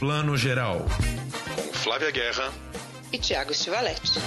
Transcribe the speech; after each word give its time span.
Plano 0.00 0.34
Geral. 0.34 0.78
Com 1.54 1.74
Flávia 1.74 2.10
Guerra 2.10 2.50
e 3.12 3.18
Tiago 3.18 3.52
Stivaletti. 3.52 4.18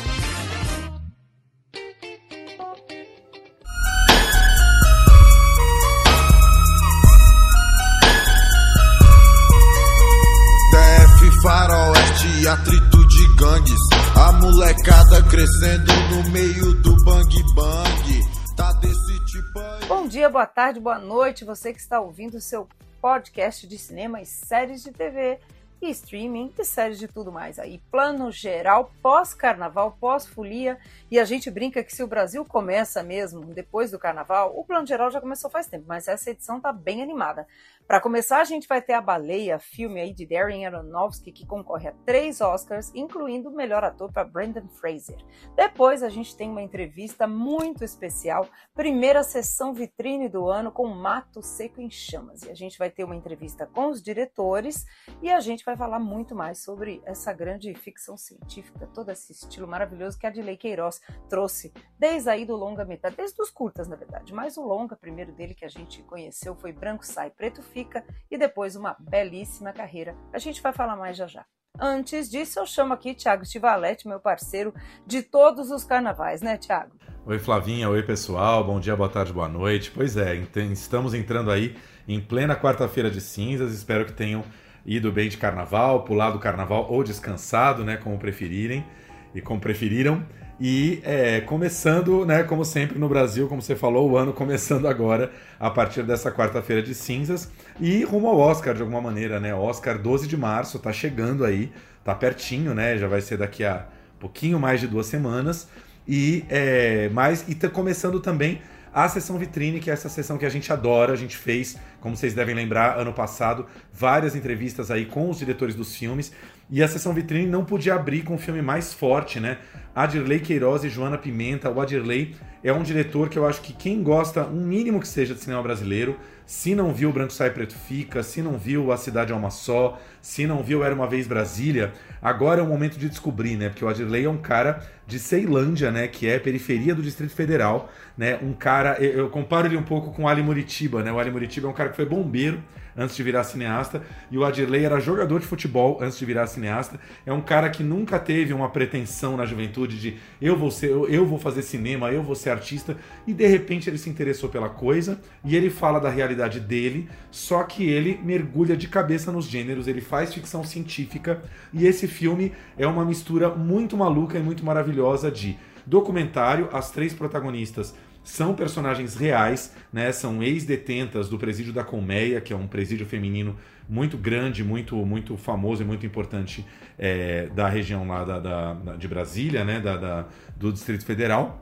DF 10.72 11.42
Faroeste, 11.42 12.48
atrito 12.48 13.08
de 13.08 13.36
gangues. 13.36 13.74
A 14.16 14.32
molecada 14.34 15.24
crescendo 15.28 15.92
no 16.12 16.30
meio 16.30 16.76
do 16.84 16.96
bang 17.04 17.44
bang. 17.56 18.22
Tá 18.56 18.74
desse 18.74 19.26
tipo 19.26 19.58
aí. 19.58 19.88
Bom 19.88 20.08
dia, 20.08 20.30
boa 20.30 20.46
tarde, 20.46 20.80
boa 20.80 21.00
noite. 21.00 21.44
Você 21.44 21.74
que 21.74 21.80
está 21.80 22.00
ouvindo 22.00 22.36
o 22.36 22.42
seu 22.42 22.70
podcast 23.02 23.66
de 23.66 23.80
cinema 23.80 24.22
e 24.22 24.26
séries 24.28 24.84
de 24.84 24.92
TV 24.92 25.40
e 25.84 25.92
streaming 25.92 26.54
e 26.58 26.64
séries 26.64 26.98
de 26.98 27.08
tudo 27.08 27.32
mais 27.32 27.60
aí. 27.60 27.82
Plano 27.92 28.32
geral, 28.32 28.92
pós-carnaval, 29.02 29.98
pós-folia. 30.00 30.78
E 31.12 31.20
a 31.20 31.26
gente 31.26 31.52
brinca 31.52 31.84
que 31.84 31.94
se 31.94 32.02
o 32.02 32.08
Brasil 32.08 32.46
começa 32.46 33.04
mesmo 33.04 33.42
depois 33.54 33.92
do 33.92 34.00
carnaval, 34.00 34.58
o 34.58 34.64
plano 34.64 34.88
geral 34.88 35.12
já 35.12 35.20
começou 35.20 35.50
faz 35.50 35.68
tempo, 35.68 35.86
mas 35.88 36.08
essa 36.08 36.32
edição 36.32 36.60
tá 36.60 36.72
bem 36.72 37.04
animada. 37.04 37.46
Para 37.88 38.00
começar, 38.00 38.40
a 38.40 38.46
gente 38.46 38.68
vai 38.68 38.82
ter 38.82 38.94
a 38.94 39.02
Baleia, 39.02 39.60
filme 39.60 40.00
aí 40.00 40.14
de 40.14 40.26
Darren 40.26 40.66
Aronofsky, 40.66 41.34
que 41.34 41.46
concorre 41.46 41.90
a 41.90 41.94
três 42.06 42.40
Oscars, 42.40 42.92
incluindo 42.96 43.50
o 43.50 43.56
melhor 43.56 43.84
ator 43.84 44.12
para 44.12 44.24
Brendan 44.24 44.68
Fraser. 44.70 45.18
Depois, 45.56 46.02
a 46.02 46.08
gente 46.08 46.36
tem 46.36 46.50
uma 46.50 46.62
entrevista 46.62 47.28
muito 47.28 47.84
especial, 47.84 48.48
primeira 48.74 49.22
sessão 49.22 49.74
vitrine 49.74 50.30
do 50.30 50.48
ano 50.48 50.72
com 50.72 50.88
Mato 50.88 51.42
Seco 51.42 51.82
em 51.82 51.90
Chamas. 51.90 52.44
E 52.44 52.50
a 52.50 52.56
gente 52.56 52.78
vai 52.78 52.90
ter 52.90 53.04
uma 53.04 53.16
entrevista 53.16 53.68
com 53.68 53.90
os 53.90 54.02
diretores 54.02 54.86
e 55.22 55.30
a 55.30 55.42
gente 55.42 55.66
vai 55.66 55.76
falar 55.76 56.00
muito 56.00 56.34
mais 56.34 56.64
sobre 56.64 57.02
essa 57.06 57.34
grande 57.34 57.74
ficção 57.74 58.16
científica, 58.16 58.90
todo 58.94 59.12
esse 59.12 59.34
estilo 59.34 59.68
maravilhoso 59.68 60.18
que 60.18 60.26
a 60.26 60.30
Adilei 60.30 60.56
Queiroz 60.56 61.02
trouxe 61.30 61.74
desde 62.00 62.30
aí 62.30 62.46
do 62.46 62.56
longa 62.56 62.86
metade, 62.86 63.18
desde 63.18 63.42
os 63.42 63.52
curtas, 63.52 63.90
na 63.90 63.98
verdade. 63.98 64.34
Mas 64.34 64.56
o 64.56 64.66
longa 64.66 64.96
primeiro 64.96 65.34
dele 65.34 65.54
que 65.54 65.66
a 65.66 65.70
gente 65.70 66.02
conheceu 66.04 66.56
foi 66.56 66.72
Branco 66.72 67.06
Sai, 67.06 67.30
Preto 67.30 67.62
Fica 67.74 68.06
e 68.30 68.38
depois 68.38 68.76
uma 68.76 68.96
belíssima 69.00 69.74
carreira. 69.74 70.16
A 70.32 70.38
gente 70.38 70.62
vai 70.62 70.72
falar 70.72 70.96
mais 70.96 71.18
já 71.18 71.26
já. 71.26 71.44
Antes 71.80 72.30
disso, 72.30 72.60
eu 72.60 72.68
chamo 72.68 72.94
aqui 72.94 73.16
Thiago 73.16 73.44
Stivaletti, 73.44 74.08
meu 74.08 74.20
parceiro 74.20 74.72
de 75.08 75.24
todos 75.24 75.72
os 75.72 75.84
carnavais, 75.84 76.40
né, 76.44 76.56
Thiago? 76.56 76.96
Oi, 77.26 77.40
Flavinha. 77.40 77.90
Oi, 77.90 78.04
pessoal. 78.04 78.64
Bom 78.64 78.80
dia, 78.80 78.96
boa 78.96 79.10
tarde, 79.10 79.34
boa 79.34 79.50
noite. 79.50 79.90
Pois 79.90 80.16
é, 80.16 80.36
estamos 80.72 81.16
entrando 81.16 81.50
aí 81.50 81.76
em 82.08 82.22
plena 82.22 82.56
quarta-feira 82.56 83.10
de 83.10 83.20
cinzas. 83.20 83.74
Espero 83.74 84.06
que 84.06 84.14
tenham 84.14 84.44
ido 84.86 85.12
bem 85.12 85.30
de 85.30 85.38
carnaval, 85.38 86.04
pulado 86.04 86.38
o 86.38 86.40
carnaval 86.40 86.86
ou 86.92 87.04
descansado, 87.04 87.84
né, 87.84 87.98
como 87.98 88.20
preferirem 88.20 88.86
e 89.34 89.42
como 89.42 89.60
preferiram. 89.60 90.24
E 90.60 91.02
é, 91.04 91.42
começando, 91.42 92.26
né, 92.26 92.44
como 92.44 92.64
sempre 92.64 93.00
no 93.00 93.10
Brasil, 93.10 93.48
como 93.48 93.62
você 93.62 93.76
falou, 93.76 94.12
o 94.12 94.18
ano 94.18 94.32
começando 94.34 94.88
agora, 94.88 95.32
a 95.60 95.70
partir 95.70 96.04
dessa 96.04 96.32
quarta-feira 96.32 96.82
de 96.82 96.94
cinzas, 96.94 97.52
e 97.80 98.04
rumo 98.04 98.28
ao 98.28 98.38
Oscar 98.38 98.76
de 98.76 98.82
alguma 98.82 99.02
maneira, 99.02 99.40
né? 99.40 99.54
Oscar 99.54 99.98
12 99.98 100.28
de 100.28 100.38
março, 100.38 100.78
tá 100.80 100.94
chegando 100.94 101.44
aí, 101.44 101.72
tá 102.04 102.14
pertinho, 102.14 102.74
né? 102.74 102.98
Já 102.98 103.08
vai 103.08 103.22
ser 103.22 103.38
daqui 103.38 103.64
a 103.64 103.86
pouquinho 104.20 104.60
mais 104.60 104.80
de 104.80 104.88
duas 104.88 105.08
semanas. 105.08 105.68
E 106.08 106.46
é, 106.50 107.10
mais, 107.10 107.46
e 107.48 107.56
tá 107.56 107.70
começando 107.70 108.20
também 108.20 108.62
a 108.94 109.10
sessão 109.10 109.40
vitrine, 109.40 109.80
que 109.80 109.90
é 109.90 109.94
essa 109.94 110.08
sessão 110.08 110.38
que 110.38 110.46
a 110.46 110.50
gente 110.50 110.72
adora, 110.72 111.14
a 111.14 111.16
gente 111.16 111.36
fez, 111.36 111.78
como 112.00 112.16
vocês 112.16 112.34
devem 112.34 112.54
lembrar, 112.54 113.00
ano 113.00 113.12
passado, 113.12 113.66
várias 113.92 114.36
entrevistas 114.36 114.92
aí 114.92 115.06
com 115.06 115.30
os 115.30 115.40
diretores 115.40 115.74
dos 115.74 115.96
filmes. 115.96 116.32
E 116.70 116.82
a 116.82 116.88
sessão 116.88 117.14
vitrine 117.14 117.46
não 117.46 117.66
podia 117.66 117.94
abrir 117.94 118.24
com 118.24 118.36
o 118.36 118.38
filme 118.38 118.62
mais 118.62 118.94
forte, 118.94 119.40
né? 119.40 119.58
Adirley 119.96 120.40
Queiroz 120.40 120.84
e 120.84 120.90
Joana 120.90 121.18
Pimenta. 121.18 121.70
O 121.70 121.80
Adirley 121.80 122.36
é 122.64 122.72
um 122.74 122.82
diretor 122.82 123.30
que 123.30 123.38
eu 123.38 123.46
acho 123.46 123.62
que 123.62 123.74
quem 123.74 124.02
gosta, 124.02 124.46
um 124.46 124.66
mínimo 124.66 125.00
que 125.00 125.08
seja 125.08 125.34
de 125.34 125.42
cinema 125.42 125.62
brasileiro, 125.62 126.18
se 126.46 126.74
não 126.74 126.94
viu 126.94 127.12
Branco 127.12 127.32
Sai 127.32 127.50
Preto 127.52 127.76
Fica, 127.76 128.24
se 128.24 128.42
não 128.42 128.58
viu 128.58 128.92
A 128.92 128.98
Cidade 128.98 129.32
é 129.32 129.36
Uma 129.36 129.50
Só, 129.50 130.00
se 130.22 130.48
não 130.48 130.64
viu 130.64 130.84
Era 130.84 130.96
Uma 130.96 131.08
Vez 131.08 131.28
Brasília, 131.28 131.94
agora 132.22 132.62
é 132.62 132.64
o 132.64 132.68
momento 132.68 132.98
de 132.98 133.08
descobrir, 133.08 133.56
né? 133.56 133.70
Porque 133.70 133.84
o 133.84 133.88
Adirley 133.88 134.26
é 134.26 134.30
um 134.30 134.38
cara 134.38 134.82
de 135.06 135.20
Ceilândia, 135.20 135.92
né? 135.92 136.08
Que 136.08 136.28
é 136.28 136.40
periferia 136.40 136.96
do 136.96 137.02
Distrito 137.02 137.34
Federal, 137.34 137.90
né? 138.18 138.40
Um 138.42 138.54
cara, 138.54 138.98
eu 139.02 139.30
comparo 139.30 139.68
ele 139.68 139.78
um 139.78 139.84
pouco 139.84 140.12
com 140.12 140.24
o 140.24 140.28
Ali 140.28 140.42
Muritiba, 140.42 141.04
né? 141.04 141.12
O 141.12 141.20
Ali 141.20 141.32
Muritiba 141.32 141.68
é 141.68 141.70
um 141.70 141.74
cara 141.74 141.90
que 141.90 141.96
foi 141.96 142.06
bombeiro 142.06 142.62
antes 142.98 143.16
de 143.16 143.24
virar 143.24 143.44
cineasta, 143.44 144.02
e 144.32 144.38
o 144.38 144.44
Adirley 144.44 144.86
era 144.86 145.00
jogador 145.00 145.40
de 145.40 145.46
futebol 145.46 145.98
antes 146.02 146.18
de 146.18 146.26
virar 146.26 146.48
cineasta. 146.48 147.00
É 147.26 147.34
um 147.34 147.42
cara 147.42 147.70
que 147.70 147.84
nunca 147.84 148.20
teve 148.20 148.54
uma 148.54 148.70
pretensão 148.70 149.36
na 149.38 149.46
juventude 149.46 150.00
de 150.00 150.18
eu 150.42 150.58
vou 150.58 150.72
ser, 150.72 150.90
eu, 150.90 151.08
eu 151.08 151.26
vou 151.26 151.40
fazer 151.40 151.62
cinema, 151.62 152.12
eu 152.12 152.24
vou 152.24 152.36
ser 152.36 152.50
artista, 152.50 152.98
e 153.26 153.34
de 153.34 153.48
repente 153.48 153.90
ele 153.90 153.98
se 153.98 154.10
interessou 154.10 154.50
pela 154.50 154.70
coisa 154.70 155.20
e 155.44 155.56
ele 155.56 155.70
fala 155.70 156.00
da 156.00 156.10
realidade 156.10 156.60
dele, 156.60 157.10
só 157.32 157.64
que 157.64 157.88
ele 157.90 158.20
mergulha 158.24 158.76
de 158.78 158.88
cabeça 158.88 159.32
nos 159.32 159.46
gêneros, 159.46 159.88
ele 159.88 160.02
faz 160.02 160.34
ficção 160.34 160.64
científica, 160.64 161.42
e 161.74 161.86
esse 161.86 162.08
filme 162.08 162.54
é 162.78 162.88
uma 162.88 163.06
mistura 163.06 163.50
muito 163.50 163.98
maluca 163.98 164.38
e 164.38 164.42
muito 164.42 164.64
maravilhosa 164.66 165.32
de 165.32 165.58
documentário, 165.86 166.70
as 166.72 166.92
três 166.92 167.14
protagonistas 167.14 167.94
são 168.24 168.54
personagens 168.54 169.16
reais, 169.16 169.74
né? 169.92 170.12
São 170.12 170.42
ex-detentas 170.42 171.28
do 171.30 171.38
presídio 171.38 171.74
da 171.74 171.84
Colmeia, 171.84 172.40
que 172.40 172.54
é 172.54 172.56
um 172.56 172.68
presídio 172.68 173.06
feminino 173.06 173.56
muito 173.88 174.18
grande, 174.18 174.64
muito 174.64 174.96
muito 175.06 175.36
famoso 175.36 175.84
e 175.84 175.86
muito 175.86 176.06
importante 176.06 176.66
é, 176.98 177.48
da 177.48 177.68
região 177.68 178.08
lá 178.08 178.24
da, 178.24 178.40
da, 178.40 178.74
de 178.96 179.08
Brasília, 179.08 179.66
né? 179.66 179.80
Da, 179.80 179.98
da, 179.98 180.26
do 180.56 180.72
Distrito 180.72 181.06
Federal. 181.06 181.62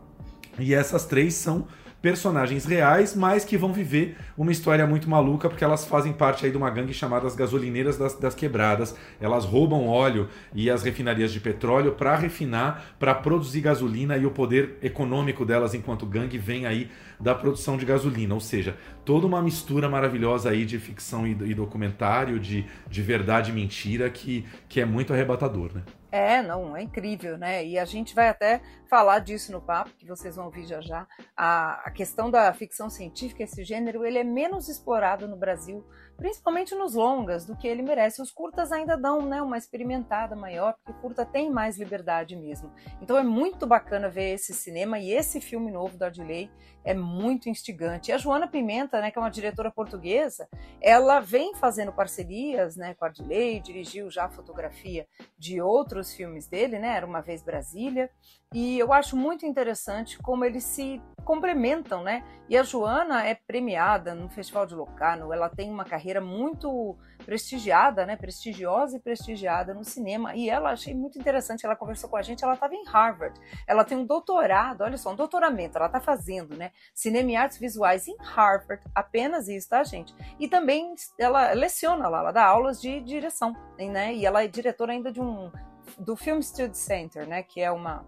E 0.60 0.74
essas 0.74 1.06
três 1.06 1.34
são 1.34 1.68
personagens 2.02 2.66
reais, 2.66 3.16
mas 3.16 3.46
que 3.46 3.58
vão 3.58 3.72
viver 3.72 4.18
uma 4.36 4.52
história 4.52 4.88
muito 4.88 5.10
maluca, 5.10 5.48
porque 5.48 5.64
elas 5.64 5.86
fazem 5.86 6.12
parte 6.12 6.46
aí 6.46 6.52
de 6.52 6.58
uma 6.58 6.70
gangue 6.70 6.94
chamada 6.94 7.28
as 7.28 7.36
Gasolineiras 7.36 7.98
das, 7.98 8.16
das 8.16 8.34
Quebradas. 8.34 8.96
Elas 9.20 9.46
roubam 9.46 9.88
óleo 9.88 10.28
e 10.54 10.70
as 10.70 10.84
refinarias 10.84 11.32
de 11.32 11.40
petróleo 11.40 11.92
para 11.92 12.16
refinar, 12.16 12.96
para 13.00 13.14
produzir 13.14 13.62
gasolina 13.62 14.18
e 14.18 14.26
o 14.26 14.32
poder 14.32 14.78
econômico 14.82 15.46
delas 15.46 15.74
enquanto 15.74 16.06
gangue 16.06 16.38
vem 16.38 16.66
aí 16.66 16.90
da 17.20 17.36
produção 17.36 17.78
de 17.78 17.86
gasolina. 17.86 18.34
Ou 18.34 18.42
seja, 18.42 18.76
toda 19.06 19.28
uma 19.28 19.42
mistura 19.42 19.88
maravilhosa 19.88 20.50
aí 20.50 20.66
de 20.66 20.80
ficção 20.80 21.28
e, 21.28 21.32
e 21.32 21.54
documentário, 21.54 22.40
de, 22.40 22.66
de 22.90 23.02
verdade 23.02 23.52
e 23.52 23.54
mentira, 23.54 24.10
que, 24.10 24.44
que 24.68 24.82
é 24.82 24.86
muito 24.86 25.14
arrebatador, 25.14 25.72
né? 25.74 25.84
É, 26.12 26.42
não, 26.42 26.76
é 26.76 26.82
incrível, 26.82 27.38
né? 27.38 27.66
E 27.66 27.80
a 27.80 27.86
gente 27.86 28.14
vai 28.14 28.28
até 28.28 28.62
falar 28.90 29.20
disso 29.20 29.50
no 29.52 29.62
papo, 29.62 29.92
que 29.98 30.06
vocês 30.06 30.36
vão 30.36 30.46
ouvir 30.46 30.66
já 30.66 30.82
já. 30.82 31.08
A, 31.38 31.88
a 31.88 31.92
questão 31.92 32.30
da 32.30 32.52
ficção 32.52 32.90
científica, 32.90 33.44
esse 33.44 33.64
gênero, 33.64 34.06
ele 34.06 34.18
é 34.18 34.24
menos 34.24 34.68
explorado 34.68 35.26
no 35.26 35.38
Brasil 35.38 35.88
principalmente 36.22 36.76
nos 36.76 36.94
longas, 36.94 37.48
do 37.48 37.58
que 37.58 37.68
ele 37.68 37.82
merece. 37.82 38.22
Os 38.22 38.32
curtas 38.32 38.72
ainda 38.72 38.96
dão 38.96 39.26
né, 39.26 39.42
uma 39.42 39.58
experimentada 39.58 40.36
maior, 40.36 40.76
porque 40.76 40.92
o 40.92 41.02
curta 41.02 41.26
tem 41.26 41.50
mais 41.50 41.80
liberdade 41.80 42.36
mesmo. 42.36 42.72
Então 43.02 43.18
é 43.18 43.24
muito 43.24 43.66
bacana 43.66 44.08
ver 44.08 44.36
esse 44.36 44.54
cinema 44.54 45.00
e 45.00 45.12
esse 45.12 45.42
filme 45.42 45.72
novo 45.72 45.98
da 45.98 46.06
Adilei 46.06 46.52
é 46.84 46.94
muito 46.94 47.50
instigante. 47.50 48.12
E 48.12 48.14
a 48.14 48.20
Joana 48.20 48.48
Pimenta, 48.48 49.02
né, 49.02 49.10
que 49.10 49.18
é 49.18 49.22
uma 49.22 49.32
diretora 49.32 49.72
portuguesa, 49.72 50.48
ela 50.80 51.20
vem 51.20 51.56
fazendo 51.56 51.92
parcerias 51.92 52.76
né, 52.76 52.94
com 52.94 53.06
a 53.06 53.08
Adilei, 53.08 53.60
dirigiu 53.60 54.10
já 54.12 54.26
a 54.26 54.30
fotografia 54.30 55.08
de 55.40 55.60
outros 55.60 56.14
filmes 56.14 56.48
dele, 56.48 56.78
né, 56.78 56.98
Era 56.98 57.06
Uma 57.06 57.22
Vez 57.22 57.42
Brasília, 57.42 58.12
e 58.54 58.78
eu 58.78 58.92
acho 58.92 59.16
muito 59.16 59.46
interessante 59.46 60.18
como 60.20 60.44
eles 60.44 60.66
se 60.66 61.02
complementam, 61.24 62.04
né? 62.04 62.22
E 62.50 62.58
a 62.58 62.64
Joana 62.64 63.26
é 63.26 63.34
premiada 63.34 64.14
no 64.14 64.28
Festival 64.28 64.66
de 64.66 64.76
Locarno, 64.76 65.32
ela 65.32 65.48
tem 65.48 65.72
uma 65.72 65.86
carreira 65.86 66.20
muito 66.20 66.98
prestigiada, 67.26 68.06
né? 68.06 68.18
Prestigiosa 68.18 68.98
e 68.98 69.00
prestigiada 69.00 69.74
no 69.74 69.86
cinema. 69.86 70.36
E 70.36 70.50
ela 70.50 70.72
achei 70.72 70.94
muito 70.94 71.18
interessante, 71.18 71.66
ela 71.66 71.78
conversou 71.78 72.10
com 72.10 72.18
a 72.18 72.22
gente, 72.22 72.44
ela 72.44 72.56
estava 72.56 72.76
em 72.76 72.84
Harvard. 72.86 73.40
Ela 73.66 73.86
tem 73.86 73.98
um 73.98 74.06
doutorado, 74.06 74.82
olha 74.82 74.98
só, 74.98 75.12
um 75.12 75.16
doutoramento, 75.16 75.78
ela 75.78 75.88
está 75.88 76.02
fazendo, 76.02 76.58
né? 76.58 76.72
Cinema 76.94 77.32
e 77.32 77.36
artes 77.38 77.58
visuais 77.58 78.06
em 78.10 78.18
Harvard, 78.20 78.84
apenas 78.94 79.48
isso, 79.48 79.70
tá, 79.70 79.82
gente? 79.84 80.14
E 80.38 80.50
também 80.50 80.94
ela 81.18 81.54
leciona 81.54 82.10
lá, 82.10 82.20
ela 82.20 82.32
dá 82.34 82.44
aulas 82.44 82.82
de 82.82 83.00
direção, 83.00 83.56
né? 83.78 84.14
E 84.14 84.26
ela 84.26 84.44
é 84.44 84.48
diretora 84.50 84.92
ainda 84.92 85.10
de 85.10 85.22
um 85.22 85.50
do 85.98 86.18
Film 86.18 86.42
Studio 86.42 86.76
Center, 86.76 87.26
né? 87.26 87.44
Que 87.44 87.62
é 87.62 87.72
uma 87.72 88.06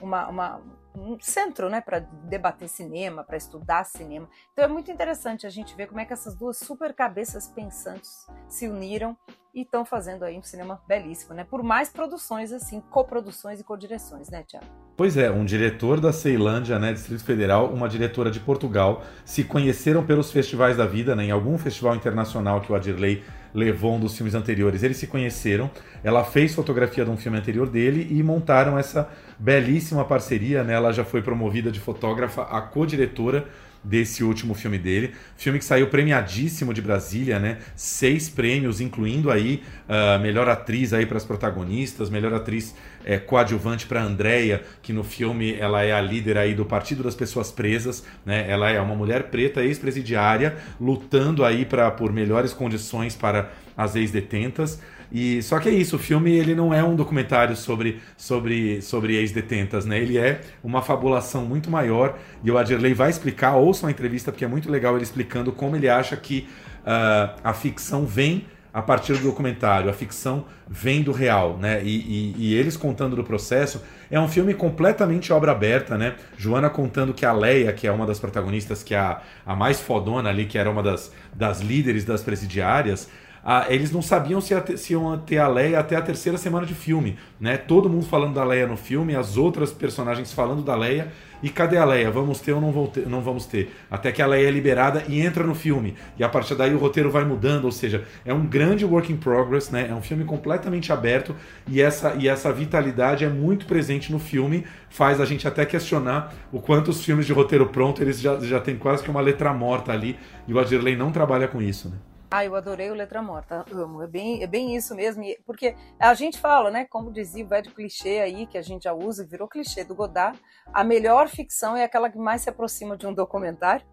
uma, 0.00 0.28
uma, 0.28 0.60
um 0.94 1.18
centro 1.20 1.68
né, 1.68 1.80
para 1.80 2.00
debater 2.00 2.68
cinema, 2.68 3.24
para 3.24 3.36
estudar 3.36 3.84
cinema. 3.84 4.28
Então 4.52 4.64
é 4.64 4.68
muito 4.68 4.90
interessante 4.90 5.46
a 5.46 5.50
gente 5.50 5.74
ver 5.74 5.86
como 5.86 6.00
é 6.00 6.04
que 6.04 6.12
essas 6.12 6.34
duas 6.34 6.58
super 6.58 6.92
cabeças 6.92 7.48
pensantes 7.48 8.26
se 8.48 8.68
uniram 8.68 9.16
e 9.54 9.62
estão 9.62 9.84
fazendo 9.84 10.24
aí 10.24 10.38
um 10.38 10.42
cinema 10.42 10.80
belíssimo, 10.88 11.34
né? 11.34 11.44
Por 11.44 11.62
mais 11.62 11.90
produções 11.90 12.52
assim, 12.52 12.80
coproduções 12.90 13.60
e 13.60 13.64
codireções, 13.64 14.30
né, 14.30 14.42
Tiago? 14.46 14.64
Pois 14.96 15.16
é, 15.16 15.30
um 15.30 15.44
diretor 15.44 16.00
da 16.00 16.12
Ceilândia, 16.12 16.78
né, 16.78 16.92
Distrito 16.92 17.24
Federal, 17.24 17.70
uma 17.72 17.88
diretora 17.88 18.30
de 18.30 18.40
Portugal, 18.40 19.02
se 19.24 19.44
conheceram 19.44 20.04
pelos 20.04 20.30
festivais 20.30 20.76
da 20.76 20.86
vida, 20.86 21.14
né, 21.14 21.24
em 21.24 21.30
algum 21.30 21.58
festival 21.58 21.94
internacional 21.94 22.60
que 22.60 22.72
o 22.72 22.74
Adirley 22.74 23.22
levou 23.54 23.94
um 23.94 24.00
dos 24.00 24.16
filmes 24.16 24.34
anteriores. 24.34 24.82
Eles 24.82 24.96
se 24.96 25.06
conheceram, 25.06 25.70
ela 26.02 26.24
fez 26.24 26.54
fotografia 26.54 27.04
de 27.04 27.10
um 27.10 27.16
filme 27.16 27.38
anterior 27.38 27.68
dele 27.68 28.06
e 28.10 28.22
montaram 28.22 28.78
essa 28.78 29.08
belíssima 29.38 30.04
parceria. 30.04 30.64
Né? 30.64 30.74
Ela 30.74 30.92
já 30.92 31.04
foi 31.04 31.22
promovida 31.22 31.70
de 31.70 31.80
fotógrafa 31.80 32.42
a 32.42 32.60
co-diretora 32.60 33.46
desse 33.82 34.22
último 34.22 34.54
filme 34.54 34.78
dele. 34.78 35.12
Filme 35.36 35.58
que 35.58 35.64
saiu 35.64 35.88
premiadíssimo 35.88 36.72
de 36.72 36.80
Brasília, 36.80 37.38
né? 37.38 37.58
Seis 37.74 38.28
prêmios, 38.28 38.80
incluindo 38.80 39.30
aí 39.30 39.62
uh, 39.88 40.20
melhor 40.20 40.48
atriz 40.48 40.92
aí 40.92 41.06
para 41.06 41.16
as 41.16 41.24
protagonistas, 41.24 42.08
melhor 42.08 42.32
atriz 42.32 42.74
é, 43.04 43.18
coadjuvante 43.18 43.86
para 43.86 44.02
Andrea, 44.02 44.62
que 44.80 44.92
no 44.92 45.02
filme 45.02 45.54
ela 45.54 45.82
é 45.82 45.92
a 45.92 46.00
líder 46.00 46.38
aí 46.38 46.54
do 46.54 46.64
Partido 46.64 47.02
das 47.02 47.14
Pessoas 47.14 47.50
Presas, 47.50 48.04
né? 48.24 48.48
Ela 48.48 48.70
é 48.70 48.80
uma 48.80 48.94
mulher 48.94 49.24
preta 49.24 49.62
ex-presidiária 49.62 50.56
lutando 50.80 51.44
aí 51.44 51.64
para 51.64 51.90
por 51.90 52.12
melhores 52.12 52.52
condições 52.52 53.16
para 53.16 53.50
as 53.76 53.96
ex-detentas. 53.96 54.80
E 55.12 55.42
só 55.42 55.58
que 55.58 55.68
é 55.68 55.72
isso, 55.72 55.96
o 55.96 55.98
filme 55.98 56.32
ele 56.32 56.54
não 56.54 56.72
é 56.72 56.82
um 56.82 56.96
documentário 56.96 57.54
sobre 57.54 58.00
sobre 58.16 58.80
sobre 58.80 59.16
ex-detentas, 59.16 59.84
né? 59.84 59.98
Ele 59.98 60.16
é 60.16 60.40
uma 60.64 60.80
fabulação 60.80 61.44
muito 61.44 61.70
maior 61.70 62.18
e 62.42 62.50
o 62.50 62.56
Adirley 62.56 62.94
vai 62.94 63.10
explicar, 63.10 63.56
ouçam 63.56 63.88
a 63.88 63.92
entrevista 63.92 64.32
porque 64.32 64.44
é 64.44 64.48
muito 64.48 64.70
legal 64.70 64.94
ele 64.94 65.02
explicando 65.02 65.52
como 65.52 65.76
ele 65.76 65.88
acha 65.88 66.16
que 66.16 66.48
uh, 66.80 67.38
a 67.44 67.52
ficção 67.52 68.06
vem 68.06 68.46
a 68.72 68.80
partir 68.80 69.12
do 69.12 69.18
documentário, 69.18 69.90
a 69.90 69.92
ficção 69.92 70.46
vem 70.66 71.02
do 71.02 71.12
real, 71.12 71.58
né? 71.58 71.82
E, 71.84 71.88
e, 71.88 72.34
e, 72.38 72.54
eles 72.54 72.74
contando 72.74 73.14
do 73.14 73.22
processo. 73.22 73.82
É 74.10 74.18
um 74.18 74.26
filme 74.26 74.54
completamente 74.54 75.30
obra 75.30 75.52
aberta, 75.52 75.98
né? 75.98 76.14
Joana 76.38 76.70
contando 76.70 77.12
que 77.12 77.26
a 77.26 77.32
Leia, 77.32 77.70
que 77.74 77.86
é 77.86 77.92
uma 77.92 78.06
das 78.06 78.18
protagonistas, 78.18 78.82
que 78.82 78.94
é 78.94 78.98
a, 78.98 79.20
a 79.44 79.54
mais 79.54 79.78
fodona 79.78 80.30
ali, 80.30 80.46
que 80.46 80.56
era 80.56 80.70
uma 80.70 80.82
das, 80.82 81.12
das 81.34 81.60
líderes 81.60 82.06
das 82.06 82.22
presidiárias, 82.22 83.10
ah, 83.44 83.66
eles 83.68 83.90
não 83.90 84.00
sabiam 84.00 84.40
se, 84.40 84.58
ter, 84.60 84.76
se, 84.76 84.92
iam 84.92 85.18
ter 85.18 85.38
a 85.38 85.48
Leia 85.48 85.80
até 85.80 85.96
a 85.96 86.02
terceira 86.02 86.38
semana 86.38 86.64
de 86.64 86.74
filme. 86.74 87.18
Né? 87.40 87.56
Todo 87.56 87.88
mundo 87.88 88.06
falando 88.06 88.34
da 88.34 88.44
Leia 88.44 88.66
no 88.66 88.76
filme, 88.76 89.16
as 89.16 89.36
outras 89.36 89.72
personagens 89.72 90.32
falando 90.32 90.62
da 90.62 90.76
Leia. 90.76 91.08
E 91.42 91.48
cadê 91.48 91.76
a 91.76 91.84
Leia? 91.84 92.08
Vamos 92.08 92.38
ter 92.38 92.52
ou 92.52 92.60
não, 92.60 92.86
ter, 92.86 93.04
não 93.08 93.20
vamos 93.20 93.46
ter? 93.46 93.74
Até 93.90 94.12
que 94.12 94.22
a 94.22 94.26
Leia 94.26 94.46
é 94.46 94.50
liberada 94.50 95.02
e 95.08 95.20
entra 95.20 95.42
no 95.42 95.56
filme. 95.56 95.96
E 96.16 96.22
a 96.22 96.28
partir 96.28 96.54
daí 96.54 96.72
o 96.72 96.78
roteiro 96.78 97.10
vai 97.10 97.24
mudando, 97.24 97.64
ou 97.64 97.72
seja, 97.72 98.04
é 98.24 98.32
um 98.32 98.46
grande 98.46 98.84
work 98.84 99.12
in 99.12 99.16
progress, 99.16 99.72
né? 99.72 99.88
É 99.90 99.94
um 99.94 100.00
filme 100.00 100.24
completamente 100.24 100.92
aberto 100.92 101.34
e 101.66 101.82
essa, 101.82 102.14
e 102.16 102.28
essa 102.28 102.52
vitalidade 102.52 103.24
é 103.24 103.28
muito 103.28 103.66
presente 103.66 104.12
no 104.12 104.20
filme, 104.20 104.64
faz 104.88 105.20
a 105.20 105.24
gente 105.24 105.48
até 105.48 105.66
questionar 105.66 106.32
o 106.52 106.60
quanto 106.60 106.92
os 106.92 107.04
filmes 107.04 107.26
de 107.26 107.32
roteiro 107.32 107.66
pronto 107.66 108.00
eles 108.00 108.20
já, 108.20 108.38
já 108.38 108.60
tem 108.60 108.76
quase 108.76 109.02
que 109.02 109.10
uma 109.10 109.20
letra 109.20 109.52
morta 109.52 109.90
ali, 109.90 110.16
e 110.46 110.54
o 110.54 110.60
Adirley 110.60 110.94
não 110.94 111.10
trabalha 111.10 111.48
com 111.48 111.60
isso, 111.60 111.88
né? 111.88 111.96
Ah, 112.34 112.46
eu 112.46 112.56
adorei 112.56 112.90
o 112.90 112.94
Letra 112.94 113.20
Morta, 113.20 113.62
amo. 113.70 114.02
É 114.02 114.06
bem, 114.06 114.42
é 114.42 114.46
bem 114.46 114.74
isso 114.74 114.94
mesmo. 114.94 115.22
Porque 115.44 115.76
a 116.00 116.14
gente 116.14 116.38
fala, 116.40 116.70
né? 116.70 116.86
Como 116.86 117.12
dizia 117.12 117.44
o 117.44 117.48
velho 117.48 117.70
clichê 117.70 118.20
aí, 118.20 118.46
que 118.46 118.56
a 118.56 118.62
gente 118.62 118.84
já 118.84 118.94
usa, 118.94 119.26
virou 119.26 119.46
clichê 119.46 119.84
do 119.84 119.94
Godard. 119.94 120.40
A 120.72 120.82
melhor 120.82 121.28
ficção 121.28 121.76
é 121.76 121.84
aquela 121.84 122.08
que 122.08 122.16
mais 122.16 122.40
se 122.40 122.48
aproxima 122.48 122.96
de 122.96 123.06
um 123.06 123.12
documentário. 123.12 123.84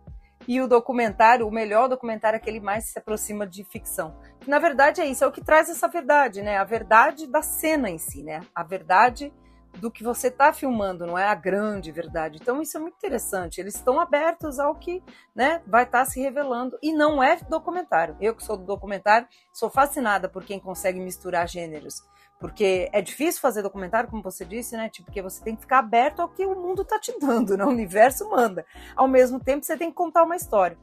E 0.47 0.61
o 0.61 0.69
documentário, 0.69 1.45
o 1.45 1.51
melhor 1.51 1.89
documentário 1.89 2.37
é 2.37 2.39
aquele 2.39 2.61
mais 2.61 2.85
se 2.85 2.97
aproxima 2.97 3.45
de 3.45 3.61
ficção. 3.65 4.17
Na 4.47 4.57
verdade 4.57 5.01
é 5.01 5.05
isso, 5.05 5.25
é 5.25 5.27
o 5.27 5.33
que 5.33 5.43
traz 5.43 5.69
essa 5.69 5.89
verdade, 5.89 6.41
né? 6.41 6.59
A 6.59 6.63
verdade 6.63 7.27
da 7.27 7.41
cena 7.41 7.89
em 7.89 7.97
si, 7.97 8.23
né? 8.23 8.39
A 8.55 8.63
verdade 8.63 9.33
do 9.79 9.89
que 9.89 10.03
você 10.03 10.27
está 10.27 10.53
filmando, 10.53 11.07
não 11.07 11.17
é 11.17 11.25
a 11.25 11.35
grande 11.35 11.91
verdade. 11.91 12.37
Então 12.41 12.61
isso 12.61 12.77
é 12.77 12.79
muito 12.79 12.95
interessante. 12.95 13.59
Eles 13.59 13.75
estão 13.75 13.99
abertos 13.99 14.59
ao 14.59 14.75
que 14.75 15.01
né, 15.33 15.61
vai 15.65 15.83
estar 15.83 15.99
tá 15.99 16.05
se 16.05 16.19
revelando 16.19 16.77
e 16.81 16.93
não 16.93 17.23
é 17.23 17.37
documentário. 17.49 18.15
Eu 18.19 18.35
que 18.35 18.43
sou 18.43 18.57
do 18.57 18.65
documentário 18.65 19.27
sou 19.53 19.69
fascinada 19.69 20.29
por 20.29 20.43
quem 20.43 20.59
consegue 20.59 20.99
misturar 20.99 21.47
gêneros, 21.47 22.03
porque 22.39 22.89
é 22.93 23.01
difícil 23.01 23.41
fazer 23.41 23.61
documentário, 23.61 24.09
como 24.09 24.23
você 24.23 24.45
disse, 24.45 24.75
né? 24.77 24.89
Tipo, 24.89 25.07
porque 25.07 25.21
você 25.21 25.43
tem 25.43 25.55
que 25.55 25.61
ficar 25.61 25.79
aberto 25.79 26.21
ao 26.21 26.29
que 26.29 26.45
o 26.45 26.55
mundo 26.55 26.83
está 26.83 26.99
te 26.99 27.17
dando, 27.19 27.57
né? 27.57 27.65
o 27.65 27.69
universo 27.69 28.29
manda. 28.29 28.65
Ao 28.95 29.07
mesmo 29.07 29.39
tempo, 29.39 29.65
você 29.65 29.75
tem 29.75 29.89
que 29.89 29.95
contar 29.95 30.23
uma 30.23 30.35
história. 30.35 30.77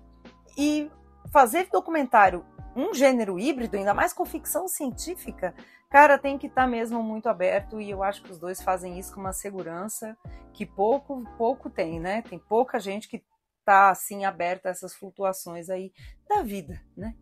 E 0.59 0.91
fazer 1.33 1.69
documentário 1.71 2.45
um 2.77 2.93
gênero 2.93 3.39
híbrido, 3.39 3.77
ainda 3.77 3.95
mais 3.95 4.13
com 4.13 4.27
ficção 4.27 4.69
científica, 4.69 5.55
cara, 5.91 6.19
tem 6.19 6.37
que 6.37 6.47
estar 6.47 6.63
tá 6.63 6.69
mesmo 6.69 7.03
muito 7.03 7.29
aberto 7.29 7.81
e 7.81 7.91
eu 7.91 8.03
acho 8.03 8.23
que 8.23 8.31
os 8.31 8.39
dois 8.39 8.63
fazem 8.63 8.99
isso 8.99 9.15
com 9.15 9.21
uma 9.21 9.33
segurança 9.33 10.17
que 10.53 10.67
pouco 10.67 11.25
pouco 11.39 11.71
tem, 11.71 11.99
né? 11.99 12.23
Tem 12.23 12.39
pouca 12.39 12.79
gente 12.79 13.09
que 13.09 13.25
tá 13.65 13.91
assim 13.91 14.25
aberta 14.25 14.69
a 14.69 14.71
essas 14.71 14.95
flutuações 14.95 15.71
aí 15.71 15.91
da 16.29 16.43
vida, 16.43 16.81
né? 16.97 17.15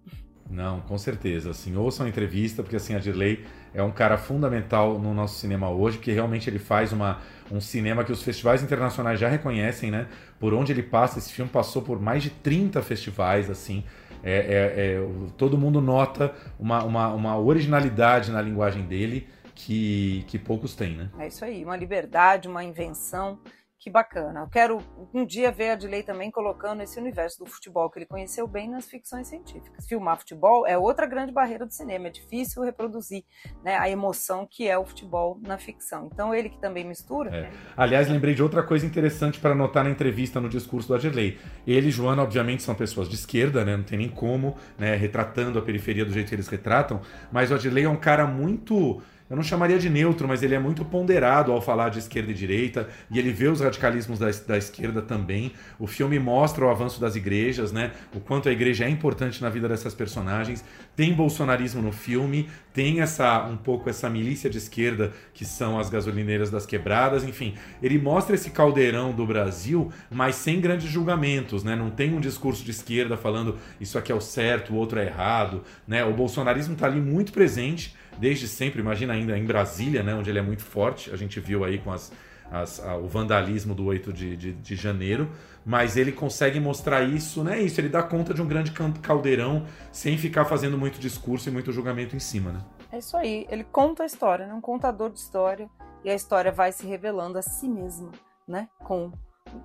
Não, 0.51 0.81
com 0.83 0.99
certeza. 0.99 1.51
Assim, 1.51 1.75
ouçam 1.77 2.07
a 2.07 2.09
entrevista, 2.09 2.63
porque 2.63 2.77
assim, 2.77 2.95
a 2.95 2.99
Dirley 2.99 3.45
é 3.73 3.83
um 3.83 3.91
cara 3.91 4.19
fundamental 4.19 4.99
no 4.99 5.15
nosso 5.15 5.39
cinema 5.39 5.71
hoje, 5.71 5.99
que 5.99 6.13
realmente 6.13 6.49
ele 6.49 6.59
faz 6.59 6.93
uma, 6.93 7.21
um 7.51 7.61
cinema 7.61 8.05
que 8.05 8.13
os 8.13 8.23
festivais 8.23 8.63
internacionais 8.63 9.19
já 9.19 9.29
reconhecem, 9.29 9.91
né? 9.91 10.07
Por 10.39 10.53
onde 10.53 10.71
ele 10.71 10.83
passa, 10.83 11.19
esse 11.19 11.33
filme 11.33 11.51
passou 11.51 11.83
por 11.83 11.99
mais 12.01 12.23
de 12.23 12.31
30 12.31 12.83
festivais, 12.83 13.49
assim. 13.49 13.85
É, 14.25 14.37
é, 14.37 14.95
é, 14.97 15.07
todo 15.37 15.59
mundo 15.59 15.81
nota 15.83 16.35
uma, 16.59 16.83
uma, 16.83 17.09
uma, 17.13 17.39
originalidade 17.39 18.33
na 18.33 18.41
linguagem 18.41 18.83
dele 18.87 19.29
que, 19.55 20.25
que 20.29 20.39
poucos 20.39 20.75
têm, 20.75 20.97
né? 20.97 21.11
É 21.19 21.27
isso 21.27 21.45
aí, 21.45 21.63
uma 21.63 21.77
liberdade, 21.77 22.49
uma 22.49 22.65
invenção. 22.65 23.39
Que 23.85 23.91
bacana. 23.91 24.41
Eu 24.41 24.47
quero 24.47 24.79
um 25.13 25.27
dia 25.27 25.53
ver 25.53 25.73
a 25.73 25.75
Dilei 25.75 26.03
também 26.03 26.31
colocando 26.31 26.83
esse 26.83 26.99
universo 26.99 27.45
do 27.45 27.51
futebol 27.51 27.91
que 27.91 27.99
ele 27.99 28.07
conheceu 28.07 28.49
bem 28.49 28.67
nas 28.67 28.87
ficções 28.87 29.29
científicas. 29.29 29.87
Filmar 29.87 30.17
futebol 30.17 30.67
é 30.67 30.79
outra 30.79 31.05
grande 31.07 31.31
barreira 31.31 31.67
do 31.67 31.71
cinema, 31.71 32.07
é 32.07 32.11
difícil 32.11 32.63
reproduzir 32.63 33.25
né, 33.63 33.77
a 33.77 33.87
emoção 33.91 34.49
que 34.51 34.67
é 34.67 34.79
o 34.79 34.87
futebol 34.87 35.39
na 35.47 35.59
ficção. 35.59 36.09
Então 36.11 36.35
ele 36.35 36.49
que 36.49 36.59
também 36.59 36.83
mistura. 36.83 37.29
É. 37.29 37.51
Aliás, 37.77 38.09
lembrei 38.09 38.35
de 38.35 38.43
outra 38.43 38.63
coisa 38.63 38.87
interessante 38.87 39.39
para 39.39 39.51
anotar 39.51 39.85
na 39.85 39.91
entrevista 39.91 40.41
no 40.41 40.49
discurso 40.49 40.89
do 40.89 40.95
Adirley. 40.95 41.39
Ele 41.67 41.89
e 41.89 41.91
Joana, 41.91 42.23
obviamente, 42.23 42.63
são 42.63 42.75
pessoas 42.75 43.07
de 43.07 43.17
esquerda, 43.17 43.67
né? 43.67 43.77
Não 43.77 43.85
tem 43.85 43.99
nem 43.99 44.09
como, 44.09 44.57
né? 44.79 44.97
Retratando 44.97 45.59
a 45.59 45.63
periferia 45.63 46.07
do 46.07 46.11
jeito 46.11 46.31
que 46.31 46.35
eles 46.35 46.49
retratam, 46.49 47.03
mas 47.31 47.51
o 47.51 47.55
Adirley 47.55 47.85
é 47.85 47.91
um 47.91 47.97
cara 47.97 48.27
muito 48.27 49.03
eu 49.29 49.37
não 49.37 49.43
chamaria 49.43 49.79
de 49.79 49.89
neutro, 49.89 50.29
mas 50.29 50.43
ele 50.43 50.55
é 50.55 50.59
muito 50.59 50.85
ponderado 50.85 51.51
ao 51.51 51.63
falar 51.63 51.89
de 51.89 51.99
esquerda 51.99 52.31
e 52.31 52.35
direita, 52.35 52.89
e 53.11 53.19
ele 53.19 53.33
vê 53.33 53.49
os 53.49 53.61
radicalismos 53.61 54.19
da, 54.19 54.31
da 54.47 54.59
esquerda 54.59 55.01
também. 55.01 55.53
O 55.79 55.87
filme 55.87 56.19
mostra 56.19 56.63
o 56.63 56.69
avanço 56.69 57.01
das 57.01 57.17
igrejas, 57.17 57.73
né? 57.73 57.93
O 58.15 58.21
quanto 58.21 58.51
a 58.51 58.53
igreja 58.53 58.85
é 58.85 58.89
importante 58.89 59.41
na 59.41 59.49
vida 59.49 59.67
dessas 59.67 59.95
personagens. 59.95 60.63
Tem 60.95 61.15
bolsonarismo 61.15 61.81
no 61.81 61.91
filme, 61.91 62.51
tem 62.75 63.01
essa 63.01 63.45
um 63.45 63.57
pouco 63.57 63.89
essa 63.89 64.11
milícia 64.11 64.51
de 64.51 64.59
esquerda 64.59 65.13
que 65.33 65.47
são 65.47 65.79
as 65.79 65.89
gasolineiras 65.89 66.51
das 66.51 66.67
quebradas, 66.67 67.25
enfim. 67.25 67.55
Ele 67.83 67.99
mostra 67.99 68.35
esse 68.35 68.51
caldeirão 68.51 69.11
do 69.11 69.27
Brasil, 69.27 69.91
mas 70.11 70.35
sem 70.37 70.61
grandes 70.61 70.91
julgamentos, 70.91 71.65
né? 71.65 71.75
Não 71.75 71.91
tem 71.91 72.13
um 72.15 72.21
discurso 72.21 72.63
de 72.63 72.73
esquerda 72.73 73.17
falando 73.17 73.57
isso 73.81 73.97
aqui 73.97 74.13
é 74.13 74.15
o 74.15 74.21
certo, 74.21 74.75
o 74.75 74.77
outro 74.77 74.99
é 74.99 75.07
errado, 75.07 75.63
né? 75.89 76.05
O 76.05 76.13
bolsonarismo 76.13 76.75
está 76.75 76.87
ali 76.87 77.01
muito 77.01 77.33
presente 77.33 77.95
desde 78.19 78.49
sempre, 78.49 78.81
imagina 78.81 79.13
ainda 79.13 79.37
em 79.37 79.45
Brasília, 79.45 80.03
né, 80.03 80.15
onde 80.15 80.31
ele 80.31 80.39
é 80.39 80.43
muito 80.43 80.63
forte, 80.63 81.11
a 81.11 81.17
gente 81.17 81.39
viu 81.41 81.65
aí 81.65 81.79
com 81.79 81.93
as, 81.93 82.13
as, 82.51 82.81
a, 82.81 82.97
o 82.97 83.07
vandalismo 83.07 83.75
do 83.75 83.85
8 83.85 84.13
de, 84.13 84.37
de, 84.37 84.53
de, 84.53 84.77
janeiro, 84.77 85.31
mas 85.65 85.97
ele 85.97 86.13
consegue 86.13 86.61
mostrar 86.61 87.03
isso, 87.03 87.43
né? 87.43 87.61
Isso, 87.61 87.81
ele 87.81 87.89
dá 87.89 88.03
conta 88.03 88.35
de 88.35 88.43
um 88.43 88.47
grande 88.47 88.73
caldeirão 89.03 89.67
sem 89.91 90.19
ficar 90.19 90.45
fazendo 90.45 90.77
muito 90.77 90.99
discurso 90.99 91.49
e 91.49 91.53
muito 91.53 91.73
julgamento 91.73 92.15
em 92.15 92.21
cima, 92.21 92.53
né? 92.53 92.61
É 92.93 92.99
isso 92.99 93.17
aí, 93.17 93.47
ele 93.51 93.65
conta 93.65 94.03
a 94.03 94.07
história, 94.07 94.47
né? 94.47 94.55
Um 94.55 94.61
contador 94.61 95.11
de 95.11 95.19
história, 95.19 95.69
e 96.05 96.11
a 96.11 96.15
história 96.15 96.53
vai 96.53 96.71
se 96.71 96.87
revelando 96.87 97.39
a 97.39 97.43
si 97.43 97.67
mesma, 97.67 98.13
né? 98.47 98.69
Com 98.81 99.11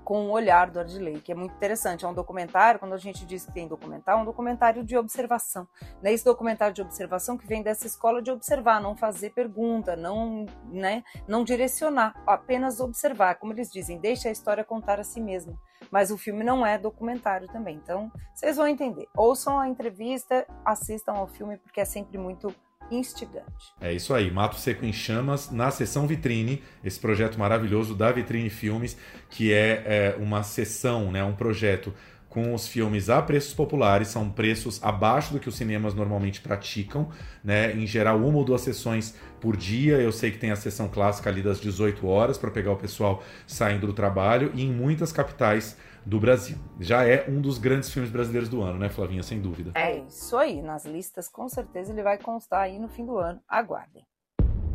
com 0.03 0.27
o 0.27 0.31
olhar 0.31 0.69
do 0.69 0.79
Ardilei, 0.79 1.19
que 1.19 1.31
é 1.31 1.35
muito 1.35 1.55
interessante. 1.55 2.05
É 2.05 2.07
um 2.07 2.13
documentário, 2.13 2.79
quando 2.79 2.93
a 2.93 2.97
gente 2.97 3.25
diz 3.25 3.45
que 3.45 3.53
tem 3.53 3.67
documentário, 3.67 4.19
é 4.19 4.21
um 4.21 4.25
documentário 4.25 4.83
de 4.83 4.97
observação. 4.97 5.67
Né? 6.01 6.13
Esse 6.13 6.25
documentário 6.25 6.73
de 6.73 6.81
observação 6.81 7.37
que 7.37 7.47
vem 7.47 7.63
dessa 7.63 7.87
escola 7.87 8.21
de 8.21 8.31
observar, 8.31 8.81
não 8.81 8.95
fazer 8.95 9.31
pergunta, 9.31 9.95
não, 9.95 10.45
né, 10.65 11.03
não 11.27 11.43
direcionar, 11.43 12.21
apenas 12.25 12.79
observar. 12.79 13.35
Como 13.35 13.53
eles 13.53 13.71
dizem, 13.71 13.99
deixa 13.99 14.29
a 14.29 14.31
história 14.31 14.63
contar 14.63 14.99
a 14.99 15.03
si 15.03 15.21
mesma. 15.21 15.53
Mas 15.91 16.11
o 16.11 16.17
filme 16.17 16.43
não 16.43 16.65
é 16.65 16.77
documentário 16.77 17.47
também. 17.47 17.75
Então, 17.75 18.11
vocês 18.33 18.57
vão 18.57 18.67
entender. 18.67 19.07
Ouçam 19.15 19.59
a 19.59 19.67
entrevista, 19.67 20.45
assistam 20.65 21.13
ao 21.13 21.27
filme, 21.27 21.57
porque 21.57 21.81
é 21.81 21.85
sempre 21.85 22.17
muito 22.17 22.53
instigante. 22.91 23.73
É 23.79 23.93
isso 23.93 24.13
aí, 24.13 24.31
Mato 24.31 24.55
Seco 24.55 24.85
em 24.85 24.93
Chamas, 24.93 25.51
na 25.51 25.71
sessão 25.71 26.07
Vitrine, 26.07 26.63
esse 26.83 26.99
projeto 26.99 27.37
maravilhoso 27.37 27.95
da 27.95 28.11
Vitrine 28.11 28.49
Filmes, 28.49 28.97
que 29.29 29.53
é, 29.53 29.83
é 29.85 30.15
uma 30.19 30.43
sessão, 30.43 31.11
né, 31.11 31.23
um 31.23 31.33
projeto 31.33 31.93
com 32.29 32.53
os 32.53 32.67
filmes 32.67 33.09
a 33.09 33.21
preços 33.21 33.53
populares, 33.53 34.07
são 34.07 34.29
preços 34.29 34.81
abaixo 34.83 35.33
do 35.33 35.39
que 35.39 35.49
os 35.49 35.55
cinemas 35.55 35.95
normalmente 35.95 36.41
praticam, 36.41 37.09
né? 37.43 37.73
Em 37.73 37.87
geral, 37.87 38.19
uma 38.19 38.37
ou 38.37 38.45
duas 38.45 38.61
sessões 38.61 39.15
por 39.41 39.57
dia. 39.57 39.97
Eu 39.97 40.11
sei 40.11 40.29
que 40.29 40.37
tem 40.37 40.51
a 40.51 40.55
sessão 40.55 40.87
clássica 40.87 41.29
ali 41.29 41.41
das 41.41 41.59
18 41.59 42.05
horas 42.07 42.37
para 42.37 42.51
pegar 42.51 42.71
o 42.71 42.75
pessoal 42.75 43.23
saindo 43.47 43.87
do 43.87 43.93
trabalho, 43.93 44.51
e 44.53 44.63
em 44.63 44.71
muitas 44.71 45.11
capitais 45.11 45.75
do 46.05 46.19
Brasil. 46.19 46.57
Já 46.79 47.05
é 47.05 47.25
um 47.29 47.41
dos 47.41 47.57
grandes 47.57 47.89
filmes 47.89 48.11
brasileiros 48.11 48.49
do 48.49 48.61
ano, 48.61 48.79
né, 48.79 48.89
Flavinha? 48.89 49.23
Sem 49.23 49.41
dúvida. 49.41 49.71
É 49.75 49.97
isso 49.99 50.37
aí. 50.37 50.61
Nas 50.61 50.85
listas, 50.85 51.27
com 51.29 51.47
certeza, 51.47 51.91
ele 51.91 52.03
vai 52.03 52.17
constar 52.17 52.61
aí 52.61 52.79
no 52.79 52.87
fim 52.87 53.05
do 53.05 53.17
ano. 53.17 53.39
Aguardem. 53.47 54.03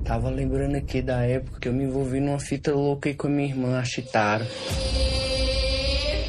Tava 0.05 0.29
lembrando 0.29 0.77
aqui 0.77 1.01
da 1.01 1.25
época 1.25 1.59
que 1.59 1.69
eu 1.69 1.73
me 1.73 1.85
envolvi 1.85 2.21
numa 2.21 2.39
fita 2.39 2.75
louca 2.75 3.09
aí 3.09 3.15
com 3.15 3.27
a 3.27 3.31
minha 3.31 3.49
irmã, 3.49 3.79
a 3.79 3.85
Chitara. 3.85 4.47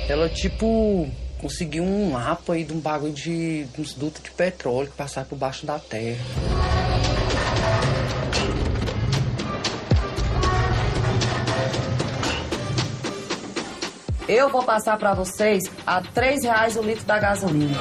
Ela, 0.07 0.29
tipo, 0.29 1.09
conseguiu 1.41 1.83
um 1.83 2.11
mapa 2.11 2.53
aí 2.53 2.63
de 2.63 2.73
um 2.73 2.79
bagulho 2.79 3.11
de 3.11 3.67
uns 3.77 3.93
dutos 3.93 4.21
de 4.23 4.31
petróleo 4.31 4.89
que 4.89 4.95
passavam 4.95 5.29
por 5.29 5.37
baixo 5.37 5.65
da 5.65 5.77
terra. 5.77 6.23
Eu 14.27 14.49
vou 14.49 14.63
passar 14.63 14.97
para 14.97 15.13
vocês 15.13 15.63
a 15.85 16.01
três 16.01 16.43
reais 16.43 16.75
o 16.75 16.81
litro 16.81 17.05
da 17.05 17.19
gasolina. 17.19 17.77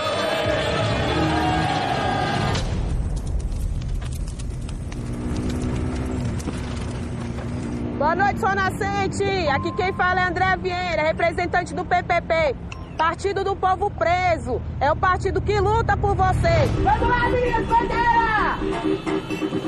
Boa 7.96 8.14
noite, 8.14 8.40
Sol 8.40 8.54
Nascente. 8.54 9.24
Aqui 9.48 9.72
quem 9.72 9.94
fala 9.94 10.20
é 10.20 10.24
André 10.24 10.56
Vieira, 10.58 11.02
representante 11.02 11.72
do 11.74 11.82
PPP. 11.82 12.54
Partido 12.98 13.42
do 13.42 13.56
Povo 13.56 13.90
Preso. 13.90 14.60
É 14.80 14.92
o 14.92 14.96
partido 14.96 15.40
que 15.40 15.58
luta 15.58 15.96
por 15.96 16.14
vocês. 16.14 16.70
Vamos 16.82 17.08
lá, 17.08 17.28
meninas, 17.30 17.66
bandeira! 17.66 18.58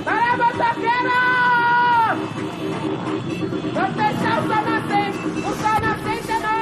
Para, 0.04 0.36
motoqueiro! 0.36 1.26
Vamos 3.72 3.96
fechar 3.96 4.38
o 4.38 4.46
Sol 4.46 4.62
Nascente. 4.62 5.18
O 5.38 5.54
Sol 5.54 5.80
Nascente 5.80 6.30
é 6.30 6.38
nosso. 6.38 6.56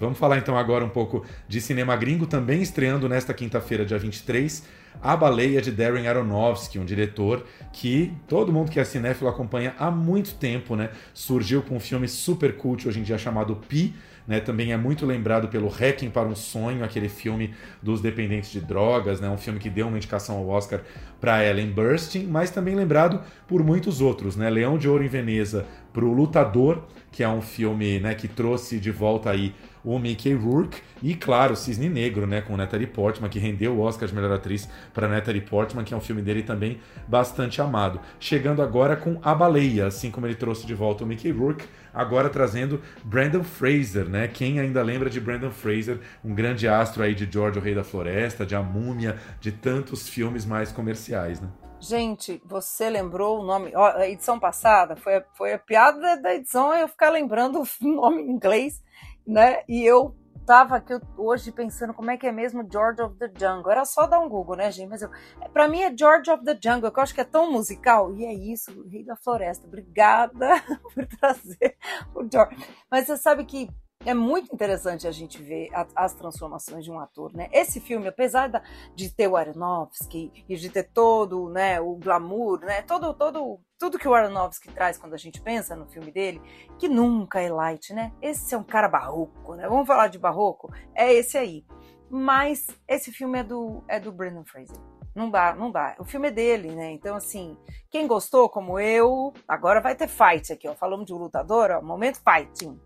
Vamos 0.00 0.18
falar 0.18 0.38
então 0.38 0.56
agora 0.56 0.82
um 0.82 0.88
pouco 0.88 1.26
de 1.46 1.60
cinema 1.60 1.94
gringo, 1.94 2.26
também 2.26 2.62
estreando 2.62 3.06
nesta 3.06 3.34
quinta-feira, 3.34 3.84
dia 3.84 3.98
23, 3.98 4.66
A 5.02 5.14
Baleia 5.14 5.60
de 5.60 5.70
Darren 5.70 6.08
Aronofsky, 6.08 6.78
um 6.78 6.86
diretor 6.86 7.44
que 7.70 8.10
todo 8.26 8.50
mundo 8.50 8.70
que 8.70 8.80
é 8.80 8.84
cinéfilo 8.84 9.28
acompanha 9.28 9.74
há 9.78 9.90
muito 9.90 10.36
tempo, 10.36 10.74
né? 10.74 10.88
Surgiu 11.12 11.60
com 11.60 11.76
um 11.76 11.80
filme 11.80 12.08
super 12.08 12.56
cult 12.56 12.88
hoje 12.88 12.98
em 12.98 13.02
dia 13.02 13.18
chamado 13.18 13.54
Pi, 13.56 13.94
né? 14.26 14.40
Também 14.40 14.72
é 14.72 14.76
muito 14.78 15.04
lembrado 15.04 15.48
pelo 15.48 15.68
Hacking 15.68 16.08
para 16.08 16.26
um 16.26 16.34
Sonho, 16.34 16.82
aquele 16.82 17.10
filme 17.10 17.52
dos 17.82 18.00
dependentes 18.00 18.50
de 18.50 18.62
drogas, 18.62 19.20
né? 19.20 19.28
Um 19.28 19.36
filme 19.36 19.58
que 19.58 19.68
deu 19.68 19.86
uma 19.86 19.98
indicação 19.98 20.38
ao 20.38 20.48
Oscar 20.48 20.80
para 21.20 21.44
Ellen 21.44 21.72
Burstyn, 21.72 22.26
mas 22.26 22.50
também 22.50 22.74
lembrado 22.74 23.20
por 23.46 23.62
muitos 23.62 24.00
outros, 24.00 24.34
né? 24.34 24.48
Leão 24.48 24.78
de 24.78 24.88
Ouro 24.88 25.04
em 25.04 25.08
Veneza 25.08 25.66
para 25.92 26.04
o 26.06 26.12
Lutador, 26.12 26.84
que 27.12 27.22
é 27.22 27.28
um 27.28 27.42
filme, 27.42 27.98
né, 27.98 28.14
que 28.14 28.28
trouxe 28.28 28.78
de 28.78 28.90
volta 28.90 29.30
aí 29.30 29.52
o 29.84 29.98
Mickey 29.98 30.34
Rourke 30.34 30.80
e, 31.02 31.14
claro, 31.14 31.56
Cisne 31.56 31.88
Negro, 31.88 32.26
né, 32.26 32.40
com 32.40 32.56
Natalie 32.56 32.86
Portman, 32.86 33.28
que 33.28 33.38
rendeu 33.38 33.74
o 33.74 33.80
Oscar 33.80 34.08
de 34.08 34.14
melhor 34.14 34.32
atriz 34.32 34.68
para 34.92 35.08
Natalie 35.08 35.40
Portman, 35.40 35.84
que 35.84 35.94
é 35.94 35.96
um 35.96 36.00
filme 36.00 36.22
dele 36.22 36.42
também 36.42 36.80
bastante 37.08 37.60
amado. 37.60 38.00
Chegando 38.18 38.62
agora 38.62 38.96
com 38.96 39.18
A 39.22 39.34
Baleia, 39.34 39.86
assim 39.86 40.10
como 40.10 40.26
ele 40.26 40.34
trouxe 40.34 40.66
de 40.66 40.74
volta 40.74 41.04
o 41.04 41.06
Mickey 41.06 41.30
Rourke, 41.30 41.66
agora 41.92 42.28
trazendo 42.28 42.80
Brandon 43.04 43.42
Fraser, 43.42 44.08
né? 44.08 44.28
Quem 44.28 44.60
ainda 44.60 44.82
lembra 44.82 45.10
de 45.10 45.20
Brandon 45.20 45.50
Fraser, 45.50 46.00
um 46.24 46.34
grande 46.34 46.68
astro 46.68 47.02
aí 47.02 47.14
de 47.14 47.30
George 47.30 47.58
o 47.58 47.62
Rei 47.62 47.74
da 47.74 47.84
Floresta, 47.84 48.46
de 48.46 48.54
A 48.54 48.62
Múmia, 48.62 49.16
de 49.40 49.52
tantos 49.52 50.08
filmes 50.08 50.44
mais 50.44 50.70
comerciais, 50.72 51.40
né? 51.40 51.48
Gente, 51.80 52.42
você 52.44 52.90
lembrou 52.90 53.40
o 53.40 53.42
nome. 53.42 53.72
A 53.74 54.06
edição 54.06 54.38
passada 54.38 54.96
foi, 54.96 55.24
foi 55.32 55.54
a 55.54 55.58
piada 55.58 56.18
da 56.18 56.34
edição 56.34 56.74
eu 56.74 56.86
ficar 56.86 57.08
lembrando 57.08 57.62
o 57.80 57.86
nome 57.88 58.22
em 58.22 58.30
inglês, 58.30 58.82
né? 59.26 59.62
E 59.68 59.84
eu 59.84 60.14
tava 60.46 60.76
aqui 60.76 60.98
hoje 61.16 61.52
pensando 61.52 61.94
como 61.94 62.10
é 62.10 62.16
que 62.16 62.26
é 62.26 62.32
mesmo 62.32 62.66
George 62.70 63.00
of 63.00 63.16
the 63.16 63.30
Jungle. 63.38 63.70
Era 63.70 63.84
só 63.84 64.06
dar 64.06 64.18
um 64.18 64.28
Google, 64.28 64.56
né, 64.56 64.70
gente? 64.70 64.88
Mas 64.88 65.02
eu, 65.02 65.10
pra 65.52 65.68
mim 65.68 65.82
é 65.82 65.96
George 65.96 66.30
of 66.30 66.44
the 66.44 66.58
Jungle, 66.60 66.90
que 66.90 66.98
eu 66.98 67.02
acho 67.02 67.14
que 67.14 67.20
é 67.20 67.24
tão 67.24 67.52
musical. 67.52 68.14
E 68.16 68.24
é 68.24 68.34
isso, 68.34 68.84
Rei 68.88 69.04
da 69.04 69.16
Floresta. 69.16 69.66
Obrigada 69.66 70.48
por 70.92 71.06
trazer 71.06 71.76
o 72.14 72.26
George. 72.30 72.56
Mas 72.90 73.06
você 73.06 73.16
sabe 73.16 73.44
que 73.44 73.68
é 74.04 74.14
muito 74.14 74.52
interessante 74.54 75.06
a 75.06 75.10
gente 75.10 75.42
ver 75.42 75.68
a, 75.74 75.86
as 75.94 76.14
transformações 76.14 76.84
de 76.84 76.90
um 76.90 76.98
ator, 76.98 77.34
né? 77.34 77.50
Esse 77.52 77.80
filme, 77.80 78.08
apesar 78.08 78.48
da, 78.48 78.62
de 78.94 79.14
ter 79.14 79.28
o 79.28 79.36
Aronofsky 79.36 80.32
e 80.48 80.56
de 80.56 80.70
ter 80.70 80.84
todo, 80.84 81.50
né, 81.50 81.80
o 81.80 81.96
glamour, 81.96 82.60
né, 82.60 82.80
todo, 82.82 83.12
todo, 83.12 83.60
tudo 83.78 83.98
que 83.98 84.08
o 84.08 84.14
Aronofsky 84.14 84.72
traz 84.72 84.96
quando 84.96 85.12
a 85.12 85.18
gente 85.18 85.40
pensa 85.42 85.76
no 85.76 85.86
filme 85.86 86.10
dele, 86.10 86.40
que 86.78 86.88
nunca 86.88 87.40
é 87.40 87.50
light, 87.50 87.92
né? 87.92 88.12
Esse 88.22 88.54
é 88.54 88.58
um 88.58 88.64
cara 88.64 88.88
barroco, 88.88 89.54
né? 89.54 89.68
Vamos 89.68 89.86
falar 89.86 90.08
de 90.08 90.18
barroco? 90.18 90.72
É 90.94 91.12
esse 91.12 91.36
aí. 91.36 91.64
Mas 92.08 92.66
esse 92.88 93.12
filme 93.12 93.38
é 93.40 93.44
do, 93.44 93.84
é 93.86 94.00
do 94.00 94.10
Brendan 94.10 94.44
Fraser. 94.44 94.80
Não 95.14 95.30
dá, 95.30 95.54
não 95.54 95.70
dá. 95.70 95.94
O 95.98 96.04
filme 96.04 96.28
é 96.28 96.30
dele, 96.30 96.70
né? 96.72 96.90
Então, 96.92 97.16
assim, 97.16 97.56
quem 97.90 98.06
gostou, 98.06 98.48
como 98.48 98.78
eu, 98.78 99.32
agora 99.46 99.80
vai 99.80 99.94
ter 99.94 100.08
fight 100.08 100.52
aqui, 100.52 100.66
ó. 100.66 100.74
Falamos 100.74 101.04
de 101.04 101.12
lutador, 101.12 101.70
ó. 101.70 101.82
Momento 101.82 102.20
fighting 102.24 102.80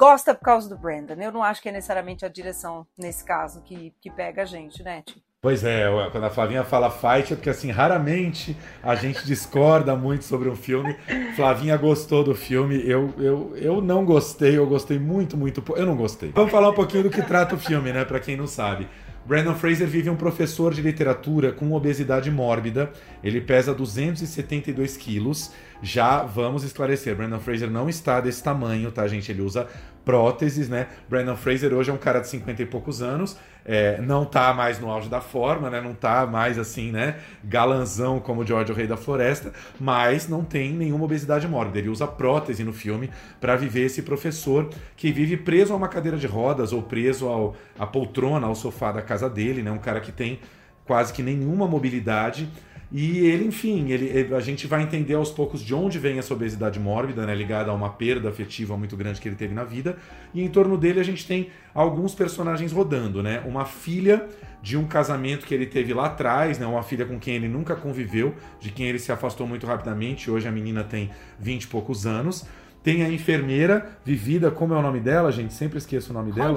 gosta 0.00 0.34
por 0.34 0.42
causa 0.42 0.66
do 0.66 0.78
Brandon. 0.78 1.14
Eu 1.20 1.30
não 1.30 1.44
acho 1.44 1.60
que 1.60 1.68
é 1.68 1.72
necessariamente 1.72 2.24
a 2.24 2.28
direção, 2.28 2.86
nesse 2.96 3.22
caso, 3.22 3.60
que, 3.62 3.92
que 4.00 4.10
pega 4.10 4.42
a 4.42 4.44
gente, 4.46 4.82
né? 4.82 5.04
Pois 5.42 5.62
é, 5.62 5.86
quando 6.10 6.24
a 6.24 6.30
Flavinha 6.30 6.64
fala 6.64 6.90
fight 6.90 7.32
é 7.32 7.36
porque 7.36 7.48
assim, 7.48 7.70
raramente 7.70 8.56
a 8.82 8.94
gente 8.94 9.24
discorda 9.24 9.94
muito 9.94 10.24
sobre 10.24 10.48
um 10.48 10.56
filme. 10.56 10.94
Flavinha 11.36 11.76
gostou 11.76 12.24
do 12.24 12.34
filme, 12.34 12.82
eu, 12.86 13.12
eu, 13.18 13.56
eu 13.56 13.80
não 13.80 14.04
gostei, 14.04 14.56
eu 14.56 14.66
gostei 14.66 14.98
muito, 14.98 15.36
muito 15.36 15.62
Eu 15.76 15.86
não 15.86 15.96
gostei. 15.96 16.30
Vamos 16.34 16.50
falar 16.50 16.70
um 16.70 16.74
pouquinho 16.74 17.04
do 17.04 17.10
que 17.10 17.22
trata 17.22 17.54
o 17.54 17.58
filme, 17.58 17.92
né, 17.92 18.04
para 18.04 18.20
quem 18.20 18.36
não 18.36 18.46
sabe. 18.46 18.88
Brandon 19.24 19.54
Fraser 19.54 19.86
vive 19.86 20.10
um 20.10 20.16
professor 20.16 20.74
de 20.74 20.82
literatura 20.82 21.52
com 21.52 21.72
obesidade 21.72 22.30
mórbida. 22.30 22.90
Ele 23.22 23.40
pesa 23.40 23.74
272 23.74 24.96
quilos. 24.96 25.52
Já 25.82 26.22
vamos 26.22 26.62
esclarecer, 26.62 27.16
Brandon 27.16 27.40
Fraser 27.40 27.70
não 27.70 27.88
está 27.88 28.20
desse 28.20 28.42
tamanho, 28.42 28.92
tá, 28.92 29.08
gente? 29.08 29.32
Ele 29.32 29.40
usa 29.40 29.66
próteses, 30.04 30.68
né? 30.68 30.88
Brandon 31.08 31.36
Fraser 31.36 31.72
hoje 31.72 31.90
é 31.90 31.92
um 31.92 31.98
cara 31.98 32.20
de 32.20 32.28
50 32.28 32.62
e 32.62 32.66
poucos 32.66 33.00
anos, 33.00 33.36
é, 33.64 34.00
não 34.00 34.24
tá 34.24 34.52
mais 34.52 34.78
no 34.78 34.90
auge 34.90 35.08
da 35.08 35.20
forma, 35.20 35.70
né? 35.70 35.80
Não 35.80 35.94
tá 35.94 36.26
mais 36.26 36.58
assim, 36.58 36.90
né? 36.90 37.16
Galanzão 37.44 38.20
como 38.20 38.44
George 38.44 38.72
o 38.72 38.74
Rei 38.74 38.86
da 38.86 38.96
Floresta, 38.96 39.52
mas 39.78 40.28
não 40.28 40.44
tem 40.44 40.72
nenhuma 40.72 41.04
obesidade 41.04 41.46
mórbida. 41.46 41.78
Ele 41.78 41.88
usa 41.88 42.06
prótese 42.06 42.64
no 42.64 42.72
filme 42.72 43.10
para 43.40 43.56
viver 43.56 43.86
esse 43.86 44.02
professor 44.02 44.68
que 44.96 45.12
vive 45.12 45.36
preso 45.36 45.72
a 45.72 45.76
uma 45.76 45.88
cadeira 45.88 46.16
de 46.16 46.26
rodas 46.26 46.72
ou 46.72 46.82
preso 46.82 47.26
ao, 47.26 47.56
à 47.78 47.86
poltrona, 47.86 48.46
ao 48.46 48.54
sofá 48.54 48.92
da 48.92 49.02
casa 49.02 49.30
dele, 49.30 49.62
né? 49.62 49.70
Um 49.70 49.78
cara 49.78 50.00
que 50.00 50.12
tem 50.12 50.40
quase 50.84 51.12
que 51.12 51.22
nenhuma 51.22 51.68
mobilidade 51.68 52.50
e 52.92 53.18
ele, 53.20 53.44
enfim, 53.46 53.90
ele, 53.90 54.34
a 54.34 54.40
gente 54.40 54.66
vai 54.66 54.82
entender 54.82 55.14
aos 55.14 55.30
poucos 55.30 55.62
de 55.62 55.72
onde 55.72 55.98
vem 55.98 56.18
essa 56.18 56.34
obesidade 56.34 56.80
mórbida, 56.80 57.24
né, 57.24 57.34
ligada 57.34 57.70
a 57.70 57.74
uma 57.74 57.90
perda 57.90 58.28
afetiva 58.28 58.76
muito 58.76 58.96
grande 58.96 59.20
que 59.20 59.28
ele 59.28 59.36
teve 59.36 59.54
na 59.54 59.62
vida. 59.62 59.96
E 60.34 60.42
em 60.42 60.48
torno 60.48 60.76
dele 60.76 60.98
a 60.98 61.04
gente 61.04 61.24
tem 61.24 61.50
alguns 61.72 62.14
personagens 62.14 62.72
rodando, 62.72 63.22
né? 63.22 63.42
Uma 63.46 63.64
filha 63.64 64.28
de 64.60 64.76
um 64.76 64.86
casamento 64.86 65.46
que 65.46 65.54
ele 65.54 65.66
teve 65.66 65.94
lá 65.94 66.06
atrás, 66.06 66.58
né? 66.58 66.66
Uma 66.66 66.82
filha 66.82 67.06
com 67.06 67.18
quem 67.18 67.36
ele 67.36 67.48
nunca 67.48 67.76
conviveu, 67.76 68.34
de 68.58 68.72
quem 68.72 68.86
ele 68.86 68.98
se 68.98 69.12
afastou 69.12 69.46
muito 69.46 69.66
rapidamente. 69.66 70.28
Hoje 70.28 70.48
a 70.48 70.52
menina 70.52 70.82
tem 70.82 71.10
20 71.38 71.62
e 71.62 71.66
poucos 71.68 72.06
anos. 72.06 72.44
Tem 72.82 73.04
a 73.04 73.10
enfermeira, 73.10 73.98
vivida, 74.04 74.50
como 74.50 74.74
é 74.74 74.76
o 74.78 74.82
nome 74.82 74.98
dela, 75.00 75.30
gente? 75.30 75.54
Sempre 75.54 75.78
esqueço 75.78 76.10
o 76.10 76.14
nome 76.14 76.32
dela. 76.32 76.54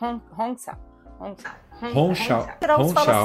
Hong 0.00 0.20
Hong 0.36 0.56
Hong 0.56 0.56
Hong. 1.20 1.36
Hong 1.94 2.14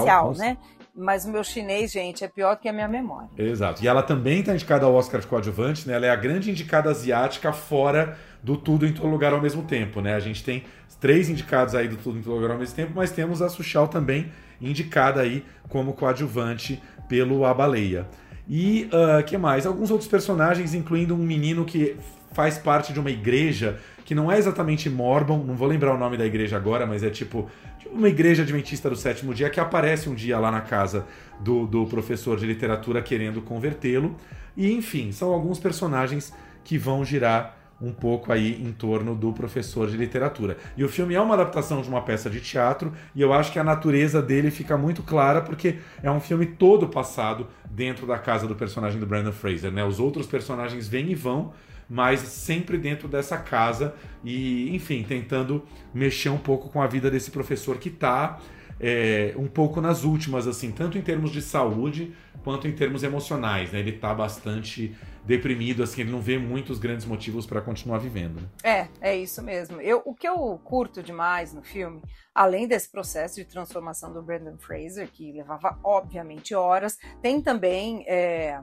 Shao, 0.06 0.34
né? 0.36 0.58
Mas 0.96 1.26
o 1.26 1.32
meu 1.32 1.44
chinês, 1.44 1.92
gente, 1.92 2.24
é 2.24 2.28
pior 2.28 2.56
do 2.56 2.62
que 2.62 2.70
a 2.70 2.74
minha 2.74 2.88
memória. 2.88 3.30
Exato. 3.38 3.84
E 3.84 3.88
ela 3.88 4.04
também 4.04 4.40
está 4.40 4.54
indicada 4.54 4.86
ao 4.86 4.94
Oscar 4.94 5.22
de 5.22 5.28
coadjuvante, 5.28 5.88
né? 5.88 5.96
Ela 5.96 6.08
é 6.08 6.10
a 6.10 6.16
grande 6.16 6.52
indicada 6.52 6.90
asiática 6.90 7.54
fora 7.54 8.18
do 8.44 8.58
Tudo 8.58 8.86
em 8.86 8.94
Todo 8.94 9.08
Lugar 9.08 9.34
ao 9.34 9.42
mesmo 9.42 9.64
tempo, 9.64 10.02
né? 10.02 10.16
A 10.16 10.20
gente 10.20 10.44
tem 10.44 10.64
três 11.00 11.30
indicados 11.30 11.76
aí 11.76 11.88
do 11.88 11.98
Tudo 11.98 12.20
em 12.20 12.22
Todo 12.22 12.36
Lugar 12.36 12.52
ao 12.52 12.58
mesmo 12.58 12.76
tempo, 12.76 12.92
mas 12.96 13.12
temos 13.12 13.42
a 13.42 13.50
Sushal 13.50 13.88
também 13.88 14.32
indicada 14.60 15.22
aí 15.22 15.44
como 15.70 15.94
coadjuvante 15.94 16.82
pelo 17.08 17.46
A 17.46 17.54
Baleia. 17.54 18.08
E 18.48 18.90
uh, 18.92 19.24
que 19.24 19.38
mais? 19.38 19.66
Alguns 19.66 19.92
outros 19.92 20.10
personagens, 20.10 20.74
incluindo 20.74 21.16
um 21.16 21.18
menino 21.18 21.64
que 21.66 21.96
faz 22.34 22.58
parte 22.58 22.94
de 22.94 23.00
uma 23.00 23.10
igreja 23.10 23.80
que 24.12 24.16
não 24.16 24.30
é 24.30 24.38
exatamente 24.38 24.90
Mormon, 24.90 25.42
não 25.42 25.56
vou 25.56 25.70
lembrar 25.70 25.96
o 25.96 25.98
nome 25.98 26.18
da 26.18 26.26
igreja 26.26 26.58
agora, 26.58 26.86
mas 26.86 27.02
é 27.02 27.10
tipo, 27.10 27.50
tipo 27.80 27.96
uma 27.96 28.10
igreja 28.10 28.44
adventista 28.44 28.90
do 28.90 28.96
sétimo 28.98 29.34
dia 29.34 29.50
que 29.50 29.58
aparece 29.58 30.10
um 30.10 30.14
dia 30.14 30.38
lá 30.38 30.52
na 30.52 30.60
casa 30.60 31.06
do, 31.40 31.66
do 31.66 31.86
professor 31.86 32.38
de 32.38 32.46
literatura 32.46 33.02
querendo 33.02 33.42
convertê-lo. 33.42 34.18
E 34.58 34.70
enfim, 34.70 35.14
são 35.14 35.32
alguns 35.32 35.60
personagens 35.60 36.34
que 36.62 36.78
vão 36.78 37.06
girar 37.06 37.56
um 37.82 37.94
pouco 37.94 38.34
aí 38.34 38.62
em 38.62 38.74
torno 38.74 39.16
do 39.16 39.32
professor 39.32 39.90
de 39.90 39.96
literatura. 39.96 40.58
E 40.76 40.84
o 40.84 40.90
filme 40.90 41.16
é 41.16 41.22
uma 41.22 41.36
adaptação 41.36 41.82
de 41.82 41.88
uma 41.88 42.02
peça 42.02 42.30
de 42.30 42.42
teatro 42.42 42.92
e 43.16 43.22
eu 43.22 43.32
acho 43.32 43.50
que 43.54 43.60
a 43.60 43.64
natureza 43.64 44.22
dele 44.22 44.52
fica 44.52 44.78
muito 44.78 45.02
clara 45.04 45.40
porque 45.42 45.78
é 46.04 46.12
um 46.12 46.20
filme 46.20 46.46
todo 46.46 46.90
passado 46.90 47.48
dentro 47.70 48.06
da 48.06 48.20
casa 48.20 48.46
do 48.46 48.56
personagem 48.56 49.00
do 49.00 49.06
Brandon 49.06 49.32
Fraser, 49.32 49.72
né? 49.72 49.86
Os 49.86 50.02
outros 50.02 50.28
personagens 50.28 50.86
vêm 50.86 51.12
e 51.12 51.16
vão, 51.16 51.54
mas 51.92 52.22
sempre 52.22 52.78
dentro 52.78 53.10
dessa 53.10 53.38
casa 53.38 53.94
e, 54.24 54.74
enfim, 54.74 55.04
tentando 55.04 55.62
mexer 55.94 56.30
um 56.30 56.38
pouco 56.38 56.70
com 56.70 56.82
a 56.82 56.88
vida 56.88 57.12
desse 57.12 57.30
professor 57.30 57.78
que 57.80 57.90
está 57.90 58.40
é, 58.80 59.34
um 59.36 59.46
pouco 59.46 59.82
nas 59.82 60.06
últimas, 60.06 60.48
assim, 60.48 60.72
tanto 60.72 60.98
em 60.98 61.02
termos 61.02 61.32
de 61.32 61.42
saúde 61.42 62.16
quanto 62.46 62.66
em 62.66 62.72
termos 62.72 63.04
emocionais, 63.04 63.74
né? 63.74 63.80
Ele 63.80 63.90
está 63.90 64.14
bastante 64.14 64.96
deprimido, 65.26 65.84
assim, 65.84 66.02
ele 66.02 66.12
não 66.12 66.22
vê 66.22 66.38
muitos 66.38 66.80
grandes 66.80 67.06
motivos 67.06 67.46
para 67.46 67.60
continuar 67.60 67.98
vivendo. 67.98 68.40
Né? 68.40 68.48
É, 68.64 69.12
é 69.12 69.18
isso 69.18 69.44
mesmo. 69.44 69.82
Eu, 69.82 70.02
o 70.06 70.16
que 70.16 70.28
eu 70.28 70.58
curto 70.64 71.04
demais 71.04 71.54
no 71.54 71.62
filme, 71.62 72.02
além 72.34 72.70
desse 72.70 72.90
processo 72.90 73.36
de 73.36 73.44
transformação 73.44 74.14
do 74.14 74.24
Brandon 74.24 74.58
Fraser, 74.58 75.10
que 75.12 75.34
levava 75.34 75.78
obviamente 75.84 76.56
horas, 76.56 76.98
tem 77.22 77.42
também 77.42 78.06
é, 78.08 78.62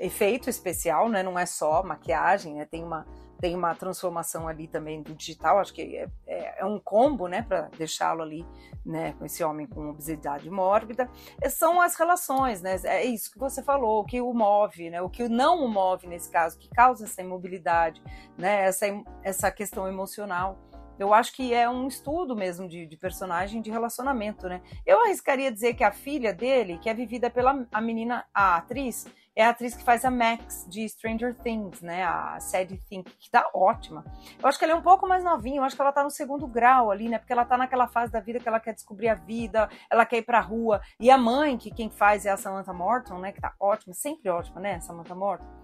efeito 0.00 0.48
especial, 0.48 1.08
né? 1.08 1.22
Não 1.22 1.38
é 1.38 1.46
só 1.46 1.82
maquiagem, 1.82 2.54
né? 2.54 2.64
Tem 2.64 2.82
uma 2.82 3.06
tem 3.40 3.56
uma 3.56 3.74
transformação 3.74 4.46
ali 4.46 4.68
também 4.68 5.02
do 5.02 5.14
digital, 5.14 5.58
acho 5.58 5.72
que 5.72 5.96
é, 5.96 6.06
é, 6.26 6.60
é 6.60 6.64
um 6.66 6.78
combo, 6.78 7.26
né, 7.26 7.40
para 7.40 7.70
deixá-lo 7.78 8.20
ali, 8.20 8.46
né, 8.84 9.14
com 9.14 9.24
esse 9.24 9.42
homem 9.42 9.66
com 9.66 9.88
obesidade 9.88 10.50
mórbida, 10.50 11.08
são 11.48 11.80
as 11.80 11.96
relações, 11.96 12.60
né, 12.60 12.76
é 12.84 13.02
isso 13.02 13.32
que 13.32 13.38
você 13.38 13.62
falou, 13.62 14.00
o 14.00 14.04
que 14.04 14.20
o 14.20 14.32
move, 14.34 14.90
né, 14.90 15.00
o 15.00 15.08
que 15.08 15.26
não 15.26 15.64
o 15.64 15.68
move 15.68 16.06
nesse 16.06 16.30
caso, 16.30 16.58
que 16.58 16.68
causa 16.68 17.04
essa 17.04 17.22
imobilidade, 17.22 18.02
né, 18.36 18.64
essa, 18.64 18.86
essa 19.22 19.50
questão 19.50 19.88
emocional. 19.88 20.58
Eu 20.98 21.14
acho 21.14 21.32
que 21.32 21.54
é 21.54 21.66
um 21.66 21.88
estudo 21.88 22.36
mesmo 22.36 22.68
de, 22.68 22.84
de, 22.84 22.94
personagem 22.94 23.62
de 23.62 23.70
relacionamento, 23.70 24.46
né? 24.46 24.60
Eu 24.84 25.00
arriscaria 25.00 25.50
dizer 25.50 25.72
que 25.72 25.82
a 25.82 25.90
filha 25.90 26.30
dele, 26.30 26.76
que 26.76 26.90
é 26.90 26.94
vivida 26.94 27.30
pela 27.30 27.66
a 27.72 27.80
menina, 27.80 28.26
a 28.34 28.56
atriz, 28.56 29.06
é 29.40 29.44
a 29.44 29.50
atriz 29.50 29.74
que 29.74 29.82
faz 29.82 30.04
a 30.04 30.10
Max 30.10 30.66
de 30.68 30.86
Stranger 30.88 31.34
Things, 31.34 31.80
né? 31.80 32.04
A 32.04 32.38
Sadie 32.40 32.78
Think, 32.88 33.10
que 33.18 33.30
tá 33.30 33.50
ótima. 33.54 34.04
Eu 34.38 34.48
acho 34.48 34.58
que 34.58 34.64
ela 34.64 34.74
é 34.74 34.76
um 34.76 34.82
pouco 34.82 35.08
mais 35.08 35.24
novinha, 35.24 35.60
eu 35.60 35.64
acho 35.64 35.74
que 35.74 35.82
ela 35.82 35.92
tá 35.92 36.04
no 36.04 36.10
segundo 36.10 36.46
grau 36.46 36.90
ali, 36.90 37.08
né? 37.08 37.18
Porque 37.18 37.32
ela 37.32 37.44
tá 37.44 37.56
naquela 37.56 37.88
fase 37.88 38.12
da 38.12 38.20
vida 38.20 38.38
que 38.38 38.48
ela 38.48 38.60
quer 38.60 38.74
descobrir 38.74 39.08
a 39.08 39.14
vida, 39.14 39.68
ela 39.90 40.04
quer 40.04 40.18
ir 40.18 40.22
pra 40.22 40.40
rua. 40.40 40.80
E 40.98 41.10
a 41.10 41.16
mãe, 41.16 41.56
que 41.56 41.70
quem 41.70 41.88
faz 41.88 42.26
é 42.26 42.30
a 42.30 42.36
Samantha 42.36 42.72
Morton, 42.72 43.18
né? 43.18 43.32
Que 43.32 43.40
tá 43.40 43.54
ótima, 43.58 43.94
sempre 43.94 44.28
ótima, 44.28 44.60
né? 44.60 44.78
Samantha 44.80 45.14
Morton 45.14 45.59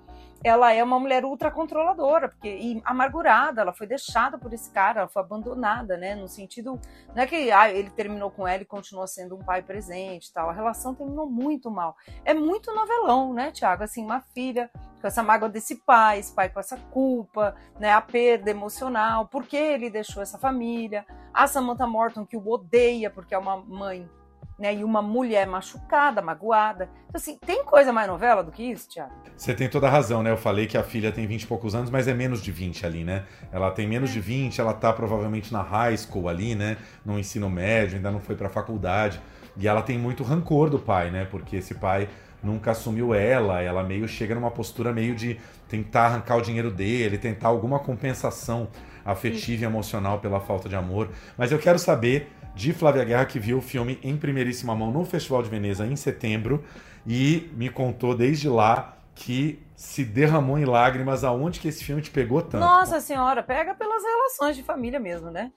ela 0.47 0.73
é 0.73 0.83
uma 0.83 1.01
mulher 1.01 1.25
ultra 1.25 1.51
controladora, 1.51 2.29
porque 2.29 2.49
e 2.49 2.81
amargurada, 2.85 3.63
ela 3.63 3.73
foi 3.73 3.85
deixada 3.85 4.39
por 4.39 4.53
esse 4.53 4.71
cara, 4.71 5.01
ela 5.01 5.09
foi 5.09 5.21
abandonada, 5.21 5.97
né? 5.97 6.15
No 6.15 6.29
sentido, 6.29 6.81
não 7.13 7.23
é 7.23 7.27
que 7.27 7.51
ah, 7.51 7.69
ele 7.69 7.91
terminou 7.91 8.31
com 8.31 8.47
ela 8.47 8.63
e 8.63 8.67
continua 8.67 9.09
sendo 9.09 9.35
um 9.35 9.43
pai 9.43 9.61
presente, 9.63 10.33
tal. 10.33 10.49
A 10.49 10.53
relação 10.53 10.95
terminou 10.95 11.29
muito 11.29 11.69
mal. 11.69 11.97
É 12.25 12.33
muito 12.33 12.73
novelão, 12.73 13.35
né, 13.35 13.51
Tiago? 13.51 13.83
Assim, 13.83 14.05
uma 14.05 14.21
filha 14.21 14.71
com 15.01 15.07
essa 15.09 15.21
mágoa 15.21 15.49
desse 15.49 15.75
pai, 15.85 16.21
esse 16.21 16.33
pai 16.33 16.49
com 16.49 16.61
essa 16.61 16.77
culpa, 16.93 17.57
né? 17.81 17.93
A 17.93 18.01
perda 18.01 18.49
emocional, 18.49 19.27
por 19.27 19.45
que 19.45 19.57
ele 19.57 19.91
deixou 19.91 20.23
essa 20.23 20.39
família? 20.39 21.05
A 21.35 21.49
Samantha 21.49 21.89
Morton 21.89 22.25
que 22.25 22.37
o 22.37 22.49
odeia 22.49 23.11
porque 23.11 23.35
é 23.35 23.39
uma 23.39 23.57
mãe 23.57 24.09
né? 24.59 24.75
E 24.75 24.85
uma 24.85 25.03
mulher 25.03 25.47
machucada, 25.47 26.23
magoada. 26.23 26.89
Então, 27.09 27.21
assim, 27.21 27.39
tem 27.45 27.65
coisa 27.65 27.93
mais 27.93 28.09
novela 28.09 28.43
do 28.43 28.51
que 28.51 28.63
isso, 28.63 28.89
Tiago? 28.89 29.13
Você 29.37 29.55
tem 29.55 29.69
toda 29.69 29.87
a 29.87 29.91
razão, 29.91 30.23
né? 30.23 30.31
Eu 30.31 30.37
falei 30.37 30.67
que 30.67 30.79
a 30.79 30.83
filha 30.83 31.13
tem 31.13 31.27
20 31.27 31.43
e 31.43 31.47
poucos 31.47 31.75
anos, 31.75 31.91
mas 31.91 32.09
é 32.09 32.15
menos 32.15 32.43
de 32.43 32.51
20 32.51 32.87
ali, 32.87 33.05
né? 33.05 33.25
Ela 33.53 33.71
tem 33.71 33.87
menos 33.87 34.11
é. 34.11 34.13
de 34.15 34.21
20, 34.21 34.61
ela 34.61 34.73
tá 34.73 34.93
provavelmente 34.93 35.53
na 35.53 35.63
high 35.63 35.97
school 35.97 36.29
ali, 36.29 36.55
né? 36.55 36.77
No 37.05 37.19
ensino 37.19 37.51
médio, 37.51 37.97
ainda 37.97 38.11
não 38.11 38.21
foi 38.21 38.35
pra 38.35 38.49
faculdade. 38.49 39.21
E 39.57 39.69
ela 39.69 39.83
tem 39.83 39.99
muito 39.99 40.23
rancor 40.23 40.71
do 40.71 40.79
pai, 40.79 41.11
né? 41.11 41.27
Porque 41.31 41.57
esse 41.57 41.75
pai 41.75 42.09
nunca 42.43 42.71
assumiu 42.71 43.13
ela, 43.15 43.61
ela 43.61 43.83
meio 43.83 44.07
chega 44.07 44.35
numa 44.35 44.51
postura 44.51 44.93
meio 44.93 45.15
de 45.15 45.39
tentar 45.69 46.07
arrancar 46.07 46.37
o 46.37 46.43
dinheiro 46.43 46.71
dele, 46.71 47.19
tentar 47.19 47.49
alguma 47.49 47.79
compensação 47.79 48.69
afetiva 49.05 49.63
e 49.63 49.67
emocional 49.67 50.19
pela 50.19 50.41
falta 50.41 50.69
de 50.69 50.77
amor. 50.77 51.11
Mas 51.37 51.53
eu 51.53 51.59
quero 51.59 51.79
saber 51.79 52.33
de 52.57 52.73
Flávia 52.73 53.05
Guerra, 53.05 53.27
que 53.27 53.39
viu 53.39 53.59
o 53.59 53.61
filme 53.61 54.01
em 54.03 54.17
primeiríssima 54.17 54.75
mão 54.75 54.91
no 54.91 55.05
Festival 55.05 55.43
de 55.43 55.51
Veneza 55.51 55.87
em 55.87 55.95
setembro 55.95 56.65
e 57.07 57.51
me 57.53 57.69
contou 57.69 58.17
desde 58.17 58.49
lá 58.49 58.97
que 59.15 59.63
se 59.77 60.03
derramou 60.03 60.59
em 60.59 60.65
lágrimas 60.65 61.23
aonde 61.23 61.61
que 61.61 61.69
esse 61.69 61.85
filme 61.85 62.01
te 62.01 62.11
pegou 62.11 62.41
tanto. 62.41 62.61
Nossa 62.61 62.99
senhora, 62.99 63.43
pega 63.43 63.75
pelas 63.75 64.03
relações 64.03 64.57
de 64.57 64.63
família 64.63 64.99
mesmo, 64.99 65.31
né? 65.31 65.53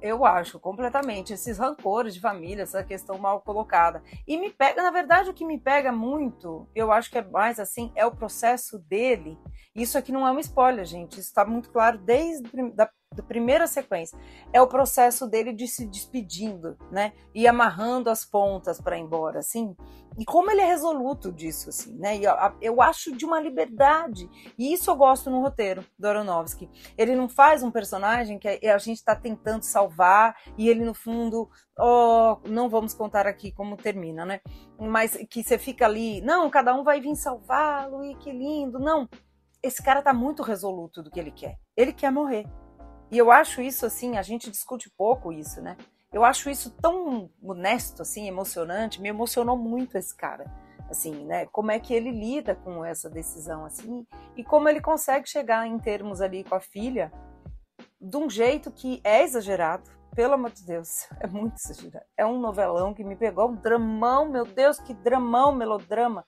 Eu 0.00 0.24
acho 0.24 0.60
completamente 0.60 1.32
esses 1.32 1.58
rancores 1.58 2.14
de 2.14 2.20
família, 2.20 2.62
essa 2.62 2.84
questão 2.84 3.18
mal 3.18 3.40
colocada. 3.40 4.00
E 4.26 4.38
me 4.38 4.48
pega, 4.50 4.80
na 4.80 4.92
verdade, 4.92 5.30
o 5.30 5.34
que 5.34 5.44
me 5.44 5.58
pega 5.58 5.90
muito, 5.90 6.68
eu 6.72 6.92
acho 6.92 7.10
que 7.10 7.18
é 7.18 7.22
mais 7.22 7.58
assim, 7.58 7.90
é 7.96 8.06
o 8.06 8.14
processo 8.14 8.78
dele. 8.78 9.36
Isso 9.74 9.98
aqui 9.98 10.12
não 10.12 10.26
é 10.26 10.30
um 10.30 10.38
spoiler, 10.38 10.84
gente. 10.84 11.14
Isso 11.14 11.28
está 11.28 11.44
muito 11.44 11.70
claro 11.70 11.98
desde 11.98 12.48
a 12.78 12.88
da 13.14 13.22
primeira 13.22 13.66
sequência, 13.66 14.18
é 14.52 14.60
o 14.60 14.66
processo 14.66 15.26
dele 15.26 15.52
de 15.52 15.66
se 15.68 15.86
despedindo, 15.86 16.76
né? 16.90 17.12
E 17.34 17.46
amarrando 17.46 18.10
as 18.10 18.24
pontas 18.24 18.80
para 18.80 18.98
ir 18.98 19.02
embora, 19.02 19.38
assim. 19.38 19.74
E 20.16 20.24
como 20.24 20.50
ele 20.50 20.60
é 20.60 20.66
resoluto 20.66 21.32
disso, 21.32 21.70
assim, 21.70 21.92
né? 21.96 22.16
E 22.16 22.22
eu, 22.60 22.80
acho 22.80 23.16
de 23.16 23.24
uma 23.24 23.40
liberdade. 23.40 24.28
E 24.56 24.72
isso 24.72 24.90
eu 24.90 24.96
gosto 24.96 25.28
no 25.28 25.40
roteiro 25.40 25.84
do 25.98 26.06
Aronofsky. 26.06 26.70
Ele 26.96 27.16
não 27.16 27.28
faz 27.28 27.62
um 27.62 27.70
personagem 27.70 28.38
que 28.38 28.48
a 28.48 28.78
gente 28.78 28.98
está 28.98 29.16
tentando 29.16 29.62
salvar 29.62 30.36
e 30.56 30.68
ele, 30.68 30.84
no 30.84 30.94
fundo, 30.94 31.48
oh, 31.78 32.38
não 32.48 32.68
vamos 32.68 32.94
contar 32.94 33.26
aqui 33.26 33.50
como 33.50 33.76
termina, 33.76 34.24
né? 34.24 34.40
Mas 34.78 35.16
que 35.28 35.42
você 35.42 35.58
fica 35.58 35.84
ali, 35.84 36.20
não, 36.20 36.48
cada 36.48 36.74
um 36.74 36.84
vai 36.84 37.00
vir 37.00 37.16
salvá-lo 37.16 38.04
e 38.04 38.14
que 38.16 38.30
lindo. 38.30 38.78
Não, 38.78 39.08
esse 39.62 39.82
cara 39.82 40.02
tá 40.02 40.12
muito 40.12 40.42
resoluto 40.42 41.02
do 41.02 41.10
que 41.10 41.18
ele 41.18 41.32
quer. 41.32 41.58
Ele 41.76 41.92
quer 41.92 42.12
morrer. 42.12 42.46
E 43.14 43.18
eu 43.18 43.30
acho 43.30 43.62
isso 43.62 43.86
assim, 43.86 44.16
a 44.16 44.22
gente 44.22 44.50
discute 44.50 44.90
pouco 44.90 45.32
isso, 45.32 45.62
né? 45.62 45.76
Eu 46.12 46.24
acho 46.24 46.50
isso 46.50 46.68
tão 46.82 47.30
honesto, 47.40 48.02
assim, 48.02 48.26
emocionante. 48.26 49.00
Me 49.00 49.08
emocionou 49.08 49.56
muito 49.56 49.96
esse 49.96 50.12
cara, 50.16 50.52
assim, 50.90 51.24
né? 51.24 51.46
Como 51.52 51.70
é 51.70 51.78
que 51.78 51.94
ele 51.94 52.10
lida 52.10 52.56
com 52.56 52.84
essa 52.84 53.08
decisão, 53.08 53.64
assim, 53.64 54.04
e 54.36 54.42
como 54.42 54.68
ele 54.68 54.80
consegue 54.80 55.28
chegar 55.28 55.64
em 55.64 55.78
termos 55.78 56.20
ali 56.20 56.42
com 56.42 56.56
a 56.56 56.60
filha 56.60 57.12
de 58.00 58.16
um 58.16 58.28
jeito 58.28 58.72
que 58.72 59.00
é 59.04 59.22
exagerado. 59.22 59.88
Pelo 60.12 60.34
amor 60.34 60.50
de 60.50 60.66
Deus, 60.66 61.06
é 61.20 61.28
muito 61.28 61.54
exagerado. 61.54 62.06
É 62.16 62.26
um 62.26 62.40
novelão 62.40 62.92
que 62.92 63.04
me 63.04 63.14
pegou, 63.14 63.48
um 63.48 63.54
dramão, 63.54 64.28
meu 64.28 64.44
Deus, 64.44 64.80
que 64.80 64.92
dramão, 64.92 65.54
melodrama 65.54 66.26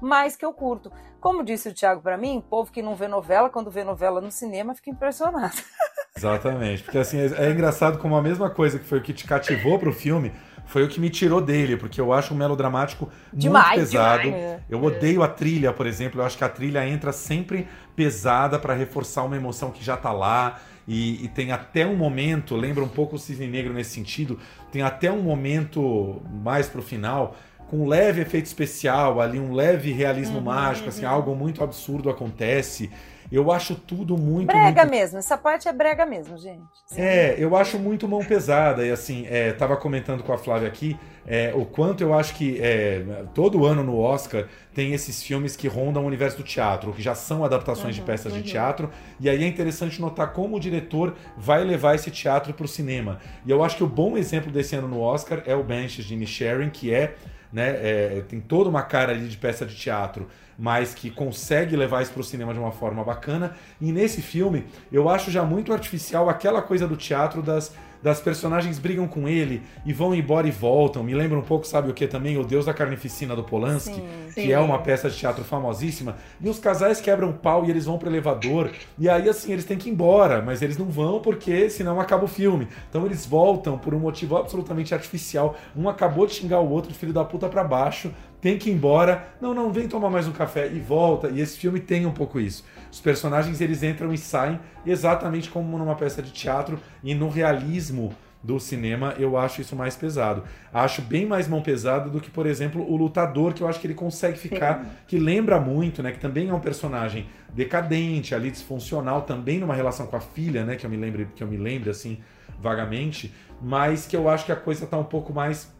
mas 0.00 0.36
que 0.36 0.44
eu 0.44 0.52
curto. 0.52 0.92
Como 1.20 1.42
disse 1.42 1.68
o 1.68 1.74
Thiago 1.74 2.02
para 2.02 2.18
mim, 2.18 2.44
povo 2.50 2.70
que 2.70 2.82
não 2.82 2.94
vê 2.94 3.08
novela, 3.08 3.48
quando 3.48 3.70
vê 3.70 3.82
novela 3.82 4.20
no 4.20 4.30
cinema, 4.30 4.74
fica 4.74 4.90
impressionado. 4.90 5.56
Exatamente, 6.16 6.82
porque 6.82 6.98
assim, 6.98 7.18
é, 7.18 7.46
é 7.46 7.50
engraçado 7.50 7.98
como 7.98 8.16
a 8.16 8.22
mesma 8.22 8.48
coisa 8.48 8.78
que 8.78 8.86
foi 8.86 8.98
o 8.98 9.02
que 9.02 9.12
te 9.12 9.26
cativou 9.26 9.78
pro 9.78 9.92
filme, 9.92 10.32
foi 10.66 10.82
o 10.82 10.88
que 10.88 11.00
me 11.00 11.08
tirou 11.08 11.40
dele, 11.40 11.76
porque 11.76 12.00
eu 12.00 12.12
acho 12.12 12.34
um 12.34 12.36
melodramático 12.36 13.08
demais, 13.32 13.78
muito 13.78 13.90
pesado. 13.90 14.22
Demais. 14.22 14.60
Eu 14.68 14.82
odeio 14.82 15.22
a 15.22 15.28
trilha, 15.28 15.72
por 15.72 15.86
exemplo, 15.86 16.20
eu 16.20 16.24
acho 16.24 16.36
que 16.36 16.44
a 16.44 16.48
trilha 16.48 16.86
entra 16.86 17.12
sempre 17.12 17.68
pesada 17.94 18.58
para 18.58 18.74
reforçar 18.74 19.22
uma 19.22 19.36
emoção 19.36 19.70
que 19.70 19.84
já 19.84 19.96
tá 19.96 20.12
lá. 20.12 20.58
E, 20.88 21.24
e, 21.24 21.28
tem 21.28 21.50
até 21.50 21.84
um 21.84 21.96
momento, 21.96 22.54
lembra 22.54 22.84
um 22.84 22.88
pouco 22.88 23.16
o 23.16 23.18
Cisne 23.18 23.48
Negro 23.48 23.72
nesse 23.72 23.90
sentido, 23.90 24.38
tem 24.70 24.82
até 24.82 25.10
um 25.10 25.20
momento 25.20 26.22
mais 26.30 26.68
pro 26.68 26.80
final 26.80 27.36
com 27.68 27.78
um 27.78 27.86
leve 27.86 28.20
efeito 28.20 28.46
especial, 28.46 29.20
ali 29.20 29.38
um 29.38 29.52
leve 29.52 29.92
realismo 29.92 30.38
uhum, 30.38 30.44
mágico, 30.44 30.88
assim, 30.88 31.04
uhum. 31.04 31.10
algo 31.10 31.34
muito 31.34 31.62
absurdo 31.62 32.08
acontece. 32.08 32.90
Eu 33.30 33.50
acho 33.50 33.74
tudo 33.74 34.16
muito. 34.16 34.46
Brega 34.46 34.82
muito... 34.82 34.90
mesmo, 34.90 35.18
essa 35.18 35.36
parte 35.36 35.66
é 35.66 35.72
brega 35.72 36.06
mesmo, 36.06 36.38
gente. 36.38 36.62
Sim. 36.86 37.00
É, 37.00 37.34
eu 37.38 37.56
acho 37.56 37.78
muito 37.78 38.06
mão 38.06 38.24
pesada. 38.24 38.86
E 38.86 38.90
assim, 38.90 39.26
é, 39.28 39.52
tava 39.52 39.76
comentando 39.76 40.22
com 40.22 40.32
a 40.32 40.38
Flávia 40.38 40.68
aqui 40.68 40.96
é, 41.26 41.52
o 41.54 41.64
quanto 41.64 42.02
eu 42.02 42.14
acho 42.14 42.34
que 42.34 42.58
é, 42.60 43.02
todo 43.34 43.66
ano 43.66 43.82
no 43.82 43.98
Oscar 43.98 44.46
tem 44.72 44.92
esses 44.92 45.20
filmes 45.22 45.56
que 45.56 45.66
rondam 45.66 46.04
o 46.04 46.06
universo 46.06 46.36
do 46.36 46.44
teatro, 46.44 46.92
que 46.92 47.02
já 47.02 47.16
são 47.16 47.44
adaptações 47.44 47.96
uhum, 47.96 48.02
de 48.04 48.06
peças 48.06 48.32
uhum. 48.32 48.40
de 48.40 48.48
teatro. 48.48 48.90
E 49.18 49.28
aí 49.28 49.42
é 49.42 49.46
interessante 49.46 50.00
notar 50.00 50.32
como 50.32 50.56
o 50.56 50.60
diretor 50.60 51.16
vai 51.36 51.64
levar 51.64 51.96
esse 51.96 52.12
teatro 52.12 52.54
para 52.54 52.64
o 52.64 52.68
cinema. 52.68 53.18
E 53.44 53.50
eu 53.50 53.64
acho 53.64 53.76
que 53.76 53.82
o 53.82 53.88
bom 53.88 54.16
exemplo 54.16 54.52
desse 54.52 54.76
ano 54.76 54.86
no 54.86 55.00
Oscar 55.00 55.42
é 55.46 55.56
o 55.56 55.64
Benches 55.64 56.04
de 56.04 56.26
Sharing, 56.26 56.70
que 56.70 56.94
é 56.94 57.16
né? 57.52 57.70
É, 57.70 58.24
tem 58.28 58.40
toda 58.40 58.68
uma 58.68 58.82
cara 58.82 59.12
ali 59.12 59.28
de 59.28 59.36
peça 59.36 59.64
de 59.66 59.74
teatro, 59.74 60.28
mas 60.58 60.94
que 60.94 61.10
consegue 61.10 61.76
levar 61.76 62.02
isso 62.02 62.12
para 62.12 62.20
o 62.20 62.24
cinema 62.24 62.52
de 62.52 62.58
uma 62.58 62.72
forma 62.72 63.04
bacana. 63.04 63.54
E 63.80 63.92
nesse 63.92 64.22
filme, 64.22 64.64
eu 64.90 65.08
acho 65.08 65.30
já 65.30 65.42
muito 65.44 65.72
artificial 65.72 66.28
aquela 66.28 66.62
coisa 66.62 66.86
do 66.86 66.96
teatro 66.96 67.42
das 67.42 67.72
das 68.02 68.20
personagens 68.20 68.78
brigam 68.78 69.08
com 69.08 69.28
ele 69.28 69.62
e 69.84 69.92
vão 69.92 70.14
embora 70.14 70.46
e 70.46 70.50
voltam. 70.50 71.02
Me 71.02 71.14
lembra 71.14 71.38
um 71.38 71.42
pouco, 71.42 71.66
sabe 71.66 71.90
o 71.90 71.94
que 71.94 72.06
também? 72.06 72.38
O 72.38 72.44
Deus 72.44 72.66
da 72.66 72.74
Carnificina 72.74 73.34
do 73.34 73.42
Polanski, 73.42 73.94
sim, 73.94 74.08
que 74.32 74.42
sim. 74.42 74.52
é 74.52 74.58
uma 74.60 74.78
peça 74.78 75.10
de 75.10 75.16
teatro 75.16 75.44
famosíssima. 75.44 76.16
E 76.40 76.48
os 76.48 76.58
casais 76.58 77.00
quebram 77.00 77.32
pau 77.32 77.64
e 77.64 77.70
eles 77.70 77.84
vão 77.84 77.98
pro 77.98 78.08
elevador. 78.08 78.70
E 78.96 79.08
aí, 79.08 79.28
assim, 79.28 79.52
eles 79.52 79.64
têm 79.64 79.76
que 79.76 79.88
ir 79.88 79.92
embora, 79.92 80.40
mas 80.40 80.62
eles 80.62 80.78
não 80.78 80.86
vão 80.86 81.20
porque 81.20 81.68
senão 81.68 82.00
acaba 82.00 82.24
o 82.24 82.28
filme. 82.28 82.68
Então 82.88 83.04
eles 83.04 83.26
voltam 83.26 83.76
por 83.76 83.92
um 83.94 83.98
motivo 83.98 84.36
absolutamente 84.36 84.94
artificial. 84.94 85.56
Um 85.76 85.88
acabou 85.88 86.26
de 86.26 86.34
xingar 86.34 86.60
o 86.60 86.70
outro, 86.70 86.94
filho 86.94 87.12
da 87.12 87.24
puta, 87.24 87.48
pra 87.48 87.64
baixo. 87.64 88.12
Tem 88.40 88.58
que 88.58 88.70
ir 88.70 88.72
embora. 88.72 89.28
Não, 89.40 89.54
não, 89.54 89.72
vem 89.72 89.88
tomar 89.88 90.10
mais 90.10 90.26
um 90.26 90.32
café 90.32 90.70
e 90.72 90.78
volta. 90.78 91.28
E 91.28 91.40
esse 91.40 91.56
filme 91.56 91.80
tem 91.80 92.06
um 92.06 92.12
pouco 92.12 92.38
isso. 92.38 92.64
Os 92.90 93.00
personagens 93.00 93.60
eles 93.60 93.82
entram 93.82 94.12
e 94.12 94.18
saem 94.18 94.60
exatamente 94.84 95.50
como 95.50 95.76
numa 95.78 95.94
peça 95.94 96.22
de 96.22 96.30
teatro 96.30 96.78
e 97.02 97.14
no 97.14 97.28
realismo 97.28 98.14
do 98.46 98.60
cinema, 98.60 99.14
eu 99.18 99.36
acho 99.36 99.60
isso 99.60 99.74
mais 99.74 99.96
pesado. 99.96 100.44
Acho 100.72 101.02
bem 101.02 101.26
mais 101.26 101.48
mão 101.48 101.60
pesada 101.60 102.08
do 102.08 102.20
que, 102.20 102.30
por 102.30 102.46
exemplo, 102.46 102.88
o 102.88 102.96
Lutador, 102.96 103.52
que 103.52 103.62
eu 103.62 103.68
acho 103.68 103.80
que 103.80 103.88
ele 103.88 103.94
consegue 103.94 104.38
ficar, 104.38 104.78
Sim. 104.78 104.90
que 105.08 105.18
lembra 105.18 105.58
muito, 105.60 106.02
né? 106.02 106.12
Que 106.12 106.20
também 106.20 106.48
é 106.48 106.54
um 106.54 106.60
personagem 106.60 107.26
decadente, 107.52 108.34
ali 108.34 108.50
disfuncional, 108.50 109.22
também 109.22 109.58
numa 109.58 109.74
relação 109.74 110.06
com 110.06 110.16
a 110.16 110.20
filha, 110.20 110.64
né? 110.64 110.76
Que 110.76 110.86
eu 110.86 110.90
me 110.90 110.96
lembre, 110.96 111.28
que 111.34 111.42
eu 111.42 111.48
me 111.48 111.56
lembre 111.56 111.90
assim 111.90 112.18
vagamente, 112.60 113.34
mas 113.60 114.06
que 114.06 114.16
eu 114.16 114.28
acho 114.28 114.44
que 114.44 114.52
a 114.52 114.56
coisa 114.56 114.86
tá 114.86 114.96
um 114.96 115.04
pouco 115.04 115.32
mais 115.32 115.74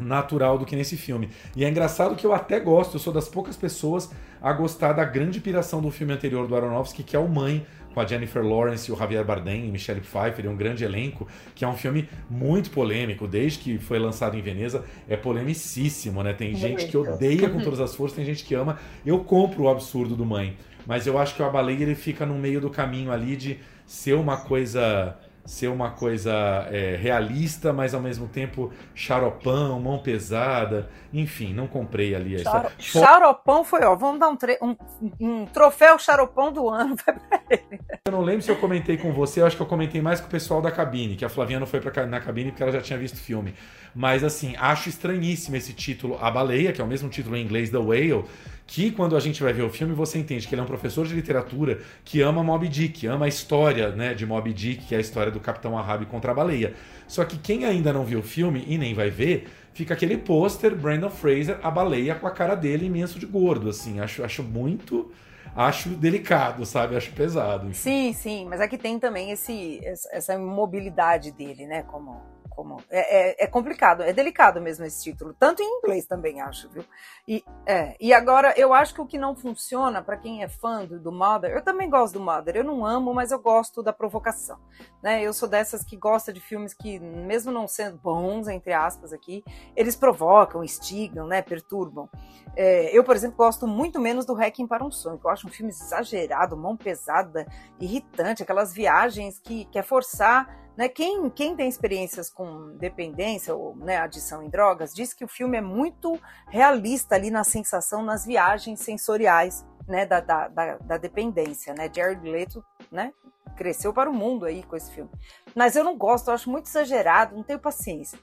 natural 0.00 0.58
do 0.58 0.64
que 0.64 0.76
nesse 0.76 0.96
filme. 0.96 1.30
E 1.54 1.64
é 1.64 1.68
engraçado 1.68 2.16
que 2.16 2.26
eu 2.26 2.32
até 2.32 2.58
gosto, 2.58 2.94
eu 2.94 3.00
sou 3.00 3.12
das 3.12 3.28
poucas 3.28 3.56
pessoas 3.56 4.10
a 4.40 4.52
gostar 4.52 4.92
da 4.92 5.04
grande 5.04 5.40
piração 5.40 5.80
do 5.80 5.90
filme 5.90 6.12
anterior 6.12 6.46
do 6.46 6.56
Aronofsky, 6.56 7.02
que 7.02 7.14
é 7.14 7.18
o 7.18 7.28
Mãe, 7.28 7.66
com 7.92 8.00
a 8.00 8.06
Jennifer 8.06 8.44
Lawrence 8.44 8.90
e 8.90 8.94
o 8.94 8.96
Javier 8.96 9.24
Bardem 9.24 9.66
e 9.66 9.70
Michelle 9.70 10.00
Pfeiffer, 10.00 10.44
e 10.44 10.48
um 10.48 10.56
grande 10.56 10.84
elenco, 10.84 11.26
que 11.54 11.64
é 11.64 11.68
um 11.68 11.74
filme 11.74 12.08
muito 12.28 12.70
polêmico, 12.70 13.26
desde 13.26 13.58
que 13.58 13.78
foi 13.78 13.98
lançado 13.98 14.36
em 14.36 14.40
Veneza, 14.40 14.84
é 15.08 15.16
polemicíssimo, 15.16 16.22
né? 16.22 16.32
Tem 16.32 16.54
gente 16.54 16.86
que 16.86 16.96
odeia 16.96 17.48
com 17.48 17.60
todas 17.62 17.80
as 17.80 17.94
forças, 17.94 18.16
tem 18.16 18.24
gente 18.24 18.44
que 18.44 18.54
ama. 18.54 18.78
Eu 19.04 19.20
compro 19.24 19.64
o 19.64 19.68
absurdo 19.68 20.14
do 20.14 20.24
Mãe, 20.24 20.56
mas 20.86 21.06
eu 21.06 21.18
acho 21.18 21.34
que 21.34 21.42
o 21.42 21.44
A 21.44 21.50
Baleia 21.50 21.82
ele 21.82 21.94
fica 21.94 22.24
no 22.24 22.34
meio 22.34 22.60
do 22.60 22.70
caminho 22.70 23.10
ali 23.12 23.36
de 23.36 23.58
ser 23.86 24.14
uma 24.14 24.36
coisa 24.36 25.16
ser 25.50 25.66
uma 25.66 25.90
coisa 25.90 26.32
é, 26.70 26.94
realista, 26.94 27.72
mas 27.72 27.92
ao 27.92 28.00
mesmo 28.00 28.28
tempo 28.28 28.72
xaropão, 28.94 29.80
mão 29.80 29.98
pesada. 29.98 30.88
Enfim, 31.12 31.52
não 31.52 31.66
comprei 31.66 32.14
ali. 32.14 32.36
Essa... 32.36 32.70
Xaropão 32.78 33.64
foi, 33.64 33.82
ó, 33.82 33.96
vamos 33.96 34.20
dar 34.20 34.28
um, 34.28 34.36
um, 34.62 34.76
um 35.20 35.46
troféu 35.46 35.98
xaropão 35.98 36.52
do 36.52 36.68
ano 36.68 36.94
pra 37.04 37.18
ele. 37.50 37.80
Eu 38.06 38.12
não 38.12 38.20
lembro 38.20 38.42
se 38.42 38.48
eu 38.48 38.54
comentei 38.58 38.96
com 38.96 39.12
você, 39.12 39.40
eu 39.40 39.46
acho 39.46 39.56
que 39.56 39.62
eu 39.62 39.66
comentei 39.66 40.00
mais 40.00 40.20
com 40.20 40.28
o 40.28 40.30
pessoal 40.30 40.62
da 40.62 40.70
cabine, 40.70 41.16
que 41.16 41.24
a 41.24 41.28
Flavinha 41.28 41.58
não 41.58 41.66
foi 41.66 41.80
pra, 41.80 42.06
na 42.06 42.20
cabine 42.20 42.52
porque 42.52 42.62
ela 42.62 42.70
já 42.70 42.80
tinha 42.80 42.98
visto 42.98 43.16
o 43.16 43.20
filme. 43.20 43.52
Mas 43.92 44.22
assim, 44.22 44.54
acho 44.56 44.88
estranhíssimo 44.88 45.56
esse 45.56 45.72
título, 45.72 46.16
A 46.22 46.30
Baleia, 46.30 46.72
que 46.72 46.80
é 46.80 46.84
o 46.84 46.86
mesmo 46.86 47.08
título 47.08 47.36
em 47.36 47.42
inglês, 47.44 47.70
The 47.70 47.78
Whale, 47.78 48.24
que 48.70 48.92
quando 48.92 49.16
a 49.16 49.20
gente 49.20 49.42
vai 49.42 49.52
ver 49.52 49.62
o 49.62 49.68
filme 49.68 49.92
você 49.92 50.16
entende 50.16 50.46
que 50.46 50.54
ele 50.54 50.60
é 50.60 50.64
um 50.64 50.66
professor 50.66 51.04
de 51.04 51.12
literatura 51.12 51.80
que 52.04 52.20
ama 52.20 52.40
Moby 52.44 52.68
Dick, 52.68 53.04
ama 53.04 53.24
a 53.24 53.28
história 53.28 53.90
né, 53.90 54.14
de 54.14 54.24
Moby 54.24 54.52
Dick, 54.52 54.86
que 54.86 54.94
é 54.94 54.98
a 54.98 55.00
história 55.00 55.32
do 55.32 55.40
Capitão 55.40 55.76
Ahab 55.76 56.06
contra 56.06 56.30
a 56.30 56.34
baleia. 56.34 56.72
Só 57.08 57.24
que 57.24 57.36
quem 57.36 57.64
ainda 57.64 57.92
não 57.92 58.04
viu 58.04 58.20
o 58.20 58.22
filme 58.22 58.64
e 58.68 58.78
nem 58.78 58.94
vai 58.94 59.10
ver, 59.10 59.48
fica 59.72 59.92
aquele 59.92 60.16
pôster 60.16 60.72
Brandon 60.72 61.10
Fraser, 61.10 61.58
a 61.64 61.68
baleia 61.68 62.14
com 62.14 62.28
a 62.28 62.30
cara 62.30 62.54
dele 62.54 62.86
imenso 62.86 63.18
de 63.18 63.26
gordo, 63.26 63.68
assim, 63.68 63.98
acho, 63.98 64.22
acho 64.22 64.40
muito 64.44 65.10
acho 65.56 65.88
delicado, 65.88 66.64
sabe? 66.64 66.94
Acho 66.94 67.10
pesado. 67.10 67.66
Enfim. 67.66 67.74
Sim, 67.74 68.12
sim, 68.12 68.46
mas 68.48 68.60
aqui 68.60 68.78
tem 68.78 69.00
também 69.00 69.32
esse, 69.32 69.80
essa 70.12 70.34
imobilidade 70.34 71.32
dele, 71.32 71.66
né? 71.66 71.82
Como 71.82 72.22
como. 72.60 72.76
É, 72.90 73.30
é, 73.30 73.44
é, 73.44 73.46
complicado, 73.46 74.02
é 74.02 74.12
delicado 74.12 74.60
mesmo 74.60 74.84
esse 74.84 75.02
título, 75.02 75.34
tanto 75.38 75.62
em 75.62 75.78
inglês 75.78 76.04
também, 76.04 76.42
acho, 76.42 76.68
viu? 76.68 76.84
E, 77.26 77.42
é, 77.64 77.96
e 77.98 78.12
agora, 78.12 78.52
eu 78.54 78.74
acho 78.74 78.94
que 78.94 79.00
o 79.00 79.06
que 79.06 79.16
não 79.16 79.34
funciona 79.34 80.02
para 80.02 80.18
quem 80.18 80.42
é 80.42 80.48
fã 80.48 80.84
do, 80.84 81.00
do 81.00 81.10
Mother, 81.10 81.52
eu 81.52 81.62
também 81.62 81.88
gosto 81.88 82.14
do 82.18 82.20
Mother, 82.20 82.56
eu 82.56 82.64
não 82.64 82.84
amo, 82.84 83.14
mas 83.14 83.32
eu 83.32 83.38
gosto 83.38 83.82
da 83.82 83.94
provocação. 83.94 84.58
Né? 85.02 85.22
Eu 85.22 85.32
sou 85.32 85.48
dessas 85.48 85.82
que 85.82 85.96
gosta 85.96 86.34
de 86.34 86.40
filmes 86.40 86.74
que, 86.74 86.98
mesmo 86.98 87.50
não 87.50 87.66
sendo 87.66 87.96
bons, 87.96 88.46
entre 88.46 88.74
aspas, 88.74 89.10
aqui, 89.10 89.42
eles 89.74 89.96
provocam, 89.96 90.62
instigam, 90.62 91.26
né? 91.26 91.40
perturbam. 91.40 92.10
É, 92.54 92.94
eu, 92.94 93.02
por 93.02 93.16
exemplo, 93.16 93.38
gosto 93.38 93.66
muito 93.66 93.98
menos 93.98 94.26
do 94.26 94.34
Hacking 94.34 94.66
para 94.66 94.84
um 94.84 94.90
Sonho, 94.90 95.18
que 95.18 95.26
eu 95.26 95.30
acho 95.30 95.46
um 95.46 95.50
filme 95.50 95.70
exagerado, 95.70 96.58
mão 96.58 96.76
pesada, 96.76 97.46
irritante, 97.80 98.42
aquelas 98.42 98.74
viagens 98.74 99.38
que 99.38 99.64
quer 99.66 99.82
forçar 99.82 100.60
né? 100.80 100.88
Quem, 100.88 101.28
quem 101.28 101.54
tem 101.54 101.68
experiências 101.68 102.30
com 102.30 102.74
dependência 102.78 103.54
ou 103.54 103.76
né, 103.76 103.98
adição 103.98 104.42
em 104.42 104.48
drogas 104.48 104.94
diz 104.94 105.12
que 105.12 105.22
o 105.22 105.28
filme 105.28 105.58
é 105.58 105.60
muito 105.60 106.18
realista 106.48 107.16
ali 107.16 107.30
na 107.30 107.44
sensação, 107.44 108.02
nas 108.02 108.24
viagens 108.24 108.80
sensoriais 108.80 109.62
né, 109.86 110.06
da, 110.06 110.20
da, 110.20 110.48
da, 110.48 110.78
da 110.78 110.96
dependência. 110.96 111.74
Né? 111.74 111.90
Jared 111.94 112.26
Leto 112.26 112.64
né, 112.90 113.12
cresceu 113.58 113.92
para 113.92 114.08
o 114.08 114.14
mundo 114.14 114.46
aí 114.46 114.62
com 114.62 114.74
esse 114.74 114.90
filme. 114.90 115.10
Mas 115.54 115.76
eu 115.76 115.84
não 115.84 115.98
gosto, 115.98 116.28
eu 116.28 116.34
acho 116.34 116.48
muito 116.48 116.64
exagerado, 116.64 117.36
não 117.36 117.42
tenho 117.42 117.58
paciência. 117.58 118.18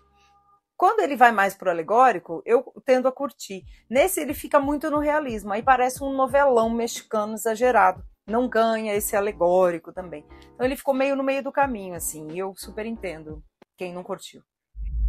Quando 0.76 1.02
ele 1.02 1.16
vai 1.16 1.32
mais 1.32 1.54
pro 1.54 1.70
alegórico, 1.70 2.42
eu 2.44 2.74
tendo 2.84 3.08
a 3.08 3.12
curtir. 3.12 3.66
Nesse 3.88 4.20
ele 4.20 4.34
fica 4.34 4.60
muito 4.60 4.90
no 4.90 4.98
realismo, 4.98 5.54
aí 5.54 5.62
parece 5.62 6.04
um 6.04 6.12
novelão 6.12 6.72
mexicano 6.72 7.36
exagerado 7.36 8.04
não 8.28 8.50
ganha 8.50 8.94
esse 8.94 9.16
alegórico 9.16 9.94
também. 9.94 10.26
Então 10.54 10.66
ele 10.66 10.76
ficou 10.76 10.94
meio 10.94 11.16
no 11.16 11.24
meio 11.24 11.42
do 11.42 11.52
caminho, 11.52 11.96
assim, 11.96 12.28
e 12.32 12.38
eu 12.38 12.54
super 12.58 12.86
entendo 12.86 13.42
quem 13.78 13.94
não 13.94 14.04
curtiu. 14.04 14.42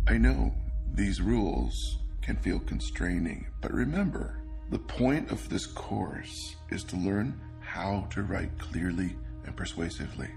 I 0.08 0.18
know 0.18 0.54
these 0.94 1.20
rules 1.20 1.98
can 2.22 2.36
feel 2.36 2.60
constraining, 2.60 3.44
but 3.60 3.72
remember, 3.72 4.40
the 4.70 4.78
point 4.78 5.32
of 5.32 5.48
this 5.48 5.66
course 5.66 6.56
is 6.70 6.84
to 6.84 6.96
learn 6.96 7.34
how 7.60 8.06
to 8.10 8.22
write 8.22 8.52
clearly 8.58 9.18
and 9.44 9.54
persuasively. 9.56 10.30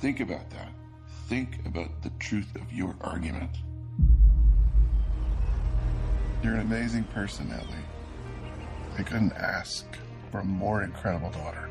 Think 0.00 0.20
about 0.20 0.48
that. 0.50 0.68
Think 1.28 1.64
about 1.64 2.02
the 2.02 2.10
truth 2.18 2.54
of 2.56 2.70
your 2.72 2.94
argument. 3.00 3.50
You're 6.42 6.54
an 6.54 6.60
amazing 6.60 7.04
person, 7.14 7.50
Ellie. 7.52 7.84
I 8.98 9.02
couldn't 9.02 9.32
ask 9.32 9.86
for 10.30 10.40
a 10.40 10.44
more 10.44 10.82
incredible 10.82 11.30
daughter. 11.30 11.69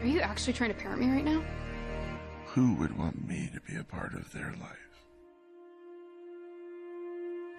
Are 0.00 0.06
you 0.06 0.20
actually 0.20 0.52
trying 0.52 0.72
to 0.72 0.78
parent 0.78 1.00
me 1.00 1.10
right 1.10 1.24
now? 1.24 1.42
Who 2.46 2.74
would 2.74 2.96
want 2.96 3.26
me 3.26 3.50
to 3.52 3.60
be 3.60 3.78
a 3.78 3.84
part 3.84 4.14
of 4.14 4.30
their 4.32 4.54
life? 4.60 5.04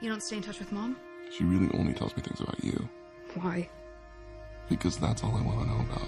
You 0.02 0.10
don't 0.10 0.23
stay 0.23 0.38
in 0.38 0.43
touch 0.43 0.60
with 0.60 0.71
mom? 0.71 0.95
She 1.32 1.43
really 1.43 1.69
only 1.78 1.93
tells 1.93 2.15
me 2.15 2.23
things 2.23 2.39
about 2.39 2.63
you. 2.63 2.89
Why? 3.36 3.69
Because 4.69 4.97
that's 4.97 5.23
all 5.23 5.36
I 5.36 5.41
want 5.41 5.60
to 5.62 5.67
know 5.67 5.82
about. 5.82 6.08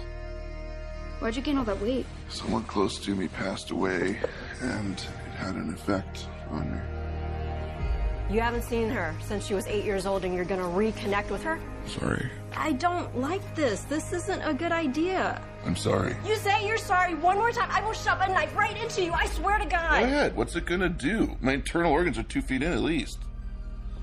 Why'd 1.20 1.36
you 1.36 1.42
gain 1.42 1.58
all 1.58 1.64
that 1.64 1.80
weight? 1.80 2.06
Someone 2.28 2.64
close 2.64 2.98
to 3.00 3.14
me 3.14 3.28
passed 3.28 3.70
away, 3.70 4.18
and 4.60 4.94
it 4.94 5.32
had 5.36 5.54
an 5.54 5.72
effect 5.72 6.26
on 6.50 6.72
me. 6.72 8.34
You 8.34 8.40
haven't 8.40 8.64
seen 8.64 8.88
her 8.88 9.14
since 9.20 9.46
she 9.46 9.54
was 9.54 9.66
eight 9.66 9.84
years 9.84 10.06
old, 10.06 10.24
and 10.24 10.34
you're 10.34 10.44
gonna 10.46 10.62
reconnect 10.62 11.30
with 11.30 11.42
her? 11.44 11.60
Sorry. 11.86 12.30
I 12.56 12.72
don't 12.72 13.16
like 13.18 13.54
this. 13.54 13.82
This 13.82 14.12
isn't 14.12 14.40
a 14.42 14.54
good 14.54 14.72
idea. 14.72 15.40
I'm 15.64 15.76
sorry. 15.76 16.16
You 16.26 16.36
say 16.36 16.66
you're 16.66 16.78
sorry 16.78 17.14
one 17.14 17.36
more 17.36 17.52
time, 17.52 17.68
I 17.70 17.80
will 17.82 17.92
shove 17.92 18.20
a 18.20 18.28
knife 18.28 18.54
right 18.56 18.76
into 18.82 19.04
you. 19.04 19.12
I 19.12 19.26
swear 19.26 19.58
to 19.58 19.66
God. 19.66 20.00
Go 20.00 20.04
ahead. 20.04 20.36
What's 20.36 20.56
it 20.56 20.66
gonna 20.66 20.88
do? 20.88 21.36
My 21.40 21.52
internal 21.52 21.92
organs 21.92 22.18
are 22.18 22.24
two 22.24 22.42
feet 22.42 22.62
in 22.62 22.72
at 22.72 22.80
least. 22.80 23.18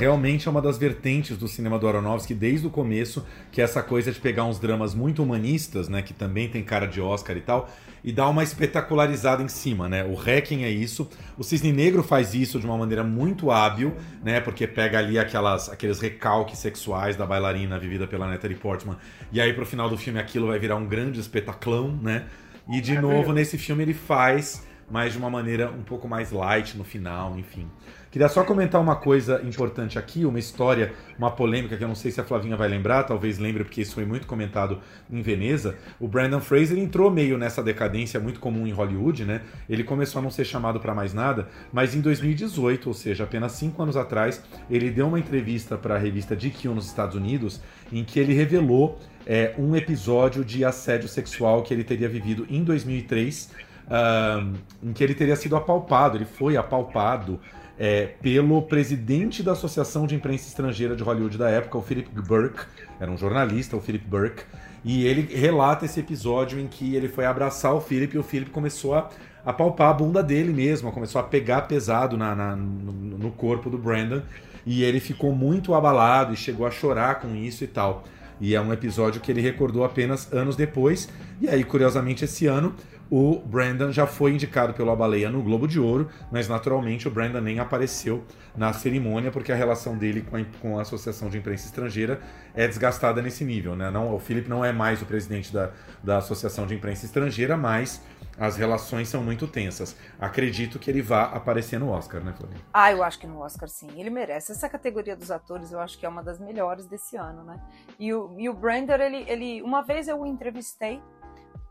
realmente 0.00 0.48
é 0.48 0.50
uma 0.50 0.62
das 0.62 0.78
vertentes 0.78 1.36
do 1.36 1.46
cinema 1.46 1.78
do 1.78 1.86
Aronofsky 1.86 2.34
desde 2.34 2.66
o 2.66 2.70
começo, 2.70 3.24
que 3.52 3.60
é 3.60 3.64
essa 3.64 3.82
coisa 3.82 4.10
de 4.10 4.18
pegar 4.18 4.44
uns 4.44 4.58
dramas 4.58 4.94
muito 4.94 5.22
humanistas, 5.22 5.88
né, 5.88 6.00
que 6.00 6.14
também 6.14 6.48
tem 6.48 6.62
cara 6.62 6.86
de 6.86 7.00
Oscar 7.00 7.36
e 7.36 7.40
tal, 7.40 7.68
e 8.02 8.10
dar 8.10 8.28
uma 8.28 8.42
espetacularizada 8.42 9.42
em 9.42 9.48
cima, 9.48 9.86
né? 9.86 10.02
O 10.02 10.14
Hacking 10.14 10.64
é 10.64 10.70
isso. 10.70 11.06
O 11.36 11.44
Cisne 11.44 11.70
Negro 11.70 12.02
faz 12.02 12.34
isso 12.34 12.58
de 12.58 12.64
uma 12.64 12.78
maneira 12.78 13.04
muito 13.04 13.50
hábil, 13.50 13.94
né? 14.24 14.40
Porque 14.40 14.66
pega 14.66 14.98
ali 14.98 15.18
aquelas, 15.18 15.68
aqueles 15.68 16.00
recalques 16.00 16.58
sexuais 16.58 17.14
da 17.14 17.26
bailarina 17.26 17.78
vivida 17.78 18.06
pela 18.06 18.26
Natalie 18.26 18.56
Portman, 18.56 18.96
e 19.30 19.38
aí 19.38 19.52
pro 19.52 19.66
final 19.66 19.90
do 19.90 19.98
filme 19.98 20.18
aquilo 20.18 20.46
vai 20.46 20.58
virar 20.58 20.76
um 20.76 20.86
grande 20.86 21.20
espetaclão, 21.20 21.98
né? 22.00 22.24
E 22.72 22.80
de 22.80 22.98
novo 22.98 23.32
nesse 23.34 23.58
filme 23.58 23.82
ele 23.82 23.94
faz, 23.94 24.64
mas 24.90 25.12
de 25.12 25.18
uma 25.18 25.30
maneira 25.30 25.70
um 25.70 25.82
pouco 25.82 26.08
mais 26.08 26.32
light 26.32 26.76
no 26.76 26.84
final, 26.84 27.38
enfim. 27.38 27.68
Queria 28.10 28.28
só 28.28 28.42
comentar 28.42 28.80
uma 28.80 28.96
coisa 28.96 29.40
importante 29.44 29.96
aqui, 29.96 30.24
uma 30.24 30.38
história, 30.38 30.92
uma 31.16 31.30
polêmica 31.30 31.76
que 31.76 31.84
eu 31.84 31.86
não 31.86 31.94
sei 31.94 32.10
se 32.10 32.20
a 32.20 32.24
Flavinha 32.24 32.56
vai 32.56 32.68
lembrar, 32.68 33.04
talvez 33.04 33.38
lembre 33.38 33.62
porque 33.62 33.80
isso 33.80 33.94
foi 33.94 34.04
muito 34.04 34.26
comentado 34.26 34.80
em 35.08 35.22
Veneza. 35.22 35.76
O 36.00 36.08
Brandon 36.08 36.40
Fraser 36.40 36.76
entrou 36.76 37.08
meio 37.08 37.38
nessa 37.38 37.62
decadência 37.62 38.18
muito 38.18 38.40
comum 38.40 38.66
em 38.66 38.72
Hollywood, 38.72 39.24
né? 39.24 39.42
Ele 39.68 39.84
começou 39.84 40.18
a 40.18 40.22
não 40.22 40.30
ser 40.30 40.44
chamado 40.44 40.80
para 40.80 40.92
mais 40.92 41.14
nada, 41.14 41.48
mas 41.72 41.94
em 41.94 42.00
2018, 42.00 42.88
ou 42.88 42.94
seja, 42.94 43.22
apenas 43.22 43.52
cinco 43.52 43.80
anos 43.80 43.96
atrás, 43.96 44.42
ele 44.68 44.90
deu 44.90 45.06
uma 45.06 45.20
entrevista 45.20 45.78
para 45.78 45.94
a 45.94 45.98
revista 45.98 46.34
GQ 46.34 46.66
nos 46.70 46.86
Estados 46.86 47.14
Unidos, 47.14 47.60
em 47.92 48.02
que 48.02 48.18
ele 48.18 48.34
revelou 48.34 48.98
é, 49.24 49.54
um 49.56 49.76
episódio 49.76 50.44
de 50.44 50.64
assédio 50.64 51.08
sexual 51.08 51.62
que 51.62 51.72
ele 51.72 51.84
teria 51.84 52.08
vivido 52.08 52.44
em 52.50 52.64
2003, 52.64 53.50
uh, 53.90 54.56
em 54.82 54.92
que 54.92 55.02
ele 55.02 55.14
teria 55.14 55.36
sido 55.36 55.56
apalpado, 55.56 56.16
ele 56.16 56.24
foi 56.24 56.56
apalpado 56.56 57.40
é, 57.78 58.06
pelo 58.20 58.60
presidente 58.62 59.42
da 59.42 59.52
Associação 59.52 60.06
de 60.06 60.14
Imprensa 60.14 60.46
Estrangeira 60.48 60.94
de 60.94 61.02
Hollywood 61.02 61.38
da 61.38 61.48
época, 61.48 61.78
o 61.78 61.82
Philip 61.82 62.10
Burke, 62.20 62.60
era 63.00 63.10
um 63.10 63.16
jornalista, 63.16 63.74
o 63.74 63.80
Philip 63.80 64.06
Burke, 64.06 64.42
e 64.84 65.06
ele 65.06 65.34
relata 65.34 65.86
esse 65.86 65.98
episódio 65.98 66.60
em 66.60 66.66
que 66.66 66.94
ele 66.94 67.08
foi 67.08 67.24
abraçar 67.24 67.74
o 67.74 67.80
Philip 67.80 68.14
e 68.14 68.18
o 68.18 68.22
Philip 68.22 68.50
começou 68.50 68.94
a, 68.94 69.08
a 69.44 69.52
palpar 69.52 69.90
a 69.90 69.92
bunda 69.94 70.22
dele 70.22 70.52
mesmo, 70.52 70.92
começou 70.92 71.20
a 71.22 71.24
pegar 71.24 71.62
pesado 71.62 72.18
na, 72.18 72.34
na 72.34 72.54
no, 72.54 72.92
no 72.92 73.30
corpo 73.30 73.70
do 73.70 73.78
Brandon 73.78 74.22
e 74.66 74.82
ele 74.84 75.00
ficou 75.00 75.34
muito 75.34 75.74
abalado 75.74 76.34
e 76.34 76.36
chegou 76.36 76.66
a 76.66 76.70
chorar 76.70 77.20
com 77.20 77.34
isso 77.34 77.64
e 77.64 77.66
tal. 77.66 78.04
E 78.40 78.54
é 78.54 78.60
um 78.60 78.72
episódio 78.72 79.20
que 79.20 79.30
ele 79.30 79.40
recordou 79.40 79.84
apenas 79.84 80.32
anos 80.32 80.56
depois. 80.56 81.08
E 81.40 81.48
aí, 81.48 81.62
curiosamente, 81.62 82.24
esse 82.24 82.46
ano 82.46 82.74
o 83.10 83.40
Brandon 83.40 83.90
já 83.90 84.06
foi 84.06 84.32
indicado 84.32 84.72
pelo 84.72 84.90
A 84.90 84.96
Baleia 84.96 85.28
no 85.28 85.42
Globo 85.42 85.66
de 85.66 85.80
Ouro, 85.80 86.08
mas 86.30 86.48
naturalmente 86.48 87.08
o 87.08 87.10
Brandon 87.10 87.40
nem 87.40 87.58
apareceu 87.58 88.24
na 88.56 88.72
cerimônia 88.72 89.32
porque 89.32 89.50
a 89.50 89.56
relação 89.56 89.98
dele 89.98 90.22
com 90.22 90.36
a, 90.36 90.44
com 90.62 90.78
a 90.78 90.82
Associação 90.82 91.28
de 91.28 91.36
Imprensa 91.36 91.66
Estrangeira 91.66 92.20
é 92.54 92.68
desgastada 92.68 93.20
nesse 93.20 93.44
nível. 93.44 93.74
Né? 93.74 93.90
Não, 93.90 94.14
o 94.14 94.18
Philip 94.20 94.48
não 94.48 94.64
é 94.64 94.72
mais 94.72 95.02
o 95.02 95.06
presidente 95.06 95.52
da, 95.52 95.72
da 96.02 96.18
Associação 96.18 96.66
de 96.66 96.74
Imprensa 96.74 97.04
Estrangeira, 97.04 97.56
mas 97.56 98.00
as 98.38 98.56
relações 98.56 99.08
são 99.08 99.22
muito 99.22 99.46
tensas. 99.48 99.96
Acredito 100.18 100.78
que 100.78 100.90
ele 100.90 101.02
vá 101.02 101.24
aparecer 101.24 101.80
no 101.80 101.90
Oscar, 101.90 102.22
né, 102.22 102.32
Flavia? 102.32 102.56
Ah, 102.72 102.92
eu 102.92 103.02
acho 103.02 103.18
que 103.18 103.26
no 103.26 103.40
Oscar 103.40 103.68
sim, 103.68 103.88
ele 103.96 104.08
merece. 104.08 104.52
Essa 104.52 104.68
categoria 104.68 105.16
dos 105.16 105.30
atores 105.30 105.72
eu 105.72 105.80
acho 105.80 105.98
que 105.98 106.06
é 106.06 106.08
uma 106.08 106.22
das 106.22 106.38
melhores 106.38 106.86
desse 106.86 107.16
ano, 107.16 107.44
né? 107.44 107.60
E 107.98 108.14
o, 108.14 108.34
e 108.38 108.48
o 108.48 108.54
Brandon, 108.54 108.94
ele, 108.94 109.24
ele. 109.28 109.62
Uma 109.62 109.82
vez 109.82 110.08
eu 110.08 110.20
o 110.20 110.26
entrevistei 110.26 111.02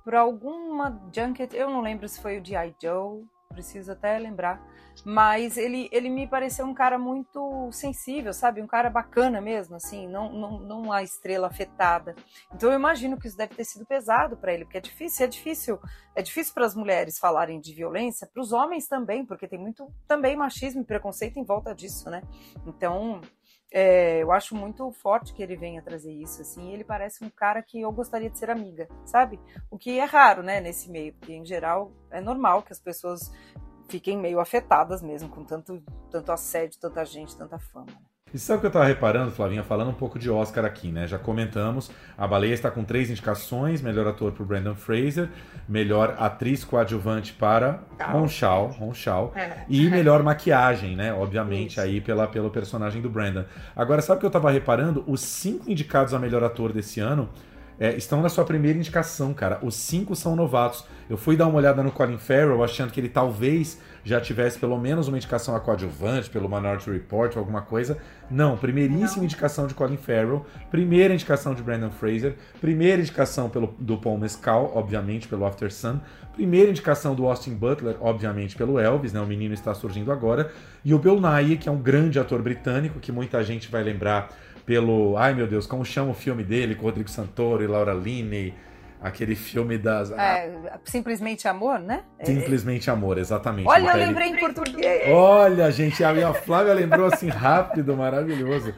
por 0.04 0.16
alguma 0.16 1.00
junket, 1.14 1.54
eu 1.54 1.70
não 1.70 1.82
lembro 1.82 2.08
se 2.08 2.22
foi 2.22 2.40
o 2.40 2.46
G.I. 2.46 2.76
Joe, 2.82 3.24
preciso 3.50 3.92
até 3.92 4.18
lembrar, 4.18 4.62
mas 5.04 5.58
ele, 5.58 5.90
ele 5.92 6.10
me 6.10 6.28
pareceu 6.28 6.66
um 6.66 6.74
cara 6.74 7.00
muito 7.00 7.70
sensível, 7.72 8.34
sabe? 8.34 8.62
Um 8.62 8.68
cara 8.68 8.90
bacana 8.90 9.42
mesmo, 9.42 9.76
assim, 9.76 10.08
não, 10.08 10.32
não, 10.32 10.60
não 10.60 10.92
a 10.92 11.02
estrela 11.02 11.48
afetada. 11.48 12.16
Então 12.54 12.70
eu 12.70 12.78
imagino 12.78 13.18
que 13.18 13.28
isso 13.28 13.38
deve 13.38 13.56
ter 13.56 13.66
sido 13.66 13.86
pesado 13.86 14.38
para 14.38 14.54
ele, 14.54 14.66
porque 14.66 14.78
é 14.78 14.82
difícil, 14.82 15.26
é 15.26 15.28
difícil, 15.28 15.80
é 16.16 16.22
difícil 16.22 16.54
para 16.54 16.66
as 16.66 16.76
mulheres 16.76 17.18
falarem 17.18 17.60
de 17.60 17.74
violência, 17.74 18.28
para 18.32 18.42
os 18.42 18.52
homens 18.52 18.88
também, 18.88 19.26
porque 19.26 19.48
tem 19.48 19.60
muito 19.60 19.92
também 20.08 20.36
machismo 20.36 20.82
e 20.82 20.86
preconceito 20.86 21.38
em 21.38 21.44
volta 21.44 21.74
disso, 21.74 22.10
né? 22.10 22.22
Então 22.66 23.22
é, 23.72 24.22
eu 24.24 24.32
acho 24.32 24.56
muito 24.56 24.92
forte 24.92 25.34
que 25.34 25.44
ele 25.44 25.56
venha 25.56 25.82
trazer 25.82 26.12
isso, 26.12 26.42
assim. 26.42 26.72
Ele 26.74 26.84
parece 26.84 27.24
um 27.24 27.30
cara 27.30 27.62
que 27.62 27.80
eu 27.82 27.92
gostaria 27.92 28.30
de 28.30 28.38
ser 28.38 28.50
amiga, 28.50 28.88
sabe? 29.06 29.40
O 29.70 29.78
que 29.78 30.00
é 30.00 30.04
raro, 30.04 30.42
né, 30.42 30.60
nesse 30.60 30.90
meio, 30.90 31.14
porque 31.14 31.34
em 31.34 31.46
geral 31.46 31.92
é 32.10 32.20
normal 32.20 32.64
que 32.64 32.74
as 32.74 32.80
pessoas 32.80 33.32
fiquem 33.88 34.18
meio 34.18 34.40
afetadas 34.40 35.02
mesmo 35.02 35.30
com 35.30 35.44
tanto, 35.44 35.84
tanto 36.12 36.32
assédio, 36.32 36.80
tanta 36.80 37.04
gente, 37.06 37.36
tanta 37.36 37.60
fama. 37.60 37.88
E 38.34 38.38
sabe 38.38 38.58
o 38.58 38.60
que 38.62 38.66
eu 38.68 38.70
estava 38.70 38.86
reparando, 38.86 39.32
Flavinha, 39.32 39.64
falando 39.64 39.90
um 39.90 39.94
pouco 39.94 40.20
de 40.20 40.30
Oscar 40.30 40.64
aqui, 40.66 40.92
né? 40.92 41.08
Já 41.08 41.18
comentamos, 41.18 41.90
a 42.18 42.28
Baleia 42.28 42.54
está 42.54 42.70
com 42.70 42.84
três 42.84 43.10
indicações: 43.10 43.82
melhor 43.82 44.08
ator 44.08 44.32
para 44.32 44.46
Brandon 44.46 44.76
Fraser, 44.76 45.30
melhor 45.68 46.16
atriz 46.20 46.64
coadjuvante 46.64 47.34
para 47.34 47.82
Ron 48.00 48.28
Shaw, 48.28 48.68
Ron 48.68 48.94
Shaw 48.94 49.34
é. 49.36 49.64
e 49.68 49.90
melhor 49.90 50.22
maquiagem, 50.22 50.96
né? 50.96 51.14
Obviamente, 51.14 51.72
Isso. 51.72 51.82
aí 51.82 52.00
pela, 52.02 52.28
pelo 52.28 52.50
personagem 52.52 53.02
do 53.02 53.10
Brandon. 53.10 53.46
Agora, 53.76 54.02
sabe 54.02 54.18
o 54.18 54.20
que 54.20 54.26
eu 54.26 54.30
estava 54.30 54.52
reparando? 54.52 55.04
Os 55.08 55.22
cinco 55.22 55.70
indicados 55.70 56.14
a 56.14 56.20
melhor 56.20 56.44
ator 56.44 56.72
desse 56.72 57.00
ano 57.00 57.30
é, 57.80 57.96
estão 57.96 58.22
na 58.22 58.30
sua 58.30 58.44
primeira 58.44 58.78
indicação, 58.78 59.34
cara. 59.34 59.58
Os 59.64 59.74
cinco 59.74 60.16
são 60.16 60.36
novatos. 60.36 60.86
Eu 61.10 61.18
fui 61.18 61.38
dar 61.38 61.48
uma 61.48 61.58
olhada 61.58 61.82
no 61.82 61.92
Colin 61.92 62.18
Farrell, 62.18 62.64
achando 62.64 62.92
que 62.92 63.00
ele 63.00 63.10
talvez 63.10 63.80
já 64.04 64.20
tivesse 64.20 64.58
pelo 64.58 64.78
menos 64.78 65.08
uma 65.08 65.18
indicação 65.18 65.56
a 65.56 65.60
coadjuvante 65.60 66.30
pelo 66.30 66.48
Minority 66.48 66.90
Report 66.92 67.36
ou 67.36 67.40
alguma 67.40 67.62
coisa. 67.62 67.98
Não, 68.30 68.58
primeiríssima 68.58 69.24
indicação 69.24 69.68
de 69.68 69.74
Colin 69.74 69.98
Farrell, 69.98 70.46
primeira 70.70 71.14
indicação 71.14 71.54
de 71.54 71.64
Brandon 71.64 71.90
Fraser, 71.90 72.36
primeira 72.62 73.02
indicação 73.02 73.50
pelo, 73.50 73.74
do 73.80 73.98
Paul 73.98 74.18
Mescal, 74.18 74.72
obviamente, 74.76 75.28
pelo 75.28 75.46
After 75.46 75.72
Sun, 75.72 76.00
primeira 76.34 76.70
indicação 76.70 77.16
do 77.16 77.26
Austin 77.26 77.54
Butler, 77.54 77.98
obviamente, 78.00 78.56
pelo 78.56 78.80
Elvis, 78.80 79.14
né? 79.14 79.20
O 79.20 79.26
menino 79.26 79.54
está 79.54 79.74
surgindo 79.74 80.12
agora, 80.12 80.52
e 80.86 80.94
o 80.94 81.00
Bill 81.00 81.20
Nighy, 81.20 81.58
que 81.58 81.68
é 81.68 81.72
um 81.72 81.82
grande 81.82 82.20
ator 82.20 82.42
britânico, 82.42 83.00
que 83.00 83.12
muita 83.12 83.44
gente 83.44 83.70
vai 83.70 83.84
lembrar 83.84 84.30
pelo. 84.66 85.18
Ai 85.18 85.34
meu 85.34 85.48
Deus, 85.48 85.66
como 85.66 85.84
chama 85.84 86.12
o 86.12 86.14
filme 86.14 86.44
dele 86.44 86.76
com 86.76 86.84
Rodrigo 86.84 87.10
Santoro 87.10 87.64
e 87.64 87.68
Laura 87.68 87.94
Linney? 87.94 88.54
Aquele 89.02 89.34
filme 89.34 89.78
das. 89.78 90.12
É, 90.12 90.52
simplesmente 90.84 91.48
Amor, 91.48 91.80
né? 91.80 92.04
Simplesmente 92.22 92.92
Amor, 92.92 93.18
exatamente. 93.18 93.68
Olha, 93.68 93.92
eu 93.92 93.98
lembrei 93.98 94.28
em 94.28 94.38
português. 94.38 95.10
Olha, 95.10 95.72
gente, 95.72 96.04
a 96.04 96.14
minha 96.14 96.34
Flávia 96.34 96.74
lembrou 96.74 97.06
assim 97.06 97.30
rápido, 97.30 97.96
maravilhoso. 97.96 98.74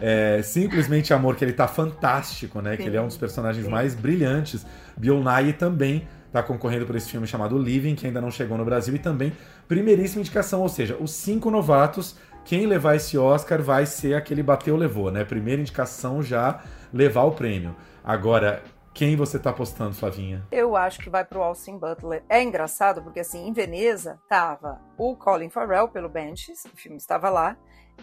É, 0.00 0.40
simplesmente 0.42 1.12
Amor, 1.12 1.34
que 1.34 1.44
ele 1.44 1.52
tá 1.52 1.66
fantástico, 1.66 2.60
né? 2.60 2.76
Sim. 2.76 2.82
Que 2.82 2.88
ele 2.88 2.96
é 2.96 3.00
um 3.00 3.08
dos 3.08 3.16
personagens 3.16 3.64
Sim. 3.64 3.70
mais 3.70 3.94
brilhantes. 3.94 4.64
Bill 4.96 5.20
Nye 5.20 5.52
também 5.52 6.06
tá 6.32 6.42
concorrendo 6.42 6.86
por 6.86 6.94
esse 6.94 7.10
filme 7.10 7.26
chamado 7.26 7.58
Living, 7.58 7.94
que 7.94 8.06
ainda 8.06 8.20
não 8.20 8.30
chegou 8.30 8.56
no 8.56 8.64
Brasil, 8.64 8.94
e 8.94 8.98
também 8.98 9.32
primeiríssima 9.66 10.20
indicação, 10.20 10.62
ou 10.62 10.68
seja, 10.68 10.96
os 11.00 11.10
cinco 11.12 11.50
novatos 11.50 12.16
quem 12.44 12.66
levar 12.66 12.94
esse 12.94 13.16
Oscar 13.16 13.62
vai 13.62 13.86
ser 13.86 14.14
aquele 14.14 14.42
bateu 14.42 14.76
levou, 14.76 15.10
né? 15.10 15.24
Primeira 15.24 15.60
indicação 15.60 16.22
já 16.22 16.60
levar 16.92 17.22
o 17.22 17.32
prêmio. 17.32 17.74
Agora, 18.04 18.62
quem 18.94 19.16
você 19.16 19.38
tá 19.38 19.50
apostando, 19.50 19.94
Flavinha? 19.94 20.46
Eu 20.52 20.76
acho 20.76 21.00
que 21.00 21.10
vai 21.10 21.24
pro 21.24 21.42
Austin 21.42 21.76
Butler. 21.76 22.24
É 22.28 22.40
engraçado 22.40 23.02
porque 23.02 23.20
assim, 23.20 23.46
em 23.46 23.52
Veneza 23.52 24.20
tava 24.28 24.80
o 24.96 25.16
Colin 25.16 25.50
Farrell 25.50 25.88
pelo 25.88 26.08
Benches, 26.08 26.64
o 26.64 26.76
filme 26.76 26.96
estava 26.96 27.28
lá, 27.28 27.56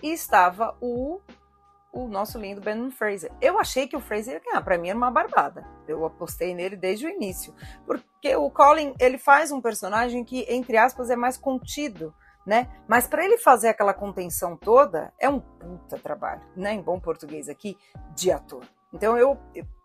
e 0.04 0.12
estava 0.12 0.76
o 0.82 1.22
o 1.94 2.08
nosso 2.08 2.40
lindo 2.40 2.62
Ben 2.62 2.90
Fraser. 2.90 3.30
Eu 3.42 3.60
achei 3.60 3.86
que 3.86 3.98
o 3.98 4.00
Fraser 4.00 4.36
ia 4.36 4.40
ganhar, 4.40 4.62
para 4.62 4.78
mim 4.78 4.88
era 4.88 4.98
uma 4.98 5.12
barbada. 5.12 5.68
Eu 5.86 6.06
apostei 6.06 6.56
nele 6.56 6.78
desde 6.78 7.06
o 7.06 7.10
início, 7.10 7.54
porque 7.86 8.34
o 8.34 8.50
Colin, 8.50 8.94
ele 8.98 9.18
faz 9.18 9.52
um 9.52 9.60
personagem 9.60 10.24
que 10.24 10.46
entre 10.48 10.78
aspas 10.78 11.10
é 11.10 11.18
mais 11.18 11.38
contido 11.38 12.14
né? 12.46 12.68
Mas 12.88 13.08
para 13.08 13.24
ele 13.24 13.38
fazer 13.38 13.70
aquela 13.70 13.94
contenção 13.94 14.58
toda, 14.58 15.14
é 15.20 15.30
um 15.30 15.40
puta 15.40 15.98
trabalho, 16.00 16.42
né? 16.56 16.74
Em 16.74 16.82
bom 16.82 17.00
português 17.00 17.48
aqui, 17.48 17.78
de 18.16 18.32
ator. 18.32 18.64
Então 18.94 19.18
eu, 19.18 19.38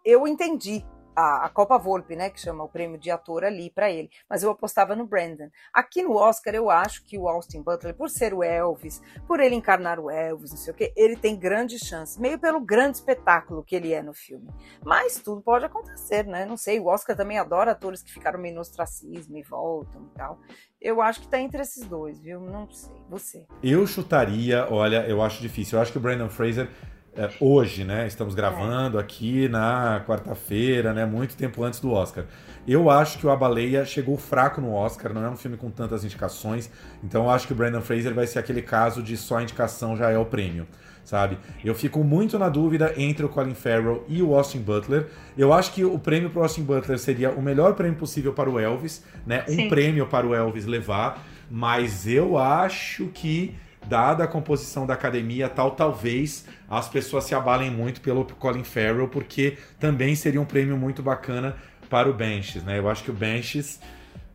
eu 0.04 0.26
entendi 0.26 0.84
a, 1.16 1.46
a 1.46 1.48
Copa 1.48 1.78
Volpe, 1.78 2.14
né, 2.14 2.28
que 2.28 2.38
chama 2.38 2.62
o 2.62 2.68
prêmio 2.68 2.98
de 2.98 3.10
ator 3.10 3.42
ali 3.42 3.70
para 3.70 3.90
ele, 3.90 4.10
mas 4.28 4.42
eu 4.42 4.50
apostava 4.50 4.94
no 4.94 5.06
Brandon. 5.06 5.48
Aqui 5.72 6.02
no 6.02 6.14
Oscar 6.14 6.54
eu 6.54 6.70
acho 6.70 7.04
que 7.04 7.18
o 7.18 7.26
Austin 7.26 7.62
Butler, 7.62 7.94
por 7.94 8.10
ser 8.10 8.34
o 8.34 8.44
Elvis, 8.44 9.02
por 9.26 9.40
ele 9.40 9.54
encarnar 9.54 9.98
o 9.98 10.10
Elvis, 10.10 10.50
não 10.50 10.58
sei 10.58 10.72
o 10.72 10.76
que, 10.76 10.92
ele 10.94 11.16
tem 11.16 11.38
grande 11.38 11.78
chance, 11.78 12.20
meio 12.20 12.38
pelo 12.38 12.60
grande 12.60 12.98
espetáculo 12.98 13.64
que 13.64 13.74
ele 13.74 13.92
é 13.92 14.02
no 14.02 14.12
filme. 14.12 14.48
Mas 14.84 15.18
tudo 15.18 15.40
pode 15.40 15.64
acontecer, 15.64 16.26
né? 16.26 16.44
Não 16.44 16.56
sei, 16.56 16.78
o 16.78 16.86
Oscar 16.86 17.16
também 17.16 17.38
adora 17.38 17.70
atores 17.70 18.02
que 18.02 18.12
ficaram 18.12 18.38
meio 18.38 18.54
no 18.54 18.60
ostracismo 18.60 19.36
e 19.38 19.42
voltam 19.42 20.02
e 20.02 20.18
tal. 20.18 20.38
Eu 20.80 21.00
acho 21.00 21.20
que 21.20 21.28
tá 21.28 21.40
entre 21.40 21.62
esses 21.62 21.86
dois, 21.86 22.20
viu? 22.20 22.40
Não 22.40 22.70
sei. 22.70 22.94
Você. 23.08 23.46
Eu 23.62 23.86
chutaria, 23.86 24.66
olha, 24.70 25.06
eu 25.08 25.22
acho 25.22 25.40
difícil. 25.40 25.78
Eu 25.78 25.82
acho 25.82 25.92
que 25.92 25.98
o 25.98 26.00
Brandon 26.00 26.28
Fraser 26.28 26.68
é, 27.16 27.30
hoje, 27.40 27.82
né? 27.82 28.06
Estamos 28.06 28.34
gravando 28.34 28.98
aqui 28.98 29.48
na 29.48 30.02
quarta-feira, 30.06 30.92
né? 30.92 31.06
Muito 31.06 31.34
tempo 31.34 31.64
antes 31.64 31.80
do 31.80 31.90
Oscar. 31.90 32.24
Eu 32.68 32.90
acho 32.90 33.18
que 33.18 33.26
o 33.26 33.30
A 33.30 33.36
Baleia 33.36 33.84
chegou 33.86 34.18
fraco 34.18 34.60
no 34.60 34.74
Oscar, 34.74 35.14
não 35.14 35.24
é 35.24 35.30
um 35.30 35.36
filme 35.36 35.56
com 35.56 35.70
tantas 35.70 36.04
indicações, 36.04 36.70
então 37.02 37.24
eu 37.24 37.30
acho 37.30 37.46
que 37.46 37.52
o 37.52 37.56
Brandon 37.56 37.80
Fraser 37.80 38.12
vai 38.12 38.26
ser 38.26 38.38
aquele 38.38 38.60
caso 38.60 39.02
de 39.02 39.16
só 39.16 39.40
indicação 39.40 39.96
já 39.96 40.10
é 40.10 40.18
o 40.18 40.24
prêmio, 40.24 40.66
sabe? 41.04 41.38
Eu 41.64 41.74
fico 41.74 42.02
muito 42.02 42.38
na 42.38 42.48
dúvida 42.48 42.92
entre 42.96 43.24
o 43.24 43.28
Colin 43.28 43.54
Farrell 43.54 44.04
e 44.08 44.20
o 44.20 44.34
Austin 44.34 44.58
Butler. 44.58 45.06
Eu 45.38 45.52
acho 45.52 45.72
que 45.72 45.84
o 45.84 45.98
prêmio 45.98 46.28
para 46.28 46.40
o 46.40 46.42
Austin 46.42 46.64
Butler 46.64 46.98
seria 46.98 47.30
o 47.30 47.40
melhor 47.40 47.74
prêmio 47.74 47.96
possível 47.96 48.32
para 48.32 48.50
o 48.50 48.58
Elvis, 48.58 49.04
né? 49.24 49.44
Um 49.48 49.68
prêmio 49.68 50.06
para 50.06 50.26
o 50.26 50.34
Elvis 50.34 50.66
levar, 50.66 51.24
mas 51.48 52.06
eu 52.06 52.36
acho 52.36 53.06
que 53.06 53.54
dada 53.88 54.24
a 54.24 54.26
composição 54.26 54.86
da 54.86 54.94
academia 54.94 55.48
tal, 55.48 55.72
talvez 55.72 56.46
as 56.68 56.88
pessoas 56.88 57.24
se 57.24 57.34
abalem 57.34 57.70
muito 57.70 58.00
pelo 58.00 58.24
Colin 58.24 58.64
Farrell, 58.64 59.08
porque 59.08 59.58
também 59.78 60.14
seria 60.14 60.40
um 60.40 60.44
prêmio 60.44 60.76
muito 60.76 61.02
bacana 61.02 61.56
para 61.88 62.08
o 62.08 62.12
Benches, 62.12 62.62
né? 62.64 62.78
Eu 62.78 62.88
acho 62.88 63.04
que 63.04 63.10
o 63.10 63.14
Benches, 63.14 63.80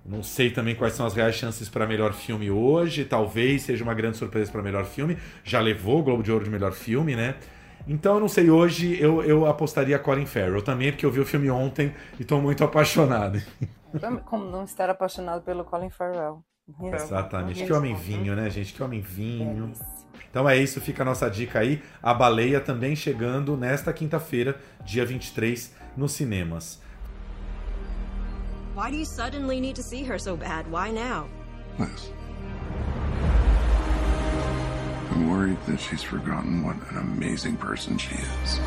não 0.06 0.24
sei 0.24 0.50
também 0.50 0.76
quais 0.76 0.94
são 0.94 1.06
as 1.06 1.14
reais 1.14 1.36
chances 1.36 1.70
para 1.70 1.86
melhor 1.86 2.14
filme 2.14 2.50
hoje, 2.50 3.06
talvez 3.06 3.64
seja 3.64 3.84
uma 3.84 3.94
grande 3.94 4.18
surpresa 4.18 4.52
para 4.52 4.62
melhor 4.62 4.86
filme, 4.86 5.18
já 5.44 5.60
levou 5.60 6.00
o 6.00 6.04
Globo 6.04 6.24
de 6.24 6.32
Ouro 6.32 6.46
de 6.46 6.50
melhor 6.50 6.72
filme, 6.72 7.16
né? 7.16 7.36
Então 7.88 8.16
eu 8.16 8.20
não 8.20 8.28
sei, 8.28 8.50
hoje 8.50 9.00
eu, 9.02 9.24
eu 9.24 9.46
apostaria 9.46 9.98
Colin 10.00 10.26
Farrell 10.26 10.62
também, 10.62 10.92
porque 10.92 11.06
eu 11.06 11.12
vi 11.12 11.20
o 11.20 11.26
filme 11.26 11.50
ontem 11.50 11.94
e 12.18 12.22
estou 12.22 12.42
muito 12.42 12.64
apaixonado. 12.64 13.42
Como 14.26 14.46
não 14.46 14.64
estar 14.64 14.90
apaixonado 14.90 15.44
pelo 15.44 15.66
Colin 15.66 15.90
Farrell? 15.90 16.44
Exatamente. 16.94 17.66
Que 17.66 17.74
homem 17.74 17.96
vinho, 17.96 18.36
né, 18.36 18.50
gente? 18.50 18.74
Que 18.74 18.84
homem 18.84 19.02
vinho. 19.02 19.72
Então 20.30 20.48
é 20.50 20.58
isso, 20.58 20.80
fica 20.80 21.04
a 21.04 21.06
nossa 21.06 21.30
dica 21.30 21.60
aí. 21.60 21.84
A 22.02 22.14
Baleia 22.14 22.62
também 22.62 22.96
chegando 22.96 23.58
nesta 23.58 23.92
quinta-feira, 23.92 24.60
dia 24.86 25.06
23, 25.06 25.74
nos 25.98 26.14
cinemas. 26.14 26.80
Why 28.76 28.90
do 28.90 28.98
you 28.98 29.06
suddenly 29.06 29.60
need 29.60 29.76
to 29.76 29.84
see 29.84 30.04
her 30.04 30.18
so 30.18 30.38
bad? 30.38 30.66
Why 30.70 30.92
now? 30.92 31.28
Liz. 31.78 32.14
I'm 35.12 35.30
worried 35.30 35.58
that 35.68 35.80
she's 35.80 36.02
forgotten 36.02 36.64
what 36.64 36.78
an 36.92 37.00
amazing 37.00 37.58
person 37.58 37.98
she 37.98 38.16
is. 38.16 38.60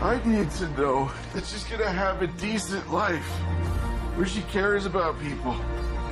I 0.00 0.20
need 0.24 0.48
to 0.58 0.68
know 0.80 1.10
that 1.34 1.44
she's 1.44 1.64
gonna 1.64 1.90
have 1.90 2.22
a 2.22 2.28
decent 2.38 2.92
life. 2.92 3.26
where 4.16 4.26
she 4.26 4.40
cares 4.42 4.86
about 4.86 5.20
people. 5.20 5.54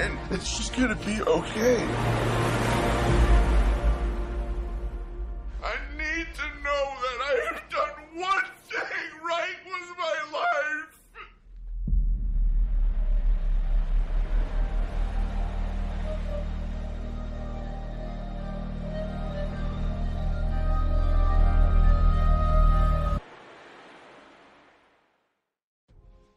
And 0.00 0.18
it's 0.30 0.57
just 0.57 0.76
gonna 0.76 0.96
be 0.96 1.22
okay. 1.22 2.73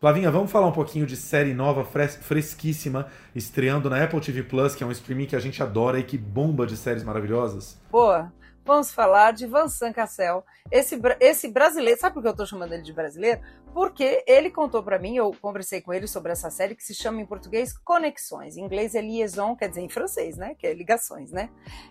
Flavinha, 0.07 0.31
vamos 0.31 0.49
falar 0.49 0.67
um 0.67 0.71
pouquinho 0.71 1.05
de 1.05 1.17
série 1.17 1.53
nova, 1.53 1.83
fres 1.83 2.15
fresquíssima, 2.15 3.07
estreando 3.35 3.89
na 3.89 4.01
Apple 4.01 4.21
TV 4.21 4.41
Plus, 4.41 4.73
que 4.73 4.81
é 4.81 4.87
um 4.87 4.91
streaming 4.91 5.25
que 5.25 5.35
a 5.35 5.39
gente 5.39 5.61
adora 5.61 5.99
e 5.99 6.03
que 6.03 6.17
bomba 6.17 6.65
de 6.65 6.77
séries 6.77 7.03
maravilhosas. 7.03 7.77
Boa. 7.91 8.31
Vamos 8.63 8.89
falar 8.89 9.33
de 9.33 9.45
Vincent 9.45 9.93
Cassel. 9.93 10.45
Esse, 10.71 10.97
esse 11.19 11.49
brasileiro, 11.49 11.99
sabe 11.99 12.13
por 12.13 12.21
que 12.21 12.27
eu 12.29 12.31
estou 12.31 12.45
chamando 12.45 12.71
ele 12.71 12.83
de 12.83 12.93
brasileiro? 12.93 13.41
Porque 13.73 14.23
ele 14.25 14.49
contou 14.49 14.81
para 14.81 14.97
mim, 14.97 15.17
eu 15.17 15.35
conversei 15.41 15.81
com 15.81 15.93
ele 15.93 16.07
sobre 16.07 16.31
essa 16.31 16.49
série 16.49 16.73
que 16.73 16.85
se 16.85 16.95
chama 16.95 17.19
em 17.19 17.25
português 17.25 17.77
Conexões. 17.77 18.55
Em 18.55 18.61
inglês 18.61 18.95
é 18.95 19.01
liaison, 19.01 19.57
quer 19.57 19.67
dizer 19.67 19.81
em 19.81 19.89
francês, 19.89 20.37
né? 20.37 20.55
Que 20.55 20.67
é 20.67 20.73
ligações, 20.73 21.31
né? 21.31 21.49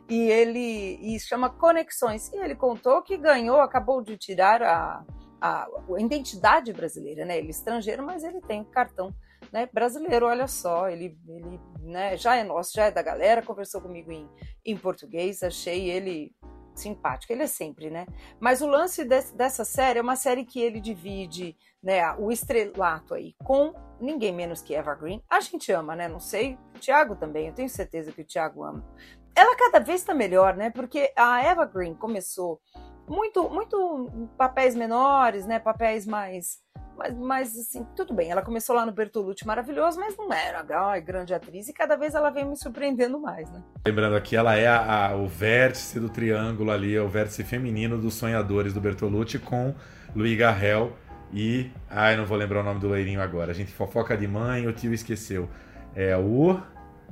E 0.09 0.31
ele 0.31 0.98
e 1.02 1.20
chama 1.20 1.50
Conexões. 1.50 2.33
E 2.33 2.37
ele 2.38 2.55
contou 2.55 3.02
que 3.02 3.18
ganhou, 3.18 3.61
acabou 3.61 4.00
de 4.00 4.16
tirar 4.16 4.62
a, 4.62 5.05
a, 5.40 5.64
a 5.64 6.01
identidade 6.01 6.72
brasileira, 6.72 7.25
né? 7.25 7.38
Ele 7.38 7.49
é 7.49 7.51
estrangeiro, 7.51 8.05
mas 8.05 8.25
ele 8.25 8.40
tem 8.40 8.64
cartão 8.64 9.14
né, 9.53 9.68
brasileiro, 9.72 10.27
olha 10.27 10.46
só, 10.49 10.88
ele, 10.88 11.16
ele 11.29 11.61
né, 11.81 12.16
já 12.16 12.37
é 12.37 12.42
nosso, 12.42 12.72
já 12.75 12.87
é 12.87 12.90
da 12.90 13.03
galera, 13.03 13.42
conversou 13.42 13.81
comigo 13.81 14.11
em, 14.11 14.29
em 14.64 14.77
português, 14.77 15.42
achei 15.42 15.90
ele 15.90 16.35
simpático, 16.75 17.33
ele 17.33 17.42
é 17.42 17.46
sempre, 17.46 17.88
né? 17.88 18.07
Mas 18.38 18.61
o 18.61 18.66
lance 18.66 19.03
dessa 19.05 19.64
série 19.64 19.99
é 19.99 20.03
uma 20.03 20.16
série 20.16 20.44
que 20.44 20.61
ele 20.61 20.79
divide 20.79 21.57
né, 21.83 22.12
o 22.18 22.31
estrelato 22.31 23.14
aí 23.14 23.35
com 23.44 23.72
ninguém 23.99 24.33
menos 24.33 24.61
que 24.61 24.75
Eva 24.75 24.94
Green. 24.94 25.22
A 25.29 25.40
gente 25.40 25.72
ama, 25.72 25.96
né? 25.96 26.07
Não 26.07 26.20
sei, 26.20 26.59
o 26.75 26.79
Thiago 26.79 27.16
também, 27.16 27.46
eu 27.46 27.55
tenho 27.55 27.68
certeza 27.68 28.12
que 28.12 28.20
o 28.20 28.27
Thiago 28.27 28.62
ama. 28.62 28.85
Ela 29.35 29.57
cada 29.57 29.79
vez 29.79 30.01
está 30.01 30.14
melhor, 30.14 30.55
né? 30.55 30.70
Porque 30.70 31.12
a 31.16 31.42
Eva 31.42 31.64
Green 31.64 31.94
começou 31.94 32.61
muito, 33.09 33.49
muito 33.49 34.29
papéis 34.37 34.75
menores, 34.75 35.47
né? 35.47 35.59
Papéis 35.59 36.07
mais 36.07 36.64
mas, 36.97 37.14
mas, 37.14 37.59
assim, 37.59 37.87
tudo 37.95 38.14
bem. 38.14 38.31
Ela 38.31 38.42
começou 38.42 38.75
lá 38.75 38.87
no 38.87 38.92
Bertolucci 38.92 39.47
maravilhoso, 39.47 40.01
mas 40.01 40.16
não 40.16 40.33
era 40.33 40.64
ai, 40.71 41.01
grande 41.01 41.35
atriz. 41.35 41.69
E 41.69 41.73
cada 41.73 41.95
vez 41.95 42.14
ela 42.14 42.31
vem 42.31 42.47
me 42.47 42.57
surpreendendo 42.57 43.21
mais, 43.21 43.51
né? 43.51 43.62
Lembrando 43.85 44.16
aqui, 44.16 44.35
ela 44.35 44.57
é 44.57 44.66
a, 44.66 45.09
a, 45.09 45.16
o 45.16 45.27
vértice 45.27 46.01
do 46.01 46.09
triângulo 46.09 46.71
ali, 46.71 46.97
é 46.97 47.01
o 47.01 47.09
vértice 47.09 47.45
feminino 47.45 47.99
dos 47.99 48.14
sonhadores 48.14 48.73
do 48.73 48.81
Bertolucci 48.81 49.38
com 49.38 49.75
Louis 50.14 50.37
Garrel 50.38 50.92
e. 51.33 51.71
Ai, 51.90 52.16
não 52.16 52.25
vou 52.25 52.38
lembrar 52.38 52.61
o 52.61 52.64
nome 52.64 52.81
do 52.81 52.88
leirinho 52.88 53.21
agora. 53.21 53.51
A 53.51 53.55
gente 53.55 53.73
fofoca 53.73 54.16
de 54.16 54.27
mãe, 54.27 54.66
o 54.66 54.73
tio 54.73 54.95
esqueceu. 54.95 55.49
É 55.95 56.16
o. 56.16 56.59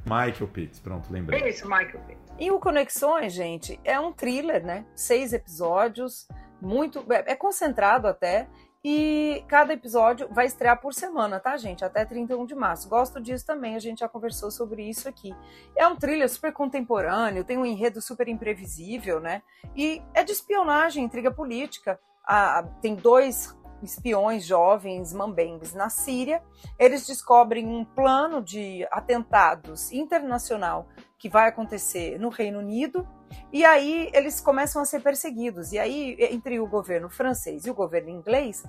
Michael 0.07 0.49
Pitts, 0.53 0.81
pronto, 0.81 1.11
lembrei. 1.11 1.49
Isso, 1.49 1.67
Michael 1.67 2.01
Pitts. 2.07 2.24
E 2.39 2.51
o 2.51 2.59
Conexões, 2.59 3.33
gente, 3.33 3.81
é 3.85 3.99
um 3.99 4.13
thriller, 4.13 4.65
né? 4.65 4.85
Seis 4.95 5.33
episódios, 5.33 6.27
muito. 6.61 7.05
É, 7.13 7.33
é 7.33 7.37
concentrado 7.37 8.09
até. 8.09 8.49
E 8.87 9.43
cada 9.49 9.73
episódio 9.73 10.29
vai 10.31 10.45
estrear 10.45 10.79
por 10.79 10.93
semana, 10.93 11.41
tá, 11.41 11.57
gente? 11.57 11.83
Até 11.83 12.05
31 12.05 12.45
de 12.45 12.55
março. 12.55 12.87
Gosto 12.87 13.19
disso 13.19 13.47
também, 13.47 13.77
a 13.77 13.79
gente 13.79 14.01
já 14.01 14.09
conversou 14.09 14.51
sobre 14.51 14.87
isso 14.87 15.09
aqui. 15.09 15.35
É 15.75 15.89
um 15.89 15.97
thriller 15.97 16.29
super 16.29 16.53
contemporâneo, 16.53 17.45
tem 17.45 17.57
um 17.57 17.65
enredo 17.65 18.03
super 18.03 18.29
imprevisível, 18.29 19.21
né? 19.21 19.43
E 19.75 20.03
é 20.13 20.23
de 20.23 20.33
espionagem, 20.33 21.03
intriga 21.03 21.31
política. 21.31 21.99
Ah, 22.27 22.63
tem 22.83 22.95
dois 22.95 23.57
espiões 23.85 24.45
jovens 24.45 25.13
mambembes 25.13 25.75
na 25.75 25.89
Síria. 25.89 26.43
Eles 26.79 27.07
descobrem 27.07 27.67
um 27.67 27.85
plano 27.85 28.43
de 28.43 28.87
atentados 28.91 29.93
internacional 29.93 30.89
que 31.19 31.29
vai 31.29 31.49
acontecer 31.49 32.19
no 32.19 32.29
Reino 32.29 32.59
Unido. 32.59 33.09
E 33.53 33.65
aí 33.65 34.11
eles 34.13 34.41
começam 34.41 34.83
a 34.83 34.85
ser 34.85 35.01
perseguidos. 35.01 35.73
E 35.73 35.79
aí, 35.79 36.17
entre 36.21 36.61
o 36.61 36.67
governo 36.67 37.09
francês 37.09 37.65
e 37.65 37.71
o 37.71 37.75
governo 37.75 38.11
inglês, 38.11 38.63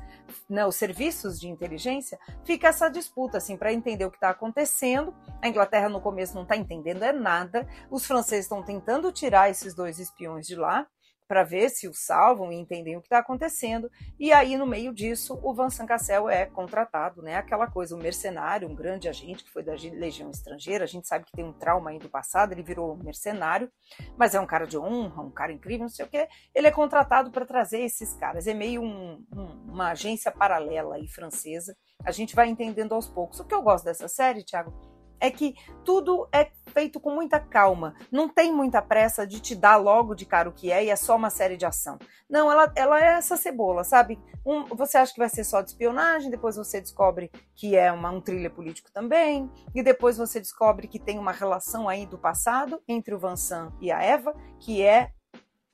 né, 0.50 0.66
os 0.66 0.76
serviços 0.76 1.40
de 1.40 1.50
inteligência, 1.50 2.18
fica 2.46 2.70
essa 2.70 2.90
disputa 2.90 3.38
assim 3.38 3.58
para 3.58 3.74
entender 3.74 4.06
o 4.06 4.10
que 4.10 4.18
está 4.18 4.30
acontecendo. 4.30 5.14
A 5.42 5.50
Inglaterra 5.50 5.90
no 5.90 6.00
começo 6.00 6.34
não 6.34 6.44
está 6.44 6.56
entendendo 6.56 7.04
é 7.04 7.12
nada. 7.12 7.68
Os 7.92 8.06
franceses 8.06 8.46
estão 8.46 8.64
tentando 8.64 9.12
tirar 9.12 9.50
esses 9.50 9.74
dois 9.74 10.00
espiões 10.00 10.48
de 10.48 10.56
lá 10.56 10.88
para 11.28 11.44
ver 11.44 11.70
se 11.70 11.88
o 11.88 11.94
salvam 11.94 12.52
e 12.52 12.56
entendem 12.56 12.96
o 12.96 13.02
que 13.02 13.08
está 13.08 13.20
acontecendo. 13.20 13.90
E 14.20 14.32
aí, 14.32 14.58
no 14.58 14.66
meio 14.66 14.94
disso, 14.94 15.40
o 15.44 15.54
Vincent 15.54 15.88
Cassel 15.88 16.30
é 16.30 16.46
contratado, 16.46 17.22
né? 17.22 17.36
Aquela 17.36 17.68
coisa, 17.68 17.96
um 17.96 18.00
mercenário, 18.00 18.68
um 18.68 18.76
grande 18.76 19.10
agente 19.10 19.44
que 19.44 19.52
foi 19.52 19.64
da 19.64 19.74
Legião 19.74 20.30
Estrangeira. 20.30 20.84
A 20.84 20.88
gente 20.88 21.08
sabe 21.08 21.26
que 21.26 21.32
tem 21.32 21.46
um 21.46 21.54
trauma 21.54 21.90
aí 21.90 22.00
do 22.00 22.10
passado, 22.10 22.52
ele 22.52 22.64
virou 22.64 22.94
um 22.94 23.04
mercenário, 23.04 23.72
mas 24.18 24.36
é 24.36 24.40
um 24.40 24.46
cara 24.46 24.66
de 24.66 24.78
honra, 24.78 25.22
um 25.22 25.32
cara 25.32 25.52
incrível, 25.52 25.84
não 25.84 25.90
sei 25.90 26.06
o 26.06 26.10
quê. 26.10 26.28
Ele 26.54 26.68
é 26.68 26.72
contratado 26.72 27.32
para 27.32 27.46
trazer 27.46 27.82
esses 27.82 28.14
caras. 28.14 28.48
É 28.48 28.54
meio 28.54 28.82
um, 28.82 29.24
um, 29.36 29.72
uma 29.72 29.92
agência 29.92 30.32
paralela 30.32 30.96
aí 30.96 31.08
francesa. 31.08 31.76
A 32.04 32.12
gente 32.12 32.36
vai 32.36 32.48
entendendo 32.48 32.94
aos 32.94 33.08
poucos. 33.08 33.40
O 33.40 33.46
que 33.46 33.56
eu 33.56 33.62
gosto 33.62 33.86
dessa 33.86 34.08
série, 34.08 34.44
Thiago, 34.44 34.95
é 35.20 35.32
que 35.32 35.56
tudo 35.84 36.28
é 36.32 36.52
feito 36.68 37.00
com 37.00 37.12
muita 37.12 37.40
calma. 37.40 37.96
Não 38.12 38.28
tem 38.28 38.52
muita 38.52 38.82
pressa 38.82 39.26
de 39.26 39.40
te 39.40 39.56
dar 39.56 39.78
logo 39.78 40.14
de 40.14 40.26
cara 40.26 40.50
o 40.50 40.54
que 40.54 40.72
é 40.72 40.86
e 40.86 40.90
é 40.90 40.96
só 40.96 41.16
uma 41.16 41.30
série 41.30 41.58
de 41.58 41.66
ação. 41.66 41.98
Não, 42.30 42.52
ela, 42.52 42.72
ela 42.76 43.00
é 43.00 43.14
essa 43.14 43.38
cebola, 43.38 43.84
sabe? 43.84 44.20
Um, 44.46 44.66
você 44.66 44.98
acha 44.98 45.14
que 45.14 45.20
vai 45.20 45.30
ser 45.30 45.44
só 45.44 45.62
de 45.62 45.70
espionagem, 45.70 46.30
depois 46.30 46.56
você 46.56 46.82
descobre 46.82 47.32
que 47.56 47.76
é 47.76 47.92
uma, 47.92 48.12
um 48.12 48.22
thriller 48.22 48.52
político 48.52 48.92
também, 48.92 49.50
e 49.74 49.82
depois 49.82 50.18
você 50.18 50.40
descobre 50.40 50.88
que 50.88 51.00
tem 51.00 51.18
uma 51.18 51.32
relação 51.32 51.88
aí 51.88 52.06
do 52.06 52.18
passado 52.18 52.82
entre 52.88 53.14
o 53.14 53.20
Vansan 53.20 53.72
e 53.80 53.92
a 53.92 54.02
Eva, 54.02 54.36
que 54.60 54.82
é 54.82 55.12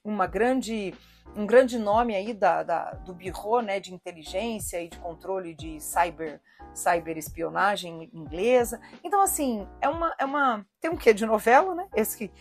uma 0.03 0.27
grande 0.27 0.93
um 1.35 1.45
grande 1.45 1.77
nome 1.77 2.15
aí 2.15 2.33
da, 2.33 2.63
da, 2.63 2.91
do 2.91 3.13
Bureau 3.13 3.61
né, 3.61 3.79
de 3.79 3.93
inteligência 3.93 4.81
e 4.81 4.89
de 4.89 4.97
controle 4.97 5.53
de 5.53 5.79
cyber 5.79 6.41
cyberespionagem 6.73 8.09
inglesa. 8.13 8.79
Então, 9.03 9.21
assim, 9.21 9.67
é 9.81 9.89
uma, 9.89 10.15
é 10.17 10.25
uma. 10.25 10.65
Tem 10.79 10.89
um 10.89 10.95
quê 10.95 11.13
de 11.13 11.25
novela, 11.25 11.75
né? 11.75 11.87
Esse 11.93 12.31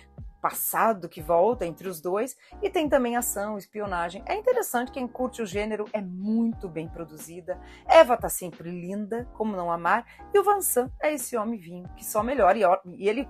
passado 0.40 1.08
que 1.08 1.20
volta 1.20 1.66
entre 1.66 1.86
os 1.86 2.00
dois, 2.00 2.36
e 2.62 2.70
tem 2.70 2.88
também 2.88 3.16
ação, 3.16 3.58
espionagem. 3.58 4.22
É 4.26 4.34
interessante, 4.34 4.90
quem 4.90 5.06
curte 5.06 5.42
o 5.42 5.46
gênero 5.46 5.84
é 5.92 6.00
muito 6.00 6.68
bem 6.68 6.88
produzida. 6.88 7.60
Eva 7.86 8.16
tá 8.16 8.28
sempre 8.28 8.70
linda, 8.70 9.28
como 9.34 9.56
não 9.56 9.70
amar, 9.70 10.06
e 10.32 10.38
o 10.38 10.42
Vansan 10.42 10.90
é 11.00 11.12
esse 11.12 11.36
homem 11.36 11.58
vinho 11.58 11.88
que 11.94 12.04
só 12.04 12.22
melhora, 12.22 12.58
e, 12.58 12.62
e 12.96 13.08
ele 13.08 13.28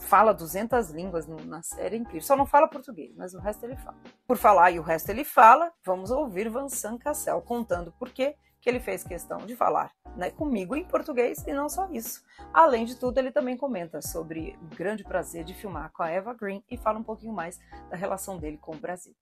fala 0.00 0.32
200 0.32 0.90
línguas 0.90 1.26
na 1.26 1.62
série, 1.62 1.96
é 1.96 1.98
incrível. 1.98 2.22
Só 2.22 2.36
não 2.36 2.46
fala 2.46 2.68
português, 2.68 3.14
mas 3.16 3.34
o 3.34 3.38
resto 3.38 3.64
ele 3.64 3.76
fala. 3.76 3.96
Por 4.26 4.36
falar 4.36 4.70
e 4.70 4.78
o 4.78 4.82
resto 4.82 5.10
ele 5.10 5.24
fala, 5.24 5.72
vamos 5.84 6.10
ouvir 6.10 6.48
Vansan 6.48 6.98
Cassel 6.98 7.40
contando 7.42 7.92
por 7.92 8.10
quê 8.10 8.34
que 8.60 8.68
ele 8.68 8.80
fez 8.80 9.02
questão 9.02 9.38
de 9.38 9.56
falar 9.56 9.90
né, 10.16 10.30
comigo 10.30 10.76
em 10.76 10.84
português 10.84 11.44
e 11.46 11.52
não 11.52 11.68
só 11.68 11.88
isso. 11.90 12.22
Além 12.52 12.84
de 12.84 12.96
tudo, 12.96 13.18
ele 13.18 13.30
também 13.30 13.56
comenta 13.56 14.02
sobre 14.02 14.58
o 14.60 14.76
grande 14.76 15.02
prazer 15.02 15.44
de 15.44 15.54
filmar 15.54 15.90
com 15.92 16.02
a 16.02 16.10
Eva 16.10 16.34
Green 16.34 16.62
e 16.70 16.76
fala 16.76 16.98
um 16.98 17.04
pouquinho 17.04 17.32
mais 17.32 17.58
da 17.88 17.96
relação 17.96 18.36
dele 18.36 18.58
com 18.58 18.74
o 18.74 18.78
Brasil. 18.78 19.14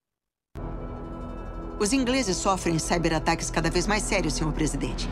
Os 1.79 1.93
ingleses 1.93 2.35
sofrem 2.35 2.77
cyberataques 2.77 3.49
cada 3.49 3.69
vez 3.69 3.87
mais 3.87 4.03
sérios, 4.03 4.33
senhor 4.33 4.51
presidente. 4.51 5.07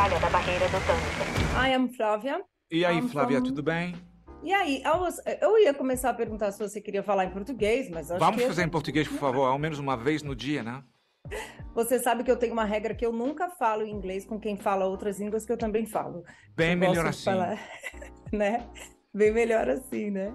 Falha 0.00 0.18
da 0.18 0.30
barreira 0.30 0.64
do 0.66 0.78
Tânica. 0.86 1.68
I 1.68 1.74
am 1.74 1.86
Flávia. 1.90 2.42
E 2.70 2.86
aí, 2.86 3.06
Flávia, 3.06 3.42
tudo 3.42 3.62
bem? 3.62 3.94
E 4.42 4.50
aí, 4.50 4.82
eu 5.42 5.58
ia 5.58 5.74
começar 5.74 6.08
a 6.08 6.14
perguntar 6.14 6.50
se 6.52 6.58
você 6.58 6.80
queria 6.80 7.02
falar 7.02 7.26
em 7.26 7.30
português, 7.30 7.90
mas 7.90 8.10
acho 8.10 8.18
Vamos 8.18 8.40
que... 8.40 8.48
fazer 8.48 8.62
em 8.62 8.68
português, 8.70 9.06
por 9.06 9.18
favor, 9.18 9.44
ao 9.44 9.58
menos 9.58 9.78
uma 9.78 9.98
vez 9.98 10.22
no 10.22 10.34
dia, 10.34 10.62
né? 10.62 10.82
Você 11.76 11.98
sabe 11.98 12.24
que 12.24 12.30
eu 12.30 12.38
tenho 12.38 12.54
uma 12.54 12.64
regra 12.64 12.94
que 12.94 13.04
eu 13.04 13.12
nunca 13.12 13.50
falo 13.50 13.82
em 13.82 13.90
inglês 13.90 14.24
com 14.24 14.40
quem 14.40 14.56
fala 14.56 14.86
outras 14.86 15.20
línguas 15.20 15.44
que 15.44 15.52
eu 15.52 15.58
também 15.58 15.84
falo. 15.84 16.24
Bem 16.56 16.72
eu 16.72 16.78
melhor 16.78 17.06
assim. 17.06 17.24
Falar, 17.24 17.58
né? 18.32 18.66
Bem 19.12 19.30
melhor 19.30 19.68
assim, 19.68 20.10
né? 20.10 20.34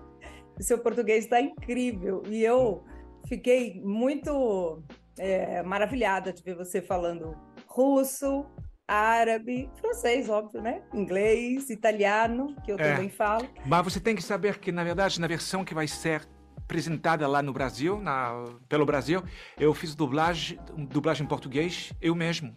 O 0.59 0.61
seu 0.61 0.77
português 0.77 1.23
está 1.23 1.41
incrível. 1.41 2.21
E 2.27 2.43
eu 2.43 2.83
fiquei 3.27 3.81
muito 3.83 4.83
é, 5.17 5.63
maravilhada 5.63 6.31
de 6.31 6.43
ver 6.43 6.55
você 6.55 6.83
falando 6.83 7.35
russo, 7.67 8.45
árabe, 8.87 9.69
francês, 9.79 10.29
óbvio, 10.29 10.61
né? 10.61 10.81
Inglês, 10.93 11.69
italiano, 11.69 12.55
que 12.63 12.71
eu 12.71 12.77
é, 12.79 12.93
também 12.93 13.09
falo. 13.09 13.47
Mas 13.65 13.83
você 13.83 13.99
tem 13.99 14.15
que 14.15 14.21
saber 14.21 14.59
que, 14.59 14.71
na 14.71 14.83
verdade, 14.83 15.19
na 15.19 15.27
versão 15.27 15.65
que 15.65 15.73
vai 15.73 15.87
ser 15.87 16.27
apresentada 16.57 17.27
lá 17.27 17.41
no 17.41 17.53
Brasil, 17.53 17.99
na, 17.99 18.43
pelo 18.67 18.85
Brasil, 18.85 19.23
eu 19.57 19.73
fiz 19.73 19.95
dublagem, 19.95 20.59
dublagem 20.89 21.23
em 21.23 21.27
português, 21.27 21.91
eu 22.01 22.15
mesmo. 22.15 22.55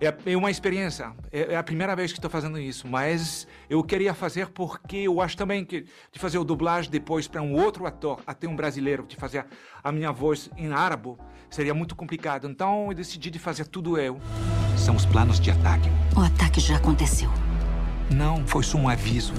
É, 0.00 0.32
é 0.32 0.36
uma 0.36 0.50
experiência. 0.50 1.12
É, 1.32 1.54
é 1.54 1.56
a 1.56 1.62
primeira 1.62 1.96
vez 1.96 2.12
que 2.12 2.18
estou 2.18 2.30
fazendo 2.30 2.58
isso, 2.58 2.86
mas 2.86 3.46
eu 3.68 3.82
queria 3.82 4.12
fazer 4.12 4.48
porque 4.48 4.98
eu 4.98 5.20
acho 5.20 5.36
também 5.36 5.64
que 5.64 5.86
de 6.12 6.18
fazer 6.18 6.38
o 6.38 6.44
dublagem 6.44 6.90
depois 6.90 7.26
para 7.26 7.40
um 7.40 7.54
outro 7.54 7.86
ator, 7.86 8.20
até 8.26 8.46
um 8.46 8.54
brasileiro, 8.54 9.06
de 9.06 9.16
fazer 9.16 9.46
a 9.82 9.90
minha 9.90 10.12
voz 10.12 10.50
em 10.56 10.70
árabe, 10.72 11.16
seria 11.48 11.72
muito 11.72 11.96
complicado. 11.96 12.46
Então 12.48 12.88
eu 12.88 12.94
decidi 12.94 13.30
de 13.30 13.38
fazer 13.38 13.66
tudo 13.66 13.98
eu. 13.98 14.20
São 14.86 14.94
os 14.94 15.04
planos 15.04 15.40
de 15.40 15.50
ataque. 15.50 15.88
O 16.16 16.20
ataque 16.20 16.60
já 16.60 16.76
aconteceu. 16.76 17.28
Não, 18.08 18.46
foi 18.46 18.62
só 18.62 18.78
um 18.78 18.88
aviso. 18.88 19.34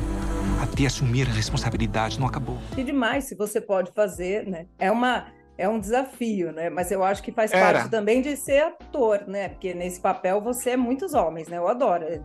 Até 0.61 0.85
assumir 0.85 1.25
a 1.25 1.31
responsabilidade, 1.31 2.19
não 2.19 2.27
acabou. 2.27 2.57
E 2.77 2.83
demais, 2.83 3.29
se 3.29 3.33
você 3.33 3.61
pode 3.61 3.93
fazer, 3.93 4.45
né? 4.45 4.65
É 4.77 4.91
uma 4.91 5.27
é 5.57 5.69
um 5.69 5.79
desafio, 5.79 6.51
né? 6.51 6.69
Mas 6.69 6.91
eu 6.91 7.01
acho 7.01 7.23
que 7.23 7.31
faz 7.31 7.53
Era. 7.53 7.61
parte 7.61 7.89
também 7.89 8.21
de 8.21 8.35
ser 8.35 8.61
ator, 8.61 9.25
né? 9.25 9.47
Porque 9.47 9.73
nesse 9.73 10.01
papel 10.01 10.41
você 10.41 10.71
é 10.71 10.77
muitos 10.77 11.13
homens, 11.13 11.47
né? 11.47 11.57
Eu 11.57 11.69
adoro. 11.69 12.03
É 12.03 12.21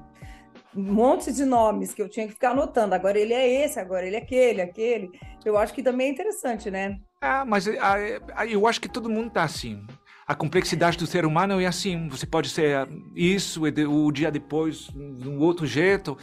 Um 0.74 0.92
monte 0.92 1.32
de 1.32 1.44
nomes 1.44 1.94
que 1.94 2.02
eu 2.02 2.08
tinha 2.08 2.26
que 2.26 2.32
ficar 2.32 2.50
anotando. 2.50 2.92
Agora 2.92 3.16
ele 3.16 3.34
é 3.34 3.64
esse, 3.64 3.78
agora 3.78 4.04
ele 4.04 4.16
é 4.16 4.18
aquele, 4.18 4.62
aquele. 4.62 5.12
Eu 5.44 5.56
acho 5.56 5.72
que 5.72 5.80
também 5.80 6.08
é 6.08 6.10
interessante, 6.10 6.72
né? 6.72 6.98
Ah, 7.20 7.44
mas 7.44 7.68
ah, 7.68 7.94
ah, 8.34 8.46
eu 8.46 8.66
acho 8.66 8.80
que 8.80 8.88
todo 8.88 9.08
mundo 9.08 9.30
tá 9.30 9.44
assim. 9.44 9.86
A 10.26 10.34
complexidade 10.34 10.96
do 10.96 11.06
ser 11.06 11.24
humano 11.26 11.60
é 11.60 11.66
assim. 11.66 12.08
Você 12.08 12.26
pode 12.26 12.48
ser 12.48 12.88
isso 13.14 13.66
e 13.66 13.86
o 13.86 14.10
dia 14.12 14.30
depois 14.30 14.88
de 15.18 15.28
um 15.28 15.38
outro 15.40 15.66
jeito. 15.66 16.16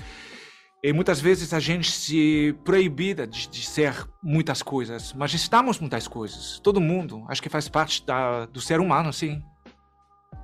E 0.82 0.94
muitas 0.94 1.20
vezes 1.20 1.54
a 1.54 1.60
gente 1.60 1.92
se 1.92 2.56
proibida 2.64 3.28
de, 3.28 3.50
de 3.50 3.66
ser 3.66 3.94
muitas 4.24 4.64
coisas, 4.64 5.12
mas 5.12 5.34
estamos 5.34 5.78
muitas 5.78 6.08
coisas. 6.08 6.58
Todo 6.62 6.80
mundo. 6.80 7.26
Acho 7.28 7.42
que 7.42 7.50
faz 7.50 7.68
parte 7.68 8.06
da, 8.06 8.46
do 8.46 8.62
ser 8.62 8.80
humano, 8.80 9.12
sim. 9.12 9.44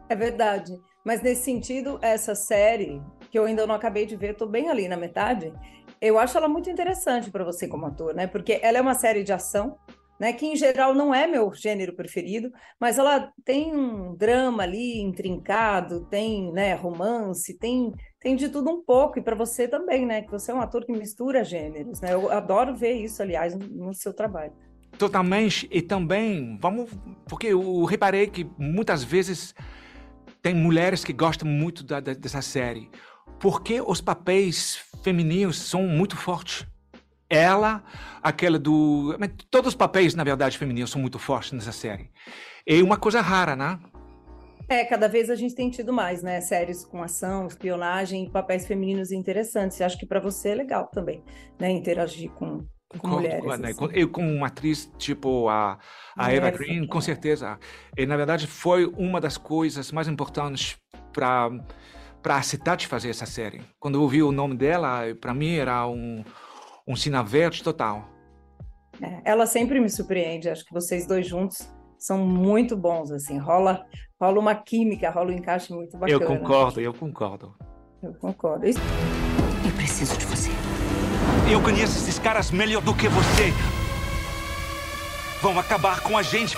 É 0.09 0.15
verdade. 0.15 0.73
Mas 1.05 1.21
nesse 1.21 1.43
sentido, 1.43 1.99
essa 2.01 2.35
série, 2.35 3.01
que 3.31 3.39
eu 3.39 3.45
ainda 3.45 3.65
não 3.65 3.75
acabei 3.75 4.05
de 4.05 4.17
ver, 4.17 4.31
estou 4.31 4.47
bem 4.47 4.69
ali 4.69 4.89
na 4.89 4.97
metade, 4.97 5.53
eu 6.01 6.19
acho 6.19 6.37
ela 6.37 6.49
muito 6.49 6.69
interessante 6.69 7.31
para 7.31 7.45
você 7.45 7.67
como 7.67 7.85
ator, 7.85 8.13
né? 8.13 8.27
Porque 8.27 8.59
ela 8.61 8.77
é 8.77 8.81
uma 8.81 8.93
série 8.93 9.23
de 9.23 9.31
ação, 9.31 9.77
né? 10.19 10.33
Que 10.33 10.45
em 10.45 10.55
geral 10.55 10.93
não 10.93 11.13
é 11.13 11.27
meu 11.27 11.53
gênero 11.53 11.95
preferido, 11.95 12.51
mas 12.79 12.97
ela 12.97 13.31
tem 13.43 13.75
um 13.75 14.15
drama 14.15 14.63
ali 14.63 14.99
intrincado, 15.01 16.05
tem, 16.05 16.51
né, 16.51 16.73
romance, 16.73 17.57
tem 17.57 17.93
tem 18.19 18.35
de 18.35 18.49
tudo 18.49 18.71
um 18.71 18.83
pouco, 18.83 19.19
e 19.19 19.21
para 19.21 19.35
você 19.35 19.67
também, 19.67 20.03
né? 20.03 20.23
Que 20.23 20.31
você 20.31 20.49
é 20.51 20.55
um 20.55 20.59
ator 20.59 20.83
que 20.83 20.91
mistura 20.91 21.43
gêneros, 21.43 22.01
né? 22.01 22.11
Eu 22.11 22.31
adoro 22.31 22.75
ver 22.75 22.93
isso, 22.93 23.21
aliás, 23.21 23.55
no, 23.55 23.93
seu 23.93 24.11
trabalho. 24.15 24.51
Totalmente. 24.97 25.67
E 25.71 25.79
também, 25.79 26.57
vamos. 26.59 26.89
Porque 27.29 27.47
eu 27.47 27.83
reparei 27.83 28.25
que 28.25 28.43
muitas 28.57 29.03
vezes 29.03 29.53
tem 30.41 30.55
mulheres 30.55 31.03
que 31.03 31.13
gostam 31.13 31.47
muito 31.47 31.83
da- 31.83 31.99
da- 31.99 32.13
dessa 32.15 32.41
série. 32.41 32.89
Porque 33.39 33.79
os 33.79 34.01
papéis 34.01 34.79
femininos 35.03 35.59
são 35.61 35.83
muito 35.83 36.17
fortes. 36.17 36.65
Ela, 37.29 37.83
aquela 38.21 38.59
do. 38.59 39.15
Todos 39.49 39.69
os 39.69 39.75
papéis, 39.75 40.13
na 40.13 40.23
verdade, 40.23 40.57
femininos 40.57 40.91
são 40.91 41.01
muito 41.01 41.17
fortes 41.17 41.51
nessa 41.53 41.71
série. 41.71 42.09
É 42.67 42.81
uma 42.83 42.97
coisa 42.97 43.21
rara, 43.21 43.55
né? 43.55 43.79
É, 44.67 44.83
cada 44.85 45.07
vez 45.07 45.29
a 45.29 45.35
gente 45.35 45.53
tem 45.53 45.69
tido 45.69 45.93
mais, 45.93 46.23
né? 46.23 46.41
Séries 46.41 46.83
com 46.83 47.01
ação, 47.03 47.45
espionagem 47.47 48.25
e 48.25 48.29
papéis 48.31 48.65
femininos 48.65 49.11
interessantes. 49.11 49.79
Acho 49.81 49.97
que 49.97 50.05
para 50.05 50.19
você 50.19 50.49
é 50.49 50.55
legal 50.55 50.87
também, 50.87 51.23
né? 51.59 51.69
Interagir 51.69 52.31
com, 52.31 52.59
com 52.89 52.97
Concordo 52.99 53.17
mulheres. 53.17 53.41
com 53.43 53.57
né? 53.57 53.69
assim. 53.69 53.75
Com- 53.77 53.91
Eu, 53.91 54.09
como 54.09 54.27
uma 54.31 54.47
atriz 54.47 54.91
tipo 54.97 55.47
a, 55.49 55.77
a 56.17 56.31
Eva 56.31 56.49
Green, 56.49 56.87
com 56.87 56.99
certeza. 57.01 57.59
E, 57.95 58.05
na 58.07 58.17
verdade, 58.17 58.47
foi 58.47 58.85
uma 58.97 59.21
das 59.21 59.37
coisas 59.37 59.91
mais 59.91 60.07
importantes 60.07 60.77
para 61.13 61.49
para 62.23 62.37
aceitar 62.37 62.75
de 62.75 62.87
fazer 62.87 63.11
essa 63.11 63.27
série. 63.27 63.61
Quando 63.79 63.95
eu 63.99 64.01
ouvi 64.01 64.23
o 64.23 64.31
nome 64.31 64.55
dela, 64.57 65.01
para 65.21 65.31
mim 65.31 65.57
era 65.57 65.85
um, 65.87 66.23
um 66.87 66.95
sinal 66.95 67.25
verde 67.25 67.63
total. 67.63 68.07
É, 69.01 69.21
ela 69.25 69.45
sempre 69.45 69.79
me 69.79 69.89
surpreende. 69.89 70.49
Acho 70.49 70.63
que 70.65 70.73
vocês 70.73 71.05
dois 71.07 71.27
juntos 71.27 71.67
são 71.97 72.17
muito 72.19 72.77
bons, 72.77 73.11
assim. 73.11 73.37
Rola, 73.37 73.85
rola 74.21 74.39
uma 74.39 74.55
química, 74.55 75.09
rola 75.09 75.31
um 75.31 75.35
encaixe 75.35 75.73
muito 75.73 75.97
bacana. 75.97 76.11
Eu 76.23 76.27
concordo, 76.27 76.79
eu 76.81 76.93
concordo. 76.93 77.55
Eu 78.01 78.13
concordo. 78.15 78.65
Isso- 78.67 78.79
Eu 79.65 79.71
preciso 79.75 80.17
de 80.17 80.25
você. 80.25 80.49
Eu 81.51 81.61
conheço 81.61 81.97
esses 81.97 82.19
caras 82.19 82.51
melhor 82.51 82.81
do 82.81 82.93
que 82.95 83.07
você. 83.09 83.51
Vão 85.41 85.59
acabar 85.59 86.01
com 86.01 86.17
a 86.17 86.21
gente. 86.23 86.55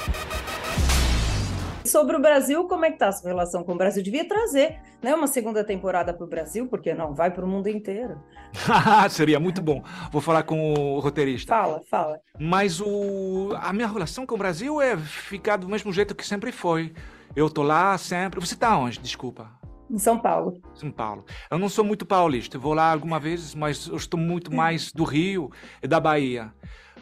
Sobre 1.88 2.16
o 2.16 2.20
Brasil, 2.20 2.68
como 2.68 2.86
é 2.86 2.92
que 2.92 2.98
tá 2.98 3.08
a 3.08 3.12
sua 3.12 3.30
relação 3.30 3.64
com 3.64 3.74
o 3.74 3.78
Brasil? 3.78 4.04
Devia 4.04 4.28
trazer, 4.28 4.80
né, 5.02 5.16
uma 5.16 5.28
segunda 5.28 5.64
temporada 5.64 6.14
para 6.14 6.26
o 6.26 6.28
Brasil, 6.28 6.68
porque 6.68 6.94
não 6.94 7.14
vai 7.14 7.32
para 7.32 7.46
o 7.46 7.48
mundo 7.48 7.68
inteiro. 7.68 8.22
Seria 9.10 9.40
muito 9.40 9.62
bom. 9.62 9.82
Vou 10.12 10.22
falar 10.22 10.44
com 10.44 10.74
o 10.74 11.00
roteirista. 11.00 11.56
Fala, 11.56 11.82
fala. 11.90 12.20
Mas 12.40 12.82
o, 12.82 13.56
a 13.60 13.72
minha 13.72 13.88
relação 13.88 14.26
com 14.26 14.36
o 14.36 14.38
Brasil 14.38 14.82
é 14.82 14.98
ficar 14.98 15.58
do 15.58 15.70
mesmo 15.70 15.92
jeito 15.94 16.14
que 16.14 16.26
sempre 16.26 16.52
foi. 16.52 16.94
Eu 17.36 17.50
tô 17.50 17.64
lá 17.64 17.98
sempre. 17.98 18.40
Você 18.40 18.56
tá 18.56 18.78
onde? 18.78 19.00
Desculpa. 19.00 19.50
Em 19.90 19.98
São 19.98 20.20
Paulo. 20.20 20.62
São 20.76 20.92
Paulo. 20.92 21.26
Eu 21.50 21.58
não 21.58 21.70
sou 21.70 21.86
muito 21.86 22.06
paulista. 22.06 22.58
Eu 22.58 22.62
vou 22.62 22.74
lá 22.74 22.92
algumas 22.92 23.24
vezes, 23.24 23.56
mas 23.56 23.88
eu 23.88 23.96
estou 23.96 24.20
muito 24.20 24.54
mais 24.54 24.92
do 24.92 25.04
Rio 25.04 25.50
e 25.82 25.88
da 25.88 26.00
Bahia. 26.00 26.54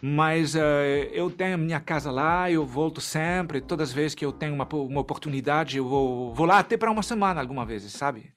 Mas 0.01 0.55
eh, 0.55 1.09
eu 1.13 1.29
tenho 1.31 1.57
minha 1.57 1.79
casa 1.79 2.11
lá, 2.11 2.49
eu 2.49 2.65
volto 2.65 3.01
sempre. 3.01 3.61
Todas 3.61 3.89
as 3.89 3.95
vezes 3.95 4.15
que 4.15 4.25
eu 4.25 4.31
tenho 4.31 4.53
uma, 4.53 4.67
uma 4.73 5.01
oportunidade, 5.01 5.77
eu 5.77 5.87
vou, 5.87 6.33
vou 6.33 6.45
lá 6.45 6.59
até 6.59 6.77
para 6.77 6.91
uma 6.91 7.03
semana, 7.03 7.41
algumas 7.41 7.67
vezes, 7.67 7.93
sabe? 7.93 8.33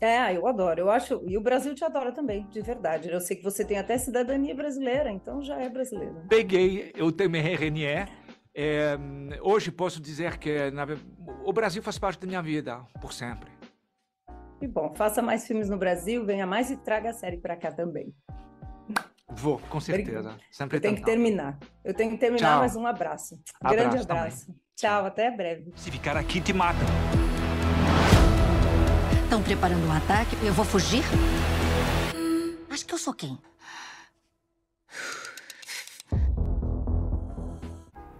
É, 0.00 0.36
eu 0.36 0.46
adoro. 0.46 0.80
Eu 0.80 0.90
acho, 0.90 1.22
e 1.26 1.38
o 1.38 1.40
Brasil 1.40 1.74
te 1.74 1.84
adora 1.84 2.12
também, 2.12 2.46
de 2.48 2.60
verdade. 2.60 3.08
Eu 3.08 3.20
sei 3.20 3.36
que 3.36 3.42
você 3.42 3.64
tem 3.64 3.78
até 3.78 3.96
cidadania 3.96 4.54
brasileira, 4.54 5.10
então 5.10 5.42
já 5.42 5.60
é 5.60 5.68
brasileiro. 5.68 6.22
Peguei, 6.28 6.92
eu 6.96 7.10
tenho 7.10 7.30
minha 7.30 7.42
RNE. 7.42 8.06
Eh, 8.54 8.98
hoje 9.42 9.70
posso 9.70 10.00
dizer 10.00 10.38
que 10.38 10.70
na 10.70 10.86
o 11.44 11.52
Brasil 11.52 11.82
faz 11.82 11.98
parte 11.98 12.20
da 12.20 12.26
minha 12.26 12.42
vida, 12.42 12.80
por 13.00 13.12
sempre. 13.12 13.50
E 14.60 14.66
bom, 14.66 14.94
faça 14.94 15.20
mais 15.20 15.46
filmes 15.46 15.68
no 15.68 15.76
Brasil, 15.76 16.24
venha 16.24 16.46
mais 16.46 16.70
e 16.70 16.76
traga 16.76 17.10
a 17.10 17.12
série 17.12 17.36
para 17.36 17.56
cá 17.56 17.70
também. 17.70 18.14
Vou, 19.28 19.58
com 19.68 19.80
certeza. 19.80 20.36
Sempre 20.50 20.76
Eu 20.76 20.80
tenho 20.80 20.96
que 20.96 21.02
terminar. 21.02 21.58
Eu 21.84 21.92
tenho 21.94 22.10
que 22.12 22.16
terminar, 22.18 22.48
Tchau. 22.48 22.58
mas 22.60 22.76
um 22.76 22.86
abraço. 22.86 23.40
Abraço 23.60 23.76
Grande 23.90 24.06
também. 24.06 24.22
abraço. 24.22 24.54
Tchau, 24.76 25.06
até 25.06 25.30
breve. 25.30 25.72
Se 25.76 25.90
ficar 25.90 26.16
aqui, 26.16 26.40
te 26.40 26.52
matam. 26.52 26.86
Estão 29.24 29.42
preparando 29.42 29.84
um 29.86 29.92
ataque? 29.92 30.36
Eu 30.44 30.52
vou 30.52 30.64
fugir? 30.64 31.02
Acho 32.70 32.86
que 32.86 32.94
eu 32.94 32.98
sou 32.98 33.12
quem? 33.12 33.36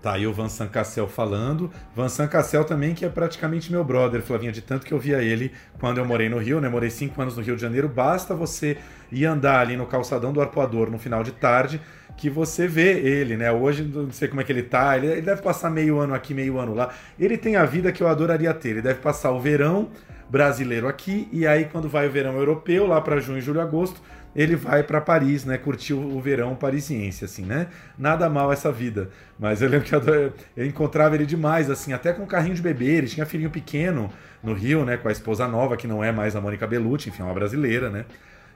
Tá 0.07 0.13
aí 0.13 0.25
o 0.25 0.33
Vincent 0.33 0.71
Cassel 0.71 1.09
falando. 1.09 1.69
Vincent 1.97 2.31
Cassel 2.31 2.65
também, 2.65 2.95
que 2.95 3.05
é 3.05 3.09
praticamente 3.09 3.73
meu 3.73 3.83
brother, 3.83 4.23
Flavinha, 4.23 4.53
de 4.53 4.63
tanto 4.63 4.87
que 4.87 4.95
eu 4.95 5.01
via 5.01 5.21
ele 5.21 5.51
quando 5.81 5.99
eu 5.99 6.05
morei 6.05 6.29
no 6.29 6.39
Rio, 6.39 6.61
né? 6.61 6.69
Morei 6.69 6.91
cinco 6.91 7.21
anos 7.21 7.37
no 7.37 7.43
Rio 7.43 7.57
de 7.57 7.63
Janeiro. 7.63 7.89
Basta 7.89 8.33
você 8.33 8.79
ir 9.11 9.27
andar 9.27 9.59
ali 9.59 9.77
no 9.77 9.85
calçadão 9.85 10.33
do 10.33 10.41
Arpoador 10.41 10.93
no 10.93 10.97
final 10.97 11.25
de 11.25 11.33
tarde, 11.33 11.81
que 12.17 12.31
você 12.31 12.69
vê 12.69 13.01
ele, 13.01 13.37
né? 13.37 13.51
Hoje, 13.51 13.83
não 13.83 14.13
sei 14.13 14.29
como 14.29 14.41
é 14.41 14.45
que 14.45 14.53
ele 14.53 14.63
tá. 14.63 14.97
Ele 14.97 15.21
deve 15.21 15.43
passar 15.43 15.71
meio 15.71 15.99
ano 15.99 16.15
aqui, 16.15 16.33
meio 16.33 16.57
ano 16.61 16.73
lá. 16.73 16.91
Ele 17.19 17.37
tem 17.37 17.57
a 17.57 17.65
vida 17.65 17.91
que 17.91 18.01
eu 18.01 18.07
adoraria 18.07 18.55
ter. 18.55 18.69
Ele 18.69 18.83
deve 18.83 19.01
passar 19.01 19.33
o 19.33 19.41
verão 19.41 19.89
brasileiro 20.31 20.87
aqui, 20.87 21.29
e 21.33 21.47
aí 21.47 21.65
quando 21.65 21.89
vai 21.89 22.07
o 22.07 22.11
verão 22.11 22.37
europeu, 22.37 22.87
lá 22.87 23.01
para 23.01 23.21
junho, 23.21 23.41
julho, 23.41 23.61
agosto, 23.61 24.01
ele 24.37 24.55
vai 24.55 24.83
para 24.83 25.01
Paris, 25.01 25.47
né? 25.47 25.57
Curtir 25.57 25.95
o 25.95 26.21
verão 26.21 26.55
parisiense, 26.55 27.25
assim, 27.25 27.43
né? 27.43 27.69
Nada 27.99 28.29
mal 28.29 28.53
essa 28.53 28.71
vida. 28.71 29.09
Mas 29.39 29.63
eu 29.63 29.69
lembro 29.69 29.87
que 29.87 29.95
eu, 29.95 30.33
eu 30.55 30.67
encontrava 30.67 31.15
ele 31.15 31.25
demais, 31.25 31.71
assim, 31.71 31.95
até 31.95 32.13
com 32.13 32.25
um 32.25 32.27
carrinho 32.27 32.55
de 32.55 32.61
bebê. 32.61 32.97
Ele 32.97 33.07
tinha 33.07 33.25
filhinho 33.25 33.51
pequeno 33.51 34.13
no 34.43 34.53
Rio, 34.53 34.85
né? 34.85 34.99
Com 34.99 35.09
a 35.09 35.13
esposa 35.13 35.49
nova, 35.49 35.75
que 35.75 35.87
não 35.87 36.05
é 36.05 36.13
mais 36.13 36.37
a 36.37 36.41
Mônica 36.41 36.67
Bellucci, 36.67 37.09
enfim, 37.09 37.23
é 37.23 37.25
uma 37.25 37.35
brasileira, 37.35 37.89
né? 37.89 38.05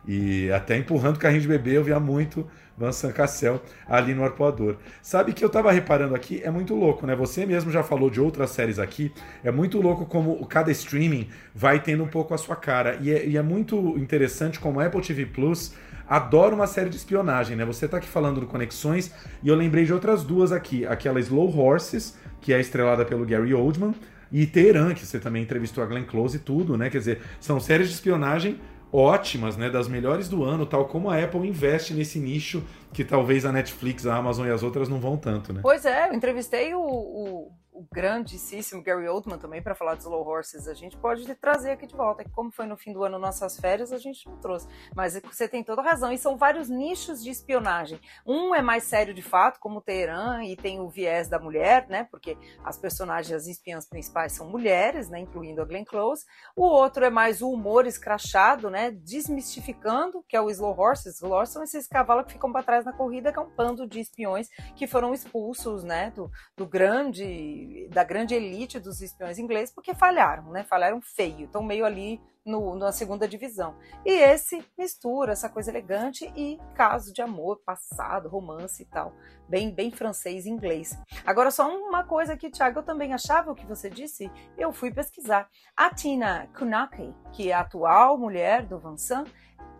E 0.07 0.51
até 0.51 0.77
empurrando 0.77 1.17
o 1.17 1.19
carrinho 1.19 1.43
de 1.43 1.49
bebê, 1.49 1.77
eu 1.77 1.85
via 1.85 2.01
muito 2.01 2.47
Vincent 2.81 3.13
Cassel 3.13 3.61
ali 3.87 4.15
no 4.15 4.25
Arpoador. 4.25 4.77
Sabe 5.03 5.33
que 5.33 5.45
eu 5.45 5.51
tava 5.51 5.71
reparando 5.71 6.15
aqui, 6.15 6.41
é 6.43 6.51
muito 6.51 6.75
louco, 6.75 7.07
né? 7.07 7.15
Você 7.15 7.45
mesmo 7.45 7.71
já 7.71 7.83
falou 7.83 8.09
de 8.09 8.21
outras 8.21 8.51
séries 8.51 8.79
aqui. 8.79 9.13
É 9.45 9.51
muito 9.51 9.81
louco 9.81 10.07
como 10.07 10.45
cada 10.47 10.71
streaming 10.71 11.29
vai 11.55 11.81
tendo 11.81 12.03
um 12.03 12.09
pouco 12.09 12.33
a 12.33 12.39
sua 12.39 12.57
cara. 12.57 12.99
E 13.01 13.11
é, 13.11 13.27
e 13.27 13.37
é 13.37 13.43
muito 13.43 13.77
interessante 13.99 14.59
como 14.59 14.81
a 14.81 14.87
Apple 14.87 15.03
TV 15.03 15.27
Plus 15.27 15.75
adora 16.09 16.55
uma 16.55 16.67
série 16.67 16.89
de 16.89 16.97
espionagem, 16.97 17.57
né? 17.57 17.65
Você 17.65 17.87
tá 17.87 17.99
aqui 17.99 18.09
falando 18.09 18.41
do 18.41 18.47
Conexões 18.47 19.13
e 19.43 19.49
eu 19.49 19.55
lembrei 19.55 19.85
de 19.85 19.93
outras 19.93 20.25
duas 20.25 20.51
aqui. 20.51 20.87
Aquela 20.87 21.21
Slow 21.21 21.57
Horses, 21.57 22.17
que 22.41 22.53
é 22.53 22.59
estrelada 22.59 23.05
pelo 23.05 23.27
Gary 23.27 23.55
Oldman, 23.55 23.95
e 24.33 24.47
Teherã, 24.47 24.95
que 24.95 25.05
você 25.05 25.19
também 25.19 25.43
entrevistou 25.43 25.83
a 25.83 25.87
Glenn 25.87 26.05
Close 26.05 26.37
e 26.37 26.41
tudo, 26.41 26.77
né? 26.77 26.89
Quer 26.89 26.99
dizer, 26.99 27.21
são 27.41 27.59
séries 27.61 27.89
de 27.89 27.95
espionagem 27.95 28.61
ótimas, 28.93 29.57
né? 29.57 29.71
Das 29.71 29.89
melhores 29.89 30.29
do 30.29 30.45
ano, 30.45 30.67
tal 30.67 30.87
como 30.87 31.11
a 31.11 31.23
Apple 31.23 31.47
investe 31.47 31.95
nesse 31.95 32.19
nicho 32.19 32.63
que 32.93 33.05
talvez 33.05 33.45
a 33.45 33.53
Netflix, 33.53 34.07
a 34.07 34.17
Amazon 34.17 34.47
e 34.47 34.51
as 34.51 34.63
outras 34.63 34.89
não 34.89 35.01
vão 35.01 35.17
tanto, 35.17 35.53
né? 35.53 35.61
Pois 35.63 35.85
é, 35.85 36.09
eu 36.09 36.15
entrevistei 36.15 36.75
o, 36.75 36.81
o, 36.81 37.53
o 37.81 37.89
grandíssimo 37.91 38.83
Gary 38.83 39.09
Oldman 39.09 39.39
também 39.39 39.63
para 39.63 39.75
falar 39.75 39.95
de 39.95 40.03
Slow 40.03 40.27
Horses. 40.27 40.69
A 40.69 40.75
gente 40.75 40.99
pode 40.99 41.35
trazer 41.37 41.71
aqui 41.71 41.87
de 41.87 41.97
volta, 41.97 42.23
que 42.23 42.31
como 42.31 42.51
foi 42.51 42.67
no 42.67 42.77
fim 42.77 42.93
do 42.93 43.03
ano 43.03 43.19
nossas 43.19 43.59
férias, 43.59 43.91
a 43.91 43.97
gente 43.97 44.29
não 44.29 44.37
trouxe. 44.37 44.69
Mas 44.95 45.19
você 45.19 45.49
tem 45.49 45.65
toda 45.65 45.81
razão. 45.81 46.13
E 46.13 46.19
são 46.19 46.37
vários 46.37 46.69
nichos 46.69 47.23
de 47.25 47.31
espionagem. 47.31 47.99
Um 48.27 48.55
é 48.55 48.61
mais 48.61 48.85
sério 48.85 49.15
de 49.15 49.23
fato, 49.23 49.59
como 49.59 49.81
Teherã, 49.81 50.45
e 50.45 50.57
tem 50.57 50.79
o 50.79 50.91
viés 50.91 51.29
da 51.29 51.39
mulher, 51.39 51.89
né? 51.89 52.05
Porque 52.11 52.37
as 52.63 52.77
personagens, 52.77 53.33
as 53.35 53.47
espiãs 53.47 53.89
principais 53.89 54.33
são 54.33 54.47
mulheres, 54.47 55.09
né? 55.09 55.21
Incluindo 55.21 55.63
a 55.63 55.65
Glenn 55.65 55.85
Close. 55.85 56.27
O 56.55 56.65
outro 56.65 57.03
é 57.03 57.11
mais 57.11 57.41
o 57.41 57.51
humor 57.51 57.87
escrachado, 57.87 58.69
né? 58.69 58.91
Desmistificando, 58.91 60.23
que 60.29 60.37
é 60.37 60.41
o 60.41 60.51
Slow 60.51 60.79
Horses. 60.79 61.15
Slow 61.15 61.33
Horses 61.33 61.55
são 61.55 61.63
esses 61.63 61.89
cavalos 61.89 62.27
que 62.27 62.33
ficam 62.35 62.53
para 62.53 62.63
trás 62.63 62.85
na 62.85 62.93
corrida, 62.93 63.33
que 63.33 63.39
é 63.39 63.43
um 63.43 63.49
bando 63.49 63.87
de 63.87 64.01
espiões 64.01 64.49
que 64.77 64.87
foram 64.87 65.15
expulsos, 65.15 65.83
né? 65.83 66.11
Do, 66.11 66.31
do 66.55 66.67
grande, 66.67 67.70
da 67.91 68.05
grande 68.05 68.35
elite 68.35 68.79
dos 68.79 69.01
espiões 69.01 69.39
ingleses, 69.39 69.75
porque 69.75 69.95
falharam, 69.95 70.51
né? 70.51 70.65
Falharam 70.65 71.01
feio. 71.01 71.47
Estão 71.47 71.63
meio 71.63 71.85
ali 71.85 72.21
no, 72.45 72.75
na 72.75 72.93
segunda 72.93 73.29
divisão. 73.29 73.77
E 74.05 74.11
esse 74.11 74.65
mistura 74.77 75.33
essa 75.33 75.49
coisa 75.49 75.71
elegante 75.71 76.31
e 76.37 76.59
caso 76.75 77.13
de 77.13 77.23
amor, 77.23 77.61
passado, 77.65 78.29
romance 78.29 78.83
e 78.83 78.87
tal. 78.87 79.15
Bem, 79.49 79.75
bem 79.75 79.91
francês 79.91 80.47
e 80.47 80.51
inglês. 80.51 80.99
Agora, 81.25 81.51
só 81.51 81.69
uma 81.69 82.05
coisa 82.05 82.35
aqui, 82.35 82.51
Thiago, 82.51 82.79
eu 82.79 82.85
também 82.85 83.13
achava 83.13 83.51
o 83.51 83.55
que 83.55 83.67
você 83.67 83.91
disse, 83.91 84.31
eu 84.57 84.73
fui 84.73 84.93
pesquisar. 84.93 85.49
A 85.77 85.91
Tina 85.91 86.49
Kunaki, 86.57 87.15
que 87.33 87.51
é 87.51 87.55
a 87.55 87.61
atual 87.61 88.17
mulher 88.17 88.65
do 88.65 88.79
Vincent, 88.79 89.29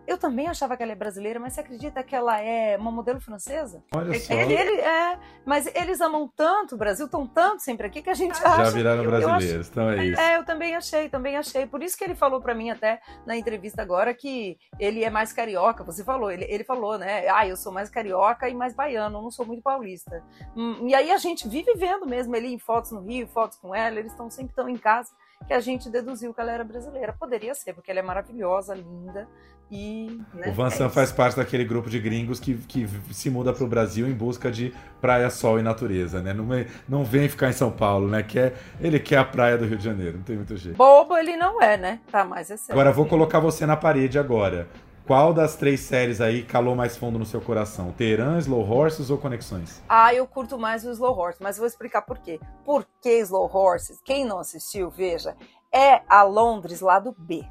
eu 0.07 0.17
também 0.17 0.47
achava 0.47 0.75
que 0.75 0.83
ela 0.83 0.91
é 0.91 0.95
brasileira, 0.95 1.39
mas 1.39 1.53
você 1.53 1.61
acredita 1.61 2.03
que 2.03 2.15
ela 2.15 2.39
é 2.39 2.77
uma 2.77 2.91
modelo 2.91 3.19
francesa? 3.19 3.83
Olha 3.95 4.19
só. 4.19 4.33
É, 4.33 4.51
ele, 4.51 4.81
é, 4.81 5.19
mas 5.45 5.67
eles 5.75 6.01
amam 6.01 6.27
tanto 6.35 6.75
o 6.75 6.77
Brasil, 6.77 7.05
estão 7.05 7.25
tanto 7.27 7.61
sempre 7.61 7.87
aqui 7.87 8.01
que 8.01 8.09
a 8.09 8.13
gente 8.13 8.33
acha. 8.43 8.65
Já 8.65 8.71
viraram 8.71 9.03
brasileiros, 9.03 9.69
então 9.69 9.89
é 9.89 10.05
isso. 10.05 10.21
É, 10.21 10.37
eu 10.37 10.45
também 10.45 10.75
achei, 10.75 11.09
também 11.09 11.37
achei. 11.37 11.65
Por 11.65 11.81
isso 11.83 11.97
que 11.97 12.03
ele 12.03 12.15
falou 12.15 12.41
para 12.41 12.53
mim 12.53 12.69
até 12.69 13.01
na 13.25 13.37
entrevista 13.37 13.81
agora 13.81 14.13
que 14.13 14.57
ele 14.79 15.03
é 15.03 15.09
mais 15.09 15.31
carioca. 15.31 15.83
Você 15.83 16.03
falou, 16.03 16.31
ele, 16.31 16.45
ele 16.49 16.63
falou, 16.63 16.97
né? 16.97 17.27
Ah, 17.29 17.47
eu 17.47 17.55
sou 17.55 17.71
mais 17.71 17.89
carioca 17.89 18.49
e 18.49 18.53
mais 18.53 18.73
baiano, 18.73 19.17
eu 19.17 19.21
não 19.21 19.31
sou 19.31 19.45
muito 19.45 19.61
paulista. 19.61 20.23
Hum, 20.55 20.87
e 20.87 20.95
aí 20.95 21.11
a 21.11 21.17
gente 21.17 21.47
vive 21.47 21.73
vendo 21.75 22.05
mesmo 22.05 22.35
ele 22.35 22.47
em 22.47 22.59
fotos 22.59 22.91
no 22.91 23.01
Rio, 23.01 23.27
fotos 23.27 23.57
com 23.57 23.73
ela, 23.73 23.99
eles 23.99 24.11
estão 24.11 24.29
sempre 24.29 24.53
tão 24.55 24.67
em 24.67 24.77
casa 24.77 25.11
que 25.47 25.53
a 25.53 25.59
gente 25.59 25.89
deduziu 25.89 26.33
que 26.33 26.41
ela 26.41 26.51
era 26.51 26.63
brasileira. 26.63 27.13
Poderia 27.13 27.53
ser, 27.55 27.73
porque 27.73 27.91
ela 27.91 27.99
é 27.99 28.03
maravilhosa, 28.03 28.73
linda 28.73 29.27
e. 29.71 30.21
Né, 30.33 30.49
o 30.49 30.51
Vansan 30.51 30.87
é 30.87 30.89
faz 30.89 31.11
parte 31.11 31.37
daquele 31.37 31.63
grupo 31.63 31.89
de 31.89 31.97
gringos 31.97 32.39
que, 32.39 32.55
que 32.55 32.87
se 33.11 33.29
muda 33.29 33.53
para 33.53 33.63
o 33.63 33.67
Brasil 33.67 34.05
em 34.05 34.13
busca 34.13 34.51
de 34.51 34.73
praia, 34.99 35.29
sol 35.29 35.57
e 35.59 35.61
natureza, 35.63 36.21
né? 36.21 36.33
Não, 36.33 36.45
não 36.87 37.05
vem 37.05 37.29
ficar 37.29 37.49
em 37.49 37.53
São 37.53 37.71
Paulo, 37.71 38.09
né? 38.09 38.21
Quer, 38.21 38.53
ele 38.81 38.99
quer 38.99 39.17
a 39.17 39.23
praia 39.23 39.57
do 39.57 39.65
Rio 39.65 39.77
de 39.77 39.83
Janeiro, 39.83 40.17
não 40.17 40.23
tem 40.23 40.35
muito 40.35 40.57
jeito. 40.57 40.75
Bobo 40.75 41.17
ele 41.17 41.37
não 41.37 41.61
é, 41.61 41.77
né? 41.77 41.99
Tá, 42.11 42.25
mas 42.25 42.51
é 42.51 42.57
certo. 42.57 42.71
Agora 42.71 42.91
vou 42.91 43.05
colocar 43.05 43.39
você 43.39 43.65
na 43.65 43.77
parede 43.77 44.19
agora. 44.19 44.67
Qual 45.05 45.33
das 45.33 45.55
três 45.55 45.79
séries 45.79 46.21
aí 46.21 46.43
calou 46.43 46.75
mais 46.75 46.95
fundo 46.95 47.17
no 47.17 47.25
seu 47.25 47.41
coração? 47.41 47.91
Teherã, 47.91 48.37
Slow 48.37 48.69
Horses 48.69 49.09
ou 49.09 49.17
Conexões? 49.17 49.81
Ah, 49.89 50.13
eu 50.13 50.27
curto 50.27 50.57
mais 50.59 50.85
o 50.85 50.91
Slow 50.91 51.17
Horses, 51.17 51.41
mas 51.41 51.57
vou 51.57 51.65
explicar 51.65 52.03
por 52.03 52.19
quê. 52.19 52.39
Por 52.63 52.85
que 53.01 53.19
Slow 53.19 53.49
Horses? 53.51 53.99
Quem 54.05 54.23
não 54.23 54.39
assistiu, 54.39 54.89
veja, 54.89 55.35
é 55.73 56.01
a 56.07 56.23
Londres 56.23 56.81
lado 56.81 57.15
B. 57.17 57.43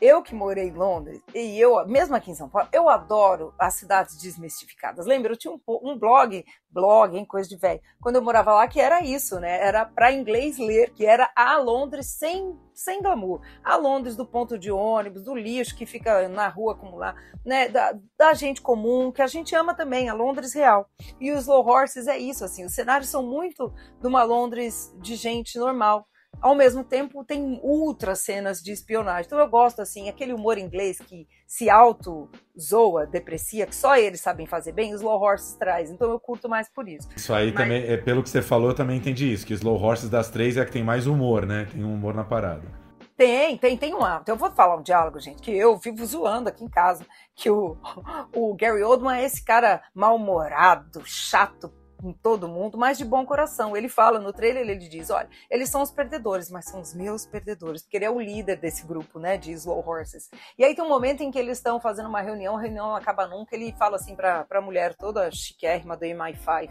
Eu 0.00 0.22
que 0.22 0.32
morei 0.32 0.68
em 0.68 0.72
Londres, 0.72 1.20
e 1.34 1.58
eu, 1.58 1.84
mesmo 1.88 2.14
aqui 2.14 2.30
em 2.30 2.34
São 2.34 2.48
Paulo, 2.48 2.68
eu 2.72 2.88
adoro 2.88 3.52
as 3.58 3.74
cidades 3.74 4.16
desmistificadas. 4.16 5.06
Lembra, 5.06 5.32
eu 5.32 5.36
tinha 5.36 5.52
um, 5.52 5.60
um 5.66 5.98
blog, 5.98 6.44
blog, 6.70 7.16
hein, 7.16 7.24
coisa 7.24 7.48
de 7.48 7.56
velho, 7.56 7.80
quando 8.00 8.14
eu 8.14 8.22
morava 8.22 8.52
lá, 8.52 8.68
que 8.68 8.80
era 8.80 9.02
isso, 9.02 9.40
né? 9.40 9.60
Era 9.60 9.84
para 9.84 10.12
inglês 10.12 10.56
ler, 10.56 10.92
que 10.92 11.04
era 11.04 11.28
a 11.34 11.58
Londres 11.58 12.06
sem, 12.06 12.56
sem 12.72 13.02
glamour. 13.02 13.40
A 13.64 13.74
Londres 13.74 14.14
do 14.14 14.24
ponto 14.24 14.56
de 14.56 14.70
ônibus, 14.70 15.24
do 15.24 15.34
lixo 15.34 15.76
que 15.76 15.84
fica 15.84 16.28
na 16.28 16.46
rua 16.46 16.74
acumular, 16.74 17.16
né? 17.44 17.68
Da, 17.68 17.98
da 18.16 18.34
gente 18.34 18.62
comum, 18.62 19.10
que 19.10 19.20
a 19.20 19.26
gente 19.26 19.52
ama 19.56 19.74
também, 19.74 20.08
a 20.08 20.14
Londres 20.14 20.54
real. 20.54 20.88
E 21.20 21.32
os 21.32 21.40
Slow 21.40 21.66
Horses 21.66 22.06
é 22.06 22.16
isso, 22.16 22.44
assim, 22.44 22.64
os 22.64 22.72
cenários 22.72 23.10
são 23.10 23.24
muito 23.24 23.74
de 24.00 24.06
uma 24.06 24.22
Londres 24.22 24.94
de 25.00 25.16
gente 25.16 25.58
normal 25.58 26.06
ao 26.40 26.54
mesmo 26.54 26.84
tempo 26.84 27.24
tem 27.24 27.60
ultra 27.62 28.14
cenas 28.14 28.62
de 28.62 28.72
espionagem. 28.72 29.24
Então 29.26 29.38
eu 29.38 29.48
gosto 29.48 29.80
assim, 29.80 30.08
aquele 30.08 30.32
humor 30.32 30.58
inglês 30.58 30.98
que 30.98 31.26
se 31.46 31.68
auto 31.68 32.30
zoa, 32.58 33.06
deprecia, 33.06 33.66
que 33.66 33.74
só 33.74 33.96
eles 33.96 34.20
sabem 34.20 34.46
fazer 34.46 34.72
bem, 34.72 34.94
os 34.94 35.00
Slow 35.00 35.20
Horses 35.20 35.54
traz. 35.56 35.90
Então 35.90 36.10
eu 36.10 36.20
curto 36.20 36.48
mais 36.48 36.68
por 36.68 36.88
isso. 36.88 37.08
Isso 37.16 37.32
aí 37.32 37.52
Mas... 37.52 37.62
também, 37.62 37.84
é, 37.84 37.96
pelo 37.96 38.22
que 38.22 38.30
você 38.30 38.42
falou, 38.42 38.70
eu 38.70 38.74
também 38.74 38.98
entendi 38.98 39.32
isso, 39.32 39.46
que 39.46 39.54
Slow 39.54 39.80
Horses 39.80 40.08
das 40.08 40.30
três 40.30 40.56
é 40.56 40.60
a 40.60 40.64
que 40.64 40.72
tem 40.72 40.84
mais 40.84 41.06
humor, 41.06 41.46
né? 41.46 41.66
Tem 41.72 41.84
um 41.84 41.94
humor 41.94 42.14
na 42.14 42.24
parada. 42.24 42.88
Tem, 43.18 43.58
tem, 43.58 43.76
tem 43.76 43.92
um. 43.92 43.98
Então 43.98 44.36
eu 44.36 44.36
vou 44.36 44.48
falar 44.52 44.76
um 44.76 44.82
diálogo, 44.82 45.18
gente, 45.18 45.42
que 45.42 45.50
eu 45.50 45.76
vivo 45.76 46.06
zoando 46.06 46.48
aqui 46.48 46.62
em 46.64 46.68
casa. 46.68 47.04
Que 47.34 47.50
o, 47.50 47.76
o 48.32 48.54
Gary 48.54 48.80
Oldman 48.80 49.18
é 49.18 49.24
esse 49.24 49.44
cara 49.44 49.82
mal-humorado, 49.92 51.02
chato, 51.04 51.68
com 51.98 52.12
todo 52.12 52.48
mundo, 52.48 52.78
mas 52.78 52.96
de 52.96 53.04
bom 53.04 53.26
coração. 53.26 53.76
Ele 53.76 53.88
fala 53.88 54.18
no 54.18 54.32
trailer, 54.32 54.62
ele 54.62 54.88
diz, 54.88 55.10
olha, 55.10 55.28
eles 55.50 55.68
são 55.68 55.82
os 55.82 55.90
perdedores, 55.90 56.50
mas 56.50 56.64
são 56.66 56.80
os 56.80 56.94
meus 56.94 57.26
perdedores, 57.26 57.82
porque 57.82 57.96
ele 57.96 58.04
é 58.04 58.10
o 58.10 58.20
líder 58.20 58.56
desse 58.56 58.86
grupo, 58.86 59.18
né, 59.18 59.36
de 59.36 59.52
Slow 59.52 59.86
Horses. 59.86 60.30
E 60.56 60.64
aí 60.64 60.74
tem 60.74 60.84
um 60.84 60.88
momento 60.88 61.22
em 61.22 61.30
que 61.30 61.38
eles 61.38 61.58
estão 61.58 61.80
fazendo 61.80 62.08
uma 62.08 62.20
reunião, 62.20 62.56
a 62.56 62.60
reunião 62.60 62.94
acaba 62.94 63.26
nunca, 63.26 63.54
ele 63.54 63.74
fala 63.76 63.96
assim 63.96 64.14
para 64.14 64.46
a 64.48 64.60
mulher 64.60 64.94
toda 64.94 65.30
chiquérrima 65.30 65.96
do 65.96 66.06
MI5, 66.06 66.70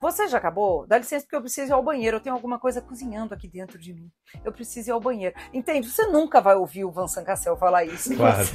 você 0.00 0.28
já 0.28 0.36
acabou? 0.36 0.86
Dá 0.86 0.98
licença 0.98 1.24
porque 1.24 1.36
eu 1.36 1.40
preciso 1.40 1.70
ir 1.70 1.72
ao 1.72 1.82
banheiro. 1.82 2.18
Eu 2.18 2.20
tenho 2.20 2.34
alguma 2.34 2.58
coisa 2.58 2.82
cozinhando 2.82 3.32
aqui 3.32 3.48
dentro 3.48 3.78
de 3.78 3.94
mim. 3.94 4.10
Eu 4.44 4.52
preciso 4.52 4.90
ir 4.90 4.92
ao 4.92 5.00
banheiro. 5.00 5.34
Entende? 5.54 5.88
Você 5.88 6.06
nunca 6.06 6.40
vai 6.40 6.54
ouvir 6.54 6.84
o 6.84 6.90
Van 6.90 7.06
Cassel 7.24 7.56
falar 7.56 7.84
isso. 7.84 8.14
Claro, 8.14 8.46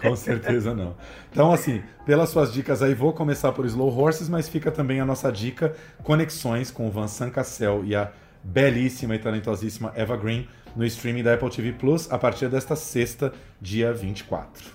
com 0.00 0.14
certeza 0.14 0.74
não. 0.74 0.96
Então, 1.30 1.52
assim, 1.52 1.82
pelas 2.06 2.30
suas 2.30 2.52
dicas 2.52 2.82
aí, 2.82 2.94
vou 2.94 3.12
começar 3.12 3.52
por 3.52 3.66
Slow 3.66 3.96
Horses, 3.96 4.28
mas 4.28 4.48
fica 4.48 4.70
também 4.70 5.00
a 5.00 5.04
nossa 5.04 5.32
dica: 5.32 5.74
conexões 6.02 6.70
com 6.70 6.86
o 6.86 6.90
Van 6.90 7.08
Cassel 7.30 7.84
e 7.84 7.96
a 7.96 8.12
belíssima 8.42 9.16
e 9.16 9.18
talentosíssima 9.18 9.92
Eva 9.96 10.16
Green 10.16 10.48
no 10.76 10.84
streaming 10.84 11.22
da 11.22 11.34
Apple 11.34 11.50
TV 11.50 11.72
Plus 11.72 12.10
a 12.12 12.18
partir 12.18 12.48
desta 12.48 12.76
sexta, 12.76 13.32
dia 13.60 13.92
24. 13.92 14.74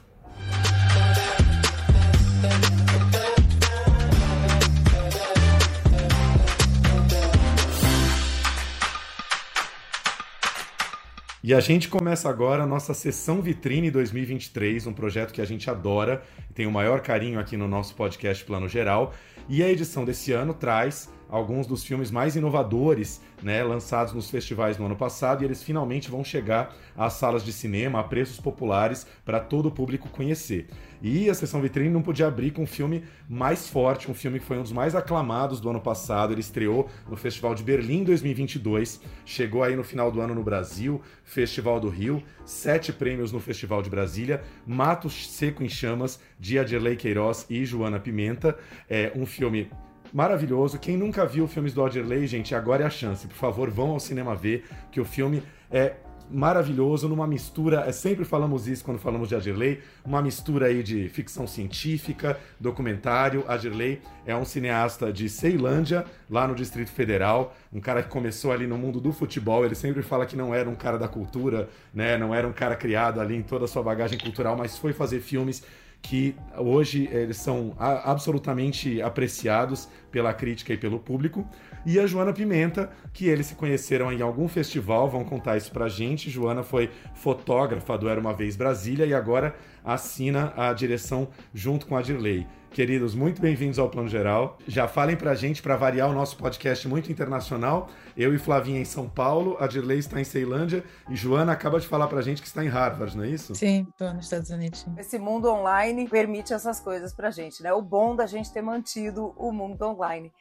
E 11.49 11.53
a 11.55 11.59
gente 11.59 11.89
começa 11.89 12.29
agora 12.29 12.61
a 12.61 12.67
nossa 12.67 12.93
sessão 12.93 13.41
Vitrine 13.41 13.89
2023, 13.89 14.85
um 14.85 14.93
projeto 14.93 15.33
que 15.33 15.41
a 15.41 15.45
gente 15.45 15.67
adora 15.67 16.21
tem 16.53 16.67
o 16.67 16.71
maior 16.71 17.01
carinho 17.01 17.39
aqui 17.39 17.57
no 17.57 17.67
nosso 17.67 17.95
podcast 17.95 18.45
Plano 18.45 18.69
Geral. 18.69 19.15
E 19.47 19.63
a 19.63 19.67
edição 19.67 20.05
desse 20.05 20.31
ano 20.31 20.53
traz 20.53 21.11
alguns 21.29 21.67
dos 21.67 21.83
filmes 21.83 22.09
mais 22.09 22.35
inovadores 22.35 23.21
né, 23.41 23.63
lançados 23.63 24.13
nos 24.13 24.29
festivais 24.29 24.77
no 24.77 24.85
ano 24.85 24.95
passado 24.95 25.41
e 25.41 25.45
eles 25.45 25.63
finalmente 25.63 26.09
vão 26.09 26.23
chegar 26.23 26.75
às 26.97 27.13
salas 27.13 27.45
de 27.45 27.53
cinema 27.53 27.99
a 27.99 28.03
preços 28.03 28.39
populares 28.39 29.05
para 29.23 29.39
todo 29.39 29.67
o 29.67 29.71
público 29.71 30.09
conhecer. 30.09 30.67
E 31.01 31.29
a 31.29 31.33
sessão 31.33 31.61
vitrine 31.61 31.89
não 31.89 32.01
podia 32.01 32.27
abrir 32.27 32.51
com 32.51 32.63
um 32.63 32.67
filme 32.67 33.05
mais 33.29 33.69
forte, 33.69 34.11
um 34.11 34.13
filme 34.13 34.39
que 34.39 34.45
foi 34.45 34.57
um 34.57 34.63
dos 34.63 34.73
mais 34.73 34.95
aclamados 34.95 35.61
do 35.61 35.69
ano 35.69 35.79
passado. 35.79 36.33
Ele 36.33 36.41
estreou 36.41 36.89
no 37.09 37.15
Festival 37.15 37.55
de 37.55 37.63
Berlim 37.63 38.03
2022, 38.03 38.99
chegou 39.25 39.63
aí 39.63 39.77
no 39.77 39.83
final 39.83 40.11
do 40.11 40.19
ano 40.19 40.35
no 40.35 40.43
Brasil, 40.43 41.01
Festival 41.23 41.79
do 41.79 41.87
Rio, 41.87 42.21
sete 42.43 42.91
prêmios 42.91 43.31
no 43.31 43.39
Festival 43.39 43.81
de 43.81 43.89
Brasília, 43.89 44.43
Mato 44.67 45.09
Seco 45.09 45.63
em 45.63 45.69
Chamas, 45.69 46.19
de 46.37 46.59
Adirley 46.59 46.97
Queiroz 46.97 47.45
e 47.49 47.63
Joana 47.63 47.99
Pimenta. 47.99 48.57
É 48.89 49.13
um 49.15 49.25
filme 49.25 49.69
maravilhoso. 50.13 50.79
Quem 50.79 50.97
nunca 50.97 51.25
viu 51.25 51.47
filmes 51.47 51.73
do 51.73 51.83
Adirley, 51.83 52.27
gente, 52.27 52.55
agora 52.55 52.83
é 52.83 52.87
a 52.87 52.89
chance. 52.89 53.27
Por 53.27 53.35
favor, 53.35 53.69
vão 53.69 53.91
ao 53.91 53.99
cinema 53.99 54.35
ver, 54.35 54.65
que 54.91 54.99
o 54.99 55.05
filme 55.05 55.43
é 55.71 55.95
maravilhoso, 56.29 57.09
numa 57.09 57.25
mistura, 57.25 57.85
é, 57.87 57.91
sempre 57.91 58.23
falamos 58.23 58.67
isso 58.67 58.83
quando 58.83 58.99
falamos 58.99 59.27
de 59.29 59.35
Adirley, 59.35 59.81
uma 60.05 60.21
mistura 60.21 60.67
aí 60.67 60.83
de 60.83 61.09
ficção 61.09 61.47
científica, 61.47 62.39
documentário. 62.59 63.43
Adirley 63.47 64.01
é 64.25 64.35
um 64.35 64.45
cineasta 64.45 65.11
de 65.11 65.27
Ceilândia, 65.27 66.05
lá 66.29 66.47
no 66.47 66.53
Distrito 66.53 66.91
Federal, 66.91 67.55
um 67.73 67.79
cara 67.79 68.03
que 68.03 68.09
começou 68.09 68.51
ali 68.51 68.67
no 68.67 68.77
mundo 68.77 68.99
do 68.99 69.11
futebol, 69.11 69.65
ele 69.65 69.75
sempre 69.75 70.03
fala 70.03 70.25
que 70.25 70.35
não 70.35 70.53
era 70.53 70.69
um 70.69 70.75
cara 70.75 70.97
da 70.97 71.07
cultura, 71.07 71.67
né, 71.93 72.17
não 72.17 72.33
era 72.33 72.47
um 72.47 72.53
cara 72.53 72.75
criado 72.75 73.19
ali 73.19 73.35
em 73.35 73.43
toda 73.43 73.65
a 73.65 73.67
sua 73.67 73.81
bagagem 73.81 74.19
cultural, 74.19 74.55
mas 74.55 74.77
foi 74.77 74.93
fazer 74.93 75.19
filmes 75.21 75.63
que 76.01 76.35
hoje 76.57 77.09
eles 77.11 77.37
são 77.37 77.75
absolutamente 77.77 79.01
apreciados 79.01 79.87
pela 80.11 80.33
crítica 80.33 80.73
e 80.73 80.77
pelo 80.77 80.99
público. 80.99 81.47
E 81.85 81.99
a 81.99 82.05
Joana 82.05 82.33
Pimenta, 82.33 82.89
que 83.13 83.27
eles 83.27 83.47
se 83.47 83.55
conheceram 83.55 84.11
em 84.11 84.21
algum 84.21 84.47
festival, 84.47 85.09
vão 85.09 85.23
contar 85.23 85.57
isso 85.57 85.71
pra 85.71 85.87
gente. 85.87 86.29
Joana 86.29 86.63
foi 86.63 86.89
fotógrafa 87.13 87.97
do 87.97 88.09
Era 88.09 88.19
Uma 88.19 88.33
Vez 88.33 88.55
Brasília 88.55 89.05
e 89.05 89.13
agora 89.13 89.55
assina 89.83 90.53
a 90.57 90.73
direção 90.73 91.29
junto 91.53 91.85
com 91.85 91.95
a 91.95 92.01
Dirley. 92.01 92.45
Queridos, 92.71 93.15
muito 93.15 93.41
bem-vindos 93.41 93.79
ao 93.79 93.89
Plano 93.89 94.07
Geral. 94.07 94.57
Já 94.67 94.87
falem 94.87 95.15
pra 95.17 95.33
gente, 95.33 95.61
para 95.61 95.75
variar 95.75 96.07
o 96.07 96.13
nosso 96.13 96.37
podcast 96.37 96.87
muito 96.87 97.11
internacional. 97.11 97.89
Eu 98.15 98.33
e 98.33 98.37
Flavinha 98.37 98.79
em 98.79 98.85
São 98.85 99.09
Paulo, 99.09 99.57
a 99.59 99.65
Dirley 99.65 99.97
está 99.97 100.21
em 100.21 100.23
Ceilândia 100.23 100.83
e 101.09 101.15
Joana 101.15 101.51
acaba 101.51 101.79
de 101.79 101.87
falar 101.87 102.07
pra 102.07 102.21
gente 102.21 102.41
que 102.41 102.47
está 102.47 102.63
em 102.63 102.67
Harvard, 102.67 103.17
não 103.17 103.23
é 103.23 103.29
isso? 103.29 103.55
Sim, 103.55 103.87
estou 103.89 104.13
nos 104.13 104.25
Estados 104.25 104.51
Unidos. 104.51 104.85
Esse 104.97 105.17
mundo 105.17 105.49
online 105.49 106.07
permite 106.07 106.53
essas 106.53 106.79
coisas 106.79 107.11
pra 107.11 107.31
gente, 107.31 107.63
né? 107.63 107.73
O 107.73 107.81
bom 107.81 108.15
da 108.15 108.27
gente 108.27 108.53
ter 108.53 108.61
mantido 108.61 109.33
o 109.35 109.51
mundo 109.51 109.81
online. 109.81 110.31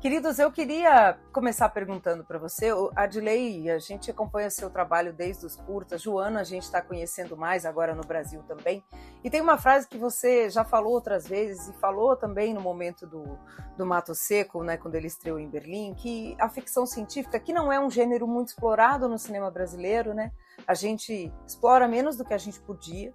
Queridos, 0.00 0.38
eu 0.38 0.52
queria 0.52 1.18
começar 1.32 1.68
perguntando 1.70 2.22
para 2.24 2.38
você, 2.38 2.68
Adilei, 2.94 3.68
a 3.68 3.80
gente 3.80 4.12
acompanha 4.12 4.48
seu 4.48 4.70
trabalho 4.70 5.12
desde 5.12 5.44
os 5.44 5.56
curtas, 5.56 6.00
Joana 6.00 6.38
a 6.38 6.44
gente 6.44 6.62
está 6.62 6.80
conhecendo 6.80 7.36
mais 7.36 7.66
agora 7.66 7.96
no 7.96 8.02
Brasil 8.06 8.40
também, 8.44 8.84
e 9.24 9.28
tem 9.28 9.40
uma 9.40 9.58
frase 9.58 9.88
que 9.88 9.98
você 9.98 10.48
já 10.50 10.64
falou 10.64 10.92
outras 10.92 11.26
vezes 11.26 11.66
e 11.66 11.72
falou 11.80 12.14
também 12.14 12.54
no 12.54 12.60
momento 12.60 13.08
do, 13.08 13.36
do 13.76 13.84
Mato 13.84 14.14
Seco, 14.14 14.62
né, 14.62 14.76
quando 14.76 14.94
ele 14.94 15.08
estreou 15.08 15.36
em 15.36 15.50
Berlim, 15.50 15.92
que 15.94 16.36
a 16.38 16.48
ficção 16.48 16.86
científica, 16.86 17.40
que 17.40 17.52
não 17.52 17.72
é 17.72 17.80
um 17.80 17.90
gênero 17.90 18.24
muito 18.28 18.50
explorado 18.50 19.08
no 19.08 19.18
cinema 19.18 19.50
brasileiro, 19.50 20.14
né, 20.14 20.30
a 20.64 20.74
gente 20.74 21.32
explora 21.44 21.88
menos 21.88 22.16
do 22.16 22.24
que 22.24 22.34
a 22.34 22.38
gente 22.38 22.60
podia, 22.60 23.12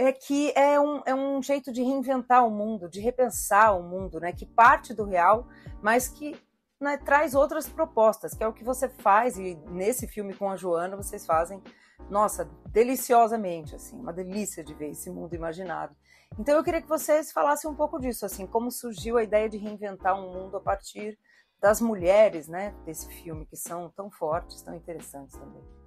é 0.00 0.12
que 0.12 0.52
é 0.56 0.80
um, 0.80 1.02
é 1.04 1.14
um 1.14 1.42
jeito 1.42 1.72
de 1.72 1.82
reinventar 1.82 2.46
o 2.46 2.50
mundo, 2.50 2.88
de 2.88 3.00
repensar 3.00 3.78
o 3.78 3.82
mundo, 3.82 4.18
né? 4.18 4.32
Que 4.32 4.46
parte 4.46 4.94
do 4.94 5.04
real, 5.04 5.46
mas 5.82 6.08
que 6.08 6.34
né, 6.80 6.96
traz 6.96 7.34
outras 7.34 7.68
propostas, 7.68 8.32
que 8.32 8.42
é 8.42 8.48
o 8.48 8.52
que 8.52 8.64
você 8.64 8.88
faz, 8.88 9.36
e 9.36 9.54
nesse 9.68 10.06
filme 10.06 10.34
com 10.34 10.50
a 10.50 10.56
Joana 10.56 10.96
vocês 10.96 11.26
fazem, 11.26 11.62
nossa, 12.08 12.48
deliciosamente, 12.68 13.74
assim, 13.74 14.00
uma 14.00 14.12
delícia 14.12 14.64
de 14.64 14.72
ver 14.72 14.90
esse 14.90 15.10
mundo 15.10 15.34
imaginado. 15.34 15.94
Então 16.38 16.56
eu 16.56 16.64
queria 16.64 16.80
que 16.80 16.88
vocês 16.88 17.30
falassem 17.32 17.70
um 17.70 17.74
pouco 17.74 18.00
disso, 18.00 18.24
assim, 18.24 18.46
como 18.46 18.70
surgiu 18.70 19.18
a 19.18 19.22
ideia 19.22 19.48
de 19.48 19.58
reinventar 19.58 20.18
um 20.18 20.32
mundo 20.32 20.56
a 20.56 20.60
partir 20.60 21.18
das 21.60 21.80
mulheres, 21.80 22.48
né, 22.48 22.74
desse 22.86 23.06
filme, 23.08 23.44
que 23.44 23.56
são 23.56 23.90
tão 23.90 24.10
fortes, 24.10 24.62
tão 24.62 24.74
interessantes 24.74 25.36
também. 25.36 25.79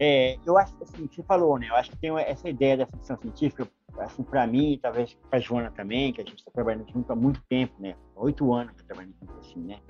É, 0.00 0.38
eu 0.46 0.56
acho 0.56 0.74
assim, 0.82 1.08
você 1.08 1.22
falou, 1.22 1.58
né? 1.58 1.68
Eu 1.68 1.74
acho 1.74 1.90
que 1.90 1.96
tem 1.96 2.16
essa 2.18 2.48
ideia 2.48 2.76
da 2.76 2.86
ficção 2.86 3.16
científica, 3.18 3.68
assim, 3.98 4.22
para 4.22 4.46
mim, 4.46 4.78
talvez 4.80 5.16
para 5.28 5.40
Joana 5.40 5.70
também, 5.70 6.12
que 6.12 6.20
a 6.20 6.24
gente 6.24 6.38
está 6.38 6.50
trabalhando 6.52 6.88
junto 6.92 7.12
há 7.12 7.16
muito 7.16 7.42
tempo, 7.48 7.74
né? 7.80 7.96
Oito 8.16 8.52
anos 8.52 8.74
tá 8.76 8.84
trabalhando 8.86 9.14
junto 9.20 9.38
assim, 9.38 9.60
né? 9.60 9.80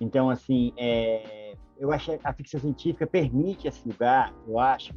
Então, 0.00 0.28
assim, 0.30 0.72
é, 0.76 1.54
eu 1.78 1.92
acho 1.92 2.18
que 2.18 2.26
a 2.26 2.32
ficção 2.32 2.60
científica 2.60 3.06
permite 3.06 3.68
esse 3.68 3.86
lugar, 3.86 4.34
eu 4.48 4.58
acho, 4.58 4.92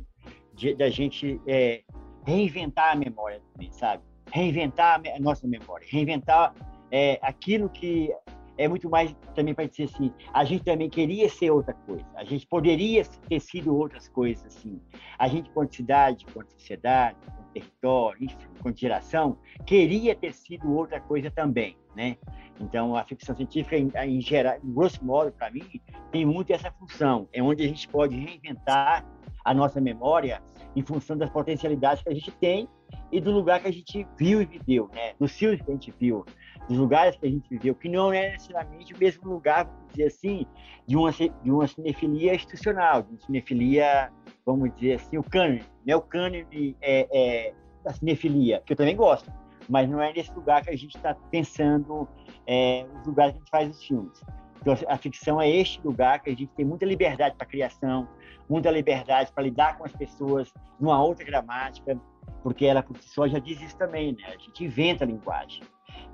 de, 0.53 0.73
da 0.73 0.89
gente 0.89 1.39
é, 1.47 1.83
reinventar 2.25 2.93
a 2.93 2.95
memória 2.95 3.41
também, 3.53 3.71
sabe? 3.71 4.03
Reinventar 4.31 4.99
a 5.15 5.19
nossa 5.19 5.47
memória, 5.47 5.85
reinventar 5.89 6.53
é, 6.91 7.19
aquilo 7.21 7.69
que 7.69 8.11
é 8.57 8.67
muito 8.67 8.89
mais 8.89 9.15
também 9.33 9.53
para 9.53 9.65
dizer 9.65 9.83
assim, 9.83 10.11
a 10.33 10.43
gente 10.43 10.63
também 10.63 10.89
queria 10.89 11.29
ser 11.29 11.51
outra 11.51 11.73
coisa, 11.73 12.05
a 12.15 12.23
gente 12.23 12.47
poderia 12.47 13.03
ter 13.03 13.39
sido 13.39 13.75
outras 13.75 14.07
coisas 14.07 14.45
assim. 14.45 14.79
A 15.17 15.27
gente, 15.27 15.49
quanto 15.51 15.75
cidade, 15.75 16.25
quanto 16.33 16.51
sociedade, 16.53 17.17
quanto 17.25 17.53
território, 17.53 18.23
enfim, 18.23 18.37
quanto 18.61 18.79
geração, 18.79 19.37
queria 19.65 20.15
ter 20.15 20.33
sido 20.33 20.71
outra 20.73 20.99
coisa 20.99 21.29
também, 21.31 21.77
né? 21.95 22.17
Então, 22.59 22.95
a 22.95 23.03
ficção 23.03 23.35
científica, 23.35 23.77
em, 23.77 23.91
em 24.07 24.21
geral, 24.21 24.57
em 24.63 24.73
grosso 24.73 25.03
modo, 25.03 25.31
para 25.31 25.51
mim, 25.51 25.63
tem 26.11 26.25
muito 26.25 26.51
essa 26.51 26.71
função, 26.71 27.27
é 27.33 27.41
onde 27.41 27.63
a 27.63 27.67
gente 27.67 27.87
pode 27.87 28.15
reinventar 28.15 29.05
a 29.43 29.53
nossa 29.53 29.79
memória 29.79 30.41
em 30.75 30.81
função 30.81 31.17
das 31.17 31.29
potencialidades 31.29 32.03
que 32.03 32.09
a 32.09 32.13
gente 32.13 32.31
tem 32.31 32.67
e 33.11 33.21
do 33.21 33.31
lugar 33.31 33.61
que 33.61 33.67
a 33.67 33.71
gente 33.71 34.07
viu 34.17 34.41
e 34.41 34.45
viveu, 34.45 34.89
né? 34.93 35.13
Dos 35.19 35.31
filmes 35.31 35.61
que 35.61 35.69
a 35.69 35.73
gente 35.73 35.93
viu, 35.99 36.25
dos 36.67 36.77
lugares 36.77 37.15
que 37.15 37.25
a 37.25 37.29
gente 37.29 37.47
viveu, 37.49 37.75
que 37.75 37.87
não 37.87 38.11
é 38.11 38.31
necessariamente 38.31 38.93
o 38.93 38.97
mesmo 38.97 39.29
lugar, 39.29 39.65
vamos 39.65 39.91
dizer 39.91 40.07
assim, 40.07 40.45
de 40.87 40.95
uma, 40.95 41.11
de 41.11 41.51
uma 41.51 41.67
cinefilia 41.67 42.35
institucional, 42.35 43.03
de 43.03 43.09
uma 43.09 43.19
cinefilia, 43.19 44.11
vamos 44.45 44.73
dizer 44.75 44.95
assim, 44.95 45.17
o 45.17 45.23
cânone, 45.23 45.63
né? 45.85 45.95
O 45.95 46.01
cânone 46.01 46.75
é, 46.81 47.07
é, 47.11 47.53
da 47.83 47.93
cinefilia, 47.93 48.61
que 48.65 48.73
eu 48.73 48.77
também 48.77 48.95
gosto, 48.95 49.31
mas 49.69 49.89
não 49.89 50.01
é 50.01 50.11
nesse 50.13 50.33
lugar 50.33 50.63
que 50.63 50.69
a 50.69 50.77
gente 50.77 50.95
está 50.95 51.13
pensando 51.31 52.07
é, 52.47 52.85
os 52.99 53.07
lugares 53.07 53.33
que 53.33 53.37
a 53.37 53.41
gente 53.41 53.51
faz 53.51 53.69
os 53.69 53.83
filmes. 53.83 54.21
Então, 54.61 54.75
a 54.87 54.97
ficção 54.97 55.39
é 55.39 55.47
este 55.47 55.79
lugar 55.85 56.19
que 56.21 56.29
a 56.31 56.35
gente 56.35 56.47
tem 56.55 56.65
muita 56.65 56.85
liberdade 56.85 57.35
para 57.35 57.45
criação, 57.45 58.07
muita 58.49 58.71
liberdade 58.71 59.31
para 59.31 59.43
lidar 59.43 59.77
com 59.77 59.85
as 59.85 59.91
pessoas 59.91 60.51
numa 60.79 61.01
outra 61.03 61.23
gramática, 61.23 61.99
porque 62.41 62.65
ela 62.65 62.81
por 62.81 62.97
si 62.97 63.07
só 63.09 63.27
já 63.27 63.37
diz 63.37 63.61
isso 63.61 63.77
também, 63.77 64.13
né? 64.13 64.23
A 64.27 64.37
gente 64.37 64.63
inventa 64.63 65.03
a 65.03 65.07
linguagem 65.07 65.61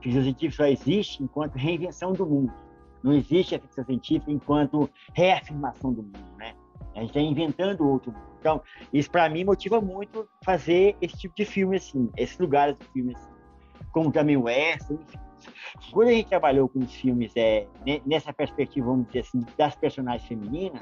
ficção 0.01 0.23
científica 0.23 0.63
só 0.63 0.69
existe 0.69 1.23
enquanto 1.23 1.55
reinvenção 1.55 2.13
do 2.13 2.25
mundo. 2.25 2.53
Não 3.03 3.13
existe 3.13 3.55
a 3.55 3.59
ficção 3.59 3.83
científica 3.85 4.31
enquanto 4.31 4.89
reafirmação 5.13 5.91
do 5.91 6.03
mundo, 6.03 6.37
né? 6.37 6.53
A 6.95 6.99
gente 6.99 7.09
está 7.09 7.21
inventando 7.21 7.87
outro 7.87 8.11
mundo. 8.11 8.31
Então, 8.39 8.61
isso 8.91 9.09
para 9.09 9.29
mim 9.29 9.43
motiva 9.43 9.79
muito 9.79 10.27
fazer 10.43 10.95
esse 11.01 11.17
tipo 11.17 11.35
de 11.35 11.45
filme 11.45 11.77
assim, 11.77 12.09
esses 12.17 12.37
lugares 12.37 12.77
de 12.77 12.85
filme 12.87 13.13
assim, 13.15 13.31
como 13.91 14.11
também 14.11 14.35
o 14.35 14.43
Western, 14.43 15.01
enfim. 15.01 15.19
Quando 15.91 16.09
a 16.09 16.11
gente 16.11 16.27
trabalhou 16.27 16.69
com 16.69 16.79
os 16.79 16.93
filmes 16.93 17.31
é, 17.35 17.67
nessa 18.05 18.31
perspectiva, 18.31 18.87
vamos 18.87 19.07
dizer 19.07 19.21
assim, 19.21 19.43
das 19.57 19.75
personagens 19.75 20.27
femininas, 20.27 20.81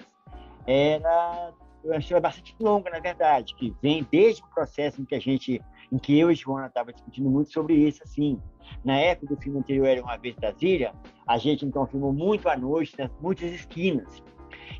era 0.65 1.53
eu 1.83 1.93
achei 1.93 2.19
bastante 2.19 2.55
longa, 2.59 2.89
na 2.89 2.99
verdade, 2.99 3.55
que 3.55 3.73
vem 3.81 4.05
desde 4.11 4.41
o 4.41 4.47
processo 4.47 5.01
em 5.01 5.05
que 5.05 5.15
a 5.15 5.19
gente 5.19 5.61
em 5.91 5.97
que 5.97 6.17
eu 6.17 6.31
e 6.31 6.35
Joana 6.35 6.67
estava 6.67 6.93
discutindo 6.93 7.29
muito 7.29 7.51
sobre 7.51 7.73
isso, 7.73 8.01
assim. 8.03 8.39
Na 8.85 8.95
época 8.97 9.33
do 9.33 9.41
filme 9.41 9.59
anterior, 9.59 9.87
Era 9.87 10.03
Uma 10.03 10.17
Vez 10.17 10.35
Brasília, 10.35 10.93
a 11.27 11.37
gente 11.37 11.65
então 11.65 11.87
filmou 11.87 12.13
muito 12.13 12.47
à 12.47 12.55
noite, 12.55 12.95
nas 12.97 13.11
muitas 13.19 13.51
esquinas. 13.51 14.21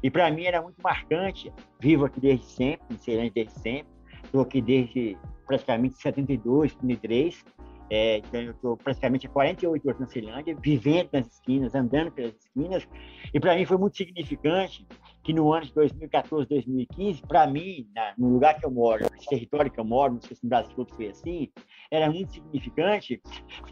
E 0.03 0.11
para 0.11 0.29
mim 0.29 0.43
era 0.43 0.61
muito 0.61 0.79
marcante, 0.83 1.51
vivo 1.79 2.05
aqui 2.05 2.19
desde 2.19 2.45
sempre, 2.45 2.85
em 2.91 2.97
Ceilândia 2.97 3.31
desde 3.33 3.59
sempre, 3.59 3.91
estou 4.23 4.41
aqui 4.41 4.61
desde 4.61 5.17
praticamente 5.47 5.97
72, 5.97 6.73
73, 6.73 7.43
é, 7.89 8.17
então 8.17 8.41
eu 8.41 8.51
estou 8.51 8.77
praticamente 8.77 9.25
há 9.25 9.29
48 9.29 9.87
anos 9.87 9.99
na 9.99 10.07
Ceilândia, 10.07 10.55
vivendo 10.61 11.09
nas 11.11 11.27
esquinas, 11.27 11.73
andando 11.73 12.11
pelas 12.11 12.35
esquinas, 12.35 12.87
e 13.33 13.39
para 13.39 13.55
mim 13.55 13.65
foi 13.65 13.77
muito 13.77 13.97
significante 13.97 14.85
que 15.23 15.33
no 15.33 15.51
ano 15.51 15.65
de 15.65 15.73
2014, 15.73 16.47
2015, 16.47 17.21
para 17.23 17.47
mim, 17.47 17.87
na, 17.93 18.13
no 18.17 18.29
lugar 18.29 18.59
que 18.59 18.65
eu 18.65 18.71
moro, 18.71 19.03
no 19.03 19.25
território 19.27 19.71
que 19.71 19.79
eu 19.79 19.85
moro, 19.85 20.13
não 20.13 20.21
sei 20.21 20.35
se 20.35 20.43
no 20.43 20.49
Brasil 20.49 20.73
todo 20.75 20.93
foi 20.95 21.07
assim, 21.07 21.51
era 21.91 22.09
muito 22.11 22.33
significante, 22.33 23.21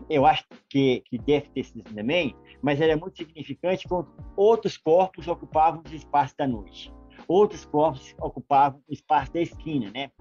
eu 0.10 0.26
acho 0.26 0.46
que, 0.70 1.04
que 1.06 1.18
deve 1.18 1.50
ter 1.50 1.64
sido 1.64 1.84
também, 1.94 2.36
mas 2.62 2.82
era 2.82 2.98
muito 2.98 3.18
significante 3.18 3.88
quando 3.88 4.08
outros 4.36 4.78
corpos 4.78 5.28
ocupavam 5.28 5.82
os 5.86 5.94
espaços 5.94 6.36
da 6.36 6.48
noite. 6.48 6.92
Outros 7.28 7.66
corpos 7.66 8.16
ocupavam 8.20 8.82
o 8.88 8.94
espaço 8.94 9.34
da 9.34 9.42
esquina, 9.42 9.92
né? 9.92 10.12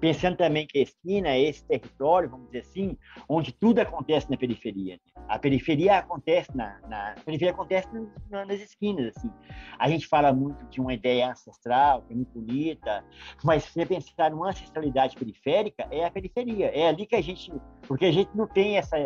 Pensando 0.00 0.36
também 0.36 0.66
que 0.66 0.78
a 0.78 0.82
esquina 0.82 1.28
é 1.28 1.40
esse 1.40 1.64
território, 1.66 2.30
vamos 2.30 2.46
dizer 2.46 2.60
assim, 2.60 2.96
onde 3.28 3.52
tudo 3.52 3.80
acontece 3.80 4.30
na 4.30 4.36
periferia. 4.36 4.94
Né? 4.94 5.22
A 5.28 5.38
periferia 5.38 5.98
acontece 5.98 6.56
na, 6.56 6.80
na 6.88 7.14
periferia 7.24 7.52
acontece 7.52 7.88
nas 8.30 8.60
esquinas, 8.60 9.16
assim. 9.16 9.30
A 9.78 9.88
gente 9.88 10.06
fala 10.06 10.32
muito 10.32 10.64
de 10.66 10.80
uma 10.80 10.94
ideia 10.94 11.30
ancestral, 11.30 12.02
que 12.02 12.12
é 12.12 12.16
muito 12.16 12.32
bonita, 12.32 13.04
mas 13.44 13.64
se 13.64 13.72
você 13.72 13.86
pensar 13.86 14.30
numa 14.30 14.48
ancestralidade 14.48 15.16
periférica, 15.16 15.86
é 15.90 16.04
a 16.04 16.10
periferia. 16.10 16.66
É 16.66 16.88
ali 16.88 17.06
que 17.06 17.16
a 17.16 17.22
gente, 17.22 17.52
porque 17.82 18.06
a 18.06 18.12
gente 18.12 18.30
não 18.34 18.46
tem 18.46 18.78
essa, 18.78 18.96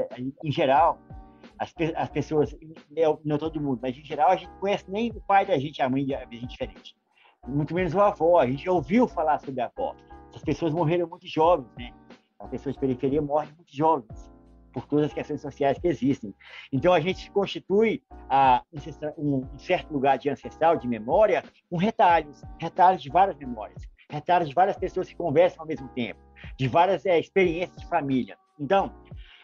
em 0.44 0.52
geral, 0.52 1.00
as, 1.58 1.72
as 1.96 2.08
pessoas, 2.08 2.56
não 3.24 3.38
todo 3.38 3.60
mundo, 3.60 3.80
mas 3.82 3.96
em 3.96 4.04
geral 4.04 4.30
a 4.30 4.36
gente 4.36 4.52
conhece 4.58 4.84
nem 4.88 5.10
o 5.10 5.20
pai 5.20 5.46
da 5.46 5.58
gente, 5.58 5.80
a 5.80 5.88
mãe 5.88 6.06
da 6.06 6.24
gente 6.30 6.48
diferente. 6.48 6.94
Muito 7.46 7.74
menos 7.74 7.94
o 7.94 8.00
avó. 8.00 8.38
A 8.38 8.46
gente 8.46 8.64
já 8.64 8.72
ouviu 8.72 9.06
falar 9.08 9.38
sobre 9.38 9.60
a 9.60 9.66
avó 9.66 9.94
as 10.34 10.42
pessoas 10.42 10.72
morreram 10.72 11.06
muito 11.06 11.26
jovens, 11.26 11.68
né? 11.76 11.92
As 12.38 12.50
pessoas 12.50 12.74
de 12.74 12.80
periferia 12.80 13.22
morrem 13.22 13.52
muito 13.54 13.74
jovens 13.74 14.32
por 14.72 14.86
todas 14.86 15.06
as 15.06 15.12
questões 15.12 15.40
sociais 15.40 15.78
que 15.78 15.86
existem. 15.86 16.34
Então 16.72 16.94
a 16.94 17.00
gente 17.00 17.30
constitui 17.30 18.02
a, 18.28 18.62
um, 19.18 19.46
um 19.54 19.58
certo 19.58 19.92
lugar 19.92 20.16
de 20.18 20.30
ancestral, 20.30 20.76
de 20.76 20.88
memória, 20.88 21.44
com 21.68 21.76
retalhos, 21.76 22.42
retalhos 22.58 23.02
de 23.02 23.10
várias 23.10 23.36
memórias, 23.36 23.82
retalhos 24.08 24.48
de 24.48 24.54
várias 24.54 24.76
pessoas 24.76 25.08
que 25.08 25.14
conversam 25.14 25.60
ao 25.60 25.66
mesmo 25.66 25.88
tempo, 25.88 26.18
de 26.56 26.68
várias 26.68 27.04
é, 27.04 27.20
experiências 27.20 27.76
de 27.76 27.86
família. 27.86 28.38
Então, 28.58 28.94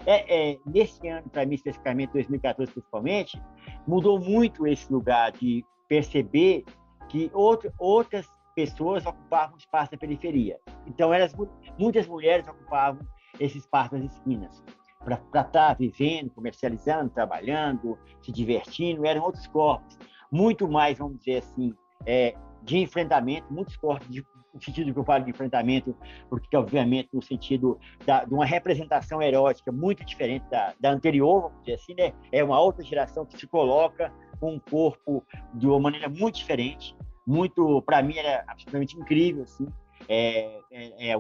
é, 0.07 0.53
é, 0.53 0.59
nesse 0.64 1.07
ano, 1.07 1.28
para 1.28 1.44
mim 1.44 1.57
especificamente, 1.57 2.12
2014 2.12 2.72
principalmente, 2.72 3.40
mudou 3.86 4.18
muito 4.18 4.66
esse 4.66 4.90
lugar 4.90 5.32
de 5.32 5.62
perceber 5.86 6.64
que 7.09 7.30
outro, 7.32 7.72
outras 7.78 8.26
pessoas 8.54 9.06
ocupavam 9.06 9.56
espaço 9.56 9.92
da 9.92 9.98
periferia. 9.98 10.59
Então, 10.86 11.12
elas, 11.14 11.32
muitas 11.78 12.06
mulheres 12.06 12.46
ocupavam 12.48 13.06
esse 13.38 13.59
espaço 13.59 13.92
das 13.92 14.04
esquinas 14.04 14.62
para 15.04 15.14
estar 15.14 15.44
tá 15.44 15.74
vivendo, 15.74 16.30
comercializando, 16.30 17.11
trabalhando, 17.11 17.96
se 18.20 18.32
divertindo. 18.32 19.06
Eram 19.06 19.22
outros 19.22 19.46
corpos, 19.46 19.96
muito 20.30 20.68
mais, 20.68 20.98
vamos 20.98 21.18
dizer 21.18 21.38
assim, 21.38 21.72
é, 22.04 22.34
de 22.62 22.78
enfrentamento, 22.78 23.46
muitos 23.52 23.76
corpos 23.76 24.09
de, 24.09 24.24
no 24.52 24.61
sentido 24.61 24.92
que 24.92 24.98
eu 24.98 25.04
falo 25.04 25.24
de 25.24 25.30
enfrentamento, 25.30 25.96
porque 26.28 26.56
obviamente 26.56 27.09
no 27.12 27.22
sentido 27.22 27.78
da, 28.04 28.24
de 28.24 28.34
uma 28.34 28.44
representação 28.44 29.22
erótica 29.22 29.70
muito 29.70 30.04
diferente 30.04 30.44
da, 30.50 30.74
da 30.78 30.90
anterior, 30.90 31.42
vamos 31.42 31.61
dizer 31.61 31.74
assim, 31.74 31.94
né? 31.94 32.12
É 32.32 32.42
uma 32.42 32.61
outra 32.61 32.84
geração 32.84 33.24
que 33.24 33.38
se 33.38 33.46
coloca 33.46 34.12
com 34.39 34.55
um 34.55 34.59
corpo 34.59 35.24
de 35.55 35.66
uma 35.66 35.80
maneira 35.80 36.09
muito 36.09 36.36
diferente, 36.36 36.97
muito, 37.26 37.82
para 37.82 38.03
mim 38.03 38.16
era 38.16 38.45
absolutamente 38.49 38.97
incrível, 38.97 39.43
assim. 39.43 39.66
É, 40.09 40.61
é, 40.70 41.11
é 41.11 41.16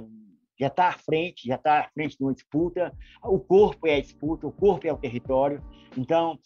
já 0.58 0.66
está 0.66 0.88
à 0.88 0.92
frente, 0.92 1.46
já 1.46 1.54
está 1.54 1.80
à 1.80 1.88
frente 1.90 2.18
de 2.18 2.24
uma 2.24 2.32
disputa. 2.32 2.92
O 3.22 3.38
corpo 3.38 3.86
é 3.86 3.96
a 3.96 4.00
disputa, 4.00 4.46
o 4.46 4.52
corpo 4.52 4.86
é 4.86 4.92
o 4.92 4.96
território. 4.96 5.62
Então, 5.96 6.38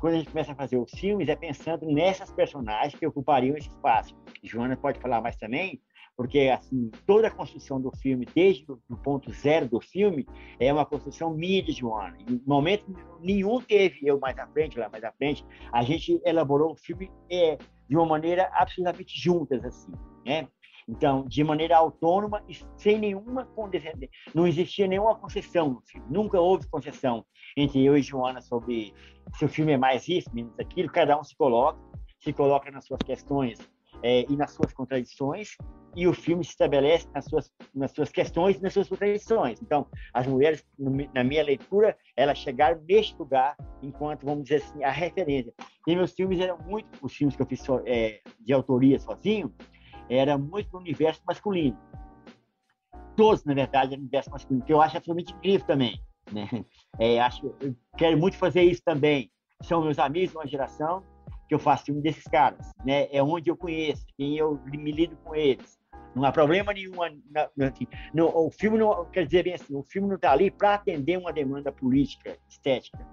quando 0.00 0.14
a 0.14 0.16
gente 0.16 0.30
começa 0.30 0.52
a 0.52 0.54
fazer 0.54 0.78
os 0.78 0.90
filmes, 0.92 1.28
é 1.28 1.36
pensando 1.36 1.86
nessas 1.86 2.32
personagens 2.32 2.94
que 2.94 3.06
ocupariam 3.06 3.56
esse 3.56 3.68
espaço. 3.68 4.16
Joana 4.42 4.76
pode 4.76 4.98
falar 4.98 5.20
mais 5.20 5.36
também, 5.36 5.80
porque 6.20 6.50
assim 6.52 6.90
toda 7.06 7.28
a 7.28 7.30
construção 7.30 7.80
do 7.80 7.90
filme, 7.96 8.26
desde 8.34 8.70
o 8.70 8.96
ponto 9.02 9.32
zero 9.32 9.66
do 9.66 9.80
filme, 9.80 10.26
é 10.58 10.70
uma 10.70 10.84
construção 10.84 11.32
minha 11.32 11.62
de 11.62 11.72
Joana. 11.72 12.18
Em 12.28 12.38
momento 12.46 12.94
nenhum 13.22 13.58
teve 13.58 14.00
eu 14.02 14.20
mais 14.20 14.36
à 14.36 14.46
frente, 14.48 14.78
lá 14.78 14.90
mais 14.90 15.02
à 15.02 15.10
frente, 15.12 15.42
a 15.72 15.82
gente 15.82 16.20
elaborou 16.22 16.72
o 16.72 16.76
filme 16.76 17.10
é, 17.32 17.56
de 17.88 17.96
uma 17.96 18.04
maneira 18.04 18.50
absolutamente 18.52 19.18
juntas, 19.18 19.64
assim, 19.64 19.92
né? 20.26 20.46
Então, 20.86 21.24
de 21.26 21.42
maneira 21.42 21.78
autônoma 21.78 22.44
e 22.46 22.54
sem 22.76 22.98
nenhuma 22.98 23.46
condescendência. 23.46 24.10
Não 24.34 24.46
existia 24.46 24.86
nenhuma 24.86 25.16
concessão 25.16 25.70
no 25.70 25.80
filme. 25.86 26.06
Nunca 26.10 26.38
houve 26.38 26.68
concessão 26.68 27.24
entre 27.56 27.82
eu 27.82 27.96
e 27.96 28.02
Joana 28.02 28.42
sobre 28.42 28.92
se 29.38 29.46
o 29.46 29.48
filme 29.48 29.72
é 29.72 29.78
mais 29.78 30.06
isso, 30.06 30.28
menos 30.34 30.52
aquilo. 30.60 30.92
Cada 30.92 31.18
um 31.18 31.24
se 31.24 31.34
coloca, 31.34 31.80
se 32.18 32.30
coloca 32.30 32.70
nas 32.70 32.84
suas 32.84 33.00
questões 33.00 33.58
é, 34.02 34.24
e 34.28 34.36
nas 34.36 34.52
suas 34.52 34.72
contradições, 34.72 35.56
e 35.96 36.06
o 36.06 36.12
filme 36.12 36.44
se 36.44 36.50
estabelece 36.50 37.08
nas 37.14 37.24
suas, 37.24 37.52
nas 37.74 37.90
suas 37.90 38.10
questões 38.10 38.56
e 38.56 38.62
nas 38.62 38.72
suas 38.72 38.88
contradições. 38.88 39.60
Então, 39.60 39.86
as 40.14 40.26
mulheres, 40.26 40.64
na 40.78 41.24
minha 41.24 41.42
leitura, 41.42 41.96
elas 42.16 42.38
chegaram 42.38 42.80
neste 42.88 43.16
lugar 43.18 43.56
enquanto, 43.82 44.24
vamos 44.24 44.44
dizer 44.44 44.62
assim, 44.62 44.84
a 44.84 44.90
referência. 44.90 45.52
E 45.86 45.96
meus 45.96 46.12
filmes 46.12 46.38
eram 46.38 46.58
muito, 46.58 46.88
os 47.02 47.12
filmes 47.12 47.34
que 47.34 47.42
eu 47.42 47.46
fiz 47.46 47.62
é, 47.86 48.20
de 48.38 48.52
autoria 48.52 48.98
sozinho, 48.98 49.52
era 50.08 50.36
muito 50.38 50.72
no 50.72 50.80
universo 50.80 51.22
masculino. 51.26 51.78
Todos, 53.16 53.44
na 53.44 53.54
verdade, 53.54 53.96
no 53.96 54.02
universo 54.02 54.30
masculino, 54.30 54.64
que 54.64 54.72
eu 54.72 54.80
acho 54.80 54.96
absolutamente 54.96 55.34
incrível 55.34 55.66
também. 55.66 56.00
Né? 56.32 56.48
É, 56.98 57.20
acho, 57.20 57.54
quero 57.96 58.18
muito 58.18 58.36
fazer 58.36 58.62
isso 58.62 58.82
também. 58.84 59.30
São 59.62 59.82
meus 59.82 59.98
amigos 59.98 60.30
de 60.30 60.36
uma 60.36 60.46
geração 60.46 61.04
que 61.50 61.54
eu 61.54 61.58
faço 61.58 61.86
filme 61.86 62.00
desses 62.00 62.22
caras. 62.22 62.70
Né? 62.84 63.08
É 63.10 63.20
onde 63.20 63.50
eu 63.50 63.56
conheço, 63.56 64.06
quem 64.16 64.38
eu 64.38 64.60
me 64.66 64.92
lido 64.92 65.16
com 65.16 65.34
eles. 65.34 65.80
Não 66.14 66.24
há 66.24 66.30
problema 66.30 66.72
nenhum. 66.72 67.02
Assim, 67.02 67.88
o 68.22 68.50
filme 68.52 68.78
não 68.78 69.04
quer 69.06 69.24
dizer 69.24 69.42
bem 69.42 69.54
assim, 69.54 69.74
o 69.74 69.82
filme 69.82 70.06
não 70.06 70.14
está 70.14 70.30
ali 70.30 70.48
para 70.48 70.74
atender 70.74 71.18
uma 71.18 71.32
demanda 71.32 71.72
política, 71.72 72.38
estética 72.48 73.04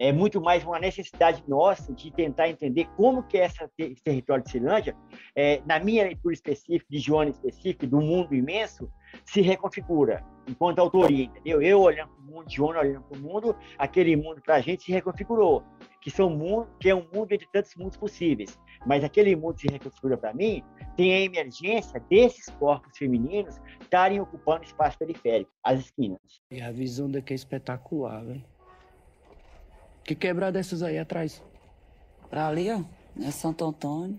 é 0.00 0.10
muito 0.10 0.40
mais 0.40 0.64
uma 0.64 0.78
necessidade 0.78 1.44
nossa 1.46 1.92
de 1.92 2.10
tentar 2.10 2.48
entender 2.48 2.88
como 2.96 3.22
que 3.22 3.36
essa, 3.36 3.70
esse 3.76 4.02
território 4.02 4.42
de 4.42 4.50
Ceilândia, 4.50 4.96
é, 5.36 5.60
na 5.66 5.78
minha 5.78 6.04
leitura 6.04 6.32
específica, 6.32 6.86
de 6.88 6.98
Joana 6.98 7.30
específica, 7.30 7.86
do 7.86 8.00
mundo 8.00 8.34
imenso, 8.34 8.90
se 9.26 9.42
reconfigura 9.42 10.24
enquanto 10.50 10.78
autoria, 10.78 11.24
entendeu? 11.24 11.62
Eu 11.62 11.80
olhando 11.80 12.08
para 12.08 12.20
o 12.20 12.24
mundo, 12.24 12.50
Joana 12.50 12.80
olhando 12.80 13.02
para 13.02 13.18
o 13.18 13.20
mundo, 13.20 13.56
aquele 13.78 14.16
mundo 14.16 14.42
para 14.42 14.56
a 14.56 14.60
gente 14.60 14.82
se 14.82 14.92
reconfigurou, 14.92 15.62
que, 16.00 16.10
são 16.10 16.28
mundo, 16.30 16.68
que 16.78 16.90
é 16.90 16.94
um 16.94 17.06
mundo 17.12 17.32
entre 17.32 17.46
tantos 17.52 17.74
mundos 17.76 17.96
possíveis. 17.96 18.58
Mas 18.86 19.04
aquele 19.04 19.36
mundo 19.36 19.60
se 19.60 19.68
reconfigura 19.68 20.16
para 20.16 20.34
mim, 20.34 20.62
tem 20.96 21.14
a 21.14 21.20
emergência 21.20 22.00
desses 22.08 22.46
corpos 22.58 22.96
femininos 22.96 23.60
estarem 23.80 24.20
ocupando 24.20 24.64
espaço 24.64 24.98
periférico, 24.98 25.50
as 25.62 25.80
esquinas. 25.80 26.18
E 26.50 26.60
a 26.60 26.72
visão 26.72 27.10
daqui 27.10 27.32
é 27.32 27.36
espetacular, 27.36 28.24
velho. 28.24 28.44
Que 30.04 30.14
quebrada 30.14 30.58
é 30.58 30.60
essas 30.60 30.82
aí 30.82 30.98
atrás? 30.98 31.42
Pra 32.28 32.48
ali, 32.48 32.70
ó, 32.70 32.80
é 33.22 33.30
Santo 33.30 33.64
Antônio. 33.64 34.18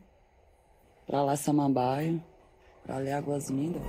Pra 1.06 1.24
lá, 1.24 1.36
Samambaia. 1.36 2.24
Pra 2.84 2.98
ali, 2.98 3.12
Águas 3.12 3.50
Lindas. 3.50 3.82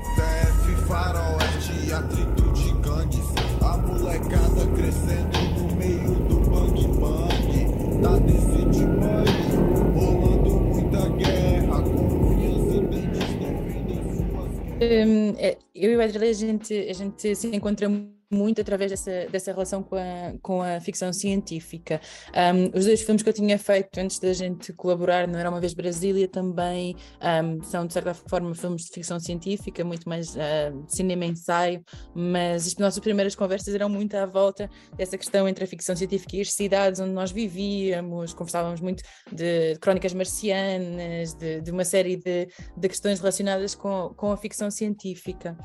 Faroeste, 0.93 1.91
atrito 1.91 2.53
de 2.53 2.71
gangues. 2.83 3.25
A 3.63 3.79
molecada 3.79 4.67
crescendo 4.77 5.39
no 5.57 5.75
meio 5.77 6.15
do 6.29 6.37
bang 6.51 6.87
bang. 7.01 8.03
Tá 8.03 8.19
desse 8.19 8.61
aí, 9.01 9.57
rolando 9.95 10.51
muita 10.51 11.09
guerra. 11.17 11.81
Com 11.81 12.35
unhas 12.35 12.75
e 12.75 12.81
dentes 12.83 13.31
defendem 13.41 14.03
suas... 14.05 14.53
Um, 14.83 15.35
é, 15.39 15.57
eu 15.75 15.93
e 15.93 15.97
o 15.97 16.03
Adriel, 16.03 16.31
a 16.31 16.35
gente, 16.35 16.75
a 16.75 16.93
gente 16.93 17.37
se 17.37 17.47
encontra 17.47 17.89
muito 17.89 18.22
muito 18.33 18.61
através 18.61 18.91
dessa, 18.91 19.27
dessa 19.31 19.53
relação 19.53 19.83
com 19.83 19.97
a, 19.97 20.35
com 20.41 20.63
a 20.63 20.81
ficção 20.81 21.13
científica. 21.13 22.01
Um, 22.35 22.77
os 22.77 22.87
dois 22.87 23.03
filmes 23.03 23.23
que 23.23 23.29
eu 23.29 23.33
tinha 23.33 23.59
feito 23.59 23.99
antes 23.99 24.19
da 24.19 24.33
gente 24.33 24.73
colaborar, 24.73 25.29
Não 25.29 25.39
Era 25.39 25.51
Uma 25.51 25.61
Vez 25.61 25.75
Brasília, 25.75 26.27
também 26.27 26.97
um, 27.21 27.63
são, 27.63 27.87
de 27.87 27.93
certa 27.93 28.15
forma, 28.15 28.55
filmes 28.55 28.85
de 28.85 28.91
ficção 28.93 29.21
científica, 29.21 29.85
muito 29.85 30.09
mais 30.09 30.35
uh, 30.35 30.85
cinema-ensaio, 30.89 31.85
mas 32.15 32.67
as 32.67 32.77
nossas 32.77 32.99
primeiras 33.01 33.35
conversas 33.35 33.75
eram 33.75 33.89
muito 33.89 34.15
à 34.15 34.27
volta 34.27 34.69
dessa 34.97 35.19
questão 35.19 35.49
entre 35.49 35.65
a 35.65 35.67
ficção 35.67 35.95
científica 35.95 36.37
e 36.37 36.41
as 36.41 36.53
cidades 36.53 37.01
onde 37.01 37.13
nós 37.13 37.31
vivíamos, 37.31 38.33
conversávamos 38.33 38.81
muito 38.81 39.03
de 39.31 39.77
crónicas 39.81 40.15
marcianas, 40.15 41.35
de, 41.35 41.61
de 41.61 41.71
uma 41.71 41.85
série 41.85 42.17
de, 42.17 42.49
de 42.77 42.89
questões 42.89 43.19
relacionadas 43.21 43.75
com, 43.75 44.15
com 44.17 44.33
a 44.33 44.37
ficção 44.37 44.71
científica. 44.71 45.57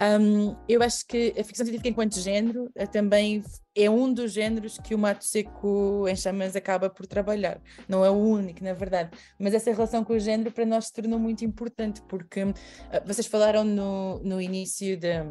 Um, 0.00 0.56
eu 0.68 0.82
acho 0.82 1.04
que 1.06 1.34
a 1.38 1.42
ficção 1.42 1.66
científica, 1.66 1.88
enquanto 1.88 2.07
género, 2.16 2.70
é 2.74 2.86
também 2.86 3.42
é 3.74 3.88
um 3.88 4.12
dos 4.12 4.32
géneros 4.32 4.78
que 4.78 4.94
o 4.94 4.98
Mato 4.98 5.24
Seco 5.24 6.06
em 6.08 6.16
Chamas 6.16 6.56
acaba 6.56 6.90
por 6.90 7.06
trabalhar. 7.06 7.60
Não 7.88 8.04
é 8.04 8.10
o 8.10 8.14
único, 8.14 8.62
na 8.62 8.72
verdade. 8.72 9.10
Mas 9.38 9.54
essa 9.54 9.70
relação 9.70 10.04
com 10.04 10.14
o 10.14 10.18
género 10.18 10.50
para 10.50 10.66
nós 10.66 10.86
se 10.86 10.92
tornou 10.92 11.18
muito 11.18 11.44
importante, 11.44 12.02
porque 12.08 12.44
uh, 12.44 12.54
vocês 13.06 13.26
falaram 13.26 13.64
no, 13.64 14.18
no 14.20 14.40
início 14.40 14.96
de 14.96 15.22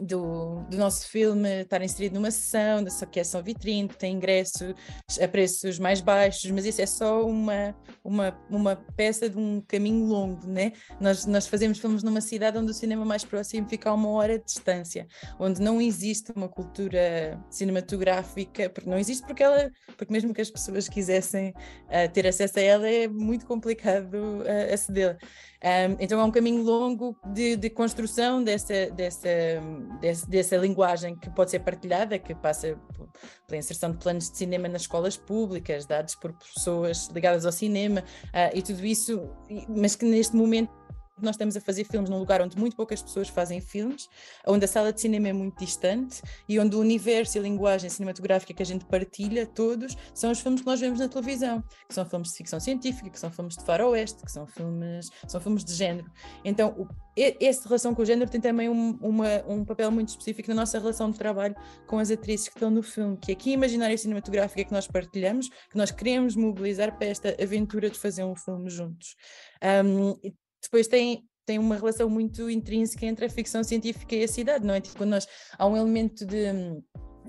do, 0.00 0.62
do 0.70 0.76
nosso 0.76 1.08
filme 1.08 1.62
estar 1.62 1.82
inserido 1.82 2.14
numa 2.14 2.30
sessão, 2.30 2.82
da 2.82 2.90
que 3.06 3.20
é 3.20 3.24
só 3.24 3.40
vitrine, 3.40 3.88
tem 3.88 4.16
ingressos 4.16 4.74
a 5.22 5.28
preços 5.28 5.78
mais 5.78 6.00
baixos, 6.00 6.50
mas 6.50 6.64
isso 6.64 6.80
é 6.80 6.86
só 6.86 7.24
uma, 7.24 7.74
uma, 8.04 8.38
uma 8.50 8.76
peça 8.96 9.28
de 9.28 9.38
um 9.38 9.60
caminho 9.60 10.04
longo, 10.04 10.46
né? 10.46 10.72
Nós, 11.00 11.26
nós 11.26 11.46
fazemos 11.46 11.78
filmes 11.78 12.02
numa 12.02 12.20
cidade 12.20 12.58
onde 12.58 12.70
o 12.70 12.74
cinema 12.74 13.04
mais 13.04 13.24
próximo 13.24 13.68
fica 13.68 13.90
a 13.90 13.94
uma 13.94 14.10
hora 14.10 14.38
de 14.38 14.44
distância, 14.44 15.06
onde 15.38 15.60
não 15.60 15.80
existe 15.80 16.32
uma 16.34 16.48
cultura 16.48 17.38
cinematográfica, 17.50 18.68
porque 18.70 18.88
não 18.88 18.98
existe 18.98 19.26
porque 19.26 19.42
ela, 19.42 19.70
porque 19.96 20.12
mesmo 20.12 20.34
que 20.34 20.40
as 20.40 20.50
pessoas 20.50 20.88
quisessem 20.88 21.50
uh, 21.50 22.12
ter 22.12 22.26
acesso 22.26 22.58
a 22.58 22.62
ela, 22.62 22.88
é 22.88 23.08
muito 23.08 23.46
complicado 23.46 24.14
uh, 24.14 24.74
aceder. 24.74 25.18
Um, 25.62 25.96
então 25.98 26.20
é 26.20 26.24
um 26.24 26.30
caminho 26.30 26.62
longo 26.62 27.16
de, 27.32 27.56
de 27.56 27.68
construção 27.68 28.44
dessa, 28.44 28.90
dessa, 28.90 29.28
dessa, 30.28 30.56
linguagem 30.56 31.16
que 31.16 31.28
pode 31.30 31.50
ser 31.50 31.58
partilhada, 31.60 32.16
que 32.16 32.32
passa 32.32 32.78
pela 33.44 33.58
inserção 33.58 33.90
de 33.90 33.98
planos 33.98 34.30
de 34.30 34.36
cinema 34.36 34.68
nas 34.68 34.82
escolas 34.82 35.16
públicas, 35.16 35.84
dados 35.84 36.14
por 36.14 36.32
pessoas 36.32 37.08
ligadas 37.08 37.44
ao 37.44 37.50
cinema 37.50 38.04
uh, 38.26 38.56
e 38.56 38.62
tudo 38.62 38.86
isso, 38.86 39.28
mas 39.68 39.96
que 39.96 40.04
neste 40.04 40.36
momento 40.36 40.70
nós 41.24 41.34
estamos 41.34 41.56
a 41.56 41.60
fazer 41.60 41.84
filmes 41.84 42.10
num 42.10 42.18
lugar 42.18 42.40
onde 42.40 42.56
muito 42.58 42.76
poucas 42.76 43.02
pessoas 43.02 43.28
fazem 43.28 43.60
filmes, 43.60 44.08
onde 44.46 44.64
a 44.64 44.68
sala 44.68 44.92
de 44.92 45.00
cinema 45.00 45.28
é 45.28 45.32
muito 45.32 45.58
distante 45.58 46.22
e 46.48 46.58
onde 46.58 46.76
o 46.76 46.80
universo 46.80 47.36
e 47.36 47.40
a 47.40 47.42
linguagem 47.42 47.88
cinematográfica 47.90 48.52
que 48.52 48.62
a 48.62 48.66
gente 48.66 48.84
partilha 48.84 49.46
todos 49.46 49.96
são 50.14 50.30
os 50.30 50.40
filmes 50.40 50.60
que 50.60 50.66
nós 50.66 50.80
vemos 50.80 51.00
na 51.00 51.08
televisão, 51.08 51.62
que 51.88 51.94
são 51.94 52.04
filmes 52.04 52.30
de 52.30 52.36
ficção 52.36 52.60
científica, 52.60 53.10
que 53.10 53.18
são 53.18 53.30
filmes 53.30 53.56
de 53.56 53.64
faroeste, 53.64 54.22
que 54.24 54.32
são 54.32 54.46
filmes, 54.46 55.10
são 55.26 55.40
filmes 55.40 55.64
de 55.64 55.74
género. 55.74 56.10
Então, 56.44 56.74
o, 56.78 56.88
essa 57.40 57.68
relação 57.68 57.94
com 57.94 58.02
o 58.02 58.04
género 58.04 58.30
tem 58.30 58.40
também 58.40 58.68
um, 58.68 58.96
uma, 59.00 59.42
um 59.48 59.64
papel 59.64 59.90
muito 59.90 60.10
específico 60.10 60.48
na 60.50 60.54
nossa 60.54 60.78
relação 60.78 61.10
de 61.10 61.18
trabalho 61.18 61.54
com 61.86 61.98
as 61.98 62.10
atrizes 62.10 62.48
que 62.48 62.54
estão 62.54 62.70
no 62.70 62.82
filme, 62.82 63.16
que 63.16 63.32
é 63.32 63.34
aqui 63.34 63.52
imaginária 63.52 63.96
cinematográfica 63.98 64.64
que 64.64 64.72
nós 64.72 64.86
partilhamos, 64.86 65.48
que 65.48 65.76
nós 65.76 65.90
queremos 65.90 66.36
mobilizar 66.36 66.96
para 66.96 67.08
esta 67.08 67.36
aventura 67.42 67.90
de 67.90 67.98
fazer 67.98 68.24
um 68.24 68.36
filme 68.36 68.70
juntos. 68.70 69.16
Um, 69.84 70.16
depois 70.62 70.86
tem, 70.86 71.24
tem 71.46 71.58
uma 71.58 71.76
relação 71.76 72.08
muito 72.10 72.50
intrínseca 72.50 73.06
entre 73.06 73.26
a 73.26 73.30
ficção 73.30 73.62
científica 73.64 74.14
e 74.14 74.24
a 74.24 74.28
cidade, 74.28 74.66
não 74.66 74.74
é? 74.74 74.80
Tipo, 74.80 74.98
quando 74.98 75.10
nós, 75.10 75.26
há 75.56 75.66
um 75.66 75.76
elemento 75.76 76.26
de, 76.26 76.46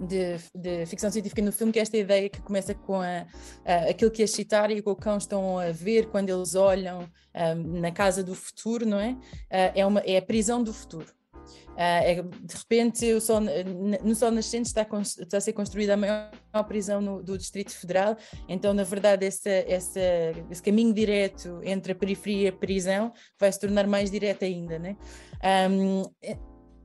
de, 0.07 0.38
de, 0.55 0.86
ficção 0.86 1.11
científica 1.11 1.41
no 1.41 1.51
filme, 1.51 1.73
que 1.73 1.80
é 1.80 1.82
esta 1.82 1.97
ideia 1.97 2.30
que 2.30 2.41
começa 2.41 2.73
com 2.73 3.01
a, 3.01 3.25
a, 3.65 3.89
aquilo 3.89 4.11
que 4.11 4.23
a 4.23 4.27
Chitara 4.27 4.73
e 4.73 4.80
o 4.80 4.84
Cocão 4.84 5.17
estão 5.17 5.59
a 5.59 5.71
ver 5.71 6.07
quando 6.07 6.30
eles 6.30 6.55
olham 6.55 7.09
um, 7.36 7.80
na 7.80 7.91
casa 7.91 8.23
do 8.23 8.36
futuro, 8.36 8.86
não 8.86 8.99
é? 8.99 9.11
Uh, 9.11 9.71
é, 9.75 9.86
uma, 9.86 9.99
é 10.01 10.17
a 10.17 10.21
prisão 10.21 10.63
do 10.63 10.73
futuro. 10.73 11.18
Uh, 11.70 11.74
é, 11.78 12.22
de 12.22 12.56
repente, 12.56 13.14
o 13.14 13.22
sol, 13.22 13.39
no 14.04 14.16
Sol 14.16 14.32
Nascente 14.32 14.68
está, 14.68 14.86
está, 15.02 15.38
a 15.38 15.41
ser 15.41 15.54
construída 15.54 15.93
a 15.93 15.97
maior, 15.97 16.30
prisão 16.68 17.00
no, 17.00 17.24
do 17.24 17.38
Distrito 17.38 17.72
Federal, 17.72 18.18
então, 18.47 18.74
na 18.74 18.84
verdade, 18.84 19.26
esse 19.26 20.62
caminho 20.64 20.93
direto 20.93 21.62
entre 21.64 21.93
a 21.93 21.95
periferia 21.95 22.45
e 22.45 22.47
a 22.47 22.54
prisão 22.54 23.14
vai 23.39 23.52
se 23.52 23.60
tornar 23.60 23.88
mais 23.88 24.12
direto 24.12 24.43
ainda. 24.43 24.78
Né? 24.78 24.97
Um, 25.70 26.04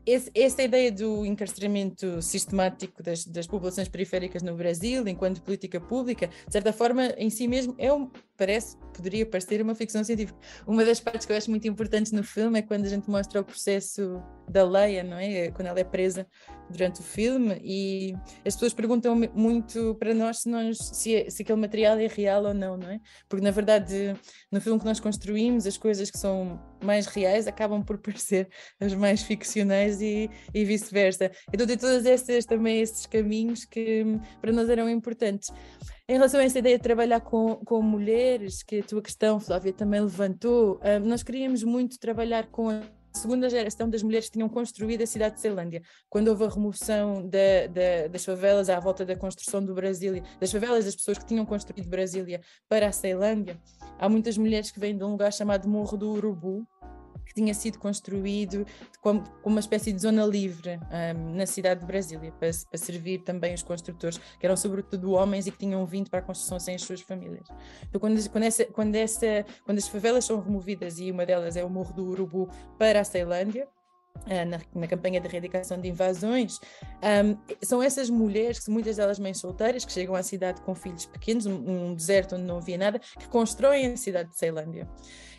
esse, 0.07 0.31
essa 0.35 0.63
ideia 0.63 0.93
do 0.93 1.25
encarceramento 1.25 2.21
sistemático 2.21 3.03
das, 3.03 3.25
das, 3.25 3.47
populações 3.47 3.89
periféricas 3.89 4.43
no 4.43 4.55
Brasil, 4.55 5.07
enquanto 5.09 5.43
política 5.43 5.81
pública, 5.81 6.27
de 6.27 6.53
certa 6.53 6.73
forma, 6.73 7.07
em 7.17 7.31
si 7.31 7.49
mesmo, 7.49 7.75
é 7.79 7.93
um, 7.93 8.11
parece, 8.37 8.77
poderia 8.95 9.27
parecer 9.27 9.61
uma 9.63 9.75
ficção 9.75 10.03
científica. 10.03 10.39
Uma 10.67 10.85
das 10.85 11.01
partes 11.01 11.27
que 11.27 11.33
eu 11.33 11.37
acho 11.37 11.51
muito 11.51 11.67
importantes 11.69 12.13
no 12.13 12.23
filme 12.23 12.59
é 12.59 12.63
quando 12.63 12.85
a 12.85 12.89
gente 12.89 13.09
mostra 13.09 13.41
o 13.41 13.45
processo 13.45 14.23
da 14.49 14.65
Leia, 14.65 15.03
não 15.03 15.19
é? 15.19 15.51
Quando 15.51 15.69
ela 15.69 15.81
é 15.81 15.85
presa 15.85 16.27
durante 16.71 17.01
o 17.01 17.03
filme 17.03 17.61
e 17.63 18.15
as 18.45 18.55
pessoas 18.55 18.75
perguntam 18.75 19.15
muito 19.35 19.95
para 19.97 20.15
nós 20.15 20.39
se, 20.39 20.49
nós, 20.49 20.79
se, 20.79 21.15
é, 21.15 21.31
se 21.31 21.43
aquele 21.43 21.61
material 21.61 21.99
é 21.99 22.07
real 22.07 22.45
ou 22.45 22.55
não, 22.55 22.77
não 22.77 22.91
é? 22.91 23.01
Porque 23.29 23.45
na 23.45 23.51
verdade 23.51 24.15
no 24.51 24.61
filme 24.61 24.79
que 24.79 24.85
nós 24.85 25.01
construímos 25.01 25.67
as 25.67 25.77
coisas 25.77 26.11
que 26.11 26.19
são 26.19 26.61
mais 26.83 27.07
reais 27.07 27.47
acabam 27.47 27.83
por 27.83 27.99
parecer 28.03 28.49
as 28.81 28.95
mais 28.95 29.23
ficcionais 29.23 30.01
e, 30.01 30.31
e 30.53 30.65
vice-versa. 30.65 31.31
Então 31.53 31.67
tem 31.67 31.77
todas 31.77 32.07
essas 32.07 32.45
também 32.45 32.81
esses 32.81 33.07
caminhos 33.07 33.65
que 33.65 34.05
para 34.41 34.53
nós 34.53 34.69
eram 34.69 34.89
importantes. 34.89 35.51
Em 36.07 36.13
relação 36.13 36.39
a 36.39 36.45
essa 36.45 36.59
ideia 36.59 36.77
de 36.77 36.83
trabalhar 36.83 37.21
com, 37.21 37.57
com 37.65 37.81
mulheres, 37.81 38.63
que 38.63 38.81
a 38.81 38.83
tua 38.83 39.01
questão, 39.01 39.41
Flávia, 39.41 39.73
também 39.73 40.03
levantou, 40.03 40.79
ah, 40.83 40.99
nós 40.99 41.23
queríamos 41.23 41.65
muito 41.65 41.99
trabalhar 41.99 42.47
com 42.49 42.69
a 42.69 42.83
segunda 43.15 43.49
geração 43.49 43.89
das 43.89 44.03
mulheres 44.03 44.27
que 44.27 44.35
tinham 44.35 44.49
construído 44.51 45.01
a 45.01 45.07
cidade 45.07 45.37
de 45.37 45.41
Ceilândia, 45.41 45.81
quando 46.11 46.29
houve 46.29 46.45
a 46.45 46.49
remoção 46.51 47.27
da, 47.27 47.69
da, 47.69 48.09
das 48.09 48.23
favelas 48.23 48.69
à 48.69 48.79
volta 48.79 49.03
da 49.07 49.17
construção 49.17 49.65
do 49.65 49.73
Brasília, 49.73 50.23
das 50.39 50.53
favelas 50.53 50.85
das 50.85 50.95
pessoas 50.95 51.17
que 51.17 51.25
tinham 51.25 51.47
construído 51.47 51.89
Brasília 51.89 52.43
para 52.69 52.89
a 52.89 52.93
Ceilândia, 52.93 53.59
há 53.99 54.07
muitas 54.07 54.37
mulheres 54.37 54.71
que 54.71 54.79
vêm 54.79 54.95
de 54.95 55.05
um 55.05 55.13
lugar 55.13 55.33
chamado 55.33 55.67
Morro 55.67 55.97
do 55.97 56.11
Urubu, 56.11 56.67
que 57.25 57.35
tinha 57.35 57.55
sido 57.55 57.79
construído 57.79 58.67
como, 59.01 59.25
uma 59.45 59.61
espécie 59.61 59.93
de 59.93 60.01
zona 60.01 60.25
livre 60.25 60.79
um, 61.17 61.35
na 61.35 61.47
cidade 61.47 61.81
de 61.81 61.87
Brasília, 61.87 62.33
para, 62.33 62.51
para, 62.71 62.79
servir 62.79 63.21
também 63.21 63.55
os 63.55 63.63
construtores, 63.63 64.19
que 64.39 64.47
eram 64.47 64.57
sobretudo 64.57 65.13
homens 65.13 65.47
e 65.47 65.51
que 65.51 65.59
tinham 65.59 65.85
vindo 65.87 66.11
para 66.11 66.21
a 66.21 66.23
construção 66.23 66.59
sem 66.59 66.75
as 66.75 66.83
suas 66.83 67.01
famílias. 67.01 67.47
Então, 67.89 68.01
quando, 68.01 68.31
quando, 68.31 68.45
essa, 68.45 68.65
quando, 68.67 68.95
essa, 68.95 69.45
quando 69.65 69.79
as 69.79 69.89
favelas 69.89 70.25
são 70.25 70.41
removidas, 70.41 70.99
e 70.99 71.11
uma 71.11 71.27
delas 71.27 71.57
é 71.57 71.65
o 71.65 71.71
Morro 71.71 71.93
do 71.93 72.05
Urubu, 72.09 72.49
para 72.79 73.01
a 73.01 73.05
Ceilândia, 73.05 73.69
Uh, 74.27 74.47
na, 74.49 74.61
na, 74.75 74.87
campanha 74.87 75.21
de 75.21 75.27
erradicação 75.27 75.79
de 75.79 75.89
invasões, 75.89 76.59
um, 77.03 77.37
são 77.61 77.83
essas 77.83 78.09
mulheres, 78.09 78.67
muitas 78.69 78.97
delas 78.97 79.19
mães 79.19 79.39
solteiras, 79.39 79.85
que 79.85 79.93
chegam 79.93 80.15
à 80.15 80.23
cidade 80.23 80.63
com 80.63 80.75
filhos 80.75 81.05
pequenos, 81.05 81.45
um, 81.45 81.89
um 81.89 81.95
deserto 81.95 82.37
onde 82.37 82.45
não 82.45 82.57
havia 82.57 82.79
nada, 82.79 82.99
que 82.99 83.29
constroem 83.29 83.87
a 83.87 83.97
cidade 83.97 84.31
de 84.31 84.39
Ceilândia. 84.39 84.89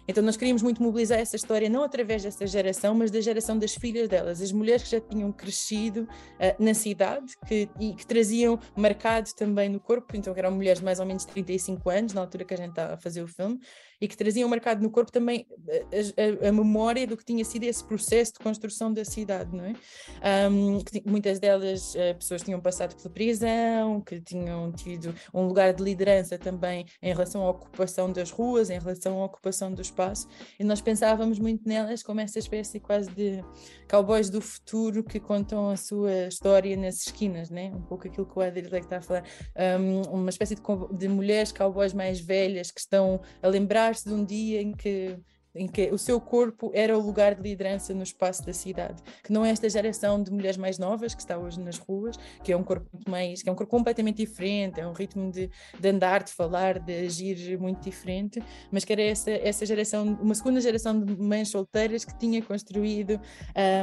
Então 0.08 0.24
nós 0.24 0.38
queríamos 0.38 0.62
muito 0.62 0.82
mobilizar 0.82 1.20
essa 1.20 1.36
história, 1.36 1.70
não 1.70 1.84
através 1.84 2.24
dessa 2.24 2.46
geração, 2.46 2.94
mas 2.94 3.12
da 3.12 3.20
geração 3.20 3.58
das 3.58 3.76
filhas 3.76 4.08
delas, 4.08 4.42
as 4.42 4.52
mulheres 4.52 4.84
que 4.84 4.90
já 4.92 5.02
tinham 5.02 5.32
crescido 5.32 6.04
uh, 6.04 6.64
na 6.64 6.74
cidade 6.74 7.34
que, 7.48 7.70
e 7.80 7.94
que 7.94 8.06
traziam 8.06 8.60
marcado 8.76 9.30
também 9.36 9.70
no 9.70 9.80
corpo, 9.80 10.16
então 10.16 10.34
eram 10.36 10.52
mulheres 10.52 10.80
de 10.80 10.86
mais 10.86 11.00
ou 11.00 11.06
menos 11.06 11.26
35 11.26 11.90
anos, 11.90 12.14
na 12.14 12.22
altura 12.22 12.46
que 12.46 12.54
a 12.54 12.58
gente 12.58 12.70
estava 12.70 12.94
a 12.94 12.98
fazer 12.98 13.24
o 13.24 13.28
filme, 13.28 13.60
e 14.00 14.08
que 14.08 14.18
traziam 14.18 14.48
marcado 14.50 14.82
no 14.82 14.90
corpo 14.90 15.12
também 15.12 15.46
a, 15.70 16.46
a, 16.46 16.50
a, 16.50 16.52
memória 16.52 17.08
do 17.08 17.16
que 17.18 17.24
tinha 17.24 17.44
sido 17.44 17.64
esse 17.64 17.84
processo 17.84 18.34
de 18.34 18.40
construção 18.40 18.94
da 18.94 19.06
cidade, 19.06 19.56
não 19.56 19.66
é? 19.66 19.74
Um, 20.50 20.80
que, 20.80 21.02
muitas 21.06 21.40
delas 21.40 21.96
uh, 21.96 22.16
pessoas 22.18 22.42
tinham 22.42 22.60
passado 22.60 22.96
pela 22.96 23.10
prisão, 23.10 24.02
que 24.02 24.20
tinham 24.22 24.72
tido 24.72 25.14
um 25.34 25.48
lugar 25.48 25.74
de 25.74 25.84
liderança 25.84 26.38
também 26.38 26.86
em 27.02 27.14
relação 27.14 27.44
à 27.44 27.50
ocupação 27.50 28.12
das 28.12 28.32
ruas, 28.32 28.70
em 28.70 28.80
relação 28.80 29.22
à 29.22 29.26
ocupação 29.26 29.74
do 29.74 29.82
espaço, 29.82 30.28
e 30.60 30.64
nós 30.64 30.82
pensávamos 30.82 31.40
muito 31.40 31.68
nelas 31.68 32.04
como 32.04 32.20
essa 32.20 32.40
espécie 32.40 32.80
quase 32.80 33.10
de 33.12 33.44
cowboys 33.90 34.30
do 34.30 34.42
futuro 34.42 35.04
que 35.04 35.20
contam 35.20 35.70
a 35.70 35.78
sua 35.78 36.28
história 36.28 36.76
nas 36.76 37.06
esquinas, 37.06 37.50
né? 37.50 37.72
Um 37.74 37.82
pouco 37.82 38.08
aquilo 38.08 38.26
que 38.26 38.38
o 38.38 38.42
Adler 38.42 38.76
está 38.76 38.98
a 38.98 39.02
falar, 39.02 39.24
um, 39.80 40.02
uma 40.20 40.30
espécie 40.30 40.56
de, 40.56 40.62
de 40.98 41.08
mulheres 41.08 41.52
cowboys 41.52 41.94
mais 41.94 42.20
velhas 42.20 42.72
que 42.72 42.80
estão 42.80 43.22
a 43.42 43.48
lembrar 43.48 43.85
lembrar-se 43.86 44.08
de 44.08 44.14
um 44.14 44.26
dia 44.26 44.62
em 44.62 44.72
que 44.72 45.18
em 45.56 45.68
que 45.68 45.90
o 45.92 45.98
seu 45.98 46.20
corpo 46.20 46.72
era 46.74 46.98
o 46.98 47.02
lugar 47.02 47.36
de 47.36 47.42
liderança 47.42 47.94
no 47.94 48.04
espaço 48.04 48.46
da 48.46 48.54
cidade, 48.54 49.02
que 49.24 49.32
não 49.32 49.46
é 49.46 49.50
esta 49.50 49.70
geração 49.70 50.22
de 50.22 50.32
mulheres 50.32 50.58
mais 50.58 50.78
novas 50.78 51.14
que 51.14 51.22
está 51.22 51.38
hoje 51.38 51.60
nas 51.60 51.78
ruas, 51.78 52.18
que 52.44 52.52
é 52.52 52.58
um 52.58 52.64
corpo 52.64 52.88
mais, 53.08 53.42
que 53.42 53.50
é 53.50 53.52
um 53.52 53.56
corpo 53.56 53.72
completamente 53.72 54.18
diferente, 54.18 54.80
é 54.80 54.88
um 54.88 54.94
ritmo 54.94 55.32
de, 55.32 55.50
de 55.80 55.90
andar, 55.90 56.24
de 56.24 56.32
falar, 56.32 56.80
de 56.80 57.06
agir 57.06 57.58
muito 57.60 57.82
diferente, 57.82 58.42
mas 58.72 58.84
que 58.84 58.94
era 58.94 59.02
essa, 59.02 59.32
essa 59.32 59.66
geração, 59.66 60.18
uma 60.22 60.36
segunda 60.36 60.60
geração 60.62 61.00
de 61.00 61.16
mães 61.16 61.50
solteiras 61.50 62.04
que 62.04 62.18
tinha 62.18 62.42
construído 62.42 63.20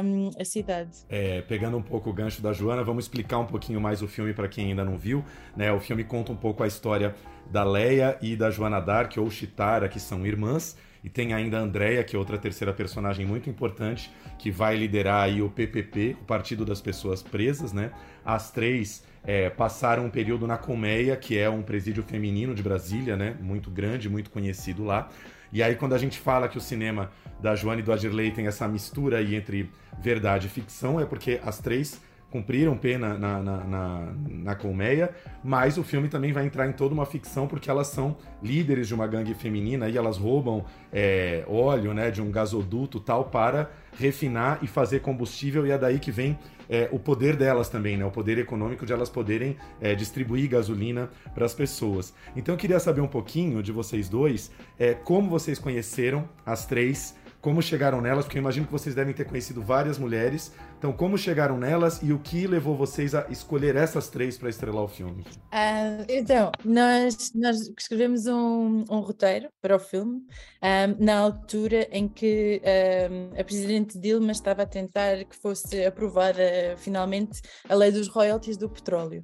um, 0.03 0.29
a 0.39 0.45
cidade. 0.45 0.91
É, 1.09 1.41
pegando 1.41 1.77
um 1.77 1.81
pouco 1.81 2.09
o 2.09 2.13
gancho 2.13 2.41
da 2.41 2.53
Joana, 2.53 2.83
vamos 2.83 3.05
explicar 3.05 3.39
um 3.39 3.45
pouquinho 3.45 3.81
mais 3.81 4.01
o 4.01 4.07
filme 4.07 4.33
para 4.33 4.47
quem 4.47 4.69
ainda 4.69 4.83
não 4.83 4.97
viu, 4.97 5.23
né? 5.55 5.71
O 5.71 5.79
filme 5.79 6.03
conta 6.03 6.31
um 6.31 6.35
pouco 6.35 6.63
a 6.63 6.67
história 6.67 7.15
da 7.51 7.63
Leia 7.63 8.17
e 8.21 8.35
da 8.35 8.49
Joana 8.49 8.79
Dark, 8.79 9.15
ou 9.17 9.29
Chitara, 9.29 9.89
que 9.89 9.99
são 9.99 10.25
irmãs, 10.25 10.77
e 11.03 11.09
tem 11.09 11.33
ainda 11.33 11.59
a 11.59 11.61
Andrea, 11.61 12.03
que 12.03 12.15
é 12.15 12.19
outra 12.19 12.37
terceira 12.37 12.73
personagem 12.73 13.25
muito 13.25 13.49
importante, 13.49 14.09
que 14.39 14.49
vai 14.49 14.77
liderar 14.77 15.23
aí 15.23 15.41
o 15.41 15.49
PPP, 15.49 16.15
o 16.21 16.23
Partido 16.23 16.63
das 16.63 16.79
Pessoas 16.79 17.21
Presas, 17.21 17.73
né? 17.73 17.91
As 18.23 18.51
três 18.51 19.03
é, 19.23 19.49
passaram 19.49 20.05
um 20.05 20.09
período 20.09 20.47
na 20.47 20.57
Colmeia, 20.57 21.15
que 21.17 21.37
é 21.37 21.49
um 21.49 21.61
presídio 21.61 22.03
feminino 22.03 22.55
de 22.55 22.63
Brasília, 22.63 23.17
né? 23.17 23.35
Muito 23.41 23.69
grande, 23.69 24.09
muito 24.09 24.29
conhecido 24.29 24.85
lá. 24.85 25.09
E 25.51 25.61
aí, 25.61 25.75
quando 25.75 25.93
a 25.93 25.97
gente 25.97 26.19
fala 26.19 26.47
que 26.47 26.57
o 26.57 26.61
cinema 26.61 27.11
da 27.39 27.55
Joana 27.55 27.81
e 27.81 27.83
do 27.83 27.91
Adirley 27.91 28.31
tem 28.31 28.47
essa 28.47 28.67
mistura 28.67 29.17
aí 29.17 29.35
entre 29.35 29.69
verdade 30.01 30.47
e 30.47 30.49
ficção, 30.49 30.99
é 30.99 31.05
porque 31.05 31.39
as 31.43 31.59
três 31.59 32.01
cumpriram 32.33 32.75
pena 32.75 33.15
na, 33.15 33.43
na, 33.43 33.63
na, 33.63 34.13
na, 34.27 34.55
colmeia, 34.55 35.11
mas 35.43 35.77
o 35.77 35.83
filme 35.83 36.09
também 36.09 36.33
vai 36.33 36.47
entrar 36.47 36.67
em 36.67 36.71
toda 36.71 36.91
uma 36.91 37.05
ficção 37.05 37.45
porque 37.45 37.69
elas 37.69 37.85
são 37.85 38.17
líderes 38.41 38.87
de 38.87 38.95
uma 38.95 39.05
gangue 39.05 39.35
feminina 39.35 39.87
e 39.87 39.95
elas 39.95 40.17
roubam 40.17 40.65
é, 40.91 41.45
óleo 41.47 41.93
né, 41.93 42.09
de 42.09 42.23
um 42.23 42.31
gasoduto 42.31 42.99
tal 42.99 43.25
para 43.25 43.69
refinar 43.99 44.57
e 44.63 44.67
fazer 44.67 45.01
combustível 45.01 45.67
e 45.67 45.69
é 45.69 45.77
daí 45.77 45.99
que 45.99 46.09
vem 46.09 46.39
é, 46.67 46.89
o 46.91 46.97
poder 46.97 47.35
delas 47.35 47.69
também, 47.69 47.97
né, 47.97 48.03
o 48.03 48.09
poder 48.09 48.39
econômico 48.39 48.83
de 48.83 48.91
elas 48.91 49.11
poderem 49.11 49.55
é, 49.79 49.93
distribuir 49.93 50.49
gasolina 50.49 51.11
para 51.35 51.45
as 51.45 51.53
pessoas. 51.53 52.15
Então 52.35 52.55
eu 52.55 52.57
queria 52.57 52.79
saber 52.79 53.01
um 53.01 53.07
pouquinho 53.07 53.61
de 53.61 53.71
vocês 53.71 54.09
dois, 54.09 54.49
é, 54.79 54.95
como 54.95 55.29
vocês 55.29 55.59
conheceram 55.59 56.27
as 56.43 56.65
três 56.65 57.15
como 57.43 57.61
chegaram 57.61 57.99
nelas, 57.99 58.23
porque 58.23 58.37
eu 58.37 58.41
imagino 58.41 58.65
que 58.65 58.71
vocês 58.71 58.95
devem 58.95 59.13
ter 59.13 59.25
conhecido 59.25 59.61
várias 59.61 59.99
mulheres. 59.99 60.53
Então, 60.83 60.91
como 60.91 61.17
chegaram 61.17 61.57
nelas 61.57 62.01
e 62.03 62.11
o 62.11 62.19
que 62.19 62.45
levou 62.45 62.75
vocês 62.75 63.15
a 63.15 63.25
escolher 63.29 63.73
essas 63.77 64.09
três 64.09 64.37
para 64.37 64.49
estrelar 64.49 64.83
o 64.83 64.87
filme? 64.89 65.21
Uh, 65.21 66.03
então, 66.09 66.51
nós, 66.65 67.31
nós 67.33 67.71
escrevemos 67.79 68.27
um, 68.27 68.83
um 68.89 68.99
roteiro 68.99 69.47
para 69.61 69.77
o 69.77 69.79
filme 69.79 70.17
um, 70.61 71.05
na 71.05 71.19
altura 71.19 71.87
em 71.89 72.09
que 72.09 72.61
um, 73.09 73.39
a 73.39 73.43
Presidente 73.45 73.97
Dilma 73.97 74.33
estava 74.33 74.63
a 74.63 74.65
tentar 74.65 75.23
que 75.23 75.37
fosse 75.37 75.85
aprovada 75.85 76.75
finalmente 76.75 77.39
a 77.69 77.75
lei 77.75 77.89
dos 77.89 78.09
royalties 78.09 78.57
do 78.57 78.69
petróleo, 78.69 79.23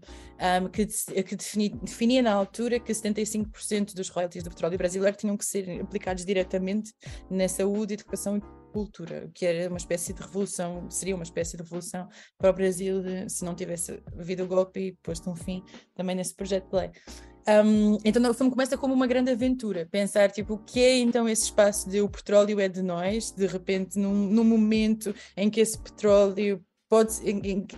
que, 0.72 0.86
que 1.24 1.36
definia, 1.36 1.72
definia 1.84 2.22
na 2.22 2.32
altura 2.32 2.80
que 2.80 2.94
75% 2.94 3.94
dos 3.94 4.08
royalties 4.08 4.46
do 4.46 4.50
petróleo 4.50 4.78
brasileiro 4.78 5.18
tinham 5.18 5.36
que 5.36 5.44
ser 5.44 5.82
aplicados 5.82 6.24
diretamente 6.24 6.94
na 7.30 7.50
saúde 7.50 7.96
educação 7.96 8.40
cultura, 8.70 9.30
que 9.34 9.46
era 9.46 9.70
uma 9.70 9.78
espécie 9.78 10.14
de 10.14 10.22
revolução, 10.22 10.90
seria 10.90 11.16
uma 11.16 11.24
espécie 11.24 11.58
de 11.58 11.64
revolução 11.64 12.08
para 12.38 12.50
o 12.50 12.54
Brasil 12.54 13.02
de, 13.02 13.30
se 13.30 13.44
não 13.44 13.56
tivesse 13.56 14.02
havido 14.18 14.44
o 14.44 14.48
golpe 14.48 14.80
e 14.80 14.92
posto 15.04 15.30
um 15.30 15.36
fim 15.36 15.64
também 15.96 16.16
nesse 16.16 16.36
projeto 16.36 16.70
de 16.70 16.76
lei. 16.78 16.92
Um, 17.48 17.98
então 18.06 18.22
o 18.30 18.34
filme 18.34 18.52
começa 18.52 18.78
como 18.78 18.94
uma 18.94 19.08
grande 19.08 19.32
aventura, 19.32 19.88
pensar 19.90 20.30
tipo 20.30 20.54
o 20.54 20.60
que 20.60 20.80
é 20.82 21.00
então 21.00 21.28
esse 21.28 21.46
espaço 21.46 21.90
de 21.90 22.00
o 22.00 22.08
petróleo 22.08 22.60
é 22.60 22.68
de 22.68 22.84
nós, 22.84 23.32
de 23.32 23.48
repente 23.48 23.98
num, 23.98 24.14
num 24.14 24.44
momento 24.44 25.16
em 25.36 25.50
que 25.50 25.60
esse 25.60 25.78
petróleo 25.78 26.64
pode 26.90 27.14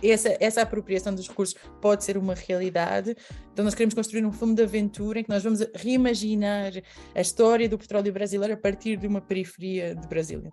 essa, 0.02 0.36
essa 0.40 0.62
apropriação 0.62 1.14
dos 1.14 1.28
recursos 1.28 1.54
pode 1.80 2.02
ser 2.02 2.16
uma 2.16 2.34
realidade. 2.34 3.14
Então 3.52 3.64
nós 3.64 3.74
queremos 3.74 3.94
construir 3.94 4.24
um 4.24 4.32
filme 4.32 4.54
de 4.54 4.62
aventura 4.62 5.20
em 5.20 5.24
que 5.24 5.28
nós 5.28 5.44
vamos 5.44 5.60
reimaginar 5.74 6.72
a 7.14 7.20
história 7.20 7.68
do 7.68 7.78
petróleo 7.78 8.10
brasileiro 8.12 8.54
a 8.54 8.56
partir 8.56 8.96
de 8.96 9.06
uma 9.06 9.20
periferia 9.20 9.94
de 9.94 10.08
Brasília. 10.08 10.50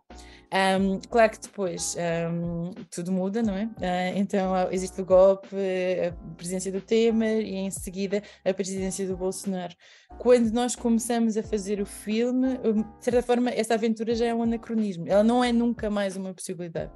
Um, 0.52 1.00
claro 1.10 1.32
que 1.32 1.40
depois 1.40 1.96
um, 2.32 2.72
tudo 2.92 3.12
muda, 3.12 3.42
não 3.42 3.56
é? 3.56 3.66
Uh, 3.66 4.18
então 4.18 4.54
existe 4.72 5.00
o 5.00 5.06
golpe, 5.06 5.48
a 5.56 6.12
presidência 6.34 6.72
do 6.72 6.82
Temer 6.82 7.42
e 7.42 7.56
em 7.56 7.72
seguida 7.72 8.22
a 8.44 8.54
presidência 8.54 9.08
do 9.08 9.16
Bolsonaro. 9.16 9.74
Quando 10.18 10.52
nós 10.52 10.76
começamos 10.76 11.38
a 11.38 11.44
fazer 11.44 11.80
o 11.80 11.86
filme, 11.86 12.58
de 12.58 13.06
certa 13.06 13.22
forma, 13.22 13.52
essa 13.52 13.76
aventura 13.76 14.14
já 14.14 14.26
é 14.26 14.34
um 14.34 14.44
anacronismo, 14.44 15.06
ela 15.08 15.24
não 15.24 15.42
é 15.44 15.54
nunca 15.54 15.90
mais 15.90 16.18
uma 16.18 16.34
possibilidade. 16.34 16.92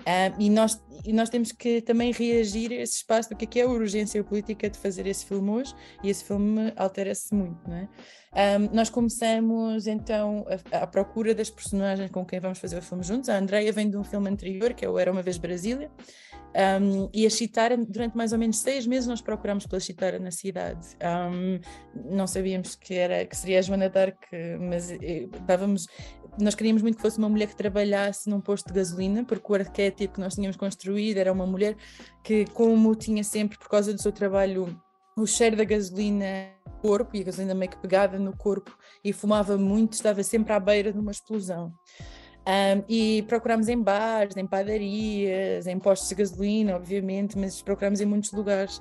Uh, 0.00 0.34
e, 0.38 0.50
nós, 0.50 0.82
e 1.04 1.12
nós 1.12 1.30
temos 1.30 1.50
que 1.52 1.80
também 1.80 2.12
reagir 2.12 2.72
a 2.72 2.76
esse 2.76 2.96
espaço 2.96 3.30
do 3.30 3.36
que 3.36 3.44
é, 3.44 3.48
que 3.48 3.60
é 3.60 3.62
a 3.62 3.68
urgência 3.68 4.22
política 4.22 4.68
de 4.68 4.78
fazer 4.78 5.06
esse 5.06 5.24
filme 5.24 5.50
hoje, 5.50 5.74
e 6.02 6.10
esse 6.10 6.24
filme 6.24 6.72
altera-se 6.76 7.34
muito, 7.34 7.68
não 7.68 7.76
é? 7.76 7.88
Um, 8.34 8.74
nós 8.74 8.90
começamos 8.90 9.86
então 9.86 10.44
à 10.72 10.84
procura 10.88 11.32
das 11.32 11.48
personagens 11.48 12.10
com 12.10 12.26
quem 12.26 12.40
vamos 12.40 12.58
fazer 12.58 12.76
o 12.78 12.82
filme 12.82 13.04
juntos. 13.04 13.28
A 13.28 13.38
Andreia 13.38 13.70
vem 13.72 13.88
de 13.88 13.96
um 13.96 14.02
filme 14.02 14.28
anterior, 14.28 14.74
que 14.74 14.84
é 14.84 14.88
o 14.88 14.98
Era 14.98 15.12
Uma 15.12 15.22
Vez 15.22 15.38
Brasília, 15.38 15.88
um, 16.54 17.08
e 17.12 17.26
a 17.26 17.30
Chitara, 17.30 17.76
durante 17.76 18.16
mais 18.16 18.32
ou 18.32 18.38
menos 18.38 18.58
seis 18.58 18.86
meses, 18.86 19.08
nós 19.08 19.20
procuramos 19.20 19.66
pela 19.66 19.80
Chitara 19.80 20.20
na 20.20 20.30
cidade. 20.30 20.86
Um, 21.02 21.60
não 22.12 22.26
sabíamos 22.28 22.76
que, 22.76 22.94
era, 22.94 23.24
que 23.24 23.36
seria 23.36 23.58
a 23.58 23.62
Joana 23.62 23.88
Dark, 23.88 24.22
mas 24.60 24.90
eh, 24.90 25.26
dávamos, 25.46 25.88
nós 26.38 26.54
queríamos 26.54 26.82
muito 26.82 26.96
que 26.96 27.02
fosse 27.02 27.18
uma 27.18 27.28
mulher 27.28 27.46
que 27.46 27.56
trabalhasse 27.56 28.28
num 28.28 28.40
posto 28.40 28.68
de 28.68 28.74
gasolina, 28.74 29.24
porque 29.24 29.52
o 29.52 29.54
arquétipo 29.54 30.14
que 30.14 30.20
nós 30.20 30.34
tínhamos 30.34 30.56
construído 30.56 31.18
era 31.18 31.32
uma 31.32 31.46
mulher 31.46 31.76
que, 32.22 32.44
como 32.46 32.94
tinha 32.94 33.22
sempre, 33.22 33.58
por 33.58 33.68
causa 33.68 33.92
do 33.92 34.00
seu 34.00 34.12
trabalho, 34.12 34.80
o 35.16 35.26
cheiro 35.26 35.56
da 35.56 35.64
gasolina 35.64 36.26
no 36.66 36.72
corpo, 36.80 37.16
e 37.16 37.20
a 37.20 37.24
gasolina 37.24 37.54
meio 37.54 37.70
que 37.70 37.78
pegada 37.78 38.18
no 38.18 38.36
corpo, 38.36 38.76
e 39.04 39.12
fumava 39.12 39.56
muito, 39.56 39.92
estava 39.92 40.22
sempre 40.22 40.52
à 40.52 40.60
beira 40.60 40.92
de 40.92 40.98
uma 40.98 41.12
explosão. 41.12 41.72
Um, 42.46 42.84
e 42.88 43.22
procuramos 43.22 43.68
em 43.68 43.80
bares, 43.80 44.36
em 44.36 44.46
padarias, 44.46 45.66
em 45.66 45.78
postos 45.78 46.10
de 46.10 46.14
gasolina, 46.14 46.76
obviamente, 46.76 47.38
mas 47.38 47.62
procuramos 47.62 48.00
em 48.00 48.04
muitos 48.04 48.32
lugares. 48.32 48.80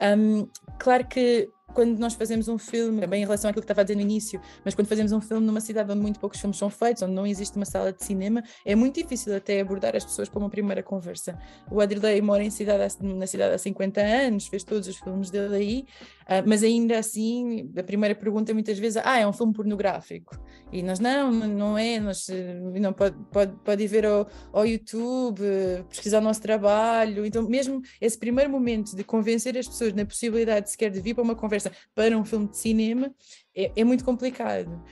Um, 0.00 0.48
claro 0.78 1.06
que 1.06 1.50
quando 1.72 1.98
nós 1.98 2.14
fazemos 2.14 2.48
um 2.48 2.58
filme, 2.58 3.06
bem 3.06 3.22
em 3.22 3.24
relação 3.24 3.50
àquilo 3.50 3.62
que 3.62 3.64
estava 3.64 3.80
a 3.80 3.84
dizer 3.84 3.96
no 3.96 4.02
início, 4.02 4.40
mas 4.64 4.74
quando 4.74 4.88
fazemos 4.88 5.12
um 5.12 5.20
filme 5.20 5.46
numa 5.46 5.60
cidade 5.60 5.90
onde 5.90 6.00
muito 6.00 6.20
poucos 6.20 6.40
filmes 6.40 6.56
são 6.56 6.70
feitos, 6.70 7.02
onde 7.02 7.12
não 7.12 7.26
existe 7.26 7.56
uma 7.56 7.64
sala 7.64 7.92
de 7.92 8.04
cinema, 8.04 8.42
é 8.64 8.74
muito 8.74 9.00
difícil 9.00 9.34
até 9.34 9.60
abordar 9.60 9.96
as 9.96 10.04
pessoas 10.04 10.28
para 10.28 10.38
uma 10.38 10.50
primeira 10.50 10.82
conversa. 10.82 11.38
O 11.70 11.80
Adrilei 11.80 12.20
mora 12.20 12.42
em 12.42 12.50
cidade, 12.50 12.96
na 13.02 13.26
cidade 13.26 13.54
há 13.54 13.58
50 13.58 14.00
anos, 14.00 14.46
fez 14.46 14.64
todos 14.64 14.88
os 14.88 14.96
filmes 14.96 15.30
dele 15.30 15.56
aí, 15.56 15.86
uh, 16.22 16.46
mas 16.46 16.62
ainda 16.62 16.98
assim, 16.98 17.70
a 17.76 17.82
primeira 17.82 18.14
pergunta 18.14 18.52
muitas 18.52 18.78
vezes 18.78 18.96
é, 18.96 19.02
ah, 19.04 19.18
é 19.18 19.26
um 19.26 19.32
filme 19.32 19.52
pornográfico. 19.52 20.36
E 20.72 20.82
nós, 20.82 20.98
não, 20.98 21.30
não 21.30 21.76
é, 21.76 22.00
nós, 22.00 22.28
eh, 22.30 22.54
não, 22.80 22.94
pode, 22.94 23.14
pode, 23.30 23.52
pode 23.62 23.82
ir 23.82 23.86
ver 23.86 24.06
ao, 24.06 24.26
ao 24.50 24.66
YouTube, 24.66 25.42
pesquisar 25.88 26.18
o 26.18 26.22
nosso 26.22 26.40
trabalho. 26.40 27.26
Então, 27.26 27.42
mesmo 27.42 27.82
esse 28.00 28.18
primeiro 28.18 28.50
momento 28.50 28.96
de 28.96 29.04
convencer 29.04 29.56
as 29.58 29.68
pessoas 29.68 29.92
na 29.92 30.06
possibilidade 30.06 30.70
sequer 30.70 30.90
de 30.90 30.98
vir 30.98 31.14
para 31.14 31.22
uma 31.22 31.34
conversa 31.34 31.61
para 31.94 32.16
um 32.16 32.24
filme 32.24 32.48
de 32.48 32.56
cinema 32.56 33.14
é, 33.54 33.70
é 33.76 33.84
muito 33.84 34.04
complicado. 34.04 34.82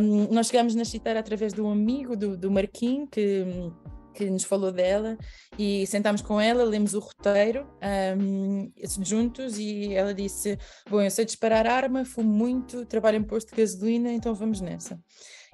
Um, 0.00 0.32
nós 0.32 0.46
chegámos 0.46 0.74
na 0.74 0.84
Chitara 0.84 1.20
através 1.20 1.52
de 1.52 1.60
um 1.60 1.70
amigo, 1.70 2.16
do, 2.16 2.36
do 2.36 2.50
Marquinhos, 2.50 3.08
que, 3.12 3.44
que 4.14 4.30
nos 4.30 4.44
falou 4.44 4.72
dela, 4.72 5.18
e 5.58 5.86
sentámos 5.86 6.22
com 6.22 6.40
ela, 6.40 6.64
lemos 6.64 6.94
o 6.94 6.98
roteiro 6.98 7.66
um, 8.18 8.72
juntos, 9.04 9.58
e 9.58 9.92
ela 9.92 10.14
disse: 10.14 10.58
Bom, 10.88 11.02
eu 11.02 11.10
sei 11.10 11.26
disparar 11.26 11.66
arma, 11.66 12.06
fumo 12.06 12.32
muito, 12.32 12.86
trabalho 12.86 13.18
em 13.18 13.22
posto 13.22 13.50
de 13.50 13.60
gasolina, 13.60 14.10
então 14.10 14.34
vamos 14.34 14.62
nessa. 14.62 14.98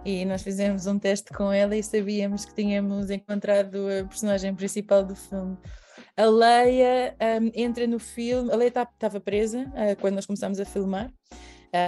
E 0.04 0.24
nós 0.24 0.42
fizemos 0.42 0.86
um 0.86 0.98
teste 0.98 1.32
com 1.32 1.52
ela 1.52 1.76
e 1.76 1.82
sabíamos 1.82 2.44
que 2.44 2.54
tínhamos 2.54 3.10
encontrado 3.10 3.88
a 3.88 4.04
personagem 4.04 4.54
principal 4.54 5.04
do 5.04 5.14
filme. 5.14 5.56
A 6.16 6.26
Leia 6.26 7.16
um, 7.40 7.50
entra 7.54 7.86
no 7.86 7.98
filme, 7.98 8.52
a 8.52 8.56
Leia 8.56 8.68
estava 8.68 8.90
tá, 8.98 9.20
presa 9.20 9.60
uh, 9.60 9.98
quando 9.98 10.14
nós 10.14 10.26
começámos 10.26 10.60
a 10.60 10.64
filmar, 10.64 11.10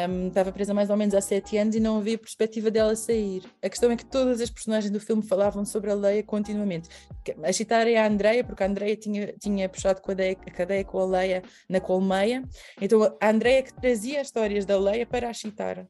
um, 0.09 0.29
estava 0.29 0.51
presa 0.51 0.73
mais 0.73 0.89
ou 0.89 0.97
menos 0.97 1.15
há 1.15 1.21
sete 1.21 1.59
anos 1.59 1.77
e 1.77 1.81
não 1.81 1.99
havia 1.99 2.17
perspectiva 2.17 2.71
dela 2.71 2.97
sair. 2.97 3.43
A 3.63 3.69
questão 3.69 3.91
é 3.91 3.97
que 3.97 4.07
todas 4.07 4.41
as 4.41 4.49
personagens 4.49 4.91
do 4.91 4.99
filme 4.99 5.23
falavam 5.23 5.63
sobre 5.67 5.91
a 5.91 5.95
Leia 5.95 6.23
continuamente. 6.23 6.89
A 7.43 7.53
citar 7.53 7.87
é 7.87 7.99
a 7.99 8.07
Andreia, 8.07 8.43
porque 8.43 8.63
a 8.63 8.67
Andreia 8.67 8.97
tinha, 8.97 9.35
tinha 9.39 9.69
puxado 9.69 10.01
cadeia, 10.01 10.39
a 10.47 10.51
cadeia 10.51 10.85
com 10.85 10.99
a 10.99 11.05
Leia 11.05 11.43
na 11.69 11.81
colmeia, 11.81 12.43
então 12.81 13.03
a 13.21 13.29
Andreia 13.29 13.63
que 13.63 13.75
trazia 13.75 14.23
as 14.23 14.29
histórias 14.29 14.65
da 14.65 14.79
Leia 14.79 15.05
para 15.05 15.29
a 15.29 15.35
Chitara. 15.35 15.87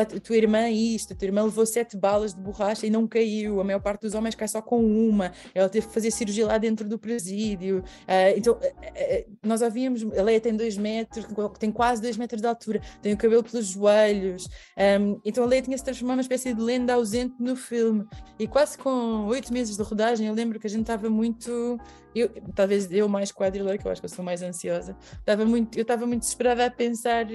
A, 0.00 0.04
tua 0.04 0.36
irmã 0.36 0.68
isto, 0.68 1.12
a 1.12 1.16
tua 1.16 1.26
irmã 1.26 1.44
levou 1.44 1.64
sete 1.64 1.96
balas 1.96 2.34
de 2.34 2.40
borracha 2.40 2.86
e 2.86 2.90
não 2.90 3.06
caiu, 3.06 3.60
a 3.60 3.64
maior 3.64 3.80
parte 3.80 4.02
dos 4.02 4.14
homens 4.14 4.34
cai 4.34 4.48
só 4.48 4.60
com 4.60 4.84
uma, 4.84 5.32
ela 5.54 5.68
teve 5.68 5.86
que 5.86 5.94
fazer 5.94 6.10
cirurgia 6.10 6.46
lá 6.46 6.58
dentro 6.58 6.88
do 6.88 6.98
presídio. 6.98 7.78
Uh, 7.78 8.36
então, 8.36 8.54
uh, 8.54 8.56
uh, 8.56 9.36
nós 9.44 9.62
ouvíamos, 9.62 10.04
a 10.16 10.22
Leia 10.22 10.40
tem 10.40 10.56
dois 10.56 10.76
metros, 10.76 11.26
tem 11.58 11.70
quase 11.70 12.02
dois 12.02 12.16
metros 12.16 12.40
de 12.40 12.48
altura, 12.48 12.80
tem 13.00 13.12
o 13.12 13.16
cabelo 13.16 13.42
pelos 13.44 13.66
joelhos. 13.66 14.48
Um, 14.76 15.20
então 15.24 15.44
a 15.44 15.46
Leia 15.46 15.62
tinha 15.62 15.78
se 15.78 15.84
transformado 15.84 16.16
numa 16.16 16.22
espécie 16.22 16.52
de 16.52 16.60
lenda 16.60 16.94
ausente 16.94 17.34
no 17.38 17.54
filme. 17.54 18.04
E 18.38 18.46
quase 18.46 18.76
com 18.76 19.26
oito 19.26 19.52
meses 19.52 19.76
de 19.76 19.82
rodagem, 19.82 20.26
eu 20.26 20.34
lembro 20.34 20.58
que 20.58 20.66
a 20.66 20.70
gente 20.70 20.82
estava 20.82 21.08
muito. 21.08 21.78
Eu, 22.14 22.30
talvez 22.54 22.90
eu 22.90 23.08
mais 23.08 23.30
quadrilha, 23.30 23.76
que 23.76 23.86
eu 23.86 23.92
acho 23.92 24.00
que 24.00 24.06
eu 24.06 24.10
sou 24.10 24.24
mais 24.24 24.42
ansiosa, 24.42 24.96
estava 25.18 25.44
muito, 25.44 25.78
eu 25.78 25.82
estava 25.82 26.06
muito 26.06 26.20
desesperada 26.20 26.66
a 26.66 26.70
pensar, 26.70 27.26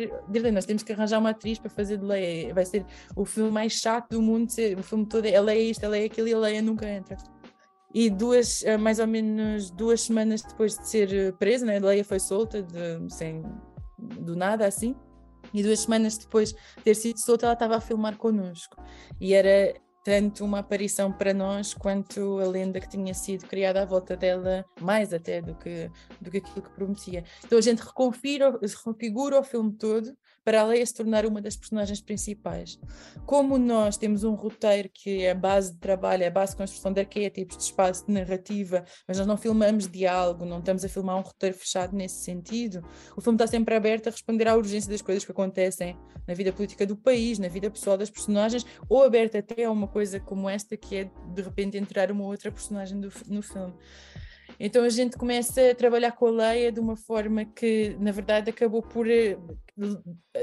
nós 0.52 0.66
temos 0.66 0.84
que 0.84 0.92
arranjar 0.92 1.20
uma 1.20 1.30
atriz 1.30 1.60
para 1.60 1.70
fazer 1.70 1.98
de 1.98 2.06
Leia 2.06 2.54
vai 2.54 2.66
ser 2.66 2.86
o 3.16 3.24
filme 3.26 3.52
mais 3.52 3.74
chato 3.74 4.10
do 4.12 4.22
mundo, 4.22 4.50
o 4.78 4.84
filme 4.84 5.06
todo 5.06 5.26
é 5.26 5.40
Leia 5.40 5.72
isto, 5.72 5.88
Leia 5.88 6.06
aquilo 6.06 6.28
e 6.28 6.36
Leia 6.36 6.62
nunca 6.62 6.90
entra. 6.90 7.18
E 7.94 8.10
duas, 8.10 8.64
eh, 8.64 8.76
mais 8.76 8.98
ou 8.98 9.06
menos 9.06 9.70
duas 9.70 10.02
semanas 10.02 10.42
depois 10.42 10.76
de 10.78 10.88
ser 10.88 11.14
eh, 11.14 11.32
presa, 11.32 11.66
né, 11.66 11.80
Leia 11.80 12.04
foi 12.04 12.20
solta 12.20 12.64
de, 12.64 13.14
sem, 13.14 13.44
do 14.00 14.36
nada 14.36 14.66
assim, 14.66 14.96
e 15.54 15.62
duas 15.62 15.82
semanas 15.82 16.18
depois 16.18 16.50
de 16.50 16.84
ter 16.84 16.96
sido 16.96 17.20
solta, 17.20 17.46
ela 17.46 17.54
estava 17.54 17.76
a 17.78 17.82
filmar 17.82 18.18
connosco. 18.18 18.76
E 19.22 19.34
era 19.34 19.76
tanto 20.04 20.44
uma 20.44 20.60
aparição 20.60 21.12
para 21.12 21.34
nós 21.34 21.74
quanto 21.74 22.40
a 22.40 22.46
lenda 22.46 22.80
que 22.80 22.90
tinha 22.90 23.14
sido 23.14 23.48
criada 23.48 23.82
à 23.82 23.86
volta 23.86 24.18
dela, 24.18 24.66
mais 24.82 25.14
até 25.14 25.42
do 25.42 25.56
que, 25.56 25.90
do 26.20 26.30
que 26.30 26.38
aquilo 26.38 26.62
que 26.62 26.70
prometia. 26.72 27.24
Então 27.46 27.58
a 27.58 27.62
gente 27.62 27.80
reconfigura, 27.80 28.60
reconfigura 28.62 29.40
o 29.40 29.44
filme 29.44 29.72
todo 29.74 30.16
para 30.44 30.62
a 30.62 30.64
Leia 30.66 30.86
se 30.86 30.94
tornar 30.94 31.26
uma 31.26 31.42
das 31.42 31.56
personagens 31.56 32.02
principais. 32.02 32.80
Como 33.26 33.58
nós 33.58 33.98
temos 33.98 34.24
um 34.24 34.34
roteiro 34.34 34.90
que 34.94 35.24
é 35.24 35.32
a 35.32 35.36
base 35.36 35.74
de 35.74 35.80
trabalho, 35.80 36.24
é 36.24 36.28
a 36.28 36.32
base 36.32 36.52
de 36.52 36.58
construção 36.58 36.92
de 36.92 37.00
arquétipos, 37.00 37.58
de 37.58 37.64
espaço 37.64 38.06
de 38.06 38.14
narrativa, 38.14 38.84
mas 39.08 39.18
nós 39.18 39.28
não 39.28 39.38
filmamos 39.38 39.88
diálogo, 39.88 40.46
não 40.46 40.60
estamos 40.60 40.84
a 40.84 40.90
filmar 40.90 41.18
um 41.18 41.22
roteiro 41.22 41.56
fechado 41.56 41.96
nesse 41.96 42.24
sentido, 42.24 42.86
o 43.16 43.22
filme 43.22 43.36
está 43.36 43.48
sempre 43.48 43.76
aberto 43.76 44.08
a 44.08 44.12
responder 44.12 44.48
à 44.48 44.56
urgência 44.56 44.90
das 44.90 45.02
coisas 45.02 45.24
que 45.24 45.32
acontecem 45.32 45.98
na 46.28 46.34
vida 46.34 46.52
política 46.52 46.86
do 46.86 46.96
país, 46.96 47.40
na 47.40 47.48
vida 47.48 47.70
pessoal 47.70 47.98
das 47.98 48.10
personagens, 48.10 48.66
ou 48.90 49.04
aberto 49.04 49.38
até 49.38 49.66
a 49.66 49.72
uma 49.72 49.88
coisa 49.88 50.20
como 50.20 50.50
esta, 50.50 50.76
que 50.78 50.96
é 50.96 51.12
de 51.34 51.42
repente 51.42 51.78
entrar 51.78 52.12
uma 52.12 52.26
outra 52.26 52.52
personagem 52.52 53.00
do, 53.00 53.12
no 53.28 53.42
filme. 53.42 53.74
Então 54.66 54.86
a 54.86 54.90
gente 54.90 55.18
começa 55.18 55.72
a 55.72 55.76
trabalhar 55.76 56.14
com 56.14 56.26
a 56.26 56.32
Leia 56.32 56.72
de 56.72 56.80
uma 56.80 56.96
forma 56.96 57.44
que, 57.44 57.98
na 58.00 58.14
verdade, 58.14 58.50
acabou 58.50 58.82
por 58.82 59.06
eh, 59.10 59.38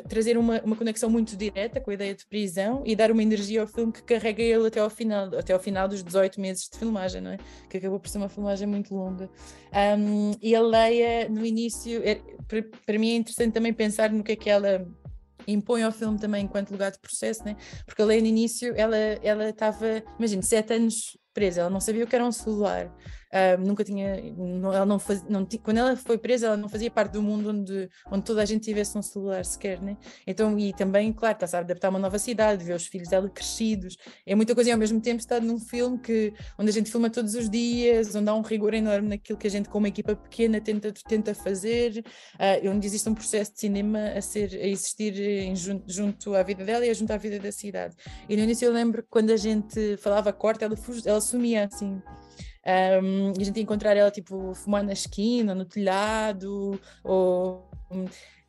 trazer 0.06 0.36
uma, 0.36 0.60
uma 0.60 0.76
conexão 0.76 1.08
muito 1.08 1.34
direta 1.38 1.80
com 1.80 1.90
a 1.90 1.94
ideia 1.94 2.14
de 2.14 2.26
prisão 2.26 2.82
e 2.84 2.94
dar 2.94 3.10
uma 3.10 3.22
energia 3.22 3.62
ao 3.62 3.66
filme 3.66 3.90
que 3.90 4.02
carrega 4.02 4.42
ele 4.42 4.66
até 4.66 4.78
ao 4.78 4.90
final, 4.90 5.34
até 5.34 5.54
ao 5.54 5.58
final 5.58 5.88
dos 5.88 6.02
18 6.02 6.38
meses 6.38 6.68
de 6.70 6.78
filmagem, 6.78 7.22
não 7.22 7.30
é? 7.30 7.38
Que 7.70 7.78
acabou 7.78 7.98
por 7.98 8.10
ser 8.10 8.18
uma 8.18 8.28
filmagem 8.28 8.68
muito 8.68 8.94
longa. 8.94 9.30
Um, 9.98 10.32
e 10.42 10.54
a 10.54 10.60
Leia, 10.60 11.26
no 11.30 11.42
início, 11.42 12.02
é, 12.04 12.16
para, 12.84 12.98
mim 12.98 13.12
é 13.12 13.16
interessante 13.16 13.54
também 13.54 13.72
pensar 13.72 14.10
no 14.10 14.22
que 14.22 14.32
é 14.32 14.36
que 14.36 14.50
ela 14.50 14.86
impõe 15.48 15.82
ao 15.82 15.92
filme 15.92 16.18
também 16.18 16.44
enquanto 16.44 16.72
lugar 16.72 16.90
de 16.90 16.98
processo, 16.98 17.42
né? 17.42 17.56
porque 17.86 18.02
a 18.02 18.04
Leia 18.04 18.20
no 18.20 18.26
início 18.26 18.74
ela 18.76 18.98
ela 19.22 19.48
estava, 19.48 20.02
imagina, 20.18 20.42
sete 20.42 20.74
anos 20.74 21.16
presa, 21.32 21.62
ela 21.62 21.70
não 21.70 21.80
sabia 21.80 22.04
o 22.04 22.06
que 22.06 22.14
era 22.14 22.26
um 22.26 22.32
celular, 22.32 22.94
Uh, 23.32 23.64
nunca 23.64 23.84
tinha, 23.84 24.20
não, 24.36 24.72
ela 24.72 24.84
não 24.84 24.98
faz, 24.98 25.22
não, 25.28 25.46
quando 25.62 25.76
ela 25.78 25.94
foi 25.94 26.18
presa, 26.18 26.48
ela 26.48 26.56
não 26.56 26.68
fazia 26.68 26.90
parte 26.90 27.12
do 27.12 27.22
mundo 27.22 27.50
onde, 27.50 27.88
onde 28.10 28.24
toda 28.24 28.42
a 28.42 28.44
gente 28.44 28.64
tivesse 28.64 28.98
um 28.98 29.02
celular 29.02 29.44
sequer, 29.44 29.80
né? 29.80 29.96
Então, 30.26 30.58
e 30.58 30.72
também, 30.72 31.12
claro, 31.12 31.38
está 31.40 31.56
a 31.56 31.60
adaptar 31.60 31.90
uma 31.90 31.98
nova 32.00 32.18
cidade, 32.18 32.64
ver 32.64 32.74
os 32.74 32.86
filhos 32.86 33.08
dela 33.08 33.30
crescidos, 33.30 33.96
é 34.26 34.34
muita 34.34 34.52
coisa 34.52 34.70
e 34.70 34.72
ao 34.72 34.78
mesmo 34.78 35.00
tempo 35.00 35.20
está 35.20 35.38
num 35.38 35.60
filme 35.60 35.96
que, 35.98 36.34
onde 36.58 36.70
a 36.70 36.72
gente 36.72 36.90
filma 36.90 37.08
todos 37.08 37.36
os 37.36 37.48
dias, 37.48 38.16
onde 38.16 38.28
há 38.28 38.34
um 38.34 38.42
rigor 38.42 38.74
enorme 38.74 39.10
naquilo 39.10 39.38
que 39.38 39.46
a 39.46 39.50
gente, 39.50 39.68
com 39.68 39.78
uma 39.78 39.88
equipa 39.88 40.16
pequena, 40.16 40.60
tenta, 40.60 40.92
tenta 41.08 41.32
fazer, 41.32 42.04
uh, 42.34 42.68
onde 42.68 42.84
existe 42.84 43.08
um 43.08 43.14
processo 43.14 43.52
de 43.52 43.60
cinema 43.60 44.10
a, 44.16 44.20
ser, 44.20 44.52
a 44.54 44.66
existir 44.66 45.16
em, 45.20 45.54
junto, 45.54 45.84
junto 45.86 46.34
à 46.34 46.42
vida 46.42 46.64
dela 46.64 46.84
e 46.84 46.92
junto 46.92 47.12
à 47.12 47.16
vida 47.16 47.38
da 47.38 47.52
cidade. 47.52 47.94
E 48.28 48.36
no 48.36 48.42
início 48.42 48.66
eu 48.66 48.72
lembro 48.72 49.04
que 49.04 49.08
quando 49.08 49.30
a 49.30 49.36
gente 49.36 49.96
falava 49.98 50.32
corte, 50.32 50.64
ela, 50.64 50.74
ela 51.06 51.20
sumia 51.20 51.68
assim 51.72 52.02
Um, 52.66 53.32
a 53.40 53.44
gente 53.44 53.60
encontrar 53.60 53.96
ela 53.96 54.10
tipo 54.10 54.54
fumando 54.54 54.86
na 54.86 54.92
esquina, 54.92 55.54
no 55.54 55.64
telhado, 55.64 56.78
ou 57.02 57.70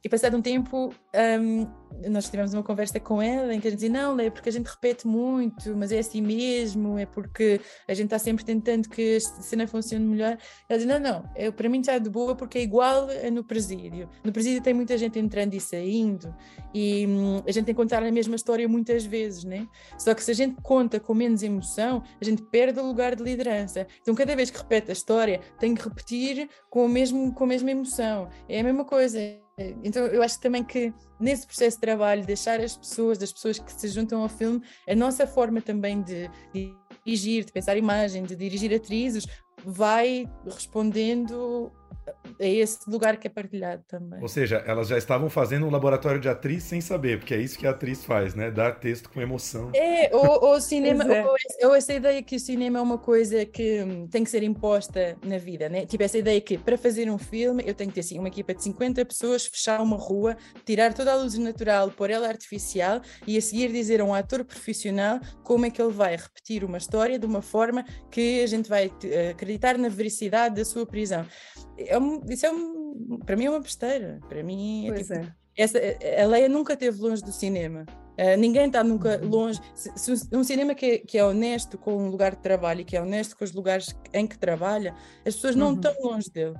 e 0.03 0.09
passado 0.09 0.36
um 0.36 0.41
tempo, 0.41 0.93
um, 1.39 1.81
nós 2.10 2.26
tivemos 2.26 2.54
uma 2.54 2.64
conversa 2.64 3.00
com 3.00 3.22
ela 3.22 3.54
em 3.54 3.60
que 3.60 3.68
a 3.68 3.72
gente 3.72 3.80
dizia: 3.80 3.89
Não, 3.89 4.20
é 4.20 4.30
porque 4.30 4.50
a 4.50 4.52
gente 4.52 4.68
repete 4.68 5.08
muito, 5.08 5.76
mas 5.76 5.92
é 5.92 6.00
assim 6.00 6.22
mesmo, 6.22 6.98
é 6.98 7.06
porque 7.06 7.60
a 7.88 7.94
gente 7.94 8.06
está 8.06 8.20
sempre 8.20 8.44
tentando 8.44 8.89
que 8.89 9.18
a 9.18 9.20
cena 9.20 9.68
funcione 9.68 10.06
melhor. 10.06 10.38
Ela 10.68 10.80
dizia: 10.80 11.00
Não, 11.00 11.12
não, 11.12 11.30
é, 11.36 11.52
para 11.52 11.70
mim 11.70 11.80
está 11.80 11.98
de 11.98 12.10
boa 12.10 12.36
porque 12.36 12.58
é 12.58 12.62
igual 12.62 13.08
no 13.32 13.44
presídio. 13.44 14.10
No 14.24 14.32
presídio 14.32 14.62
tem 14.62 14.74
muita 14.74 14.98
gente 14.98 15.20
entrando 15.20 15.54
e 15.54 15.60
saindo, 15.60 16.34
e 16.74 17.06
hum, 17.08 17.44
a 17.48 17.52
gente 17.52 17.66
tem 17.66 17.76
que 17.76 17.82
contar 17.82 18.04
a 18.04 18.12
mesma 18.12 18.36
história 18.36 18.68
muitas 18.68 19.06
vezes, 19.06 19.44
né? 19.44 19.68
Só 19.98 20.14
que 20.14 20.24
se 20.24 20.32
a 20.32 20.36
gente 20.36 20.62
conta 20.62 21.00
com 21.00 21.14
menos 21.14 21.44
emoção, 21.44 22.04
a 22.20 22.26
gente 22.26 22.42
perde 22.44 22.80
o 22.80 22.86
lugar 22.86 23.16
de 23.16 23.24
liderança. 23.24 23.88
Então, 24.02 24.16
cada 24.16 24.36
vez 24.36 24.50
que 24.50 24.58
repete 24.58 24.89
a 24.89 24.94
história, 24.94 25.42
tem 25.60 25.76
que 25.76 25.84
repetir 25.84 26.50
com, 26.70 26.86
o 26.86 26.89
mesmo, 26.89 27.34
com 27.34 27.44
a 27.44 27.48
mesma 27.48 27.72
emoção. 27.72 28.30
É 28.48 28.60
a 28.60 28.64
mesma 28.64 28.86
coisa 28.86 29.20
então 29.84 30.06
eu 30.08 30.24
acho 30.24 30.39
também 30.39 30.64
que 30.64 30.94
nesse 31.22 31.46
processo 31.46 31.78
de 31.78 31.82
trabalho, 31.82 32.26
deixar 32.26 32.60
as 32.60 32.76
pessoas, 32.76 33.18
das 33.18 33.32
pessoas 33.32 33.60
que 33.60 33.72
se 33.72 33.88
juntam 33.88 34.22
ao 34.22 34.30
filme, 34.30 34.62
a 34.88 34.96
nossa 34.96 35.28
forma 35.28 35.62
também 35.62 36.02
de, 36.02 36.30
de 36.54 36.76
dirigir, 37.06 37.46
de 37.46 37.52
pensar 37.52 37.78
imagem, 37.78 38.24
de 38.24 38.36
dirigir 38.36 38.74
atrizes, 38.74 39.26
vai 39.64 40.26
respondendo 40.46 41.72
a 42.39 42.46
esse 42.46 42.89
lugar 42.89 43.18
que 43.18 43.28
é 43.28 43.30
partilhado 43.30 43.84
também. 43.88 44.20
Ou 44.22 44.28
seja, 44.28 44.64
elas 44.66 44.88
já 44.88 44.98
estavam 44.98 45.30
fazendo 45.30 45.66
um 45.66 45.70
laboratório 45.70 46.20
de 46.20 46.28
atriz 46.28 46.64
sem 46.64 46.82
saber, 46.82 47.20
porque 47.20 47.34
é 47.34 47.38
isso 47.38 47.58
que 47.58 47.68
a 47.68 47.72
atriz 47.72 48.04
faz, 48.04 48.34
né? 48.34 48.50
Dar 48.50 48.80
texto 48.80 49.10
com 49.10 49.22
emoção. 49.22 49.72
É, 49.76 50.10
ou, 50.16 50.46
ou 50.46 50.62
cinema, 50.62 51.04
é. 51.04 51.24
Ou, 51.24 51.36
ou, 51.66 51.76
essa 51.76 51.94
ideia 51.94 52.22
que 52.24 52.36
o 52.36 52.39
cinema 52.39 52.80
é 52.80 52.82
uma 52.82 52.98
coisa 52.98 53.46
que 53.46 53.84
hum, 53.84 54.08
tem 54.08 54.24
que 54.24 54.30
ser 54.30 54.44
imposta 54.44 55.18
na 55.24 55.38
vida, 55.38 55.70
né? 55.70 55.86
Tipo, 55.86 56.04
essa 56.04 56.18
ideia 56.18 56.42
que 56.42 56.58
para 56.58 56.78
fazer 56.78 57.10
um 57.10 57.18
filme 57.18 57.64
eu 57.66 57.76
tenho 57.76 57.89
que 57.89 57.96
ter 57.96 58.02
assim, 58.02 58.18
uma 58.18 58.28
equipa 58.28 58.54
de 58.54 58.64
50 58.64 59.06
pessoas, 59.06 59.46
fechar 59.46 59.80
uma 59.82 59.98
rua, 59.98 60.36
tirar 60.66 60.94
toda 60.94 61.12
a 61.12 61.16
luz 61.16 61.38
natural, 61.38 61.92
pôr 61.92 62.10
ela 62.10 62.28
artificial 62.28 63.02
e 63.28 63.38
a 63.38 63.42
seguir 63.42 63.72
dizer 63.72 64.02
a 64.02 64.06
um 64.06 64.14
ator 64.14 64.44
profissional 64.44 65.20
como 65.44 65.66
é 65.66 65.70
que 65.70 65.82
ele 65.82 65.92
vai 65.92 66.16
repetir 66.16 66.64
uma 66.64 66.78
história 66.78 67.20
de 67.20 67.26
uma 67.26 67.42
forma 67.42 67.86
que 68.10 68.42
a 68.42 68.48
gente 68.48 68.68
vai 68.68 68.92
eh, 69.04 69.30
acreditar 69.30 69.78
na 69.78 69.89
veracidade 69.89 70.56
da 70.56 70.66
sua 70.66 70.86
prisão 70.86 71.26
é 71.88 71.98
um, 71.98 72.22
isso 72.30 72.46
é 72.46 72.52
um, 72.52 73.20
para 73.26 73.36
mim 73.36 73.46
é 73.46 73.50
uma 73.50 73.60
besteira. 73.60 74.20
Para 74.28 74.44
mim 74.44 74.90
é, 74.90 74.94
tipo, 74.94 75.14
é. 75.14 75.34
Essa, 75.56 75.80
a 76.22 76.26
Leia 76.28 76.50
nunca 76.50 76.74
esteve 76.74 77.02
longe 77.02 77.22
do 77.22 77.32
cinema. 77.32 77.86
Uh, 78.12 78.38
ninguém 78.38 78.68
está 78.68 78.84
nunca 78.84 79.20
uhum. 79.22 79.30
longe. 79.30 79.59
Se, 79.74 80.18
se, 80.18 80.28
um 80.36 80.43
cinema 80.43 80.76
que 80.76 80.86
é, 80.86 80.97
que 80.99 81.18
é, 81.18 81.26
honesto 81.26 81.78
com 81.78 82.07
o 82.07 82.09
lugar 82.09 82.36
de 82.36 82.41
trabalho 82.41 82.82
e 82.82 82.86
que 82.86 82.95
é 82.95 83.01
honesto 83.01 83.38
com 83.38 83.43
os 83.43 83.51
lugares 83.51 83.95
em 84.14 84.28
que 84.28 84.38
trabalha, 84.38 84.93
as 85.26 85.36
pessoas 85.36 85.55
não 85.55 85.70
uhum. 85.70 85.76
estão 85.76 85.93
longe 86.03 86.30
dele. 86.30 86.55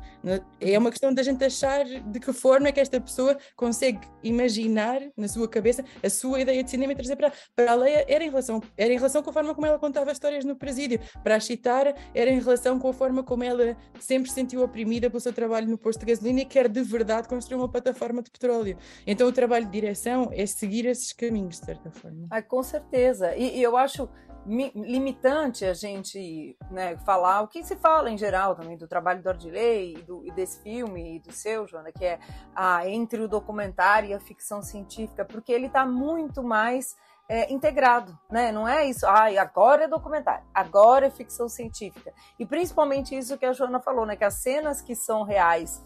É 0.60 0.78
uma 0.78 0.90
questão 0.90 1.14
da 1.14 1.22
gente 1.24 1.44
achar 1.44 1.86
de 1.86 2.20
que 2.20 2.34
forma 2.34 2.70
é 2.70 2.72
que 2.72 2.80
esta 2.80 3.00
pessoa 3.00 3.38
consegue 3.56 4.00
imaginar 4.24 5.02
na 5.16 5.28
sua 5.28 5.48
cabeça 5.48 5.84
a 6.04 6.10
sua 6.10 6.42
ideia 6.42 6.64
de 6.64 6.70
cinema 6.70 6.94
e 6.94 6.96
trazer 6.96 7.16
para, 7.16 7.32
para 7.56 7.72
a 7.72 7.76
Leia. 7.76 8.06
Era 8.08 8.24
em, 8.24 8.30
relação, 8.30 8.62
era 8.78 8.94
em 8.94 8.98
relação 8.98 9.22
com 9.22 9.30
a 9.30 9.34
forma 9.34 9.54
como 9.54 9.68
ela 9.68 9.78
contava 9.78 10.12
histórias 10.12 10.46
no 10.46 10.56
presídio. 10.56 11.00
Para 11.24 11.36
a 11.36 11.40
Chitara, 11.40 11.96
era 12.14 12.30
em 12.30 12.40
relação 12.40 12.80
com 12.80 12.90
a 12.90 12.94
forma 12.94 13.24
como 13.24 13.44
ela 13.44 13.76
sempre 14.00 14.30
se 14.30 14.36
sentiu 14.36 14.64
oprimida 14.64 15.10
pelo 15.10 15.20
seu 15.20 15.34
trabalho 15.34 15.68
no 15.68 15.78
posto 15.78 16.00
de 16.00 16.06
gasolina 16.08 16.42
e 16.42 16.46
quer 16.46 16.68
de 16.68 16.82
verdade 16.82 17.28
construir 17.28 17.58
uma 17.58 17.70
plataforma 17.70 18.22
de 18.22 18.32
petróleo. 18.32 18.78
Então 19.06 19.28
o 19.28 19.32
trabalho 19.32 19.66
de 19.66 19.72
direção 19.72 20.30
é 20.32 20.46
seguir 20.46 20.86
esses 20.86 21.14
caminhos 21.14 21.51
de 21.60 21.66
certa 21.66 21.92
forma. 21.92 22.28
Ai, 22.32 22.42
com 22.42 22.64
certeza. 22.64 23.36
E, 23.36 23.60
e 23.60 23.64
eu 23.64 23.78
acho 23.78 24.10
limitante 24.46 25.66
a 25.66 25.74
gente 25.74 26.58
né, 26.72 26.98
falar 27.06 27.42
o 27.42 27.48
que 27.48 27.64
se 27.64 27.76
fala 27.76 28.10
em 28.10 28.18
geral 28.18 28.56
também 28.56 28.76
do 28.76 28.88
trabalho 28.88 29.22
do 29.22 29.30
Ardilei 29.30 29.94
e, 29.98 30.02
do, 30.02 30.26
e 30.26 30.32
desse 30.32 30.60
filme 30.64 31.18
e 31.18 31.20
do 31.20 31.32
seu, 31.32 31.68
Joana, 31.68 31.92
que 31.92 32.04
é 32.04 32.20
a, 32.56 32.88
entre 32.88 33.22
o 33.22 33.28
documentário 33.28 34.10
e 34.10 34.14
a 34.14 34.20
ficção 34.20 34.62
científica, 34.64 35.24
porque 35.24 35.52
ele 35.52 35.68
está 35.68 35.86
muito 35.86 36.42
mais 36.42 36.96
é, 37.30 37.52
integrado, 37.54 38.18
né? 38.30 38.52
Não 38.52 38.68
é 38.68 38.86
isso, 38.86 39.06
ah, 39.06 39.28
agora 39.40 39.84
é 39.84 39.88
documentário, 39.88 40.44
agora 40.54 41.06
é 41.06 41.10
ficção 41.10 41.48
científica. 41.48 42.12
E 42.38 42.46
principalmente 42.46 43.16
isso 43.18 43.38
que 43.38 43.46
a 43.46 43.54
Joana 43.54 43.80
falou, 43.80 44.06
né? 44.06 44.16
Que 44.16 44.26
as 44.26 44.34
cenas 44.36 44.82
que 44.82 44.96
são 44.96 45.24
reais 45.24 45.82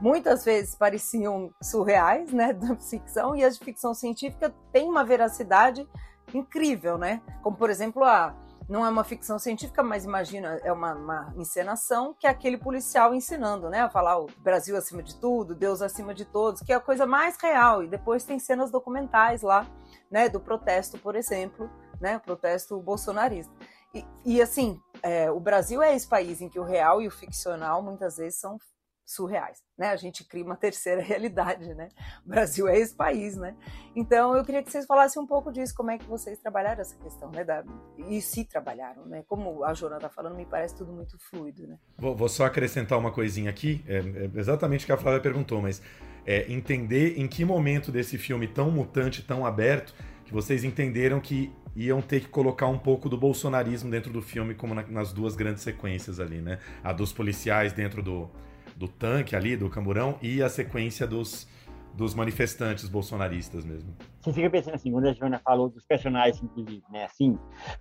muitas 0.00 0.44
vezes 0.44 0.74
pareciam 0.74 1.50
surreais, 1.62 2.32
né, 2.32 2.52
da 2.54 2.76
ficção, 2.76 3.34
e 3.34 3.44
as 3.44 3.58
de 3.58 3.64
ficção 3.64 3.94
científica 3.94 4.54
têm 4.72 4.88
uma 4.88 5.04
veracidade 5.04 5.86
incrível, 6.34 6.98
né? 6.98 7.22
Como, 7.42 7.56
por 7.56 7.70
exemplo, 7.70 8.04
a 8.04 8.34
não 8.68 8.84
é 8.84 8.88
uma 8.88 9.04
ficção 9.04 9.38
científica, 9.38 9.82
mas 9.82 10.04
imagina, 10.04 10.60
é 10.64 10.72
uma, 10.72 10.94
uma, 10.94 11.32
encenação 11.36 12.12
que 12.18 12.26
é 12.26 12.30
aquele 12.30 12.58
policial 12.58 13.14
ensinando, 13.14 13.70
né? 13.70 13.80
A 13.80 13.88
falar 13.88 14.18
o 14.18 14.26
Brasil 14.38 14.76
acima 14.76 15.02
de 15.02 15.14
tudo, 15.16 15.54
Deus 15.54 15.80
acima 15.80 16.12
de 16.12 16.24
todos, 16.24 16.60
que 16.62 16.72
é 16.72 16.76
a 16.76 16.80
coisa 16.80 17.06
mais 17.06 17.36
real. 17.40 17.84
E 17.84 17.88
depois 17.88 18.24
tem 18.24 18.40
cenas 18.40 18.70
documentais 18.70 19.42
lá, 19.42 19.64
né? 20.10 20.28
Do 20.28 20.40
protesto, 20.40 20.98
por 20.98 21.14
exemplo, 21.14 21.70
né? 22.00 22.16
O 22.16 22.20
protesto 22.20 22.80
bolsonarista. 22.80 23.52
E, 23.94 24.04
e 24.24 24.42
assim, 24.42 24.80
é, 25.00 25.30
o 25.30 25.38
Brasil 25.38 25.80
é 25.80 25.94
esse 25.94 26.08
país 26.08 26.40
em 26.40 26.48
que 26.48 26.58
o 26.58 26.64
real 26.64 27.00
e 27.00 27.06
o 27.06 27.10
ficcional 27.10 27.80
muitas 27.82 28.16
vezes 28.16 28.40
são 28.40 28.58
surreais, 29.06 29.62
né? 29.78 29.90
A 29.90 29.96
gente 29.96 30.24
cria 30.24 30.44
uma 30.44 30.56
terceira 30.56 31.00
realidade, 31.02 31.72
né? 31.74 31.88
O 32.24 32.28
Brasil 32.28 32.66
é 32.66 32.76
esse 32.76 32.94
país, 32.94 33.36
né? 33.36 33.56
Então 33.94 34.36
eu 34.36 34.44
queria 34.44 34.62
que 34.62 34.70
vocês 34.70 34.84
falassem 34.84 35.22
um 35.22 35.26
pouco 35.26 35.52
disso, 35.52 35.74
como 35.74 35.92
é 35.92 35.98
que 35.98 36.06
vocês 36.06 36.38
trabalharam 36.38 36.80
essa 36.80 36.96
questão, 36.96 37.30
né? 37.30 37.44
Da, 37.44 37.64
e 38.08 38.20
se 38.20 38.44
trabalharam, 38.44 39.06
né? 39.06 39.24
Como 39.28 39.64
a 39.64 39.72
Jona 39.72 39.96
está 39.96 40.08
falando, 40.08 40.34
me 40.34 40.44
parece 40.44 40.74
tudo 40.74 40.92
muito 40.92 41.16
fluido, 41.30 41.66
né? 41.66 41.78
Vou, 41.96 42.16
vou 42.16 42.28
só 42.28 42.44
acrescentar 42.44 42.98
uma 42.98 43.12
coisinha 43.12 43.48
aqui, 43.48 43.84
é, 43.86 43.98
é 43.98 44.30
exatamente 44.34 44.84
o 44.84 44.86
que 44.86 44.92
a 44.92 44.96
Flávia 44.96 45.20
perguntou, 45.20 45.62
mas 45.62 45.80
é, 46.26 46.52
entender 46.52 47.18
em 47.18 47.28
que 47.28 47.44
momento 47.44 47.92
desse 47.92 48.18
filme 48.18 48.48
tão 48.48 48.70
mutante, 48.70 49.22
tão 49.22 49.46
aberto, 49.46 49.94
que 50.24 50.32
vocês 50.32 50.64
entenderam 50.64 51.20
que 51.20 51.52
iam 51.76 52.02
ter 52.02 52.20
que 52.20 52.28
colocar 52.28 52.66
um 52.66 52.78
pouco 52.78 53.08
do 53.08 53.16
bolsonarismo 53.16 53.88
dentro 53.88 54.12
do 54.12 54.20
filme, 54.20 54.54
como 54.54 54.74
na, 54.74 54.82
nas 54.82 55.12
duas 55.12 55.36
grandes 55.36 55.62
sequências 55.62 56.18
ali, 56.18 56.40
né? 56.40 56.58
A 56.82 56.92
dos 56.92 57.12
policiais 57.12 57.72
dentro 57.72 58.02
do 58.02 58.28
do 58.76 58.86
tanque 58.86 59.34
ali, 59.34 59.56
do 59.56 59.70
camburão, 59.70 60.18
e 60.22 60.42
a 60.42 60.48
sequência 60.48 61.06
dos, 61.06 61.48
dos 61.94 62.14
manifestantes 62.14 62.88
bolsonaristas 62.88 63.64
mesmo. 63.64 63.96
Você 64.20 64.32
fica 64.32 64.50
pensando 64.50 64.74
assim, 64.74 64.92
quando 64.92 65.08
a 65.08 65.12
Joana 65.12 65.40
falou 65.42 65.68
dos 65.68 65.84
personagens, 65.84 66.42
inclusive, 66.42 66.82
né? 66.90 67.04
Assim, 67.04 67.38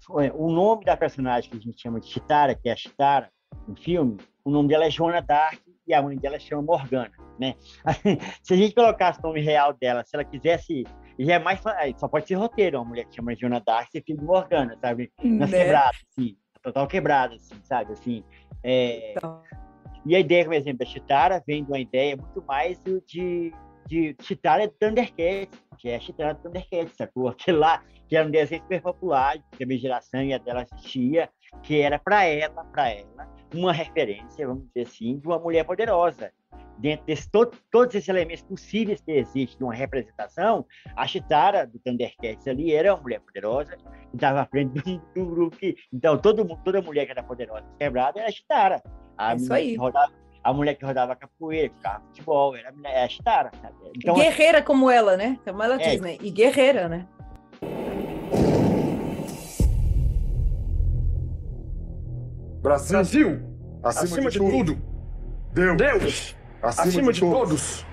o 0.10 0.52
nome 0.52 0.86
da 0.86 0.96
personagem 0.96 1.50
que 1.50 1.58
a 1.58 1.60
gente 1.60 1.82
chama 1.82 2.00
de 2.00 2.08
Chitara, 2.08 2.56
que 2.56 2.70
é 2.70 2.74
a 2.74 2.78
Chitara, 2.78 3.30
no 3.68 3.76
filme, 3.76 4.18
o 4.44 4.50
nome 4.50 4.70
dela 4.70 4.86
é 4.86 4.90
Joana 4.90 5.22
Dark 5.22 5.60
e 5.88 5.94
a 5.94 6.02
mãe 6.02 6.18
dela 6.18 6.40
chama 6.40 6.62
Morgana, 6.62 7.12
né? 7.40 7.56
se 8.42 8.54
a 8.54 8.58
gente 8.58 8.74
colocasse 8.74 9.20
o 9.20 9.24
nome 9.24 9.42
real 9.42 9.74
dela, 9.74 10.04
se 10.04 10.16
ela 10.16 10.24
quisesse 10.24 10.84
e 11.18 11.32
é 11.32 11.40
mais 11.40 11.62
só 11.98 12.08
pode 12.08 12.28
ser 12.28 12.36
roteiro, 12.36 12.78
uma 12.78 12.86
mulher 12.86 13.06
que 13.06 13.16
chama 13.16 13.36
Joana 13.36 13.62
Dark 13.66 13.90
ser 13.90 14.04
filho 14.04 14.20
de 14.20 14.26
Morgana, 14.26 14.78
sabe? 14.82 15.12
Nas 15.24 15.50
né? 15.50 15.64
quebradas, 15.64 16.02
assim, 16.12 16.38
total 16.62 16.88
quebrada, 16.88 17.36
assim, 17.36 17.56
sabe? 17.64 17.94
Assim, 17.94 18.24
é... 18.64 19.14
Então 19.14 19.42
e 20.06 20.16
a 20.16 20.20
ideia, 20.20 20.46
por 20.46 20.54
exemplo, 20.54 20.80
da 20.80 20.86
Chitara 20.86 21.44
vem 21.48 21.64
de 21.64 21.72
uma 21.72 21.80
ideia 21.80 22.16
muito 22.16 22.44
mais 22.46 22.80
de, 22.82 23.52
de 23.88 24.16
Chitara 24.22 24.68
Thundercats, 24.68 25.60
que 25.80 25.90
é 25.90 25.96
a 25.96 26.00
Chitara 26.00 26.36
Thundercats, 26.36 26.96
sacou? 26.96 27.28
Aquele 27.30 27.58
lá, 27.58 27.84
que 28.08 28.16
era 28.16 28.28
um 28.28 28.32
desenho 28.32 28.62
super 28.62 28.82
popular, 28.82 29.38
que 29.58 29.64
a 29.64 29.68
minha 29.68 29.80
geração 29.80 30.22
e 30.22 30.34
a 30.34 30.38
dela 30.38 30.62
assistia, 30.62 31.30
que 31.64 31.82
era 31.82 31.98
para 31.98 32.24
ela, 32.24 32.64
para 32.66 32.90
ela, 32.90 33.28
uma 33.54 33.74
referência, 33.74 34.48
vamos 34.48 34.66
dizer 34.68 34.88
assim, 34.88 35.18
de 35.18 35.26
uma 35.26 35.40
mulher 35.40 35.64
poderosa. 35.66 36.32
Dentro 36.78 37.06
de 37.06 37.30
todo, 37.30 37.58
todos 37.72 37.96
esses 37.96 38.10
elementos 38.10 38.44
possíveis 38.44 39.02
que 39.02 39.12
existem 39.12 39.58
de 39.58 39.64
uma 39.64 39.74
representação, 39.74 40.66
a 40.96 41.08
Chitara 41.08 41.66
do 41.66 41.80
Thundercats 41.80 42.48
ali 42.48 42.74
era 42.74 42.94
uma 42.94 43.02
mulher 43.02 43.22
poderosa, 43.22 43.78
que 43.78 44.16
estava 44.16 44.42
à 44.42 44.46
frente 44.46 44.82
de 44.84 45.02
um, 45.20 45.26
grupo 45.26 45.56
que. 45.58 45.76
Então, 45.94 46.18
todo, 46.18 46.46
toda 46.64 46.82
mulher 46.82 47.06
que 47.06 47.12
era 47.12 47.24
poderosa 47.24 47.66
quebrada 47.80 48.20
era 48.20 48.28
a 48.28 48.32
Chitara. 48.32 48.84
A 49.18 49.32
é 49.32 49.36
isso 49.38 49.54
aí. 49.54 49.76
Rodava, 49.78 50.12
a 50.44 50.54
mulher 50.54 50.76
que 50.76 50.86
rodava 50.86 51.16
capoeira, 51.16 51.70
que 51.70 51.76
ficava 51.76 52.04
futebol, 52.08 52.56
era, 52.56 52.74
era 52.84 53.06
a 53.06 53.10
Chitara. 53.10 53.52
Então, 53.96 54.16
guerreira 54.16 54.62
como 54.62 54.92
ela, 54.92 55.16
né? 55.16 55.40
Como 55.46 55.64
ela 55.64 55.76
é, 55.76 55.78
diz, 55.78 56.02
né? 56.02 56.18
E 56.22 56.30
guerreira, 56.30 56.90
né? 56.90 57.08
Brasil, 62.62 62.92
Brasil 62.92 63.56
acima, 63.84 64.04
acima, 64.04 64.30
de, 64.30 64.40
de 64.40 64.40
tudo. 64.40 64.74
tudo. 64.74 64.96
Deus, 65.54 65.78
Deus 65.78 66.45
acima, 66.66 66.88
acima, 66.88 67.14
de, 67.14 67.20
de 67.20 67.26
todos. 67.26 67.50
todos. 67.50 67.86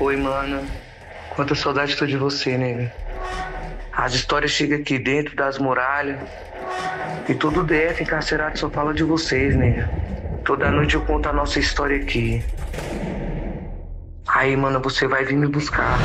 Oi, 0.00 0.16
mano. 0.16 0.66
Quanta 1.34 1.54
saudade 1.54 1.96
tô 1.96 2.04
de 2.04 2.16
você, 2.16 2.58
nega. 2.58 2.92
As 3.92 4.12
histórias 4.14 4.50
chegam 4.50 4.78
aqui 4.78 4.98
dentro 4.98 5.34
das 5.34 5.58
muralhas. 5.58 6.20
E 7.28 7.34
todo 7.34 7.62
DF 7.62 8.02
encarcerado 8.02 8.58
só 8.58 8.68
fala 8.68 8.92
de 8.92 9.02
vocês, 9.02 9.56
nega. 9.56 9.88
Toda 10.44 10.70
noite 10.70 10.94
eu 10.94 11.00
conto 11.02 11.28
a 11.28 11.32
nossa 11.32 11.58
história 11.58 11.96
aqui. 11.96 12.44
Aí, 14.28 14.56
mano, 14.56 14.80
você 14.80 15.06
vai 15.06 15.24
vir 15.24 15.36
me 15.36 15.46
buscar. 15.46 15.96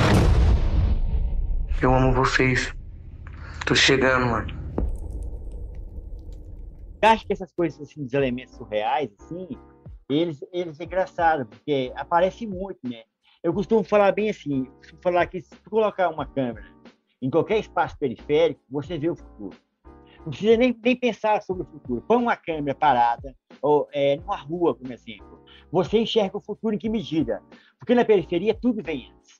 Eu 1.81 1.95
amo 1.95 2.13
vocês. 2.13 2.73
Tô 3.65 3.73
chegando, 3.73 4.25
mano. 4.25 4.47
Eu 7.01 7.09
acho 7.09 7.25
que 7.25 7.31
essas 7.31 7.53
coisas, 7.53 7.79
assim, 7.79 8.03
dos 8.03 8.13
elementos 8.13 8.55
surreais, 8.55 9.09
assim, 9.21 9.47
eles, 10.09 10.43
eles 10.51 10.77
é 10.77 10.83
engraçado, 10.83 11.45
porque 11.45 11.93
aparece 11.95 12.45
muito, 12.45 12.79
né? 12.83 13.03
Eu 13.41 13.53
costumo 13.53 13.81
falar 13.81 14.11
bem 14.11 14.29
assim, 14.29 14.69
falar 15.01 15.25
que 15.27 15.39
se 15.39 15.51
tu 15.51 15.69
colocar 15.69 16.09
uma 16.09 16.25
câmera 16.25 16.67
em 17.21 17.29
qualquer 17.29 17.59
espaço 17.59 17.97
periférico, 17.97 18.59
você 18.69 18.97
vê 18.97 19.09
o 19.09 19.15
futuro. 19.15 19.55
Não 20.17 20.31
precisa 20.31 20.57
nem, 20.57 20.77
nem 20.83 20.95
pensar 20.97 21.41
sobre 21.41 21.63
o 21.63 21.65
futuro. 21.65 22.03
Põe 22.05 22.17
uma 22.17 22.35
câmera 22.35 22.75
parada, 22.75 23.33
ou 23.61 23.87
é, 23.93 24.17
numa 24.17 24.35
rua, 24.35 24.75
como 24.75 24.91
exemplo. 24.91 25.41
Você 25.71 25.99
enxerga 25.99 26.37
o 26.37 26.41
futuro 26.41 26.75
em 26.75 26.77
que 26.77 26.89
medida? 26.89 27.41
Porque 27.79 27.95
na 27.95 28.03
periferia 28.03 28.53
tudo 28.53 28.83
vem 28.83 29.13
antes. 29.13 29.39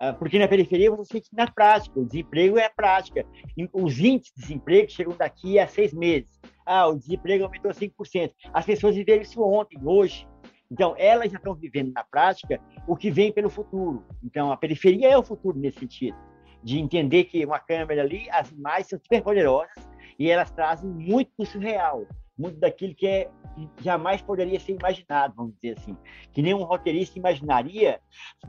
Ah, 0.00 0.12
porque 0.12 0.38
na 0.38 0.46
periferia 0.46 0.90
você 0.90 1.14
sente 1.14 1.28
na 1.32 1.50
prática, 1.50 1.98
o 1.98 2.04
desemprego 2.04 2.56
é 2.56 2.66
a 2.66 2.70
prática. 2.70 3.26
Os 3.72 3.98
índices 3.98 4.32
de 4.34 4.42
desemprego 4.42 4.90
chegam 4.90 5.16
daqui 5.16 5.58
a 5.58 5.66
seis 5.66 5.92
meses. 5.92 6.28
Ah, 6.64 6.86
o 6.86 6.96
desemprego 6.96 7.44
aumentou 7.44 7.72
5%. 7.72 8.32
As 8.52 8.64
pessoas 8.64 8.94
viveram 8.94 9.22
isso 9.22 9.42
ontem, 9.42 9.78
hoje. 9.82 10.26
Então, 10.70 10.94
elas 10.98 11.32
já 11.32 11.38
estão 11.38 11.54
vivendo 11.54 11.92
na 11.92 12.04
prática 12.04 12.60
o 12.86 12.94
que 12.94 13.10
vem 13.10 13.32
pelo 13.32 13.50
futuro. 13.50 14.04
Então, 14.22 14.52
a 14.52 14.56
periferia 14.56 15.08
é 15.08 15.18
o 15.18 15.22
futuro 15.22 15.58
nesse 15.58 15.80
sentido, 15.80 16.16
de 16.62 16.78
entender 16.78 17.24
que 17.24 17.44
uma 17.44 17.58
câmera 17.58 18.02
ali, 18.02 18.28
as 18.30 18.50
imagens 18.50 18.88
são 18.88 18.98
super 18.98 19.22
poderosas 19.22 19.88
e 20.18 20.30
elas 20.30 20.50
trazem 20.50 20.88
muito 20.88 21.32
do 21.38 21.46
surreal, 21.46 22.06
muito 22.38 22.58
daquilo 22.60 22.94
que, 22.94 23.06
é, 23.06 23.30
que 23.66 23.84
jamais 23.84 24.22
poderia 24.22 24.58
ser 24.60 24.72
imaginado, 24.72 25.34
vamos 25.36 25.54
dizer 25.54 25.78
assim. 25.78 25.96
Que 26.32 26.40
nenhum 26.42 26.62
roteirista 26.62 27.18
imaginaria 27.18 28.00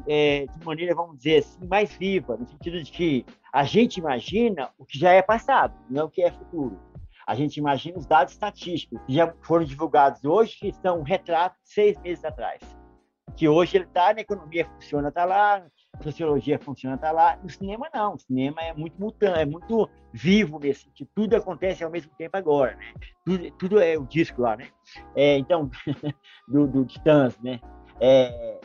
é, 0.08 0.46
de 0.46 0.66
maneira, 0.66 0.94
vamos 0.94 1.18
dizer 1.18 1.40
assim, 1.40 1.68
mais 1.68 1.92
viva, 1.94 2.38
no 2.38 2.48
sentido 2.48 2.82
de 2.84 2.92
que 2.92 3.26
a 3.52 3.64
gente 3.64 3.98
imagina 3.98 4.70
o 4.78 4.86
que 4.86 4.98
já 5.00 5.12
é 5.12 5.22
passado, 5.22 5.74
não 5.90 6.06
o 6.06 6.10
que 6.10 6.22
é 6.22 6.32
futuro. 6.32 6.80
A 7.26 7.36
gente 7.36 7.58
imagina 7.58 7.98
os 7.98 8.06
dados 8.06 8.34
estatísticos 8.34 9.00
que 9.06 9.14
já 9.14 9.34
foram 9.42 9.64
divulgados 9.64 10.24
hoje, 10.26 10.58
que 10.58 10.74
são 10.74 11.00
um 11.00 11.04
retrato 11.04 11.56
de 11.64 11.70
seis 11.72 12.00
meses 12.02 12.26
atrás. 12.26 12.60
Que 13.36 13.48
hoje 13.48 13.78
ele 13.78 13.86
está 13.86 14.14
na 14.14 14.22
economia 14.22 14.66
funciona, 14.66 15.10
está 15.10 15.26
lá, 15.26 15.64
sociologia 16.04 16.60
funciona, 16.60 16.96
está 16.96 17.12
lá. 17.12 17.38
No 17.42 17.50
cinema, 17.50 17.90
não. 17.94 18.16
O 18.16 18.20
cinema 18.20 18.62
é 18.62 18.74
muito 18.74 19.00
mutante, 19.00 19.40
é 19.40 19.46
muito 19.46 19.90
vivo 20.14 20.60
nesse 20.60 20.84
sentido. 20.84 21.10
Tudo 21.14 21.36
acontece 21.36 21.84
ao 21.84 21.92
mesmo 21.92 22.12
tempo 22.18 22.36
agora, 22.36 22.76
né? 22.76 22.94
Tudo, 23.26 23.52
tudo 23.52 23.80
é 23.80 23.98
o 23.98 24.06
disco 24.06 24.42
lá, 24.42 24.58
né? 24.58 24.68
É, 25.16 25.38
então, 25.38 25.70
do, 26.48 26.68
do 26.68 26.88
né? 27.42 27.60
É, 28.00 28.60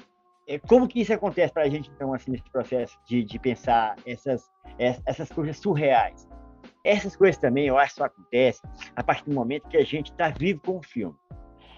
é, 0.46 0.58
como 0.58 0.86
que 0.86 1.00
isso 1.00 1.12
acontece 1.12 1.52
para 1.52 1.64
a 1.64 1.68
gente, 1.68 1.90
então, 1.90 2.12
assim, 2.12 2.30
nesse 2.30 2.50
processo 2.50 2.98
de, 3.06 3.24
de 3.24 3.38
pensar 3.38 3.96
essas, 4.06 4.50
essas 4.78 5.30
coisas 5.30 5.58
surreais? 5.58 6.28
Essas 6.84 7.16
coisas 7.16 7.38
também, 7.38 7.66
eu 7.66 7.78
acho 7.78 7.94
só 7.94 8.04
acontece 8.04 8.60
a 8.94 9.02
partir 9.02 9.24
do 9.24 9.34
momento 9.34 9.68
que 9.68 9.76
a 9.76 9.84
gente 9.84 10.10
está 10.10 10.28
vivo 10.28 10.60
com 10.60 10.78
o 10.78 10.82
filme. 10.82 11.16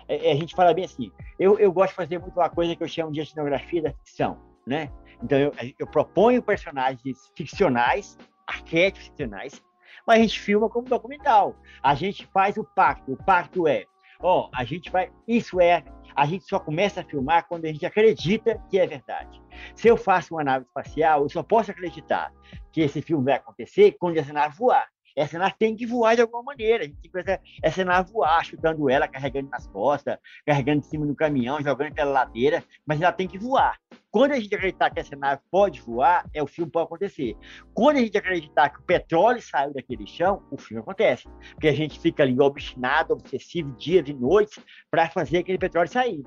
É, 0.09 0.31
é, 0.31 0.33
a 0.33 0.35
gente 0.37 0.55
fala 0.55 0.74
bem 0.74 0.85
assim, 0.85 1.11
eu, 1.39 1.59
eu 1.59 1.73
gosto 1.73 1.91
de 1.91 1.97
fazer 1.97 2.19
muito 2.19 2.39
uma 2.39 2.49
coisa 2.49 2.74
que 2.74 2.83
eu 2.83 2.89
chamo 2.89 3.12
de 3.12 3.20
etnografia 3.20 3.83
da 3.83 3.93
ficção, 3.93 4.39
né? 4.66 4.91
Então, 5.22 5.38
eu, 5.38 5.52
eu 5.78 5.86
proponho 5.86 6.43
personagens 6.43 7.32
ficcionais, 7.34 8.18
arquétipos 8.47 9.09
ficcionais, 9.09 9.62
mas 10.06 10.18
a 10.18 10.22
gente 10.22 10.40
filma 10.40 10.68
como 10.68 10.88
documental. 10.88 11.56
A 11.82 11.94
gente 11.94 12.26
faz 12.26 12.56
o 12.56 12.64
pacto. 12.64 13.12
O 13.12 13.16
pacto 13.16 13.66
é, 13.66 13.84
ó, 14.20 14.48
a 14.55 14.64
gente 14.64 14.90
vai, 14.90 15.10
isso 15.26 15.60
é, 15.60 15.84
a 16.14 16.24
gente 16.26 16.44
só 16.44 16.59
começa 16.59 17.01
a 17.01 17.05
filmar 17.05 17.47
quando 17.48 17.64
a 17.64 17.68
gente 17.68 17.84
acredita 17.84 18.62
que 18.70 18.78
é 18.78 18.86
verdade. 18.86 19.43
Se 19.74 19.88
eu 19.88 19.97
faço 19.97 20.34
uma 20.34 20.44
nave 20.44 20.64
espacial, 20.64 21.22
eu 21.22 21.28
só 21.28 21.43
posso 21.43 21.70
acreditar 21.70 22.32
que 22.72 22.80
esse 22.80 23.02
filme 23.02 23.24
vai 23.24 23.34
acontecer 23.34 23.97
quando 23.98 24.16
essa 24.16 24.32
nave 24.32 24.56
voar 24.56 24.86
essa 25.16 25.38
nave 25.38 25.55
tem 25.59 25.74
que 25.74 25.86
voar 25.86 26.14
de 26.14 26.20
alguma 26.20 26.43
maneira. 26.43 26.84
A 26.84 26.86
gente 26.86 27.01
tem 27.01 27.10
que 27.10 27.18
fazer 27.18 27.40
essa 27.62 27.82
nave 27.84 28.12
voar, 28.12 28.44
chutando 28.44 28.90
ela, 28.90 29.09
carregando 29.09 29.48
nas 29.48 29.66
costas, 29.66 30.18
carregando 30.44 30.80
em 30.80 30.82
cima 30.82 31.06
do 31.06 31.14
caminhão, 31.14 31.60
jogando 31.62 31.94
pela 31.94 32.10
ladeira, 32.10 32.62
mas 32.86 33.01
ela 33.01 33.12
tem 33.12 33.26
que 33.26 33.38
voar. 33.38 33.78
Quando 34.10 34.32
a 34.32 34.40
gente 34.40 34.55
acreditar 34.55 34.90
que 34.90 35.01
essa 35.01 35.16
nave 35.16 35.40
pode 35.51 35.80
voar, 35.80 36.28
é 36.34 36.43
o 36.43 36.47
filme 36.47 36.70
pode 36.70 36.84
acontecer. 36.84 37.34
Quando 37.72 37.97
a 37.97 38.01
gente 38.01 38.16
acreditar 38.16 38.68
que 38.68 38.80
o 38.80 38.82
petróleo 38.82 39.40
saiu 39.40 39.72
daquele 39.72 40.06
chão, 40.06 40.43
o 40.51 40.59
filme 40.59 40.82
acontece. 40.82 41.26
Porque 41.52 41.68
a 41.68 41.74
gente 41.74 41.98
fica 41.98 42.22
ali 42.22 42.38
obstinado, 42.38 43.14
obsessivo, 43.14 43.72
dias 43.72 44.06
e 44.09 44.14
noites, 44.14 44.62
para 44.90 45.09
fazer 45.09 45.38
aquele 45.38 45.59
petróleo 45.59 45.88
sair. 45.88 46.22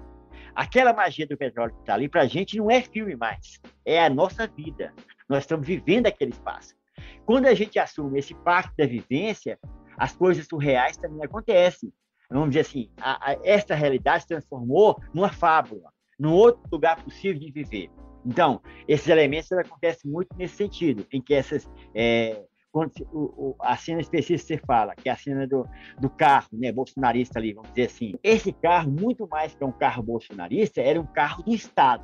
Aquela 0.56 0.94
magia 0.94 1.28
do 1.28 1.38
petróleo 1.38 1.74
que 1.74 1.82
está 1.82 1.94
ali, 1.94 2.10
para 2.10 2.22
a 2.22 2.28
gente, 2.28 2.58
não 2.58 2.70
é 2.70 2.82
filme 2.82 3.16
mais. 3.16 3.60
É 3.86 4.04
a 4.04 4.10
nossa 4.10 4.48
vida. 4.48 4.94
Nós 5.28 5.44
estamos 5.44 5.66
vivendo 5.66 6.08
aquele 6.08 6.32
espaço. 6.32 6.79
Quando 7.26 7.46
a 7.48 7.54
gente 7.54 7.80
assume 7.80 8.20
esse 8.20 8.34
pacto 8.34 8.74
da 8.78 8.86
vivência, 8.86 9.60
as 9.98 10.16
coisas 10.16 10.48
surreais 10.48 10.98
também 10.98 11.24
acontecem. 11.24 11.92
Vamos 12.32 12.50
dizer 12.50 12.62
assim, 12.62 12.92
a, 13.02 13.32
a, 13.32 13.38
esta 13.44 13.74
realidade 13.74 14.24
se 14.24 14.30
transformou 14.30 15.02
numa 15.14 15.30
fábula, 15.30 15.92
num 16.18 16.34
outro 16.34 16.62
lugar 16.72 17.04
possível 17.04 17.40
de 17.40 17.52
viver. 17.52 17.90
Então, 18.26 18.62
esses 18.88 19.08
elementos 19.08 19.52
acontecem 19.52 20.12
muito 20.12 20.36
nesse 20.38 20.56
sentido, 20.56 21.08
em 21.12 21.22
que 21.22 21.34
essas 21.34 21.70
é, 21.96 22.44
quando 22.72 22.92
o, 23.12 23.50
o, 23.50 23.56
a 23.60 23.76
cena 23.76 24.02
específica 24.02 24.40
que 24.40 24.48
você 24.48 24.58
fala, 24.66 24.96
que 24.96 25.10
é 25.10 25.12
a 25.12 25.16
cena 25.16 25.48
do, 25.48 25.68
do 26.00 26.10
carro, 26.10 26.50
né, 26.54 26.72
bolsonarista 26.72 27.40
ali, 27.40 27.54
vamos 27.54 27.70
dizer 27.72 27.88
assim. 27.88 28.14
Esse 28.24 28.52
carro, 28.52 28.92
muito 28.92 29.28
mais 29.28 29.56
que 29.56 29.64
um 29.64 29.72
carro 29.72 30.04
bolsonarista, 30.04 30.82
era 30.82 31.00
um 31.00 31.06
carro 31.06 31.44
do 31.44 31.54
Estado. 31.54 32.04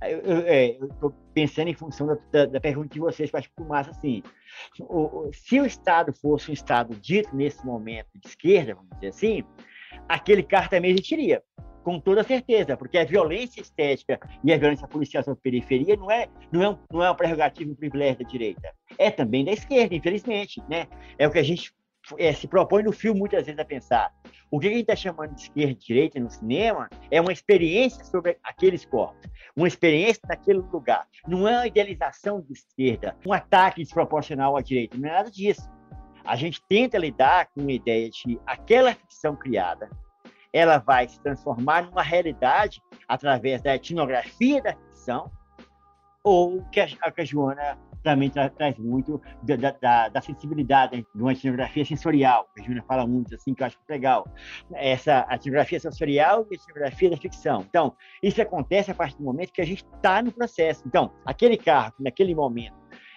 Eu 0.00 0.86
estou 0.88 1.10
é, 1.10 1.32
pensando 1.32 1.68
em 1.68 1.74
função 1.74 2.06
da, 2.06 2.18
da, 2.32 2.46
da, 2.46 2.60
pergunta 2.60 2.88
de 2.88 3.00
vocês, 3.00 3.30
acho 3.32 3.48
que 3.48 3.62
massa 3.62 3.90
assim. 3.90 4.22
O, 4.80 5.30
se 5.32 5.60
o 5.60 5.66
Estado 5.66 6.12
fosse 6.12 6.50
um 6.50 6.54
Estado 6.54 6.94
dito 6.94 7.34
nesse 7.34 7.64
momento 7.64 8.08
de 8.14 8.28
esquerda, 8.28 8.74
vamos 8.74 8.90
dizer 8.94 9.08
assim, 9.08 9.44
aquele 10.08 10.42
carro 10.42 10.68
também 10.68 10.90
existiria, 10.90 11.42
com 11.82 12.00
toda 12.00 12.24
certeza, 12.24 12.76
porque 12.76 12.98
a 12.98 13.04
violência 13.04 13.60
estética 13.60 14.18
e 14.42 14.52
a 14.52 14.58
violência 14.58 14.88
policial 14.88 15.22
sobre 15.22 15.40
periferia 15.40 15.96
não 15.96 16.10
é, 16.10 16.28
não 16.50 16.62
é, 16.62 16.68
um, 16.68 16.78
não 16.92 17.04
é 17.04 17.08
uma 17.08 17.14
prerrogativa, 17.14 17.70
um 17.70 17.76
privilégio 17.76 18.24
da 18.24 18.28
direita. 18.28 18.72
É 18.98 19.10
também 19.10 19.44
da 19.44 19.52
esquerda, 19.52 19.94
infelizmente. 19.94 20.60
Né? 20.68 20.88
É 21.16 21.28
o 21.28 21.30
que 21.30 21.38
a 21.38 21.44
gente 21.44 21.72
é, 22.18 22.32
se 22.32 22.46
propõe 22.46 22.82
no 22.82 22.92
filme 22.92 23.18
muitas 23.18 23.44
vezes 23.44 23.58
a 23.58 23.64
pensar. 23.64 24.12
O 24.50 24.60
que 24.60 24.66
a 24.68 24.70
gente 24.70 24.82
está 24.82 24.96
chamando 24.96 25.34
de 25.34 25.42
esquerda 25.42 25.72
e 25.72 25.74
direita 25.74 26.20
no 26.20 26.30
cinema 26.30 26.88
é 27.10 27.20
uma 27.20 27.32
experiência 27.32 28.04
sobre 28.04 28.38
aqueles 28.42 28.84
corpos, 28.84 29.30
uma 29.56 29.66
experiência 29.66 30.20
naquele 30.28 30.58
lugar. 30.58 31.06
Não 31.26 31.48
é 31.48 31.56
uma 31.56 31.66
idealização 31.66 32.40
de 32.40 32.52
esquerda, 32.52 33.16
um 33.26 33.32
ataque 33.32 33.82
desproporcional 33.82 34.56
à 34.56 34.62
direita, 34.62 34.96
não 34.96 35.08
é 35.08 35.12
nada 35.12 35.30
disso. 35.30 35.68
A 36.24 36.36
gente 36.36 36.60
tenta 36.68 36.98
lidar 36.98 37.48
com 37.54 37.60
a 37.60 37.72
ideia 37.72 38.10
de 38.10 38.38
aquela 38.46 38.94
ficção 38.94 39.36
criada, 39.36 39.88
ela 40.52 40.78
vai 40.78 41.06
se 41.06 41.20
transformar 41.20 41.82
numa 41.84 42.02
realidade 42.02 42.80
através 43.06 43.60
da 43.60 43.74
etnografia 43.74 44.62
da 44.62 44.74
ficção, 44.74 45.30
ou 46.26 46.60
que 46.72 46.80
a, 46.80 46.88
a 47.16 47.24
Joana 47.24 47.78
também 48.02 48.28
tra 48.28 48.50
traz 48.50 48.76
muito 48.78 49.22
da, 49.44 49.70
da, 49.70 50.08
da, 50.08 50.20
sensibilidade 50.20 51.06
de 51.14 51.22
uma 51.22 51.32
etnografia 51.32 51.84
sensorial. 51.84 52.48
A 52.58 52.62
Júlia 52.62 52.82
fala 52.82 53.06
muito 53.06 53.32
assim, 53.32 53.54
que 53.54 53.62
eu 53.62 53.66
acho 53.68 53.78
legal. 53.88 54.26
Essa 54.74 55.24
etnografia 55.30 55.78
sensorial 55.78 56.44
e 56.50 56.56
etnografia 56.56 57.10
da 57.10 57.16
ficção. 57.16 57.64
Então, 57.68 57.94
isso 58.20 58.42
acontece 58.42 58.90
a 58.90 58.94
partir 58.94 59.16
do 59.18 59.22
momento 59.22 59.52
que 59.52 59.60
a 59.60 59.64
gente 59.64 59.84
está 59.94 60.20
no 60.20 60.32
processo. 60.32 60.82
Então, 60.84 61.12
aquele 61.24 61.56
carro, 61.56 61.94
naquele 62.00 62.34
momento, 62.34 62.74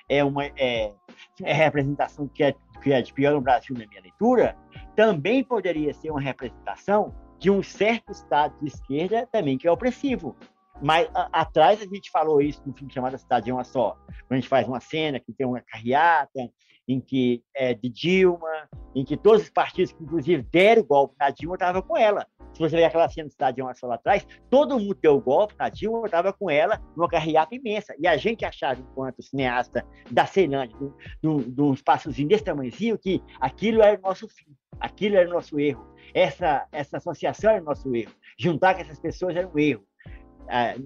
é 0.08 0.24
uma 0.24 0.46
é, 0.46 0.94
é 1.42 1.54
representação 1.54 2.28
que 2.28 2.44
é, 2.44 2.54
que 2.84 2.94
é 2.94 3.02
de 3.02 3.12
pior 3.12 3.34
no 3.34 3.42
Brasil, 3.42 3.76
na 3.76 3.88
minha 3.88 4.02
leitura, 4.02 4.56
também 4.96 5.44
poderia 5.44 5.96
ser 5.96 6.12
uma 6.12 6.22
representação 6.22 7.16
de 7.40 7.50
um 7.50 7.64
certo 7.64 8.12
estado 8.12 8.54
de 8.62 8.68
esquerda 8.68 9.28
também 9.32 9.58
que 9.58 9.68
é 9.68 9.72
opressivo. 9.72 10.36
Mas 10.82 11.10
a, 11.14 11.42
atrás 11.42 11.82
a 11.82 11.86
gente 11.86 12.10
falou 12.10 12.42
isso 12.42 12.62
no 12.66 12.74
filme 12.74 12.94
chamado 12.94 13.18
Cidade 13.18 13.50
é 13.50 13.54
uma 13.54 13.64
Só. 13.64 13.98
Quando 14.08 14.32
a 14.32 14.36
gente 14.36 14.48
faz 14.48 14.68
uma 14.68 14.80
cena 14.80 15.20
que 15.20 15.34
tem 15.34 15.46
uma 15.46 15.62
carreata, 15.62 16.50
em 16.88 17.00
que 17.00 17.44
é 17.56 17.74
de 17.74 17.88
Dilma, 17.88 18.68
em 18.96 19.06
que 19.06 19.16
todos 19.16 19.44
os 19.44 19.50
partidos 19.50 19.92
que 19.92 20.04
inclusive 20.04 20.42
deram 20.42 20.82
o 20.82 20.86
golpe 20.86 21.16
na 21.20 21.30
Dilma 21.30 21.56
estavam 21.56 21.82
com 21.84 21.96
ela. 21.96 22.26
Se 22.52 22.60
você 22.60 22.76
ver 22.76 22.86
aquela 22.86 23.08
cena 23.08 23.28
do 23.28 23.32
Cidade 23.32 23.62
é 23.62 23.64
uma 23.64 23.76
Só 23.76 23.86
lá 23.86 23.96
atrás, 23.96 24.26
todo 24.50 24.80
mundo 24.80 24.98
deu 25.00 25.16
o 25.16 25.22
golpe 25.22 25.54
na 25.58 25.70
Dilma, 25.70 26.06
estava 26.06 26.34
com 26.34 26.50
ela 26.50 26.82
numa 26.98 27.08
carreata 27.08 27.54
imensa. 27.54 27.94
E 28.00 28.08
a 28.08 28.18
gente 28.18 28.44
achava, 28.44 28.82
enquanto 28.82 29.22
cineasta 29.22 29.86
da 30.10 30.26
Ceilândia, 30.26 30.76
de 31.22 31.62
um 31.62 31.74
espaçozinho 31.74 32.28
desse 32.28 32.44
tamanhozinho, 32.44 32.98
que 32.98 33.22
aquilo 33.40 33.84
era 33.84 33.98
o 34.00 34.02
nosso 34.02 34.28
fim, 34.28 34.56
aquilo 34.80 35.16
era 35.16 35.30
o 35.30 35.34
nosso 35.34 35.60
erro. 35.60 35.88
Essa, 36.12 36.68
essa 36.72 36.98
associação 36.98 37.52
era 37.52 37.62
o 37.62 37.66
nosso 37.66 37.96
erro. 37.96 38.12
Juntar 38.38 38.74
com 38.74 38.82
essas 38.82 39.00
pessoas 39.00 39.36
era 39.36 39.48
um 39.48 39.60
erro 39.60 39.86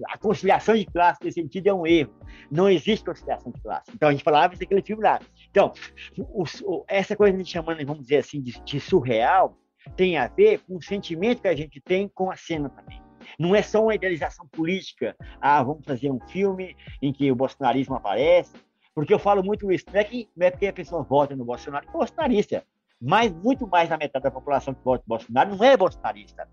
a 0.08 0.18
conciliação 0.18 0.74
de 0.74 0.84
classe 0.84 1.24
nesse 1.24 1.40
sentido 1.40 1.66
é 1.68 1.74
um 1.74 1.86
erro. 1.86 2.12
Não 2.50 2.68
existe 2.68 3.04
conciliação 3.04 3.50
de 3.50 3.60
classe. 3.60 3.90
Então 3.94 4.08
a 4.08 4.12
gente 4.12 4.22
falava 4.22 4.52
isso 4.52 4.62
naquele 4.62 4.82
filme 4.82 5.02
lá. 5.02 5.18
Então, 5.50 5.72
o, 6.18 6.44
o, 6.64 6.84
essa 6.86 7.16
coisa 7.16 7.32
que 7.32 7.36
a 7.36 7.42
gente 7.42 7.52
chamando, 7.52 7.84
vamos 7.86 8.02
dizer 8.02 8.18
assim, 8.18 8.42
de, 8.42 8.60
de, 8.62 8.80
surreal, 8.80 9.56
tem 9.96 10.18
a 10.18 10.28
ver 10.28 10.60
com 10.60 10.76
o 10.76 10.82
sentimento 10.82 11.42
que 11.42 11.48
a 11.48 11.56
gente 11.56 11.80
tem 11.80 12.08
com 12.08 12.30
a 12.30 12.36
cena 12.36 12.68
também. 12.68 13.02
Não 13.38 13.54
é 13.54 13.62
só 13.62 13.82
uma 13.82 13.94
idealização 13.94 14.46
política. 14.48 15.16
Ah, 15.40 15.62
vamos 15.62 15.84
fazer 15.84 16.10
um 16.10 16.20
filme 16.28 16.76
em 17.00 17.12
que 17.12 17.30
o 17.32 17.34
bolsonarismo 17.34 17.94
aparece. 17.94 18.52
Porque 18.94 19.12
eu 19.12 19.18
falo 19.18 19.42
muito 19.42 19.72
isso. 19.72 19.86
Não 19.92 19.98
é, 19.98 20.04
que, 20.04 20.28
não 20.36 20.46
é 20.46 20.50
porque 20.50 20.66
a 20.66 20.72
pessoa 20.72 21.02
vota 21.02 21.34
no 21.34 21.44
Bolsonaro 21.44 21.86
é 21.88 21.90
bolsonarista. 21.90 22.64
Mas 23.00 23.32
muito 23.32 23.66
mais 23.66 23.88
da 23.88 23.96
metade 23.96 24.22
da 24.22 24.30
população 24.30 24.72
que 24.72 24.84
vota 24.84 25.02
no 25.06 25.16
Bolsonaro 25.16 25.56
não 25.56 25.64
é 25.64 25.76
bolsonarista. 25.76 26.48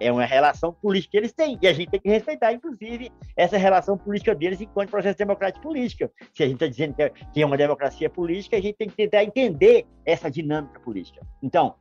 É 0.00 0.10
uma 0.10 0.24
relação 0.24 0.72
política 0.72 1.12
que 1.12 1.16
eles 1.16 1.32
têm. 1.32 1.58
E 1.60 1.68
a 1.68 1.72
gente 1.72 1.90
tem 1.90 2.00
que 2.00 2.08
respeitar, 2.08 2.52
inclusive, 2.52 3.10
essa 3.36 3.56
relação 3.56 3.96
política 3.96 4.34
deles 4.34 4.60
enquanto 4.60 4.90
processo 4.90 5.18
democrático 5.18 5.62
político. 5.62 6.10
Se 6.32 6.42
a 6.42 6.46
gente 6.46 6.56
está 6.56 6.66
dizendo 6.66 6.94
que 7.32 7.42
é 7.42 7.46
uma 7.46 7.56
democracia 7.56 8.10
política, 8.10 8.56
a 8.56 8.60
gente 8.60 8.76
tem 8.76 8.88
que 8.88 8.96
tentar 8.96 9.24
entender 9.24 9.86
essa 10.04 10.30
dinâmica 10.30 10.80
política. 10.80 11.20
Então, 11.42 11.74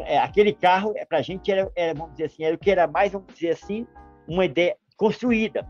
é, 0.00 0.18
aquele 0.18 0.52
carro, 0.52 0.92
é, 0.96 1.04
para 1.04 1.18
a 1.18 1.22
gente, 1.22 1.50
era, 1.50 1.70
era, 1.76 1.94
vamos 1.94 2.12
dizer 2.12 2.24
assim, 2.24 2.44
era 2.44 2.54
o 2.54 2.58
que 2.58 2.70
era 2.70 2.86
mais, 2.86 3.12
vamos 3.12 3.32
dizer 3.34 3.50
assim, 3.50 3.86
uma 4.26 4.44
ideia 4.44 4.76
construída. 4.96 5.66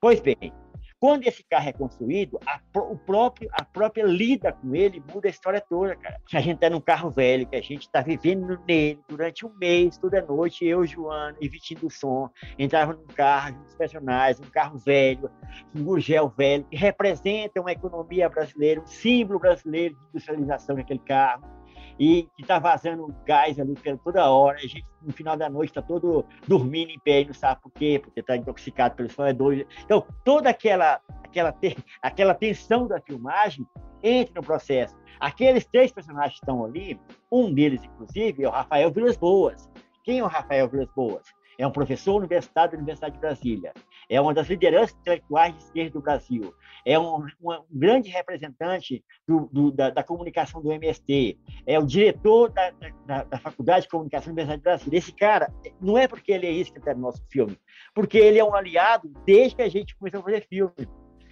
Pois 0.00 0.20
bem, 0.20 0.52
quando 1.00 1.26
esse 1.26 1.44
carro 1.44 1.68
é 1.68 1.72
construído, 1.72 2.38
a, 2.46 2.60
o 2.78 2.96
próprio, 2.96 3.48
a 3.52 3.64
própria 3.64 4.04
lida 4.04 4.52
com 4.52 4.74
ele 4.74 5.02
muda 5.12 5.28
a 5.28 5.30
história 5.30 5.60
toda, 5.60 5.94
cara. 5.96 6.20
A 6.32 6.40
gente 6.40 6.58
tá 6.58 6.68
num 6.68 6.80
carro 6.80 7.10
velho, 7.10 7.46
que 7.46 7.56
a 7.56 7.62
gente 7.62 7.82
está 7.82 8.00
vivendo 8.00 8.58
nele 8.66 9.00
durante 9.08 9.46
um 9.46 9.52
mês, 9.58 9.96
toda 9.96 10.20
noite, 10.22 10.66
eu, 10.66 10.84
Joana, 10.84 11.36
e 11.40 11.48
do 11.76 11.90
Som, 11.90 12.28
entrava 12.58 12.92
num 12.92 13.06
carro, 13.06 13.58
nos 13.62 13.74
personagens, 13.74 14.40
um 14.40 14.50
carro 14.50 14.78
velho, 14.78 15.30
um 15.74 15.84
gurgel 15.84 16.28
velho, 16.36 16.64
que 16.64 16.76
representa 16.76 17.60
uma 17.60 17.72
economia 17.72 18.28
brasileira, 18.28 18.80
um 18.80 18.86
símbolo 18.86 19.38
brasileiro 19.38 19.94
de 19.94 20.00
industrialização 20.10 20.76
naquele 20.76 21.00
carro 21.00 21.57
e 21.98 22.28
que 22.36 22.42
está 22.42 22.58
vazando 22.58 23.14
gás 23.24 23.58
ali 23.58 23.74
toda 24.04 24.30
hora. 24.30 24.58
A 24.58 24.60
gente, 24.60 24.86
no 25.02 25.12
final 25.12 25.36
da 25.36 25.48
noite, 25.48 25.70
está 25.70 25.82
todo 25.82 26.24
dormindo 26.46 26.90
em 26.90 26.98
pé 26.98 27.24
não 27.24 27.34
sabe 27.34 27.60
por 27.60 27.72
quê, 27.72 28.00
porque 28.02 28.20
está 28.20 28.36
intoxicado 28.36 28.94
pelos 28.94 29.12
fumadores. 29.12 29.66
Então, 29.84 30.06
toda 30.24 30.50
aquela, 30.50 31.00
aquela, 31.24 31.54
aquela 32.02 32.34
tensão 32.34 32.86
da 32.86 33.00
filmagem 33.00 33.66
entra 34.02 34.34
no 34.36 34.46
processo. 34.46 34.96
Aqueles 35.18 35.66
três 35.66 35.90
personagens 35.90 36.34
que 36.34 36.44
estão 36.44 36.64
ali, 36.64 37.00
um 37.30 37.52
deles, 37.52 37.82
inclusive, 37.82 38.44
é 38.44 38.48
o 38.48 38.52
Rafael 38.52 38.90
Vilas 38.92 39.16
Boas. 39.16 39.68
Quem 40.04 40.20
é 40.20 40.24
o 40.24 40.28
Rafael 40.28 40.68
Vilas 40.68 40.88
Boas? 40.94 41.22
É 41.58 41.66
um 41.66 41.72
professor 41.72 42.16
universitário 42.16 42.72
da 42.72 42.78
Universidade 42.78 43.14
de 43.14 43.20
Brasília. 43.20 43.72
É 44.08 44.20
uma 44.20 44.32
das 44.32 44.48
lideranças 44.48 44.96
intelectuais 45.00 45.54
de 45.54 45.64
esquerda 45.64 45.90
do 45.90 46.00
Brasil 46.00 46.54
é 46.84 46.98
um, 46.98 47.26
um 47.42 47.62
grande 47.70 48.08
representante 48.08 49.04
do, 49.26 49.48
do, 49.52 49.70
da, 49.70 49.90
da, 49.90 50.02
comunicação 50.02 50.62
do 50.62 50.72
MST, 50.72 51.38
é 51.66 51.78
o 51.78 51.84
diretor 51.84 52.50
da, 52.50 52.72
da, 53.06 53.24
da 53.24 53.38
Faculdade 53.38 53.82
de 53.82 53.88
Comunicação 53.88 54.34
da 54.34 54.42
Universidade 54.42 54.60
de 54.60 54.64
Brasília. 54.64 54.98
Esse 54.98 55.12
cara, 55.12 55.52
não 55.80 55.98
é 55.98 56.08
porque 56.08 56.32
ele 56.32 56.46
é 56.46 56.50
isso 56.50 56.72
que 56.72 56.78
está 56.78 56.94
no 56.94 57.00
nosso 57.00 57.22
filme, 57.30 57.58
porque 57.94 58.16
ele 58.16 58.38
é 58.38 58.44
um 58.44 58.54
aliado 58.54 59.12
desde 59.26 59.56
que 59.56 59.62
a 59.62 59.68
gente 59.68 59.94
começou 59.96 60.20
a 60.20 60.22
fazer 60.22 60.46
filme. 60.48 60.72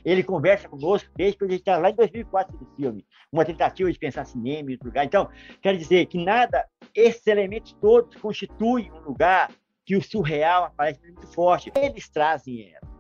Ele 0.05 0.23
conversa 0.23 0.69
conosco 0.69 1.11
desde 1.17 1.39
que 1.39 1.45
a 1.45 1.49
gente 1.49 1.61
está 1.61 1.79
lá 1.79 1.91
em 1.91 1.95
2004 1.95 2.57
do 2.57 2.67
filme, 2.77 3.05
uma 3.33 3.45
tentativa 3.45 3.91
de 3.91 3.99
pensar 3.99 4.25
cinema 4.25 4.71
em 4.71 4.75
outro 4.75 4.89
lugar. 4.89 5.05
Então, 5.05 5.29
quero 5.61 5.77
dizer 5.77 6.07
que 6.07 6.23
nada, 6.23 6.65
esses 6.95 7.27
elementos 7.27 7.73
todos 7.81 8.15
constituem 8.21 8.93
um 8.93 9.01
lugar 9.01 9.51
que 9.87 9.97
o 9.97 10.03
surreal 10.03 10.65
aparece 10.65 11.01
muito 11.01 11.27
forte. 11.29 11.73
Eles 11.77 12.09
trazem 12.09 12.75
ela. 12.75 12.91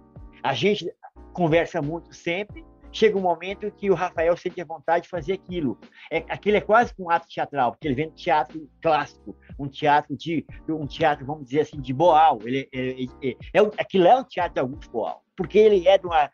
A 0.43 0.55
gente, 0.55 0.89
conversa 1.33 1.83
muito 1.83 2.15
sempre, 2.15 2.65
chega 2.93 3.19
um 3.19 3.21
momento 3.21 3.71
que 3.73 3.91
o 3.91 3.95
Rafael 3.95 4.37
sente 4.37 4.61
a 4.61 4.65
vontade 4.65 5.03
de 5.03 5.09
fazer 5.11 5.35
aquilo. 5.35 5.79
É, 6.11 6.19
aquilo 6.29 6.57
é 6.57 6.61
quase 6.61 6.95
um 6.99 7.11
ato 7.11 7.27
teatral, 7.29 7.73
porque 7.73 7.89
ele 7.89 7.97
vem 7.97 8.09
do 8.09 8.15
teatro 8.15 8.71
clássico, 8.81 9.37
um 9.59 9.69
teatro 9.69 10.17
de 10.17 10.47
um 10.69 10.87
teatro, 10.87 11.27
vamos 11.27 11.47
dizer 11.47 11.63
assim, 11.63 11.81
de 11.81 11.93
Boal. 11.93 12.39
Ele, 12.45 12.69
é, 12.73 13.03
é, 13.03 13.05
é, 13.23 13.37
é 13.53 13.71
aquilo 13.79 14.07
é 14.07 14.17
um 14.17 14.25
teatro 14.25 14.55
de 14.55 14.61
Augusto 14.61 14.91
Boal, 14.91 15.25
porque 15.37 15.59
ele 15.59 15.87
é 15.89 15.99
de 15.99 16.07
uma 16.07 16.31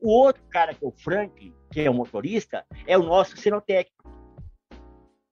o 0.00 0.08
outro 0.08 0.42
cara 0.50 0.72
que 0.72 0.84
é 0.84 0.88
o 0.88 0.92
Franklin, 0.92 1.52
que 1.70 1.80
é 1.80 1.90
o 1.90 1.94
motorista, 1.94 2.64
é 2.86 2.96
o 2.96 3.02
nosso 3.02 3.36
cenotécnico. 3.36 4.04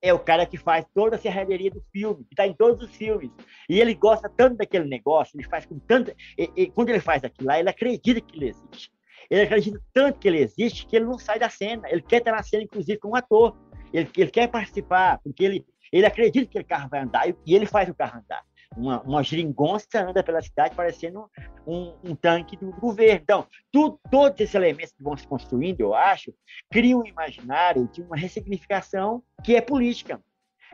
É 0.03 0.13
o 0.13 0.19
cara 0.19 0.45
que 0.45 0.57
faz 0.59 0.85
toda 0.93 1.17
a 1.17 1.19
serralheria 1.19 1.71
do 1.71 1.81
filme, 1.93 2.25
que 2.25 2.33
está 2.33 2.47
em 2.47 2.53
todos 2.53 2.85
os 2.85 2.95
filmes. 2.95 3.31
E 3.69 3.81
ele 3.81 3.95
gosta 3.95 4.29
tanto 4.29 4.57
daquele 4.57 4.85
negócio, 4.87 5.37
ele 5.39 5.49
faz 5.49 5.65
com 5.65 5.79
tanta. 5.79 6.15
E, 6.37 6.51
e, 6.57 6.67
quando 6.71 6.89
ele 6.89 7.01
faz 7.01 7.23
aquilo 7.23 7.49
lá, 7.49 7.59
ele 7.59 7.71
acredita 7.71 8.21
que 8.21 8.37
ele 8.37 8.49
existe. 8.49 8.91
Ele 9.31 9.43
acredita 9.43 9.81
tanto 9.95 10.19
que 10.19 10.27
ele 10.27 10.39
existe 10.39 10.87
que 10.87 10.97
ele 10.97 11.05
não 11.05 11.19
sai 11.19 11.39
da 11.39 11.49
cena. 11.49 11.89
Ele 11.89 12.03
quer 12.03 12.19
estar 12.19 12.33
na 12.33 12.43
cena, 12.43 12.65
inclusive, 12.65 12.99
com 12.99 13.11
um 13.11 13.17
ator. 13.17 13.57
Ele, 13.93 14.09
ele 14.17 14.31
quer 14.31 14.49
participar, 14.49 15.21
porque 15.23 15.45
ele, 15.45 15.67
ele 15.93 16.05
acredita 16.05 16.47
que 16.47 16.59
aquele 16.59 16.65
carro 16.65 16.89
vai 16.91 17.01
andar 17.01 17.29
e, 17.29 17.37
e 17.47 17.55
ele 17.55 17.67
faz 17.67 17.89
o 17.89 17.95
carro 17.95 18.19
andar. 18.19 18.43
Uma, 18.77 19.03
uma 19.03 19.23
geringonça 19.23 19.87
anda 19.95 20.23
pela 20.23 20.41
cidade 20.41 20.75
parecendo 20.75 21.31
um, 21.67 21.95
um 22.03 22.15
tanque 22.15 22.57
do, 22.57 22.71
governo. 22.73 23.21
Então, 23.23 23.47
tu, 23.71 24.01
todos 24.11 24.41
esses 24.41 24.55
elementos 24.55 24.93
que 24.93 25.03
vão 25.03 25.17
se 25.17 25.27
construindo, 25.27 25.81
eu 25.81 25.95
acho, 25.95 26.33
criam 26.71 27.01
um 27.01 27.07
imaginário 27.07 27.89
de 27.93 28.03
uma 28.03 28.17
ressignificação 28.17 29.23
que 29.45 29.55
é 29.55 29.61
política. 29.61 30.21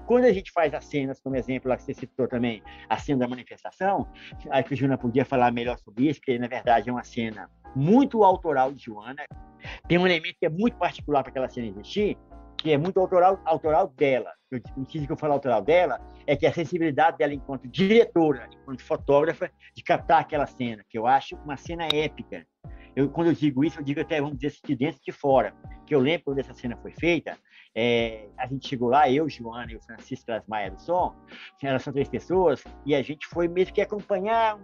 Quando 0.06 0.24
a 0.24 0.32
gente 0.32 0.52
faz 0.52 0.72
as 0.72 0.84
cenas, 0.84 1.20
como 1.20 1.36
exemplo 1.36 1.68
lá 1.68 1.76
que 1.76 1.82
você 1.82 1.92
citou 1.92 2.28
também, 2.28 2.62
a 2.88 2.96
cena 2.98 3.20
da 3.20 3.28
manifestação, 3.28 4.08
acho 4.50 4.68
que 4.68 4.76
Juna 4.76 4.96
podia 4.96 5.24
falar 5.24 5.52
melhor 5.52 5.78
sobre 5.78 6.08
isso, 6.08 6.20
porque 6.20 6.38
na 6.38 6.46
verdade 6.46 6.88
é 6.88 6.92
uma 6.92 7.04
cena 7.04 7.50
muito 7.74 8.24
autoral 8.24 8.72
de 8.72 8.84
Joana. 8.84 9.24
Tem 9.88 9.98
um 9.98 10.06
elemento 10.06 10.36
que 10.38 10.46
é 10.46 10.48
muito 10.48 10.76
particular 10.78 11.22
para 11.22 11.30
aquela 11.30 11.48
cena 11.48 11.66
existir, 11.66 12.16
que 12.58 12.72
é 12.72 12.76
muito 12.76 12.98
autoral, 12.98 13.40
autoral 13.44 13.88
dela. 13.88 14.32
O 14.76 14.84
que 14.84 15.06
eu 15.08 15.16
falo 15.16 15.34
autoral 15.34 15.62
dela 15.62 16.00
é 16.26 16.36
que 16.36 16.46
a 16.46 16.52
sensibilidade 16.52 17.16
dela 17.16 17.32
enquanto 17.32 17.68
diretora, 17.68 18.48
enquanto 18.52 18.82
fotógrafa, 18.82 19.50
de 19.74 19.82
captar 19.82 20.20
aquela 20.20 20.46
cena, 20.46 20.84
que 20.88 20.98
eu 20.98 21.06
acho 21.06 21.36
uma 21.36 21.56
cena 21.56 21.86
épica. 21.94 22.44
Eu, 22.96 23.08
quando 23.08 23.28
eu 23.28 23.32
digo 23.32 23.64
isso, 23.64 23.78
eu 23.78 23.84
digo 23.84 24.00
até, 24.00 24.20
vamos 24.20 24.38
dizer, 24.38 24.58
de 24.64 24.74
dentro 24.74 25.00
de 25.00 25.12
fora. 25.12 25.54
Que 25.86 25.94
eu 25.94 26.00
lembro 26.00 26.24
quando 26.24 26.40
essa 26.40 26.52
cena 26.52 26.76
foi 26.76 26.90
feita, 26.90 27.38
é, 27.74 28.28
a 28.36 28.46
gente 28.46 28.68
chegou 28.68 28.88
lá, 28.88 29.08
eu, 29.08 29.28
Joana 29.28 29.70
e 29.70 29.76
o 29.76 29.82
Francisco 29.82 30.26
Maia 30.48 30.70
do 30.70 30.80
Som, 30.80 31.14
elas 31.62 31.82
são 31.82 31.92
três 31.92 32.08
pessoas, 32.08 32.64
e 32.84 32.94
a 32.94 33.02
gente 33.02 33.26
foi 33.26 33.46
mesmo 33.46 33.72
que 33.72 33.80
acompanhar, 33.80 34.58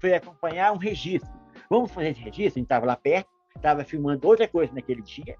foi 0.00 0.14
acompanhar 0.14 0.72
um 0.72 0.76
registro. 0.76 1.32
Vamos 1.70 1.90
fazer 1.90 2.10
esse 2.10 2.20
registro? 2.20 2.58
A 2.58 2.60
gente 2.60 2.64
estava 2.64 2.84
lá 2.84 2.96
perto, 2.96 3.30
estava 3.56 3.84
filmando 3.84 4.26
outra 4.28 4.46
coisa 4.46 4.72
naquele 4.74 5.02
dia, 5.02 5.36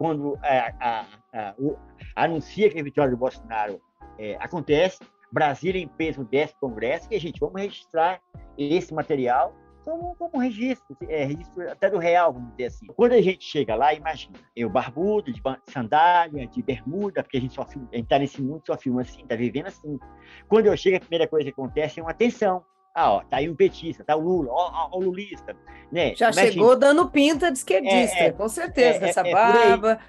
quando 0.00 0.38
a, 0.42 0.72
a, 0.80 1.06
a, 1.34 1.54
o, 1.58 1.76
anuncia 2.16 2.70
que 2.70 2.80
a 2.80 2.82
vitória 2.82 3.10
do 3.10 3.18
Bolsonaro 3.18 3.78
é, 4.18 4.34
acontece, 4.40 4.98
Brasília 5.30 5.78
em 5.78 5.86
peso 5.86 6.24
desce 6.24 6.54
Congresso, 6.58 7.06
e 7.10 7.16
a 7.16 7.20
gente, 7.20 7.38
vamos 7.38 7.60
registrar 7.60 8.18
esse 8.56 8.94
material 8.94 9.54
como, 9.84 10.14
como 10.14 10.38
registro, 10.38 10.96
é, 11.06 11.24
registro 11.24 11.70
até 11.70 11.90
do 11.90 11.98
real, 11.98 12.32
vamos 12.32 12.50
dizer 12.52 12.66
assim. 12.68 12.86
Quando 12.86 13.12
a 13.12 13.20
gente 13.20 13.44
chega 13.44 13.74
lá, 13.74 13.92
imagina, 13.92 14.38
eu 14.56 14.70
barbudo, 14.70 15.30
de 15.30 15.42
sandália, 15.66 16.46
de 16.46 16.62
bermuda, 16.62 17.22
porque 17.22 17.36
a 17.36 17.40
gente 17.40 17.52
só 17.52 17.66
filma, 17.66 17.86
a 17.92 17.96
gente 17.96 18.08
tá 18.08 18.18
nesse 18.18 18.40
mundo 18.40 18.62
só 18.66 18.78
filma 18.78 19.02
assim, 19.02 19.26
tá 19.26 19.36
vivendo 19.36 19.66
assim. 19.66 19.98
Quando 20.48 20.64
eu 20.64 20.76
chego, 20.78 20.96
a 20.96 21.00
primeira 21.00 21.28
coisa 21.28 21.44
que 21.44 21.50
acontece 21.52 22.00
é 22.00 22.02
uma 22.02 22.14
tensão. 22.14 22.64
Ah, 22.94 23.12
ó, 23.12 23.20
tá 23.20 23.36
aí 23.36 23.48
um 23.48 23.54
petista, 23.54 24.02
tá 24.02 24.16
o 24.16 24.20
Lula, 24.20 24.50
ó, 24.50 24.88
ó, 24.90 24.98
o 24.98 25.00
lulista, 25.00 25.56
né? 25.92 26.14
Já 26.16 26.32
chegou 26.32 26.76
dando 26.76 27.08
pinta 27.08 27.50
de 27.50 27.58
esquerdista, 27.58 28.18
é, 28.18 28.26
é, 28.26 28.32
com 28.32 28.48
certeza, 28.48 29.06
é, 29.06 29.08
essa 29.10 29.20
é, 29.20 29.32
barba. 29.32 30.00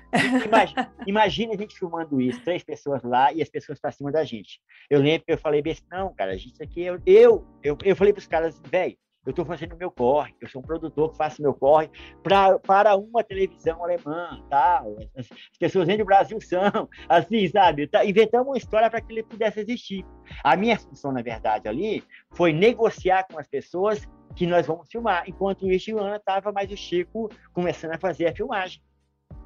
Imagina, 0.46 0.94
imagina, 1.06 1.54
a 1.54 1.58
gente 1.58 1.78
filmando 1.78 2.20
isso, 2.20 2.42
três 2.44 2.64
pessoas 2.64 3.04
lá 3.04 3.32
e 3.32 3.42
as 3.42 3.50
pessoas 3.50 3.80
pra 3.80 3.92
cima 3.92 4.12
da 4.12 4.24
gente. 4.24 4.60
Eu 4.90 5.00
lembro 5.00 5.26
que 5.26 5.32
eu 5.32 5.38
falei 5.38 5.62
bem 5.62 5.74
assim, 5.74 5.84
não, 5.92 6.12
cara, 6.14 6.32
a 6.32 6.38
gente 6.38 6.62
aqui, 6.62 6.82
eu, 6.82 7.00
eu, 7.06 7.46
eu, 7.64 7.78
eu 7.84 7.96
falei 7.96 8.14
pros 8.14 8.28
caras, 8.28 8.60
velho, 8.66 8.98
eu 9.26 9.30
estou 9.30 9.46
fazendo 9.46 9.78
meu 9.78 9.92
corre, 9.92 10.34
eu 10.42 10.50
sou 10.50 10.62
um 10.62 10.66
produtor 10.66 11.12
que 11.12 11.18
faço 11.18 11.42
meu 11.42 11.54
corre 11.54 11.90
pra, 12.24 12.58
para 12.58 12.96
uma 12.96 13.24
televisão 13.24 13.84
alemã, 13.84 14.44
tá? 14.50 14.84
As, 15.16 15.30
as 15.32 15.58
pessoas 15.60 15.88
dentro 15.88 16.04
do 16.04 16.08
Brasil 16.08 16.42
são, 16.42 16.90
assim, 17.08 17.48
sabe? 17.48 17.88
Tá, 17.88 18.04
inventamos 18.04 18.48
uma 18.48 18.58
história 18.58 18.90
para 18.90 19.00
que 19.00 19.14
ele 19.14 19.24
pudesse 19.24 19.60
existir. 19.60 20.04
A 20.44 20.56
minha 20.56 20.78
função, 20.78 21.12
na 21.12 21.22
verdade, 21.22 21.68
ali, 21.68 22.04
foi 22.32 22.52
negociar 22.52 23.28
com 23.32 23.38
as 23.38 23.48
pessoas 23.48 24.08
que 24.36 24.48
nós 24.48 24.66
vamos 24.66 24.88
filmar, 24.90 25.24
enquanto 25.28 25.66
o 25.66 25.78
Joana 25.78 26.16
estava 26.16 26.52
mais 26.52 26.72
o 26.72 26.78
Chico 26.78 27.30
começando 27.54 27.94
a 27.94 28.00
fazer 28.00 28.28
a 28.28 28.36
filmagem. 28.36 28.82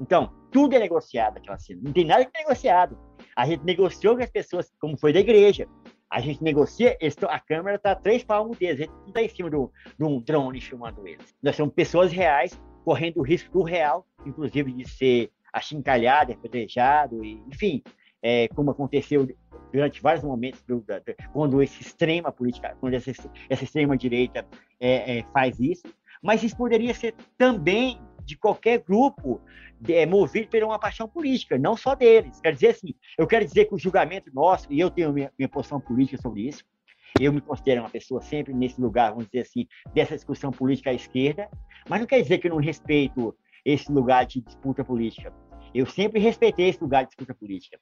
Então, 0.00 0.32
tudo 0.50 0.74
é 0.74 0.78
negociado 0.78 1.36
aquela 1.36 1.58
cena, 1.58 1.80
não 1.84 1.92
tem 1.92 2.04
nada 2.04 2.24
que 2.24 2.30
é 2.34 2.40
negociado. 2.40 2.98
A 3.34 3.44
gente 3.46 3.64
negociou 3.64 4.16
com 4.16 4.22
as 4.22 4.30
pessoas, 4.30 4.72
como 4.80 4.96
foi 4.98 5.12
da 5.12 5.20
igreja 5.20 5.68
a 6.10 6.20
gente 6.20 6.42
negocia, 6.42 6.96
a 7.28 7.40
câmera 7.40 7.76
está 7.76 7.94
três 7.94 8.22
palmos 8.22 8.58
deles, 8.58 8.80
a 8.80 8.84
gente 8.84 8.92
não 8.92 9.08
está 9.08 9.22
em 9.22 9.28
cima 9.28 9.50
de 9.50 10.04
um 10.04 10.20
drone 10.20 10.60
filmando 10.60 11.06
eles. 11.06 11.34
Nós 11.42 11.56
somos 11.56 11.74
pessoas 11.74 12.12
reais, 12.12 12.60
correndo 12.84 13.18
o 13.18 13.22
risco 13.22 13.52
do 13.52 13.62
real, 13.62 14.06
inclusive 14.24 14.72
de 14.72 14.88
ser 14.88 15.30
achincalhado, 15.52 16.32
apedrejado, 16.32 17.24
enfim, 17.24 17.82
é, 18.22 18.48
como 18.48 18.70
aconteceu 18.70 19.26
durante 19.72 20.00
vários 20.00 20.24
momentos 20.24 20.62
do, 20.62 20.84
quando 21.32 21.62
esse 21.62 21.82
extrema 21.82 22.30
política, 22.30 22.76
quando 22.80 22.94
essa, 22.94 23.10
essa 23.48 23.64
extrema 23.64 23.96
direita 23.96 24.46
é, 24.78 25.18
é, 25.18 25.22
faz 25.32 25.58
isso, 25.58 25.82
mas 26.26 26.42
isso 26.42 26.56
poderia 26.56 26.92
ser 26.92 27.14
também 27.38 28.00
de 28.24 28.36
qualquer 28.36 28.82
grupo 28.82 29.40
é, 29.88 30.04
movido 30.04 30.48
por 30.48 30.60
uma 30.64 30.76
paixão 30.76 31.08
política, 31.08 31.56
não 31.56 31.76
só 31.76 31.94
deles. 31.94 32.40
Quer 32.40 32.52
dizer 32.52 32.68
assim, 32.70 32.92
eu 33.16 33.28
quero 33.28 33.44
dizer 33.44 33.66
que 33.66 33.74
o 33.74 33.78
julgamento 33.78 34.28
nosso, 34.34 34.66
e 34.68 34.80
eu 34.80 34.90
tenho 34.90 35.12
minha, 35.12 35.32
minha 35.38 35.48
posição 35.48 35.80
política 35.80 36.20
sobre 36.20 36.42
isso, 36.42 36.64
Eu 37.20 37.32
me 37.32 37.40
considero 37.40 37.80
uma 37.82 37.88
pessoa 37.88 38.20
sempre 38.20 38.52
nesse 38.52 38.78
lugar, 38.80 39.10
vamos 39.10 39.26
dizer 39.26 39.42
assim, 39.42 39.66
dessa 39.94 40.16
discussão 40.16 40.50
política 40.50 40.90
à 40.90 40.92
esquerda, 40.92 41.48
mas 41.88 42.00
não 42.00 42.06
quer 42.06 42.20
dizer 42.20 42.38
que 42.38 42.48
eu 42.48 42.50
não 42.50 42.58
respeito 42.58 43.34
esse 43.64 43.90
lugar 43.90 44.26
de 44.26 44.40
disputa 44.40 44.84
política. 44.84 45.32
Eu 45.72 45.86
sempre 45.86 46.20
respeitei 46.20 46.68
esse 46.68 46.82
lugar 46.82 47.04
de 47.04 47.10
disputa 47.10 47.34
política, 47.34 47.78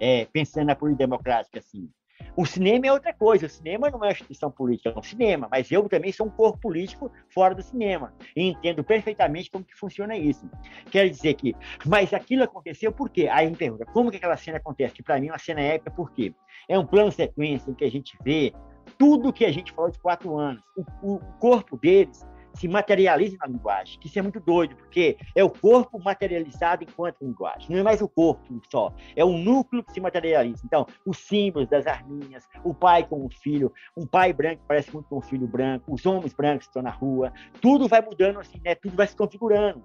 é, 0.00 0.26
pensando 0.26 0.66
na 0.66 0.74
política 0.74 1.06
democrática, 1.06 1.60
assim. 1.60 1.88
O 2.36 2.44
cinema 2.44 2.86
é 2.86 2.92
outra 2.92 3.12
coisa. 3.12 3.46
O 3.46 3.48
cinema 3.48 3.90
não 3.90 3.98
é 4.00 4.06
uma 4.06 4.12
instituição 4.12 4.50
política, 4.50 4.90
é 4.90 4.98
um 4.98 5.02
cinema. 5.02 5.48
Mas 5.50 5.70
eu 5.70 5.88
também 5.88 6.12
sou 6.12 6.26
um 6.26 6.30
corpo 6.30 6.58
político 6.58 7.10
fora 7.28 7.54
do 7.54 7.62
cinema. 7.62 8.12
E 8.36 8.48
entendo 8.48 8.82
perfeitamente 8.82 9.50
como 9.50 9.64
que 9.64 9.76
funciona 9.76 10.16
isso. 10.16 10.48
Quer 10.90 11.08
dizer 11.08 11.34
que... 11.34 11.54
Mas 11.86 12.12
aquilo 12.12 12.44
aconteceu 12.44 12.92
por 12.92 13.08
quê? 13.10 13.28
Aí 13.30 13.48
me 13.48 13.56
pergunta, 13.56 13.84
como 13.86 14.10
que 14.10 14.16
aquela 14.16 14.36
cena 14.36 14.58
acontece? 14.58 14.94
Que 14.94 15.02
para 15.02 15.20
mim 15.20 15.28
é 15.28 15.32
uma 15.32 15.38
cena 15.38 15.60
épica 15.60 15.90
por 15.90 16.10
quê? 16.12 16.34
É 16.68 16.78
um 16.78 16.86
plano 16.86 17.12
sequência 17.12 17.70
em 17.70 17.74
que 17.74 17.84
a 17.84 17.90
gente 17.90 18.16
vê 18.22 18.52
tudo 18.98 19.32
que 19.32 19.44
a 19.44 19.52
gente 19.52 19.72
falou 19.72 19.90
de 19.90 19.98
quatro 19.98 20.36
anos. 20.36 20.62
O, 21.02 21.14
o 21.14 21.18
corpo 21.38 21.76
deles 21.76 22.26
se 22.54 22.68
materializa 22.68 23.36
na 23.40 23.46
linguagem, 23.46 23.98
que 23.98 24.06
isso 24.06 24.18
é 24.18 24.22
muito 24.22 24.40
doido, 24.40 24.76
porque 24.76 25.16
é 25.34 25.42
o 25.42 25.50
corpo 25.50 25.98
materializado 25.98 26.84
enquanto 26.84 27.24
linguagem, 27.24 27.68
não 27.70 27.78
é 27.78 27.82
mais 27.82 28.00
o 28.00 28.08
corpo 28.08 28.60
só, 28.70 28.92
é 29.16 29.24
o 29.24 29.36
núcleo 29.36 29.82
que 29.82 29.92
se 29.92 30.00
materializa. 30.00 30.62
Então, 30.64 30.86
os 31.04 31.18
símbolos 31.18 31.68
das 31.68 31.86
arminhas, 31.86 32.48
o 32.62 32.72
pai 32.72 33.04
com 33.04 33.24
o 33.24 33.28
filho, 33.30 33.72
um 33.96 34.06
pai 34.06 34.32
branco 34.32 34.62
parece 34.66 34.92
muito 34.92 35.08
com 35.08 35.18
um 35.18 35.22
filho 35.22 35.46
branco, 35.46 35.92
os 35.92 36.06
homens 36.06 36.32
brancos 36.32 36.66
que 36.66 36.70
estão 36.70 36.82
na 36.82 36.90
rua, 36.90 37.32
tudo 37.60 37.88
vai 37.88 38.00
mudando 38.00 38.40
assim, 38.40 38.60
né? 38.64 38.74
Tudo 38.74 38.96
vai 38.96 39.06
se 39.06 39.16
configurando. 39.16 39.82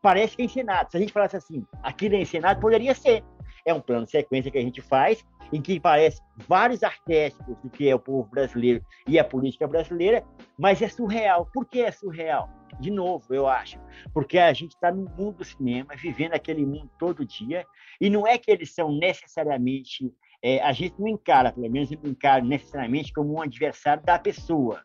Parece 0.00 0.36
que 0.36 0.42
é 0.42 0.44
encenado. 0.44 0.90
Se 0.90 0.96
a 0.96 1.00
gente 1.00 1.12
falasse 1.12 1.36
assim, 1.36 1.64
aquilo 1.82 2.14
é 2.14 2.20
encenado, 2.20 2.60
poderia 2.60 2.94
ser. 2.94 3.24
É 3.66 3.74
um 3.74 3.80
plano 3.80 4.06
sequência 4.06 4.50
que 4.50 4.58
a 4.58 4.62
gente 4.62 4.80
faz 4.80 5.26
em 5.52 5.60
que 5.60 5.78
parece 5.78 6.20
vários 6.48 6.82
arquétipos 6.82 7.56
do 7.62 7.70
que 7.70 7.88
é 7.88 7.94
o 7.94 7.98
povo 7.98 8.28
brasileiro 8.30 8.84
e 9.06 9.18
a 9.18 9.24
política 9.24 9.66
brasileira, 9.66 10.24
mas 10.58 10.80
é 10.82 10.88
surreal. 10.88 11.48
Por 11.52 11.66
que 11.66 11.80
é 11.80 11.90
surreal? 11.90 12.48
De 12.80 12.90
novo, 12.90 13.32
eu 13.32 13.46
acho, 13.46 13.78
porque 14.12 14.38
a 14.38 14.52
gente 14.52 14.72
está 14.72 14.92
no 14.92 15.08
mundo 15.16 15.38
do 15.38 15.44
cinema, 15.44 15.94
vivendo 15.96 16.34
aquele 16.34 16.66
mundo 16.66 16.90
todo 16.98 17.24
dia, 17.24 17.64
e 18.00 18.10
não 18.10 18.26
é 18.26 18.36
que 18.36 18.50
eles 18.50 18.74
são 18.74 18.92
necessariamente, 18.92 20.12
é, 20.42 20.60
a 20.60 20.72
gente 20.72 20.94
não 20.98 21.08
encara, 21.08 21.52
pelo 21.52 21.70
menos 21.70 21.90
eu 21.90 21.98
não 22.02 22.10
encaro 22.10 22.44
necessariamente 22.44 23.12
como 23.12 23.34
um 23.34 23.40
adversário 23.40 24.02
da 24.02 24.18
pessoa. 24.18 24.82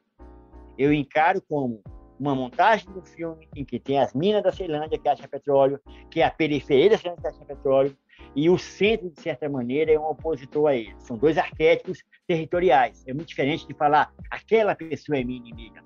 Eu 0.78 0.94
encaro 0.94 1.42
como 1.50 1.82
uma 2.18 2.36
montagem 2.36 2.90
do 2.94 3.02
filme 3.02 3.50
em 3.56 3.66
que 3.66 3.80
tem 3.80 4.00
as 4.00 4.14
minas 4.14 4.44
da 4.44 4.52
Ceilândia 4.52 4.98
que 4.98 5.10
acham 5.10 5.28
petróleo, 5.28 5.82
que 6.10 6.22
é 6.22 6.26
a 6.26 6.32
periferia 6.32 6.92
da 6.92 6.98
Ceilândia 6.98 7.22
que 7.24 7.36
acha 7.36 7.46
petróleo, 7.46 7.98
e 8.36 8.50
o 8.50 8.58
centro, 8.58 9.10
de 9.10 9.22
certa 9.22 9.50
maneira, 9.50 9.92
é 9.92 10.00
um 10.00 10.06
opositor 10.06 10.68
a 10.68 10.76
ele. 10.76 10.96
São 11.00 11.18
dois 11.18 11.38
arquétipos 11.38 12.02
territoriais. 12.28 13.04
É 13.06 13.14
muito 13.14 13.28
diferente 13.28 13.68
de 13.68 13.74
falar 13.74 14.14
aquela 14.30 14.74
pessoa 14.74 15.18
é 15.18 15.24
minha 15.24 15.40
inimiga. 15.40 15.84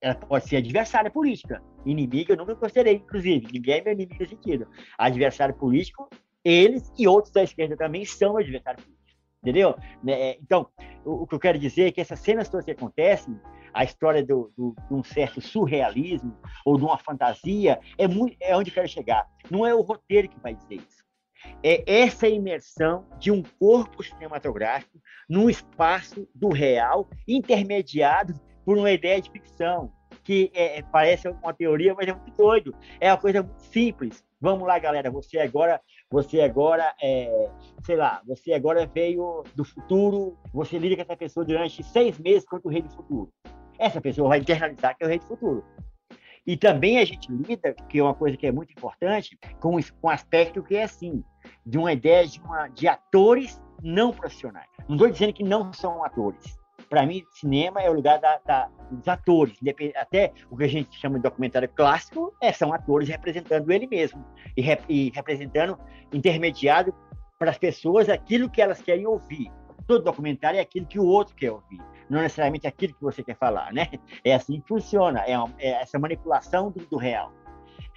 Ela 0.00 0.14
pode 0.14 0.48
ser 0.48 0.58
adversária 0.58 1.10
política. 1.10 1.62
Inimiga 1.84 2.32
eu 2.32 2.36
nunca 2.36 2.54
considerei, 2.54 2.94
inclusive. 2.94 3.48
Ninguém 3.52 3.80
é 3.80 3.82
meu 3.82 3.92
inimigo 3.92 4.20
nesse 4.20 4.34
sentido. 4.36 4.68
Adversário 4.96 5.54
político, 5.54 6.08
eles 6.44 6.92
e 6.96 7.08
outros 7.08 7.32
da 7.32 7.42
esquerda 7.42 7.76
também 7.76 8.04
são 8.04 8.36
adversários 8.36 8.84
políticos. 8.84 9.00
Entendeu? 9.42 9.74
Né, 10.02 10.12
é, 10.12 10.38
então, 10.40 10.68
o, 11.04 11.26
que 11.26 11.34
eu 11.34 11.40
quero 11.40 11.58
dizer 11.58 11.88
é 11.88 11.92
que 11.92 12.00
essas 12.00 12.20
cenas 12.20 12.48
todas 12.48 12.64
que 12.64 12.70
acontecem, 12.70 13.34
a 13.72 13.84
história 13.84 14.24
do, 14.24 14.52
do, 14.56 14.76
de 14.88 14.94
um 14.94 15.02
certo 15.02 15.40
surrealismo 15.40 16.36
ou 16.64 16.76
de 16.76 16.84
uma 16.84 16.98
fantasia, 16.98 17.80
é, 17.98 18.06
muito, 18.06 18.36
é 18.40 18.56
onde 18.56 18.70
eu 18.70 18.74
quero 18.74 18.88
chegar. 18.88 19.26
Não 19.50 19.66
é 19.66 19.74
o 19.74 19.80
roteiro 19.80 20.28
que 20.28 20.38
vai 20.40 20.54
dizer 20.54 20.76
isso 20.76 20.99
é 21.62 21.82
essa 21.86 22.28
imersão 22.28 23.06
de 23.18 23.30
um 23.30 23.42
corpo 23.58 24.02
cinematográfico 24.02 24.98
num 25.28 25.48
espaço 25.48 26.28
do 26.34 26.48
real, 26.48 27.08
intermediado 27.26 28.34
por 28.64 28.76
uma 28.76 28.90
ideia 28.90 29.20
de 29.20 29.30
ficção, 29.30 29.92
que 30.24 30.50
é, 30.54 30.78
é, 30.78 30.82
parece 30.82 31.28
uma 31.28 31.52
teoria, 31.52 31.94
mas 31.94 32.08
é 32.08 32.12
muito 32.12 32.36
doido. 32.36 32.74
É 33.00 33.10
uma 33.10 33.18
coisa 33.18 33.42
muito 33.42 33.62
simples. 33.62 34.24
Vamos 34.40 34.66
lá, 34.66 34.78
galera. 34.78 35.10
Você 35.10 35.38
agora, 35.38 35.80
você 36.10 36.40
agora, 36.40 36.94
é, 37.02 37.50
sei 37.84 37.96
lá, 37.96 38.22
você 38.26 38.52
agora 38.52 38.86
veio 38.86 39.42
do 39.54 39.64
futuro. 39.64 40.36
Você 40.52 40.78
lida 40.78 40.96
com 40.96 41.02
essa 41.02 41.16
pessoa 41.16 41.44
durante 41.44 41.82
seis 41.82 42.18
meses 42.18 42.44
quanto 42.44 42.66
o 42.66 42.70
rei 42.70 42.82
do 42.82 42.90
futuro. 42.90 43.30
Essa 43.78 44.00
pessoa 44.00 44.28
vai 44.28 44.38
internalizar 44.40 44.96
que 44.96 45.04
é 45.04 45.06
o 45.06 45.10
rei 45.10 45.18
do 45.18 45.26
futuro. 45.26 45.64
E 46.46 46.56
também 46.56 46.98
a 46.98 47.04
gente 47.04 47.30
lida, 47.30 47.74
que 47.88 47.98
é 47.98 48.02
uma 48.02 48.14
coisa 48.14 48.36
que 48.36 48.46
é 48.46 48.52
muito 48.52 48.72
importante, 48.72 49.38
com, 49.60 49.76
um 50.02 50.08
aspecto 50.08 50.62
que 50.62 50.76
é 50.76 50.84
assim, 50.84 51.22
de 51.64 51.78
uma 51.78 51.92
ideia 51.92 52.26
de, 52.26 52.40
uma, 52.40 52.68
de 52.68 52.88
atores 52.88 53.60
não 53.82 54.12
profissionais. 54.12 54.68
Não 54.88 54.96
estou 54.96 55.10
dizendo 55.10 55.32
que 55.32 55.44
não 55.44 55.72
são 55.72 56.04
atores. 56.04 56.58
Para 56.88 57.06
mim, 57.06 57.22
cinema 57.32 57.80
é 57.80 57.88
o 57.88 57.92
lugar 57.92 58.18
da, 58.18 58.40
da, 58.44 58.68
dos 58.90 59.06
atores. 59.06 59.56
Até 59.94 60.32
o 60.50 60.56
que 60.56 60.64
a 60.64 60.68
gente 60.68 60.98
chama 60.98 61.16
de 61.16 61.22
documentário 61.22 61.68
clássico 61.68 62.34
é, 62.42 62.52
são 62.52 62.72
atores 62.72 63.08
representando 63.08 63.70
ele 63.70 63.86
mesmo 63.86 64.24
e, 64.56 64.60
rep, 64.60 64.82
e 64.88 65.10
representando, 65.14 65.78
intermediado 66.12 66.92
para 67.38 67.50
as 67.50 67.58
pessoas 67.58 68.08
aquilo 68.08 68.50
que 68.50 68.60
elas 68.60 68.82
querem 68.82 69.06
ouvir. 69.06 69.50
Todo 69.90 70.04
documentário 70.04 70.58
é 70.58 70.60
aquilo 70.60 70.86
que 70.86 71.00
o 71.00 71.04
outro 71.04 71.34
quer 71.34 71.50
ouvir 71.50 71.80
não 72.08 72.20
necessariamente 72.20 72.66
aquilo 72.66 72.94
que 72.94 73.02
você 73.02 73.24
quer 73.24 73.36
falar, 73.36 73.72
né? 73.72 73.88
É 74.24 74.34
assim 74.34 74.60
que 74.60 74.68
funciona, 74.68 75.20
é, 75.20 75.38
uma, 75.38 75.52
é 75.58 75.70
essa 75.80 75.98
manipulação 75.98 76.70
do, 76.70 76.84
do, 76.86 76.96
real. 76.96 77.32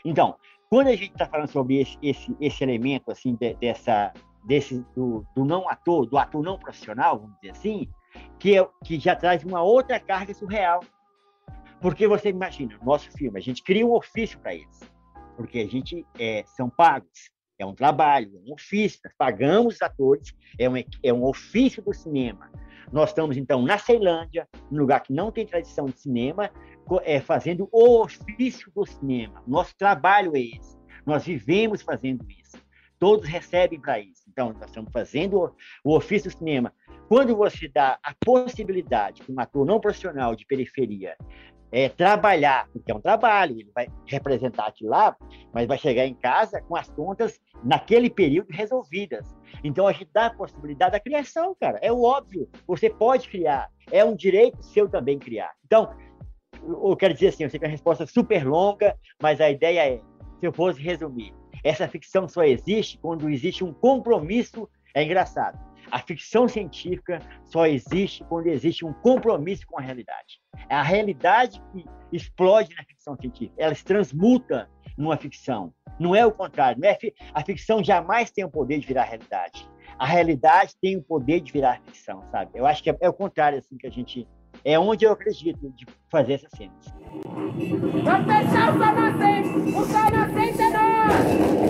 Então, 0.06 0.36
quando 0.70 0.88
a 0.88 0.96
gente 0.96 1.12
está 1.12 1.26
falando 1.26 1.50
sobre 1.50 1.82
esse, 1.82 1.98
esse, 2.02 2.36
esse 2.40 2.64
elemento, 2.64 3.12
assim, 3.12 3.36
de, 3.36 3.56
dessa, 3.56 4.14
desse, 4.46 4.86
do, 4.96 5.26
do, 5.36 5.44
não 5.44 5.68
ator, 5.68 6.06
do 6.06 6.18
ator 6.18 6.44
não 6.44 6.60
profissional, 6.60 7.20
vamos 7.20 7.36
dizer 7.38 7.52
assim, 7.52 7.90
que, 8.38 8.58
é, 8.58 8.68
que 8.84 9.00
já 9.00 9.16
traz 9.16 9.44
uma 9.44 9.64
outra 9.64 10.00
carga 10.00 10.34
surreal. 10.34 10.82
Porque 11.82 12.08
você 12.08 12.30
imagina, 12.30 12.78
no 12.78 12.86
nosso 12.86 13.12
filme, 13.12 13.40
a 13.40 13.42
gente 13.42 13.64
cria 13.64 13.86
um 13.86 13.94
ofício 13.94 14.40
para 14.40 14.54
eles, 14.54 14.80
porque 15.36 15.60
a 15.60 15.68
gente 15.68 16.06
é, 16.20 16.44
são 16.46 16.70
pagos, 16.70 17.32
é 17.64 17.66
um 17.66 17.74
trabalho, 17.74 18.32
é 18.36 18.50
um 18.50 18.54
ofício, 18.54 19.00
nós 19.04 19.14
pagamos 19.18 19.76
os 19.76 19.82
atores, 19.82 20.34
é 20.58 20.70
um, 20.70 20.76
é 21.02 21.14
um 21.14 21.24
ofício 21.24 21.82
do 21.82 21.94
cinema. 21.94 22.52
Nós 22.92 23.10
estamos, 23.10 23.38
então, 23.38 23.62
na 23.64 23.78
Ceilândia, 23.78 24.48
um 24.72 24.78
lugar 24.78 25.02
que 25.02 25.12
não 25.12 25.32
tem 25.32 25.48
tradição 25.48 25.86
de 25.86 26.00
cinema, 26.00 26.52
é, 27.04 27.20
fazendo 27.20 27.68
o 27.72 28.02
ofício 28.02 28.72
do 28.76 28.86
cinema. 28.86 29.42
Nosso 29.48 29.76
trabalho 29.76 30.36
é 30.36 30.42
esse. 30.42 30.78
Nós 31.06 31.26
vivemos 31.26 31.82
fazendo 31.82 32.24
isso. 32.30 32.58
Todos 33.00 33.28
recebem 33.28 33.80
para 33.80 34.00
isso. 34.00 34.24
Então, 34.30 34.54
nós 34.54 34.70
estamos 34.70 34.92
fazendo 34.92 35.56
o 35.84 35.96
ofício 35.96 36.30
do 36.30 36.38
cinema. 36.38 36.72
Quando 37.08 37.36
você 37.36 37.68
dá 37.68 37.98
a 38.04 38.14
possibilidade 38.24 39.24
para 39.24 39.34
um 39.34 39.40
ator 39.40 39.66
não 39.66 39.80
profissional 39.80 40.36
de 40.36 40.46
periferia 40.46 41.16
é, 41.74 41.90
trabalhar, 41.90 42.70
porque 42.72 42.92
é 42.92 42.96
um 42.96 43.02
trabalho, 43.02 43.60
ele 43.60 43.72
vai 43.74 43.88
representar 44.06 44.68
aquilo 44.68 44.92
lá, 44.92 45.18
mas 45.52 45.68
vai 45.68 45.78
chegar 45.78 46.06
em 46.06 46.14
casa 46.14 46.62
com 46.62 46.76
as 46.76 46.88
contas 46.92 47.42
naquele 47.64 48.12
período 48.12 48.50
resolvidas. 48.52 49.26
Então 49.64 49.88
a 49.88 49.92
gente 49.92 50.10
dá 50.14 50.28
a 50.28 50.34
possibilidade 50.34 50.92
da 50.92 51.00
criação, 51.00 51.56
cara. 51.60 51.80
É 51.82 51.92
o 51.92 52.04
óbvio. 52.04 52.48
Você 52.68 52.92
pode 52.92 53.28
criar. 53.28 53.72
É 53.92 54.06
um 54.06 54.16
direito 54.16 54.62
seu 54.64 54.88
também 54.88 55.18
criar. 55.18 55.52
Então, 55.66 55.92
eu 56.64 56.96
quero 56.96 57.16
dizer 57.16 57.30
assim, 57.30 57.44
eu 57.44 57.50
sei 57.50 57.60
que 57.60 57.66
é 57.66 57.68
uma 57.68 57.72
resposta 57.72 58.06
super 58.06 58.46
longa, 58.46 58.96
mas 59.20 59.42
a 59.42 59.50
ideia 59.50 59.96
é, 59.96 59.98
se 60.40 60.46
eu 60.46 60.54
fosse 60.54 60.80
resumir, 60.80 61.34
essa 61.64 61.88
ficção 61.88 62.30
só 62.30 62.44
existe 62.44 63.00
quando 63.00 63.28
existe 63.28 63.64
um 63.64 63.74
compromisso. 63.74 64.70
É 64.94 65.04
engraçado 65.04 65.73
a 65.92 66.00
ficção 66.00 66.48
científica 66.48 67.20
só 67.46 67.66
existe 67.66 68.24
quando 68.26 68.48
existe 68.48 68.86
um 68.86 68.94
compromisso 68.94 69.66
com 69.68 69.80
a 69.80 69.82
realidade. 69.82 70.42
É 70.70 70.76
a 70.76 70.84
realidade 70.84 71.62
que 71.72 71.86
explode 72.12 72.74
na 72.76 72.84
ficção 72.84 73.16
científica. 73.16 73.54
Ela 73.58 73.76
se 73.76 73.84
transmuta 73.84 74.70
numa 74.98 75.18
ficção. 75.18 75.74
Não 76.00 76.16
é 76.16 76.26
o 76.26 76.32
contrário. 76.32 76.84
É 76.84 76.98
a 77.34 77.44
ficção 77.44 77.84
jamais 77.84 78.32
tem 78.32 78.44
o 78.44 78.50
poder 78.50 78.80
de 78.80 78.88
virar 78.88 79.04
realidade. 79.04 79.70
A 79.98 80.06
realidade 80.06 80.74
tem 80.82 80.98
o 80.98 81.04
poder 81.04 81.40
de 81.40 81.52
virar 81.52 81.82
ficção, 81.86 82.24
sabe? 82.32 82.52
Eu 82.56 82.66
acho 82.66 82.82
que 82.82 82.90
é, 82.90 82.98
é 83.00 83.10
o 83.10 83.14
contrário 83.14 83.60
assim 83.60 83.78
que 83.78 83.88
a 83.88 83.92
gente 83.92 84.28
é 84.66 84.80
onde 84.80 85.06
eu 85.06 85.12
acredito 85.12 85.70
de 85.72 85.86
fazer 86.10 86.34
essas 86.34 86.52
cenas. 86.56 86.86
Vamos 88.04 88.26
fechar 88.26 88.74
o 88.74 88.78
sol 88.78 88.94
nascente! 88.94 89.50
O 89.50 89.86
sol 89.86 90.12
nascente 90.12 90.62
é 90.62 90.70
nós! 90.70 91.64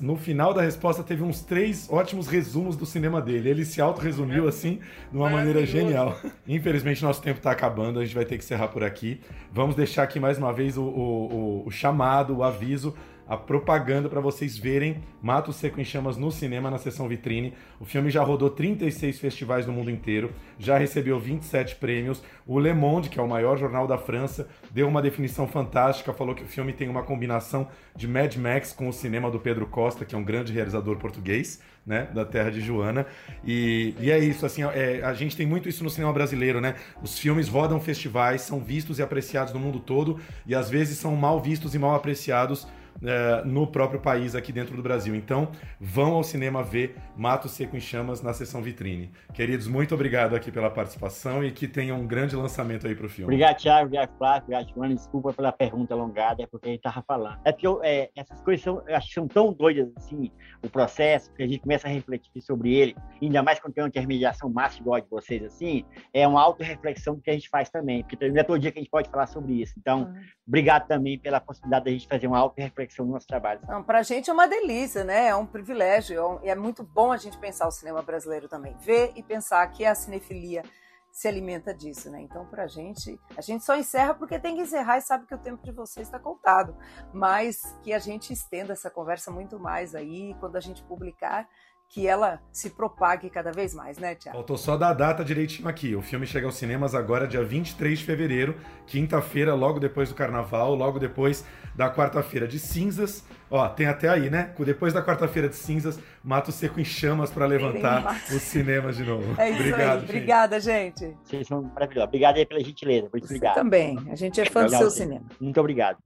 No 0.00 0.16
final 0.16 0.54
da 0.54 0.62
resposta 0.62 1.02
teve 1.02 1.22
uns 1.22 1.40
três 1.40 1.88
ótimos 1.90 2.28
resumos 2.28 2.76
do 2.76 2.86
cinema 2.86 3.20
dele. 3.20 3.48
Ele 3.48 3.64
se 3.64 3.80
auto-resumiu 3.80 4.46
assim, 4.46 4.78
de 5.10 5.16
uma 5.16 5.28
maneira 5.28 5.64
genial. 5.66 6.16
Infelizmente, 6.46 7.02
nosso 7.02 7.20
tempo 7.20 7.38
está 7.38 7.50
acabando, 7.50 7.98
a 7.98 8.04
gente 8.04 8.14
vai 8.14 8.24
ter 8.24 8.38
que 8.38 8.44
encerrar 8.44 8.68
por 8.68 8.84
aqui. 8.84 9.20
Vamos 9.52 9.74
deixar 9.74 10.04
aqui 10.04 10.20
mais 10.20 10.38
uma 10.38 10.52
vez 10.52 10.76
o, 10.76 10.84
o, 10.84 11.62
o 11.66 11.70
chamado, 11.70 12.36
o 12.36 12.44
aviso 12.44 12.94
a 13.28 13.36
propaganda 13.36 14.08
para 14.08 14.20
vocês 14.20 14.56
verem 14.56 15.02
Mato 15.20 15.52
Seco 15.52 15.80
em 15.80 15.84
Chamas 15.84 16.16
no 16.16 16.30
cinema, 16.30 16.70
na 16.70 16.78
sessão 16.78 17.08
vitrine. 17.08 17.54
O 17.80 17.84
filme 17.84 18.08
já 18.08 18.22
rodou 18.22 18.48
36 18.48 19.18
festivais 19.18 19.66
no 19.66 19.72
mundo 19.72 19.90
inteiro, 19.90 20.32
já 20.58 20.78
recebeu 20.78 21.18
27 21.18 21.76
prêmios. 21.76 22.22
O 22.46 22.58
Le 22.60 22.72
Monde, 22.72 23.08
que 23.08 23.18
é 23.18 23.22
o 23.22 23.28
maior 23.28 23.58
jornal 23.58 23.86
da 23.86 23.98
França, 23.98 24.48
deu 24.70 24.86
uma 24.86 25.02
definição 25.02 25.48
fantástica, 25.48 26.12
falou 26.12 26.34
que 26.34 26.44
o 26.44 26.46
filme 26.46 26.72
tem 26.72 26.88
uma 26.88 27.02
combinação 27.02 27.68
de 27.96 28.06
Mad 28.06 28.36
Max 28.36 28.72
com 28.72 28.88
o 28.88 28.92
cinema 28.92 29.30
do 29.30 29.40
Pedro 29.40 29.66
Costa, 29.66 30.04
que 30.04 30.14
é 30.14 30.18
um 30.18 30.24
grande 30.24 30.52
realizador 30.52 30.96
português. 30.96 31.60
Né, 31.86 32.08
da 32.12 32.24
terra 32.24 32.50
de 32.50 32.60
Joana. 32.60 33.06
E, 33.44 33.94
e 34.00 34.10
é 34.10 34.18
isso, 34.18 34.44
assim, 34.44 34.64
é, 34.64 35.02
a 35.04 35.14
gente 35.14 35.36
tem 35.36 35.46
muito 35.46 35.68
isso 35.68 35.84
no 35.84 35.88
cinema 35.88 36.12
brasileiro, 36.12 36.60
né? 36.60 36.74
Os 37.00 37.16
filmes 37.16 37.46
rodam 37.46 37.80
festivais, 37.80 38.42
são 38.42 38.58
vistos 38.58 38.98
e 38.98 39.04
apreciados 39.04 39.52
no 39.52 39.60
mundo 39.60 39.78
todo, 39.78 40.18
e 40.44 40.52
às 40.52 40.68
vezes 40.68 40.98
são 40.98 41.14
mal 41.14 41.40
vistos 41.40 41.76
e 41.76 41.78
mal 41.78 41.94
apreciados 41.94 42.66
é, 43.02 43.44
no 43.44 43.66
próprio 43.66 44.00
país 44.00 44.34
aqui 44.34 44.52
dentro 44.52 44.76
do 44.76 44.82
Brasil. 44.82 45.14
Então, 45.14 45.50
vão 45.80 46.14
ao 46.14 46.22
cinema 46.22 46.62
ver 46.62 46.96
Mato 47.16 47.48
Seco 47.48 47.76
em 47.76 47.80
Chamas 47.80 48.22
na 48.22 48.32
sessão 48.32 48.62
vitrine. 48.62 49.10
Queridos, 49.34 49.66
muito 49.66 49.94
obrigado 49.94 50.34
aqui 50.34 50.50
pela 50.50 50.70
participação 50.70 51.44
e 51.44 51.50
que 51.50 51.66
tenham 51.66 52.00
um 52.00 52.06
grande 52.06 52.36
lançamento 52.36 52.86
aí 52.86 52.94
para 52.94 53.06
o 53.06 53.08
filme. 53.08 53.24
Obrigado, 53.24 53.56
Thiago. 53.58 53.86
Obrigado, 53.86 54.16
Flávio. 54.18 54.42
Obrigado, 54.42 54.74
Joana. 54.74 54.94
Desculpa 54.94 55.32
pela 55.32 55.52
pergunta 55.52 55.94
alongada, 55.94 56.42
é 56.42 56.46
porque 56.46 56.68
a 56.68 56.70
gente 56.70 56.78
estava 56.78 57.04
falando. 57.06 57.38
É 57.44 57.52
porque 57.52 57.66
eu, 57.66 57.80
é, 57.82 58.10
essas 58.16 58.40
coisas 58.40 58.62
são, 58.62 58.82
eu 58.86 58.96
acho 58.96 59.12
são 59.12 59.28
tão 59.28 59.52
doidas 59.52 59.90
assim, 59.96 60.30
o 60.62 60.68
processo, 60.68 61.32
que 61.32 61.42
a 61.42 61.46
gente 61.46 61.60
começa 61.60 61.86
a 61.86 61.90
refletir 61.90 62.40
sobre 62.40 62.74
ele, 62.74 62.96
ainda 63.20 63.42
mais 63.42 63.58
quando 63.58 63.74
tem 63.74 63.82
uma 63.84 63.88
intermediação 63.88 64.48
massa 64.48 64.80
igual 64.80 65.00
de 65.00 65.08
vocês, 65.08 65.42
assim, 65.42 65.84
é 66.12 66.26
uma 66.26 66.40
auto-reflexão 66.42 67.20
que 67.20 67.30
a 67.30 67.32
gente 67.32 67.48
faz 67.48 67.70
também, 67.70 68.02
porque 68.02 68.28
não 68.28 68.40
é 68.40 68.42
todo 68.42 68.58
dia 68.58 68.72
que 68.72 68.78
a 68.78 68.82
gente 68.82 68.90
pode 68.90 69.08
falar 69.10 69.26
sobre 69.26 69.54
isso. 69.54 69.74
Então, 69.78 70.04
uhum. 70.04 70.20
obrigado 70.46 70.86
também 70.86 71.18
pela 71.18 71.40
possibilidade 71.40 71.84
da 71.84 71.90
gente 71.90 72.06
fazer 72.06 72.26
uma 72.26 72.38
auto-reflexão 72.38 72.85
reflexão 72.86 73.04
no 73.04 73.12
nosso 73.12 73.26
trabalho. 73.26 73.60
Para 73.84 73.98
a 73.98 74.02
gente 74.02 74.30
é 74.30 74.32
uma 74.32 74.46
delícia, 74.46 75.04
né? 75.04 75.28
É 75.28 75.34
um 75.34 75.46
privilégio. 75.46 76.40
É 76.42 76.46
e 76.46 76.50
é 76.50 76.54
muito 76.54 76.82
bom 76.82 77.12
a 77.12 77.16
gente 77.16 77.36
pensar 77.38 77.66
o 77.66 77.70
cinema 77.70 78.02
brasileiro 78.02 78.48
também. 78.48 78.76
Ver 78.78 79.12
e 79.16 79.22
pensar 79.22 79.66
que 79.68 79.84
a 79.84 79.94
cinefilia 79.94 80.62
se 81.10 81.26
alimenta 81.26 81.72
disso, 81.72 82.10
né? 82.10 82.20
Então, 82.20 82.44
para 82.46 82.64
a 82.64 82.66
gente, 82.66 83.18
a 83.36 83.40
gente 83.40 83.64
só 83.64 83.74
encerra 83.74 84.14
porque 84.14 84.38
tem 84.38 84.54
que 84.54 84.62
encerrar 84.62 84.98
e 84.98 85.00
sabe 85.00 85.26
que 85.26 85.34
o 85.34 85.38
tempo 85.38 85.64
de 85.64 85.72
vocês 85.72 86.06
está 86.06 86.18
contado. 86.18 86.76
Mas 87.12 87.62
que 87.82 87.92
a 87.92 87.98
gente 87.98 88.32
estenda 88.32 88.74
essa 88.74 88.90
conversa 88.90 89.30
muito 89.30 89.58
mais 89.58 89.94
aí 89.94 90.34
quando 90.40 90.56
a 90.56 90.60
gente 90.60 90.82
publicar 90.84 91.48
que 91.88 92.06
ela 92.06 92.40
se 92.52 92.70
propague 92.70 93.30
cada 93.30 93.52
vez 93.52 93.74
mais, 93.74 93.98
né, 93.98 94.14
Tiago? 94.14 94.36
Faltou 94.38 94.56
só 94.56 94.76
dar 94.76 94.90
a 94.90 94.92
data 94.92 95.24
direitinho 95.24 95.68
aqui. 95.68 95.94
O 95.94 96.02
filme 96.02 96.26
chega 96.26 96.46
aos 96.46 96.56
cinemas 96.56 96.94
agora, 96.94 97.26
dia 97.26 97.42
23 97.42 97.98
de 97.98 98.04
fevereiro, 98.04 98.56
quinta-feira, 98.86 99.54
logo 99.54 99.78
depois 99.78 100.08
do 100.08 100.14
carnaval, 100.14 100.74
logo 100.74 100.98
depois 100.98 101.44
da 101.74 101.92
quarta-feira 101.92 102.46
de 102.46 102.58
cinzas. 102.58 103.24
Ó, 103.50 103.68
tem 103.68 103.86
até 103.86 104.08
aí, 104.08 104.28
né? 104.28 104.52
Depois 104.58 104.92
da 104.92 105.02
quarta-feira 105.02 105.48
de 105.48 105.56
cinzas, 105.56 105.98
Mato 106.22 106.50
Seco 106.50 106.80
em 106.80 106.84
chamas 106.84 107.30
para 107.30 107.46
levantar 107.46 108.20
os 108.30 108.42
cinemas 108.42 108.96
de 108.96 109.04
novo. 109.04 109.40
É 109.40 109.50
isso 109.50 109.60
Obrigado, 109.60 109.80
aí. 109.82 110.00
Gente. 110.00 110.10
Obrigada, 110.10 110.60
gente. 110.60 111.16
Vocês 111.22 111.46
são 111.46 111.62
maravilhosos. 111.62 112.08
Obrigado 112.08 112.36
aí 112.36 112.46
pela 112.46 112.60
gentileza. 112.60 113.08
Muito 113.12 113.26
Você 113.26 113.34
obrigado. 113.34 113.54
também. 113.54 113.98
A 114.10 114.16
gente 114.16 114.40
é 114.40 114.44
fã 114.44 114.64
do 114.64 114.70
seu 114.70 114.90
cinema. 114.90 115.24
Muito 115.40 115.60
obrigado. 115.60 115.98